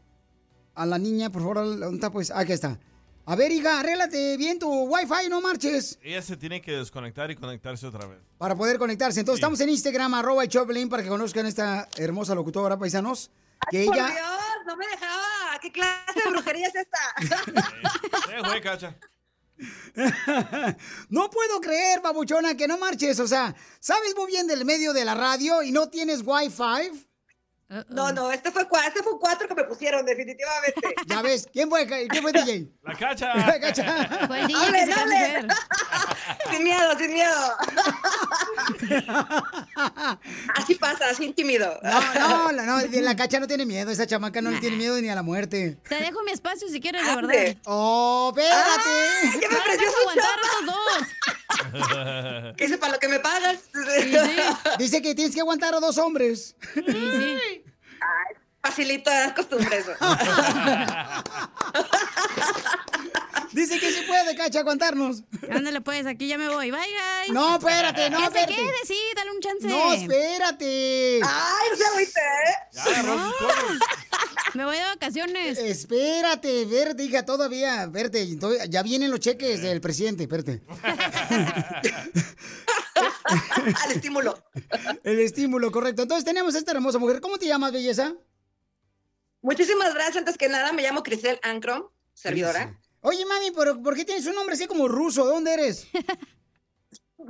a 0.75 0.85
la 0.85 0.97
niña, 0.97 1.31
por 1.31 1.41
favor. 1.41 1.57
¿Dónde 1.79 1.95
está? 1.95 2.11
Pues, 2.11 2.31
aquí 2.31 2.51
está. 2.51 2.79
A 3.29 3.35
ver, 3.35 3.51
hija, 3.51 3.79
arréglate 3.79 4.37
bien 4.37 4.57
tu 4.57 4.67
wifi, 4.67 5.29
no 5.29 5.39
marches. 5.39 5.99
Ella 6.01 6.19
se 6.19 6.35
tiene 6.35 6.59
que 6.63 6.71
desconectar 6.71 7.29
y 7.29 7.35
conectarse 7.35 7.85
otra 7.85 8.07
vez. 8.07 8.17
Para 8.39 8.55
poder 8.55 8.79
conectarse. 8.79 9.19
Entonces, 9.19 9.37
estamos 9.37 9.61
en 9.61 9.69
Instagram, 9.69 10.15
arroba 10.15 10.41
el 10.41 10.49
Choplin, 10.49 10.89
para 10.89 11.03
que 11.03 11.09
conozcan 11.09 11.45
esta 11.45 11.87
hermosa 11.97 12.33
locutora, 12.33 12.79
paisanos. 12.79 13.29
Que 13.69 13.85
Por 13.85 13.95
ella... 13.95 14.07
Dios, 14.07 14.65
no 14.65 14.75
me 14.75 14.87
dejaba. 14.87 15.59
¿Qué 15.61 15.71
clase 15.71 16.21
de 16.25 16.31
brujería 16.31 16.69
es 16.69 16.75
esta? 16.75 16.97
Fue, 18.49 18.61
cacha. 18.61 18.97
no 21.09 21.29
puedo 21.29 21.61
creer, 21.61 22.01
babuchona, 22.01 22.57
que 22.57 22.67
no 22.67 22.79
marches. 22.79 23.19
O 23.19 23.27
sea, 23.27 23.55
sabes 23.79 24.15
muy 24.17 24.25
bien 24.25 24.47
del 24.47 24.65
medio 24.65 24.91
de 24.91 25.05
la 25.05 25.13
radio 25.13 25.61
y 25.61 25.71
no 25.71 25.87
tienes 25.89 26.23
wifi. 26.25 27.08
No, 27.89 28.11
no, 28.11 28.31
este 28.31 28.49
fue, 28.51 28.67
cua- 28.67 28.87
este 28.87 29.03
fue 29.03 29.19
cuatro 29.19 29.47
que 29.47 29.53
me 29.53 29.63
pusieron, 29.63 30.03
definitivamente. 30.05 30.81
Ya 31.07 31.21
ves, 31.21 31.47
¿quién 31.53 31.69
fue, 31.69 31.85
quién 31.85 32.23
fue 32.23 32.31
DJ? 32.31 32.67
La 32.83 32.95
cacha. 32.95 33.33
La 33.35 33.59
cacha. 33.59 34.25
Fue 34.27 34.39
el 34.41 34.47
DJ 34.47 34.59
Hable, 34.65 34.79
que 34.79 34.85
se 34.85 34.93
hable. 34.99 35.33
cambió. 35.33 35.55
sin 36.51 36.63
miedo, 36.63 36.97
sin 36.97 37.13
miedo. 37.13 37.57
Así 40.55 40.75
pasa, 40.75 41.09
así 41.11 41.25
intimido. 41.25 41.79
No, 41.83 42.01
no, 42.13 42.51
no, 42.51 42.81
no, 42.81 43.01
la 43.01 43.15
cacha 43.15 43.39
no 43.39 43.47
tiene 43.47 43.65
miedo. 43.65 43.91
Esa 43.91 44.07
chamaca 44.07 44.41
no 44.41 44.49
le 44.51 44.59
tiene 44.59 44.77
miedo 44.77 44.99
ni 44.99 45.09
a 45.09 45.15
la 45.15 45.23
muerte. 45.23 45.77
Te 45.87 45.95
dejo 45.95 46.23
mi 46.23 46.31
espacio 46.31 46.67
si 46.67 46.79
quieres, 46.79 47.05
de 47.05 47.15
verdad. 47.15 47.57
¡Oh, 47.65 48.33
espérate! 48.35 49.39
ya 49.41 49.49
me 49.49 49.57
ofreció 49.57 49.85
Vas 49.87 49.89
a 49.89 49.91
su 49.91 49.99
aguantar 49.99 50.39
los 50.39 50.75
dos. 50.75 52.55
Que 52.57 52.67
sepa 52.67 52.89
lo 52.89 52.99
que 52.99 53.07
me 53.07 53.19
pagas. 53.19 53.59
Dice 54.77 55.01
que 55.01 55.15
tienes 55.15 55.33
que 55.33 55.41
aguantar 55.41 55.73
a 55.75 55.79
dos 55.79 55.97
hombres. 55.97 56.55
Sí, 56.73 56.83
sí. 56.85 57.58
Ay, 58.01 58.35
facilito, 58.63 59.09
es 59.11 59.33
costumbre 59.33 59.77
eso. 59.77 59.91
Dice 63.51 63.79
que 63.79 63.91
sí 63.91 64.01
puede, 64.07 64.35
cacha, 64.35 64.59
aguantarnos. 64.59 65.23
Ándale, 65.49 65.81
pues, 65.81 66.05
aquí 66.05 66.27
ya 66.27 66.37
me 66.37 66.47
voy. 66.49 66.69
Bye, 66.69 66.79
guys. 66.81 67.31
No, 67.33 67.55
espérate, 67.57 68.09
no, 68.11 68.19
Que 68.19 68.23
espérate. 68.25 68.53
se 68.53 68.59
quede, 68.61 68.73
sí, 68.85 68.97
dale 69.15 69.31
un 69.31 69.39
chance. 69.39 69.67
No, 69.67 69.91
espérate. 69.93 71.19
Ay, 71.23 71.67
no 71.71 71.75
se 71.75 71.85
agüite, 71.85 72.19
¿eh? 72.19 72.53
Ya 72.73 73.03
cosas. 73.39 73.79
Me 74.53 74.65
voy 74.65 74.77
de 74.77 74.83
vacaciones. 74.83 75.57
Espérate, 75.57 76.65
verte, 76.65 77.03
hija, 77.03 77.25
todavía, 77.25 77.85
verte. 77.87 78.21
entonces, 78.21 78.69
Ya 78.69 78.83
vienen 78.83 79.09
los 79.11 79.19
cheques 79.19 79.61
del 79.61 79.81
presidente, 79.81 80.23
espérate. 80.23 80.61
Al 83.83 83.91
estímulo. 83.91 84.43
El 85.03 85.19
estímulo, 85.19 85.71
correcto. 85.71 86.03
Entonces 86.03 86.25
tenemos 86.25 86.55
a 86.55 86.59
esta 86.59 86.71
hermosa 86.71 86.97
mujer. 86.97 87.21
¿Cómo 87.21 87.37
te 87.37 87.47
llamas, 87.47 87.71
belleza? 87.71 88.15
Muchísimas 89.41 89.93
gracias. 89.93 90.17
Antes 90.17 90.37
que 90.37 90.49
nada, 90.49 90.73
me 90.73 90.81
llamo 90.81 91.03
Crisel 91.03 91.39
Ancrom, 91.43 91.87
servidora. 92.13 92.79
Oye, 93.01 93.25
mami, 93.25 93.51
pero 93.51 93.81
¿por 93.81 93.95
qué 93.95 94.03
tienes 94.03 94.25
un 94.25 94.35
nombre 94.35 94.55
así 94.55 94.67
como 94.67 94.87
ruso? 94.87 95.25
¿De 95.25 95.31
dónde 95.31 95.53
eres? 95.53 95.87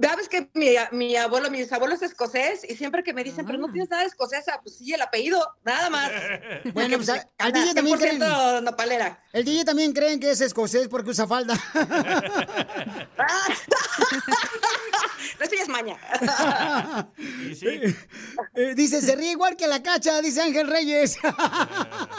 Sabes 0.01 0.29
que 0.29 0.49
mi, 0.53 0.75
mi 0.91 1.15
abuelo, 1.15 1.49
mis 1.49 1.71
abuelos 1.73 2.01
es 2.01 2.11
escocés 2.11 2.63
y 2.69 2.75
siempre 2.75 3.03
que 3.03 3.11
me 3.13 3.23
dicen, 3.23 3.45
pero 3.45 3.57
no 3.57 3.71
tienes 3.71 3.89
nada 3.89 4.03
de 4.03 4.07
escocesa, 4.09 4.59
pues 4.61 4.77
sí, 4.77 4.93
el 4.93 5.01
apellido, 5.01 5.43
nada 5.63 5.89
más. 5.89 6.11
Bueno, 6.73 6.97
pues 6.97 7.09
a- 7.09 7.27
al 7.39 7.51
DJ 7.51 7.73
también 7.73 7.97
100% 7.97 7.99
creen. 7.99 8.63
nopalera. 8.63 9.23
El 9.33 9.43
DJ 9.45 9.65
también 9.65 9.91
creen 9.93 10.19
que 10.19 10.29
es 10.31 10.41
escocés 10.41 10.87
porque 10.87 11.09
usa 11.11 11.25
falda. 11.27 11.55
No, 15.39 15.45
eso 15.45 15.55
ya 15.55 15.61
es 15.63 15.69
maña. 15.69 15.97
Y 17.49 17.55
sí. 17.55 17.67
Eh, 18.55 18.73
dice, 18.75 19.01
se 19.01 19.15
ríe 19.15 19.31
igual 19.31 19.55
que 19.55 19.67
la 19.67 19.81
cacha, 19.81 20.21
dice 20.21 20.41
Ángel 20.41 20.67
Reyes. 20.67 21.17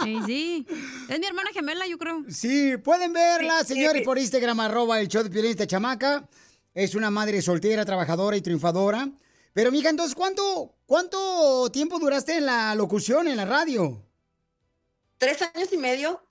Sí, 0.04 0.18
sí. 0.26 0.66
Es 1.08 1.18
mi 1.18 1.26
hermana 1.26 1.50
gemela, 1.52 1.86
yo 1.86 1.98
creo. 1.98 2.22
Sí, 2.30 2.76
pueden 2.78 3.12
verla, 3.12 3.60
Sí, 3.60 3.74
señores, 3.74 4.00
sí. 4.00 4.04
por 4.04 4.18
Instagram, 4.18 4.60
arroba 4.60 5.00
el 5.00 5.08
show 5.08 5.22
de 5.22 5.28
Piolín, 5.30 5.50
esta 5.50 5.66
chamaca. 5.66 6.24
Es 6.74 6.94
una 6.94 7.10
madre 7.10 7.42
soltera, 7.42 7.84
trabajadora 7.84 8.36
y 8.36 8.40
triunfadora. 8.40 9.08
Pero, 9.52 9.72
mija, 9.72 9.90
entonces, 9.90 10.14
¿cuánto, 10.14 10.76
¿cuánto 10.86 11.70
tiempo 11.72 11.98
duraste 11.98 12.36
en 12.36 12.46
la 12.46 12.74
locución, 12.74 13.26
en 13.26 13.36
la 13.36 13.44
radio? 13.44 14.06
Tres 15.18 15.42
años 15.42 15.72
y 15.72 15.76
medio. 15.76 16.22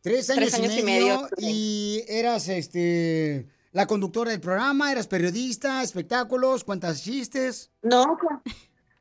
Tres 0.00 0.30
años, 0.30 0.50
Tres 0.50 0.54
años 0.54 0.72
y 0.74 0.80
y 0.80 0.82
medio. 0.82 1.28
Y 1.38 2.04
eras, 2.08 2.48
este, 2.48 3.46
la 3.72 3.86
conductora 3.86 4.30
del 4.30 4.40
programa, 4.40 4.90
eras 4.90 5.06
periodista, 5.06 5.82
espectáculos, 5.82 6.64
cuentas 6.64 7.04
chistes. 7.04 7.70
No, 7.82 8.18
con- 8.18 8.42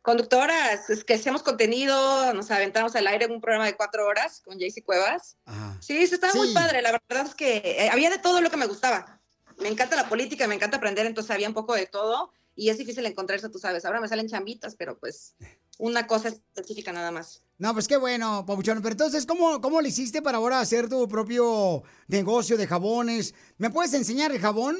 conductoras, 0.01 0.89
es 0.89 1.03
que 1.03 1.13
hacemos 1.13 1.41
contenido, 1.41 2.33
nos 2.33 2.51
aventamos 2.51 2.95
al 2.95 3.07
aire 3.07 3.25
en 3.25 3.31
un 3.31 3.41
programa 3.41 3.65
de 3.65 3.75
cuatro 3.77 4.05
horas 4.05 4.41
con 4.43 4.59
Jaycee 4.59 4.83
Cuevas. 4.83 5.37
Ajá. 5.45 5.77
Sí, 5.79 5.97
eso 5.97 6.15
estaba 6.15 6.33
muy 6.33 6.53
padre, 6.53 6.81
la 6.81 6.99
verdad 7.07 7.25
es 7.27 7.35
que 7.35 7.57
eh, 7.57 7.89
había 7.89 8.09
de 8.09 8.19
todo 8.19 8.41
lo 8.41 8.49
que 8.51 8.57
me 8.57 8.67
gustaba. 8.67 9.20
Me 9.61 9.69
encanta 9.69 9.95
la 9.95 10.09
política, 10.09 10.47
me 10.47 10.55
encanta 10.55 10.77
aprender, 10.77 11.05
entonces 11.05 11.31
había 11.31 11.47
un 11.47 11.53
poco 11.53 11.73
de 11.73 11.85
todo 11.85 12.31
y 12.55 12.69
es 12.69 12.77
difícil 12.77 13.05
encontrarse, 13.05 13.49
tú 13.49 13.59
sabes. 13.59 13.85
Ahora 13.85 14.01
me 14.01 14.07
salen 14.07 14.27
chambitas, 14.27 14.75
pero 14.75 14.97
pues 14.97 15.35
una 15.77 16.07
cosa 16.07 16.29
específica 16.29 16.91
nada 16.91 17.11
más. 17.11 17.43
No, 17.57 17.73
pues 17.73 17.87
qué 17.87 17.97
bueno, 17.97 18.45
Pabuchón. 18.45 18.81
Pero 18.81 18.93
entonces, 18.93 19.25
¿cómo, 19.25 19.61
¿cómo 19.61 19.81
le 19.81 19.89
hiciste 19.89 20.21
para 20.21 20.37
ahora 20.37 20.59
hacer 20.59 20.89
tu 20.89 21.07
propio 21.07 21.83
negocio 22.07 22.57
de 22.57 22.67
jabones? 22.67 23.33
¿Me 23.57 23.69
puedes 23.69 23.93
enseñar 23.93 24.31
el 24.31 24.39
jabón? 24.39 24.79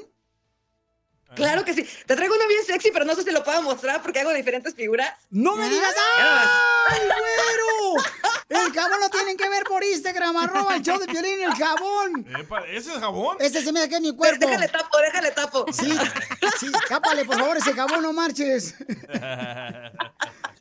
Claro 1.35 1.63
que 1.63 1.73
sí. 1.73 1.87
Te 2.05 2.15
traigo 2.15 2.35
uno 2.35 2.47
bien 2.47 2.63
sexy, 2.65 2.91
pero 2.91 3.05
no 3.05 3.15
sé 3.15 3.23
si 3.23 3.31
lo 3.31 3.43
puedo 3.43 3.61
mostrar 3.61 4.01
porque 4.01 4.19
hago 4.19 4.33
diferentes 4.33 4.75
figuras. 4.75 5.13
¡No 5.29 5.55
me 5.55 5.69
digas! 5.69 5.95
¡Ay, 6.89 6.99
güero! 7.05 8.03
El 8.51 8.73
jabón 8.73 8.99
lo 8.99 9.09
tienen 9.09 9.37
que 9.37 9.47
ver 9.47 9.63
por 9.63 9.83
Instagram, 9.83 10.35
arroba 10.35 10.75
el 10.75 10.81
show 10.81 10.99
de 10.99 11.05
Piolín, 11.07 11.41
el 11.41 11.53
jabón. 11.53 12.25
Epa, 12.37 12.59
¿Ese 12.67 12.91
es 12.93 12.99
jabón? 12.99 13.37
Este 13.39 13.61
se 13.61 13.71
me 13.71 13.79
da 13.79 13.87
que 13.87 13.95
en 13.95 14.01
mi 14.03 14.15
cuerpo. 14.15 14.45
Déjale 14.45 14.67
tapo, 14.67 14.97
déjale 14.97 15.31
tapo. 15.31 15.65
Sí, 15.71 15.89
sí, 16.59 16.71
cápale, 16.89 17.23
por 17.23 17.37
favor, 17.37 17.55
ese 17.57 17.73
jabón, 17.73 18.01
no 18.01 18.11
marches. 18.11 18.75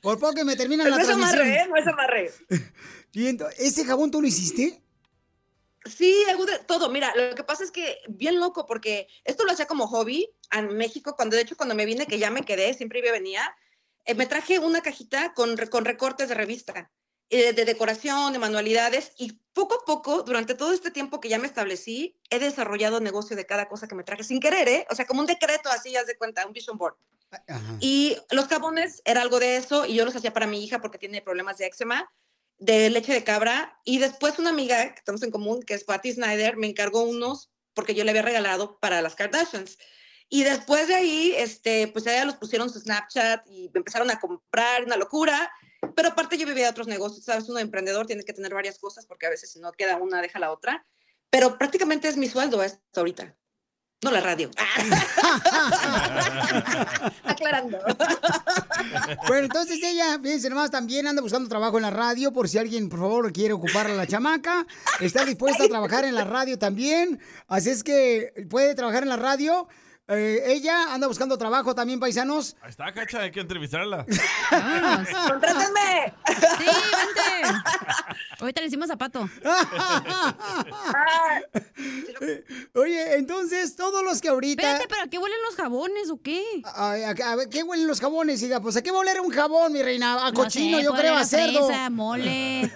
Por 0.01 0.19
poco 0.19 0.35
que 0.35 0.45
me 0.45 0.57
terminan 0.57 0.89
la 0.89 0.97
No 0.97 1.03
es 1.03 1.07
transmisión. 1.09 1.41
amarre, 1.41 1.57
¿eh? 1.57 1.67
No 1.69 1.77
es 1.77 1.87
amarre. 1.87 2.31
Y 3.12 3.37
¿Ese 3.59 3.85
jabón 3.85 4.11
tú 4.11 4.21
lo 4.23 4.29
hiciste? 4.29 4.81
Sí, 5.85 6.25
todo. 6.67 6.91
Mira, 6.91 7.12
lo 7.17 7.35
que 7.35 7.43
pasa 7.43 7.65
es 7.65 7.71
que 7.71 7.99
bien 8.09 8.39
loco, 8.39 8.67
porque 8.67 9.09
esto 9.25 9.45
lo 9.45 9.53
hacía 9.53 9.67
como 9.67 9.89
hobby 9.89 10.31
en 10.53 10.77
México, 10.77 11.17
cuando 11.17 11.37
de 11.37 11.43
hecho 11.43 11.57
cuando 11.57 11.75
me 11.75 11.87
vine, 11.87 12.07
que 12.07 12.19
ya 12.19 12.31
me 12.31 12.43
quedé, 12.43 12.75
siempre 12.75 13.01
iba 13.01 13.09
y 13.09 13.12
venía, 13.12 13.55
eh, 14.05 14.15
me 14.15 14.27
traje 14.27 14.59
una 14.59 14.81
cajita 14.83 15.33
con, 15.35 15.57
con 15.69 15.85
recortes 15.85 16.29
de 16.29 16.35
revista, 16.35 16.91
eh, 17.31 17.52
de 17.52 17.65
decoración, 17.65 18.32
de 18.32 18.39
manualidades, 18.39 19.12
y 19.16 19.32
poco 19.52 19.77
a 19.77 19.85
poco, 19.85 20.23
durante 20.23 20.55
todo 20.55 20.73
este 20.73 20.90
tiempo 20.90 21.20
que 21.20 21.28
ya 21.28 21.39
me 21.39 21.47
establecí, 21.47 22.16
he 22.28 22.39
desarrollado 22.39 23.01
negocio 23.01 23.36
de 23.36 23.47
cada 23.47 23.69
cosa 23.69 23.89
que 23.89 23.94
me 23.94 24.05
traje, 24.05 24.24
sin 24.24 24.40
querer, 24.40 24.69
¿eh? 24.69 24.86
O 24.90 24.94
sea, 24.94 25.07
como 25.07 25.20
un 25.20 25.27
decreto 25.27 25.70
así, 25.70 25.97
haz 25.97 26.07
de 26.07 26.16
cuenta, 26.16 26.47
un 26.47 26.52
vision 26.52 26.77
board. 26.77 26.97
Y 27.78 28.16
los 28.31 28.48
jabones 28.48 29.02
era 29.05 29.23
algo 29.23 29.39
de 29.39 29.57
eso, 29.57 29.86
y 29.86 29.94
yo 29.94 30.05
los 30.05 30.16
hacía 30.16 30.32
para 30.32 30.47
mi 30.47 30.65
hija 30.65 30.81
porque 30.81 30.98
tiene 30.98 31.23
problemas 31.23 31.59
de 31.59 31.66
eczema, 31.66 32.12
de 32.59 32.90
leche 32.90 33.12
de 33.12 33.24
cabra. 33.24 33.78
Y 33.85 33.98
después 33.98 34.39
una 34.39 34.51
amiga 34.51 34.93
que 34.93 34.98
estamos 34.98 35.23
en 35.23 35.31
común, 35.31 35.62
que 35.62 35.74
es 35.74 35.85
Patty 35.85 36.12
Snyder, 36.12 36.57
me 36.57 36.66
encargó 36.66 37.02
unos 37.02 37.51
porque 37.74 37.94
yo 37.94 38.05
le 38.05 38.11
había 38.11 38.23
regalado 38.23 38.78
para 38.81 39.01
las 39.02 39.15
Kardashians. 39.15 39.78
Y 40.32 40.44
después 40.44 40.86
de 40.86 40.94
ahí, 40.94 41.35
este, 41.36 41.89
pues 41.89 42.07
a 42.07 42.15
ella 42.15 42.24
los 42.24 42.36
pusieron 42.36 42.70
su 42.70 42.78
Snapchat 42.78 43.44
y 43.48 43.69
me 43.74 43.78
empezaron 43.78 44.09
a 44.12 44.20
comprar, 44.20 44.85
una 44.85 44.97
locura. 44.97 45.51
Pero 45.97 46.11
aparte 46.11 46.39
yo 46.39 46.47
vivía 46.47 46.65
de 46.65 46.70
otros 46.70 46.86
negocios, 46.86 47.24
¿sabes? 47.24 47.48
Uno 47.48 47.59
emprendedor 47.59 48.07
tiene 48.07 48.23
que 48.23 48.32
tener 48.32 48.55
varias 48.55 48.78
cosas 48.78 49.07
porque 49.07 49.27
a 49.27 49.31
veces 49.31 49.51
si 49.51 49.59
no 49.59 49.73
queda 49.73 49.97
una, 49.97 50.23
deja 50.23 50.39
la 50.39 50.52
otra. 50.52 50.86
Pero 51.31 51.59
prácticamente 51.59 52.09
es 52.09 52.16
mi 52.16 52.28
sueldo 52.28 52.62
esto 52.62 53.01
ahorita. 53.01 53.36
No 54.02 54.12
la 54.12 54.20
radio. 54.20 54.51
Aclarando. 57.24 57.78
Bueno, 59.27 59.44
entonces 59.44 59.78
ella, 59.82 60.19
fíjense 60.23 60.48
nomás, 60.48 60.70
también 60.70 61.07
anda 61.07 61.20
buscando 61.20 61.51
trabajo 61.51 61.77
en 61.77 61.82
la 61.82 61.90
radio, 61.90 62.32
por 62.32 62.48
si 62.48 62.57
alguien, 62.57 62.89
por 62.89 63.01
favor, 63.01 63.31
quiere 63.32 63.52
ocupar 63.52 63.89
a 63.89 63.94
la 63.94 64.07
chamaca. 64.07 64.66
Está 65.01 65.27
dispuesta 65.27 65.65
a 65.65 65.69
trabajar 65.69 66.05
en 66.05 66.15
la 66.15 66.24
radio 66.24 66.59
también. 66.59 67.20
Así 67.47 67.69
es 67.69 67.82
que 67.82 68.32
puede 68.48 68.74
trabajar 68.74 69.02
en 69.02 69.11
la 69.11 69.16
radio. 69.16 69.69
Eh, 70.12 70.43
ella 70.47 70.93
anda 70.93 71.07
buscando 71.07 71.39
trabajo 71.39 71.73
también, 71.74 72.01
paisanos. 72.01 72.57
Ahí 72.62 72.70
está, 72.70 72.93
cacha, 72.93 73.20
hay 73.20 73.31
que 73.31 73.39
entrevistarla. 73.41 74.05
¡Contrátenme! 75.28 76.12
Sí, 76.27 76.66
vente. 76.66 77.61
Ahorita 78.41 78.61
le 78.61 78.66
hicimos 78.66 78.89
zapato. 78.89 79.28
Oye, 82.74 83.16
entonces, 83.16 83.77
todos 83.77 84.03
los 84.03 84.20
que 84.20 84.28
ahorita... 84.28 84.62
Espérate, 84.62 84.87
¿pero 84.89 85.03
a 85.03 85.07
qué 85.07 85.19
huelen 85.19 85.39
los 85.47 85.57
jabones 85.57 86.11
o 86.11 86.20
qué? 86.20 86.43
A, 86.65 86.93
a- 86.93 87.32
a 87.32 87.37
ver, 87.37 87.49
¿qué 87.49 87.62
huelen 87.62 87.87
los 87.87 88.01
jabones? 88.01 88.41
Diga, 88.41 88.61
pues, 88.61 88.77
¿a 88.77 88.82
qué 88.82 88.91
va 88.91 88.99
a 88.99 89.01
oler 89.01 89.20
un 89.20 89.31
jabón, 89.31 89.73
mi 89.73 89.82
reina? 89.82 90.27
A 90.27 90.31
No 90.32 90.43
cochino, 90.43 90.78
sé, 90.78 90.85
yo 90.85 90.91
puede 90.91 91.03
creo, 91.03 91.16
a 91.16 91.24
cerdo. 91.24 91.66
fresa, 91.66 91.91
mole. 91.91 92.70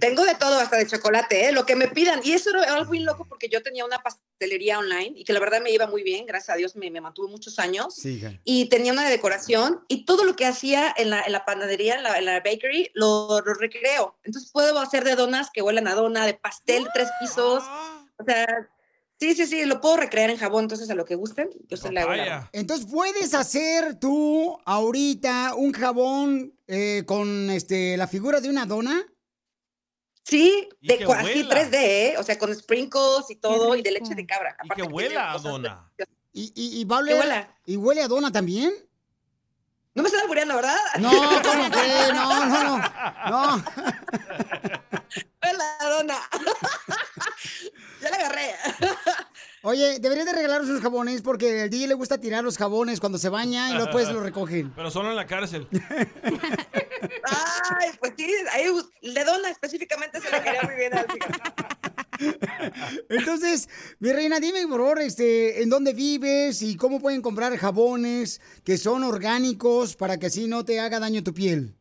Tengo 0.00 0.24
de 0.24 0.34
todo, 0.34 0.58
hasta 0.58 0.76
de 0.76 0.86
chocolate, 0.86 1.46
¿eh? 1.48 1.52
lo 1.52 1.64
que 1.66 1.76
me 1.76 1.88
pidan. 1.88 2.20
Y 2.24 2.32
eso 2.32 2.50
era 2.50 2.74
algo 2.74 2.90
bien 2.90 3.04
loco 3.04 3.26
porque 3.28 3.48
yo 3.48 3.62
tenía 3.62 3.84
una 3.84 3.98
pastelería 4.02 4.78
online 4.78 5.12
y 5.16 5.24
que 5.24 5.32
la 5.32 5.40
verdad 5.40 5.60
me 5.62 5.70
iba 5.70 5.86
muy 5.86 6.02
bien, 6.02 6.26
gracias 6.26 6.54
a 6.54 6.56
Dios 6.56 6.76
me, 6.76 6.90
me 6.90 7.00
mantuvo 7.00 7.28
muchos 7.28 7.58
años. 7.58 7.94
Sí. 7.94 8.22
Y 8.44 8.68
tenía 8.68 8.92
una 8.92 9.04
de 9.04 9.10
decoración 9.10 9.84
y 9.88 10.04
todo 10.04 10.24
lo 10.24 10.36
que 10.36 10.46
hacía 10.46 10.92
en 10.96 11.10
la, 11.10 11.22
en 11.22 11.32
la 11.32 11.44
panadería, 11.44 11.94
en 11.96 12.02
la, 12.02 12.18
en 12.18 12.24
la 12.24 12.40
bakery, 12.40 12.90
lo, 12.94 13.40
lo 13.40 13.54
recreo. 13.54 14.18
Entonces 14.24 14.50
puedo 14.52 14.78
hacer 14.80 15.04
de 15.04 15.14
donas 15.16 15.50
que 15.52 15.62
huelan 15.62 15.88
a 15.88 15.94
dona, 15.94 16.26
de 16.26 16.34
pastel, 16.34 16.86
tres 16.94 17.08
pisos. 17.20 17.62
O 18.16 18.24
sea, 18.24 18.46
sí, 19.18 19.34
sí, 19.34 19.46
sí, 19.46 19.64
lo 19.64 19.80
puedo 19.80 19.96
recrear 19.96 20.30
en 20.30 20.36
jabón, 20.36 20.64
entonces 20.64 20.88
a 20.90 20.94
lo 20.94 21.04
que 21.04 21.14
gusten, 21.14 21.50
yo 21.68 21.76
se 21.76 21.90
le 21.90 22.00
hago 22.00 22.12
la- 22.14 22.48
Entonces, 22.52 22.86
¿puedes 22.90 23.34
hacer 23.34 23.98
tú 23.98 24.58
ahorita 24.64 25.54
un 25.56 25.72
jabón 25.72 26.54
eh, 26.66 27.02
con 27.06 27.50
este, 27.50 27.96
la 27.96 28.06
figura 28.06 28.40
de 28.40 28.48
una 28.48 28.66
dona? 28.66 29.04
Sí, 30.24 30.68
de 30.80 30.98
que 30.98 31.06
cua- 31.06 31.18
así 31.20 31.42
huela. 31.42 31.54
3D, 31.54 31.74
¿eh? 31.74 32.14
O 32.18 32.22
sea, 32.22 32.38
con 32.38 32.52
sprinkles 32.54 33.28
y 33.30 33.36
todo, 33.36 33.76
y 33.76 33.82
de 33.82 33.90
leche 33.92 34.14
de 34.14 34.26
cabra. 34.26 34.56
Y 34.64 34.68
que 34.70 34.82
huela 34.82 35.32
a 35.32 35.38
dona. 35.38 35.90
¿Y, 36.32 36.50
y, 36.56 36.80
y 36.80 36.84
va 36.84 36.98
a 36.98 37.04
¿Qué 37.04 37.12
oler- 37.12 37.20
huela? 37.20 37.56
¿Y 37.66 37.76
huele 37.76 38.02
a 38.02 38.08
dona 38.08 38.32
también? 38.32 38.72
No 39.94 40.02
me 40.02 40.08
estás 40.08 40.22
albureando, 40.22 40.56
¿verdad? 40.56 40.76
No, 40.98 41.10
¿cómo 41.10 41.70
que? 41.70 42.12
No, 42.14 42.46
no, 42.46 42.64
no. 42.64 42.78
No. 43.30 43.64
Huela 45.42 45.76
a 45.78 45.88
dona. 45.88 46.18
ya 48.00 48.10
la 48.10 48.16
agarré. 48.16 48.54
Oye, 49.66 49.98
deberías 49.98 50.26
de 50.26 50.34
regalarnos 50.34 50.68
unos 50.68 50.82
jabones 50.82 51.22
porque 51.22 51.62
al 51.62 51.70
DJ 51.70 51.88
le 51.88 51.94
gusta 51.94 52.18
tirar 52.18 52.44
los 52.44 52.58
jabones 52.58 53.00
cuando 53.00 53.16
se 53.16 53.30
baña 53.30 53.70
y 53.70 53.78
después 53.78 54.12
los 54.12 54.22
recogen. 54.22 54.70
Pero 54.76 54.90
solo 54.90 55.08
en 55.08 55.16
la 55.16 55.26
cárcel. 55.26 55.66
Ay, 55.72 55.80
pues 57.98 58.12
sí, 58.14 58.30
ahí 58.52 58.64
el 59.00 59.14
de 59.14 59.24
dona 59.24 59.48
específicamente 59.48 60.20
se 60.20 60.30
la 60.30 60.42
quería 60.42 60.60
muy 60.64 60.74
bien 60.74 60.92
así. 60.92 61.18
Entonces, 63.08 63.70
mi 64.00 64.12
reina, 64.12 64.38
dime 64.38 64.68
por 64.68 64.80
favor, 64.80 65.00
este, 65.00 65.62
en 65.62 65.70
dónde 65.70 65.94
vives 65.94 66.60
y 66.60 66.76
cómo 66.76 67.00
pueden 67.00 67.22
comprar 67.22 67.56
jabones 67.56 68.42
que 68.64 68.76
son 68.76 69.02
orgánicos 69.02 69.96
para 69.96 70.18
que 70.18 70.26
así 70.26 70.46
no 70.46 70.66
te 70.66 70.78
haga 70.78 71.00
daño 71.00 71.24
tu 71.24 71.32
piel. 71.32 71.74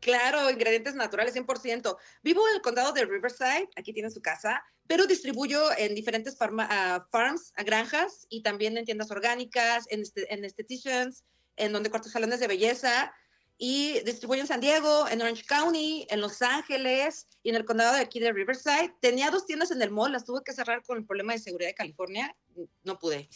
Claro, 0.00 0.48
ingredientes 0.50 0.94
naturales 0.94 1.34
100%. 1.34 1.96
Vivo 2.22 2.48
en 2.48 2.54
el 2.56 2.62
condado 2.62 2.92
de 2.92 3.04
Riverside, 3.04 3.68
aquí 3.76 3.92
tiene 3.92 4.10
su 4.10 4.22
casa, 4.22 4.62
pero 4.86 5.06
distribuyo 5.06 5.76
en 5.76 5.94
diferentes 5.94 6.38
farma- 6.38 6.68
ah, 6.70 7.06
farms, 7.10 7.52
granjas 7.56 8.26
y 8.28 8.42
también 8.42 8.78
en 8.78 8.84
tiendas 8.84 9.10
orgánicas, 9.10 9.86
en, 9.90 10.02
este, 10.02 10.32
en 10.32 10.44
estheticians, 10.44 11.24
en 11.56 11.72
donde 11.72 11.90
corto 11.90 12.08
salones 12.08 12.40
de 12.40 12.46
belleza. 12.46 13.12
Y 13.60 13.98
distribuyo 14.04 14.42
en 14.42 14.46
San 14.46 14.60
Diego, 14.60 15.08
en 15.08 15.20
Orange 15.20 15.44
County, 15.44 16.06
en 16.10 16.20
Los 16.20 16.42
Ángeles 16.42 17.26
y 17.42 17.48
en 17.50 17.56
el 17.56 17.64
condado 17.64 17.92
de 17.96 18.00
aquí 18.00 18.20
de 18.20 18.32
Riverside. 18.32 18.94
Tenía 19.00 19.32
dos 19.32 19.46
tiendas 19.46 19.72
en 19.72 19.82
el 19.82 19.90
mall, 19.90 20.12
las 20.12 20.24
tuve 20.24 20.42
que 20.44 20.52
cerrar 20.52 20.84
con 20.84 20.96
el 20.98 21.04
problema 21.04 21.32
de 21.32 21.40
seguridad 21.40 21.70
de 21.70 21.74
California. 21.74 22.36
No 22.84 23.00
pude. 23.00 23.28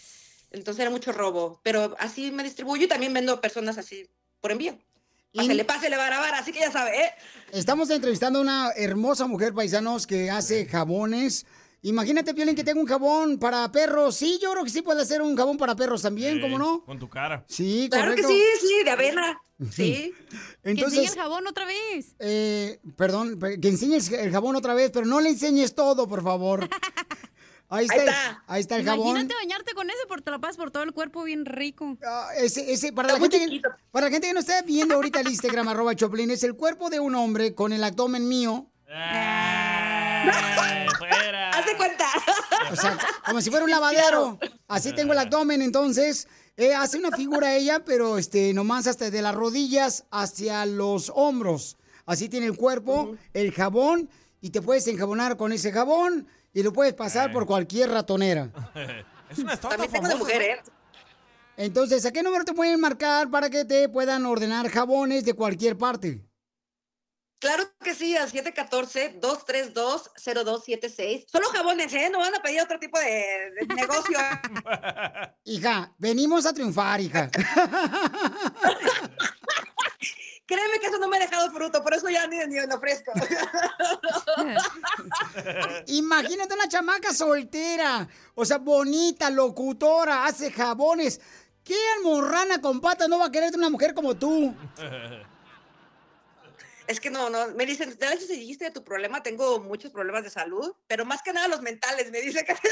Entonces 0.53 0.81
era 0.81 0.91
mucho 0.91 1.11
robo. 1.11 1.61
Pero 1.65 1.97
así 1.99 2.31
me 2.31 2.45
distribuyo 2.45 2.85
y 2.85 2.89
también 2.89 3.13
vendo 3.13 3.41
personas 3.41 3.79
así 3.79 4.09
por 4.41 4.53
envío. 4.53 4.79
Pásele, 5.35 5.65
pásele, 5.65 5.97
barabara, 5.97 6.39
así 6.39 6.53
que 6.53 6.61
ya 6.61 6.71
sabe, 6.71 6.91
¿eh? 7.05 7.11
Estamos 7.53 7.89
entrevistando 7.89 8.39
a 8.39 8.43
una 8.43 8.71
hermosa 8.77 9.27
mujer, 9.27 9.55
paisanos, 9.55 10.07
que 10.07 10.31
hace 10.31 10.67
jabones. 10.67 11.47
Imagínate, 11.81 12.35
Piolín, 12.35 12.55
que 12.55 12.63
tengo 12.65 12.81
un 12.83 12.87
jabón 12.87 13.39
para 13.39 13.73
perros. 13.73 14.15
Sí, 14.15 14.39
yo 14.43 14.53
creo 14.53 14.63
que 14.63 14.71
sí 14.71 14.83
puede 14.83 15.01
hacer 15.03 15.23
un 15.23 15.35
jabón 15.35 15.57
para 15.57 15.75
perros 15.75 16.03
también, 16.03 16.41
¿cómo 16.41 16.59
no? 16.59 16.85
Con 16.85 16.99
tu 16.99 17.09
cara. 17.09 17.45
Sí, 17.49 17.89
Claro 17.91 18.15
que 18.15 18.23
correcto. 18.23 18.29
sí, 18.61 18.67
sí, 18.69 18.85
de 18.85 18.91
avena. 18.91 19.41
Sí. 19.71 20.13
Entonces, 20.65 21.01
que 21.01 21.01
enseñe 21.07 21.13
el 21.17 21.23
jabón 21.23 21.47
otra 21.47 21.65
vez. 21.65 22.15
Eh, 22.19 22.79
perdón, 22.97 23.39
pe- 23.39 23.59
que 23.59 23.69
enseñes 23.69 24.13
el 24.13 24.31
jabón 24.31 24.55
otra 24.57 24.75
vez, 24.75 24.91
pero 24.93 25.07
no 25.07 25.21
le 25.21 25.31
enseñes 25.31 25.75
todo, 25.75 26.07
por 26.07 26.23
favor. 26.23 26.69
Ahí 27.75 27.87
está, 27.87 28.03
el- 28.03 28.11
ahí 28.49 28.61
está 28.61 28.77
el 28.77 28.85
jabón. 28.85 29.09
Imagínate 29.09 29.35
bañarte 29.35 29.73
con 29.75 29.89
ese 29.89 29.99
porque 30.07 30.25
te 30.25 30.31
lo 30.31 30.41
pasas 30.43 30.59
por 30.59 30.71
todo 30.71 30.83
el 30.83 30.93
cuerpo 30.93 31.23
bien 31.25 31.47
rico. 31.47 31.97
Ese, 32.37 32.71
ese, 32.71 32.93
para, 32.93 33.15
la 33.15 33.19
gente 33.19 33.39
que, 33.39 33.63
para 33.91 34.07
la 34.07 34.13
gente 34.13 34.27
que 34.29 34.35
no 34.35 34.41
está 34.41 34.61
viendo 34.61 34.95
ahorita 34.95 35.21
el 35.21 35.29
Instagram, 35.29 35.69
arroba 35.69 35.95
Choplin, 35.97 36.31
es 36.31 36.43
el 36.45 36.55
cuerpo 36.55 36.91
de 36.91 37.01
un 37.01 37.15
hombre 37.15 37.55
con 37.55 37.73
el 37.73 37.83
abdomen 37.83 38.29
mío. 38.29 38.67
Haz 41.55 41.67
de 41.67 41.77
cuenta. 41.77 42.05
O 42.71 42.77
sea, 42.77 42.99
como 43.27 43.41
si 43.41 43.51
fuera 43.51 43.65
un 43.65 43.71
lavadero. 43.71 44.39
Así 44.69 44.93
tengo 44.93 45.13
el 45.13 45.19
abdomen, 45.19 45.63
entonces. 45.63 46.29
eh, 46.57 46.75
hace 46.75 46.99
una 46.99 47.11
figura 47.11 47.55
ella, 47.55 47.83
pero 47.85 48.19
este, 48.19 48.53
nomás 48.53 48.87
hasta 48.87 49.11
de 49.11 49.23
las 49.23 49.35
rodillas 49.35 50.05
hacia 50.11 50.67
los 50.67 51.11
hombros. 51.15 51.77
Así 52.05 52.29
tiene 52.29 52.47
el 52.47 52.57
cuerpo, 52.57 53.17
el 53.33 53.53
jabón, 53.53 54.11
y 54.41 54.51
te 54.51 54.61
puedes 54.61 54.87
enjabonar 54.89 55.37
con 55.37 55.53
ese 55.53 55.73
jabón 55.73 56.27
y 56.53 56.63
lo 56.63 56.73
puedes 56.73 56.95
pasar 56.95 57.33
por 57.33 57.47
cualquier 57.47 57.91
ratonera. 57.91 58.49
Es 59.31 59.39
una 59.39 59.55
estatua 59.55 59.79
También 59.79 59.93
tengo 59.93 60.09
de 60.09 60.15
mujer. 60.17 60.43
¿eh? 60.43 60.61
Entonces, 61.57 62.05
¿a 62.05 62.13
qué 62.13 62.23
número 62.23 62.45
te 62.45 62.53
pueden 62.53 62.79
marcar 62.79 63.31
para 63.31 63.49
que 63.49 63.65
te 63.65 63.89
puedan 63.89 64.27
ordenar 64.27 64.69
jabones 64.69 65.25
de 65.25 65.33
cualquier 65.33 65.79
parte? 65.79 66.23
Claro 67.39 67.65
que 67.83 67.95
sí, 67.95 68.15
al 68.15 68.31
714-232-0276. 68.31 71.25
Solo 71.33 71.49
jabones, 71.49 71.91
¿eh? 71.95 72.11
No 72.13 72.19
van 72.19 72.35
a 72.35 72.43
pedir 72.43 72.61
otro 72.61 72.79
tipo 72.79 72.99
de, 72.99 73.25
de 73.59 73.67
negocio. 73.75 74.17
Hija, 75.45 75.95
venimos 75.97 76.45
a 76.45 76.53
triunfar, 76.53 77.01
hija. 77.01 77.31
Créeme 80.47 80.81
que 80.81 80.87
eso 80.87 80.99
no 80.99 81.09
me 81.09 81.17
ha 81.17 81.21
dejado 81.21 81.51
fruto, 81.51 81.83
por 81.83 81.95
eso 81.95 82.09
ya 82.09 82.27
ni, 82.27 82.39
ni 82.47 82.67
lo 82.67 82.75
ofrezco. 82.75 83.13
Imagínate 85.87 86.55
una 86.55 86.69
chamaca 86.69 87.15
soltera, 87.15 88.09
o 88.35 88.45
sea, 88.45 88.59
bonita, 88.59 89.31
locutora, 89.31 90.25
hace 90.25 90.51
jabones. 90.51 91.21
¿Qué 91.65 91.77
almorrana 91.97 92.61
con 92.61 92.81
patas 92.81 93.09
no 93.09 93.19
va 93.19 93.27
a 93.27 93.31
querer 93.31 93.55
una 93.55 93.71
mujer 93.71 93.95
como 93.95 94.17
tú? 94.17 94.55
Es 96.93 97.01
que 97.01 97.09
no, 97.09 97.31
no, 97.31 97.49
me 97.53 97.65
dicen, 97.65 97.97
de 97.99 98.13
hecho, 98.13 98.27
si 98.27 98.37
dijiste 98.37 98.67
de 98.67 98.71
tu 98.71 98.85
problema, 98.85 99.23
tengo 99.23 99.59
muchos 99.61 99.91
problemas 99.91 100.25
de 100.25 100.29
salud, 100.29 100.75
pero 100.87 101.07
más 101.07 101.23
que 101.23 101.33
nada 101.33 101.49
los 101.49 101.63
mentales, 101.63 102.11
me 102.11 102.21
dice 102.21 102.45
que 102.45 102.53
lo 102.53 102.61
que, 102.61 102.69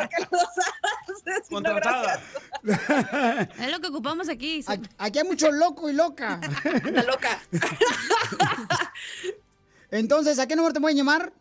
lo 0.00 0.08
que 0.08 0.16
los 0.32 0.42
haces. 0.42 1.48
Contratada. 1.48 2.20
Es 3.56 3.70
lo 3.70 3.78
que 3.78 3.86
ocupamos 3.86 4.28
aquí. 4.28 4.64
Aquí, 4.66 4.88
aquí 4.98 5.20
hay 5.20 5.24
mucho 5.24 5.52
loco 5.52 5.88
y 5.88 5.92
loca. 5.92 6.40
Una 6.88 7.04
loca. 7.04 7.40
Entonces, 9.92 10.40
¿a 10.40 10.48
qué 10.48 10.56
número 10.56 10.74
te 10.74 10.80
pueden 10.80 10.96
llamar? 10.96 11.32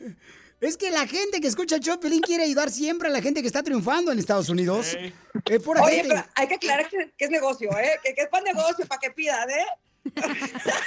Es 0.60 0.76
que 0.76 0.90
la 0.90 1.06
gente 1.06 1.40
que 1.40 1.46
escucha 1.46 1.76
el 1.76 1.80
show 1.80 1.94
de 1.94 2.00
Pelín 2.00 2.20
quiere 2.20 2.42
ayudar 2.42 2.68
siempre 2.72 3.08
a 3.08 3.12
la 3.12 3.22
gente 3.22 3.40
que 3.40 3.46
está 3.46 3.62
triunfando 3.62 4.10
en 4.10 4.18
Estados 4.18 4.48
Unidos. 4.48 4.98
Es 5.44 5.62
pura 5.62 5.80
Oye, 5.82 5.98
gente. 6.00 6.08
pero 6.08 6.24
hay 6.34 6.48
que 6.48 6.54
aclarar 6.56 6.88
que, 6.88 7.12
que 7.16 7.24
es 7.26 7.30
negocio, 7.30 7.70
¿eh? 7.78 8.00
Que, 8.02 8.12
que 8.12 8.22
es 8.22 8.28
para 8.28 8.42
negocio, 8.42 8.84
para 8.88 8.98
que 8.98 9.12
pidan, 9.12 9.48
¿eh? 9.48 9.66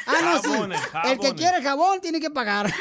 Ah, 0.05 0.19
no, 0.21 0.41
sí. 0.41 0.49
Jabones, 0.49 0.81
El 1.05 1.19
que 1.19 1.33
quiere 1.35 1.61
jabón 1.63 2.01
tiene 2.01 2.19
que 2.19 2.29
pagar. 2.29 2.69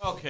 Ok. 0.00 0.20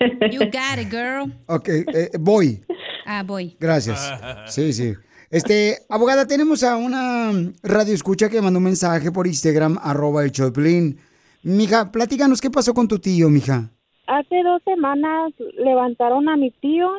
You 0.30 0.40
got 0.40 0.78
it, 0.80 0.90
girl. 0.90 1.32
Ok, 1.48 1.68
eh, 1.68 2.10
voy. 2.20 2.62
Ah, 3.04 3.24
voy. 3.26 3.56
Gracias. 3.58 4.12
Sí, 4.46 4.72
sí. 4.72 4.94
Este, 5.30 5.76
abogada, 5.90 6.26
tenemos 6.26 6.62
a 6.62 6.76
una 6.76 7.32
radio 7.62 7.92
escucha 7.92 8.30
que 8.30 8.40
mandó 8.40 8.58
un 8.58 8.64
mensaje 8.64 9.12
por 9.12 9.26
Instagram, 9.26 9.78
arroba 9.82 10.24
el 10.24 10.32
Choplin. 10.32 10.98
Mija, 11.42 11.92
platícanos 11.92 12.40
qué 12.40 12.50
pasó 12.50 12.72
con 12.72 12.88
tu 12.88 12.98
tío, 12.98 13.28
mija. 13.28 13.70
Hace 14.06 14.42
dos 14.42 14.62
semanas 14.64 15.32
levantaron 15.56 16.28
a 16.28 16.36
mi 16.36 16.50
tío 16.50 16.90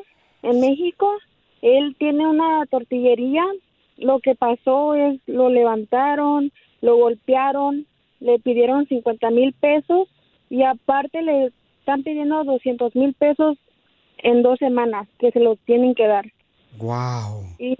en 0.44 0.60
México. 0.62 1.10
Él 1.62 1.96
tiene 1.98 2.28
una 2.28 2.66
tortillería. 2.68 3.44
Lo 3.98 4.20
que 4.20 4.36
pasó 4.36 4.94
es 4.94 5.20
lo 5.26 5.50
levantaron, 5.50 6.52
lo 6.82 6.98
golpearon, 6.98 7.88
le 8.20 8.40
pidieron 8.40 8.88
50 8.88 9.30
mil 9.32 9.54
pesos 9.54 10.08
y 10.50 10.64
aparte 10.64 11.22
le 11.22 11.52
están 11.80 12.04
pidiendo 12.04 12.44
200 12.44 12.96
mil 12.96 13.14
pesos 13.14 13.58
en 14.20 14.44
dos 14.44 14.60
semanas 14.60 15.08
que 15.20 15.32
se 15.32 15.40
los 15.40 15.58
tienen 15.60 15.96
que 15.96 16.08
dar. 16.08 16.26
Wow. 16.78 17.44
Y 17.58 17.76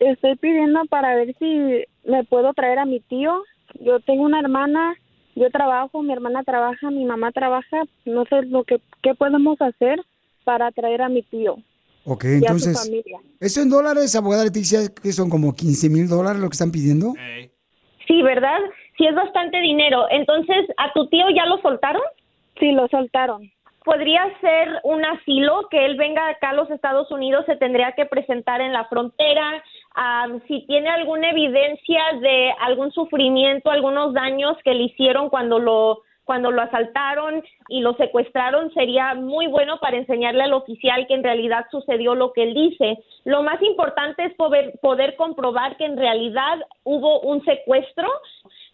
estoy 0.00 0.36
pidiendo 0.36 0.84
para 0.86 1.14
ver 1.16 1.34
si 1.38 1.84
me 2.04 2.24
puedo 2.24 2.52
traer 2.54 2.78
a 2.78 2.84
mi 2.84 3.00
tío. 3.00 3.42
Yo 3.80 4.00
tengo 4.00 4.24
una 4.24 4.40
hermana, 4.40 4.94
yo 5.34 5.50
trabajo, 5.50 6.02
mi 6.02 6.12
hermana 6.12 6.42
trabaja, 6.44 6.90
mi 6.90 7.04
mamá 7.04 7.32
trabaja. 7.32 7.82
No 8.04 8.24
sé 8.26 8.42
lo 8.42 8.64
que 8.64 8.80
qué 9.02 9.14
podemos 9.14 9.60
hacer 9.60 10.00
para 10.44 10.70
traer 10.72 11.00
a 11.00 11.08
mi 11.08 11.22
tío 11.22 11.56
Ok, 12.04 12.24
y 12.24 12.28
a 12.28 12.30
su 12.30 12.36
entonces, 12.44 12.78
familia. 12.82 13.18
¿eso 13.40 13.62
en 13.62 13.70
dólares, 13.70 14.14
abogada 14.14 14.44
Leticia, 14.44 14.80
que 15.02 15.12
son 15.12 15.30
como 15.30 15.54
15 15.54 15.88
mil 15.88 16.06
dólares 16.06 16.40
lo 16.40 16.48
que 16.48 16.54
están 16.54 16.70
pidiendo? 16.70 17.14
Sí, 18.06 18.22
¿verdad? 18.22 18.58
Sí, 18.98 19.06
es 19.06 19.14
bastante 19.14 19.58
dinero. 19.60 20.04
Entonces, 20.10 20.66
¿a 20.76 20.92
tu 20.92 21.08
tío 21.08 21.24
ya 21.34 21.46
lo 21.46 21.60
soltaron? 21.62 22.02
Sí, 22.58 22.72
lo 22.72 22.88
soltaron. 22.88 23.50
Podría 23.84 24.24
ser 24.40 24.80
un 24.82 25.04
asilo 25.04 25.68
que 25.70 25.84
él 25.84 25.96
venga 25.96 26.28
acá 26.28 26.50
a 26.50 26.54
los 26.54 26.70
Estados 26.70 27.10
Unidos, 27.10 27.44
se 27.44 27.56
tendría 27.56 27.92
que 27.92 28.06
presentar 28.06 28.62
en 28.62 28.72
la 28.72 28.86
frontera. 28.86 29.62
Am, 29.94 30.40
si 30.48 30.66
tiene 30.66 30.88
alguna 30.88 31.30
evidencia 31.30 32.02
de 32.20 32.54
algún 32.60 32.92
sufrimiento, 32.92 33.70
algunos 33.70 34.14
daños 34.14 34.56
que 34.64 34.72
le 34.72 34.84
hicieron 34.84 35.28
cuando 35.28 35.58
lo 35.58 36.00
cuando 36.24 36.50
lo 36.50 36.62
asaltaron 36.62 37.42
y 37.68 37.80
lo 37.80 37.94
secuestraron 37.94 38.72
sería 38.72 39.14
muy 39.14 39.46
bueno 39.46 39.78
para 39.78 39.96
enseñarle 39.96 40.42
al 40.42 40.54
oficial 40.54 41.06
que 41.06 41.14
en 41.14 41.22
realidad 41.22 41.66
sucedió 41.70 42.14
lo 42.14 42.32
que 42.32 42.44
él 42.44 42.54
dice. 42.54 42.98
Lo 43.24 43.42
más 43.42 43.60
importante 43.62 44.24
es 44.24 44.34
poder, 44.34 44.78
poder 44.80 45.16
comprobar 45.16 45.76
que 45.76 45.84
en 45.84 45.96
realidad 45.96 46.60
hubo 46.82 47.20
un 47.20 47.44
secuestro. 47.44 48.08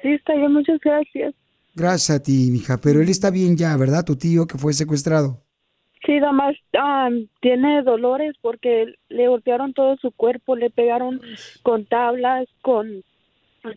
Sí, 0.00 0.14
está 0.14 0.34
bien, 0.34 0.54
muchas 0.54 0.80
gracias. 0.82 1.34
Gracias 1.74 2.16
a 2.16 2.22
ti, 2.22 2.48
mija. 2.50 2.78
Pero 2.78 3.02
él 3.02 3.10
está 3.10 3.30
bien 3.30 3.58
ya, 3.58 3.76
¿verdad? 3.76 4.04
Tu 4.04 4.16
tío 4.16 4.46
que 4.46 4.56
fue 4.56 4.72
secuestrado. 4.72 5.41
Sí, 6.04 6.18
nada 6.18 6.32
más 6.32 6.54
am, 6.78 7.28
tiene 7.40 7.82
dolores 7.82 8.34
porque 8.40 8.94
le 9.08 9.28
golpearon 9.28 9.72
todo 9.72 9.96
su 9.98 10.10
cuerpo, 10.10 10.56
le 10.56 10.70
pegaron 10.70 11.20
con 11.62 11.86
tablas, 11.86 12.48
con, 12.60 13.04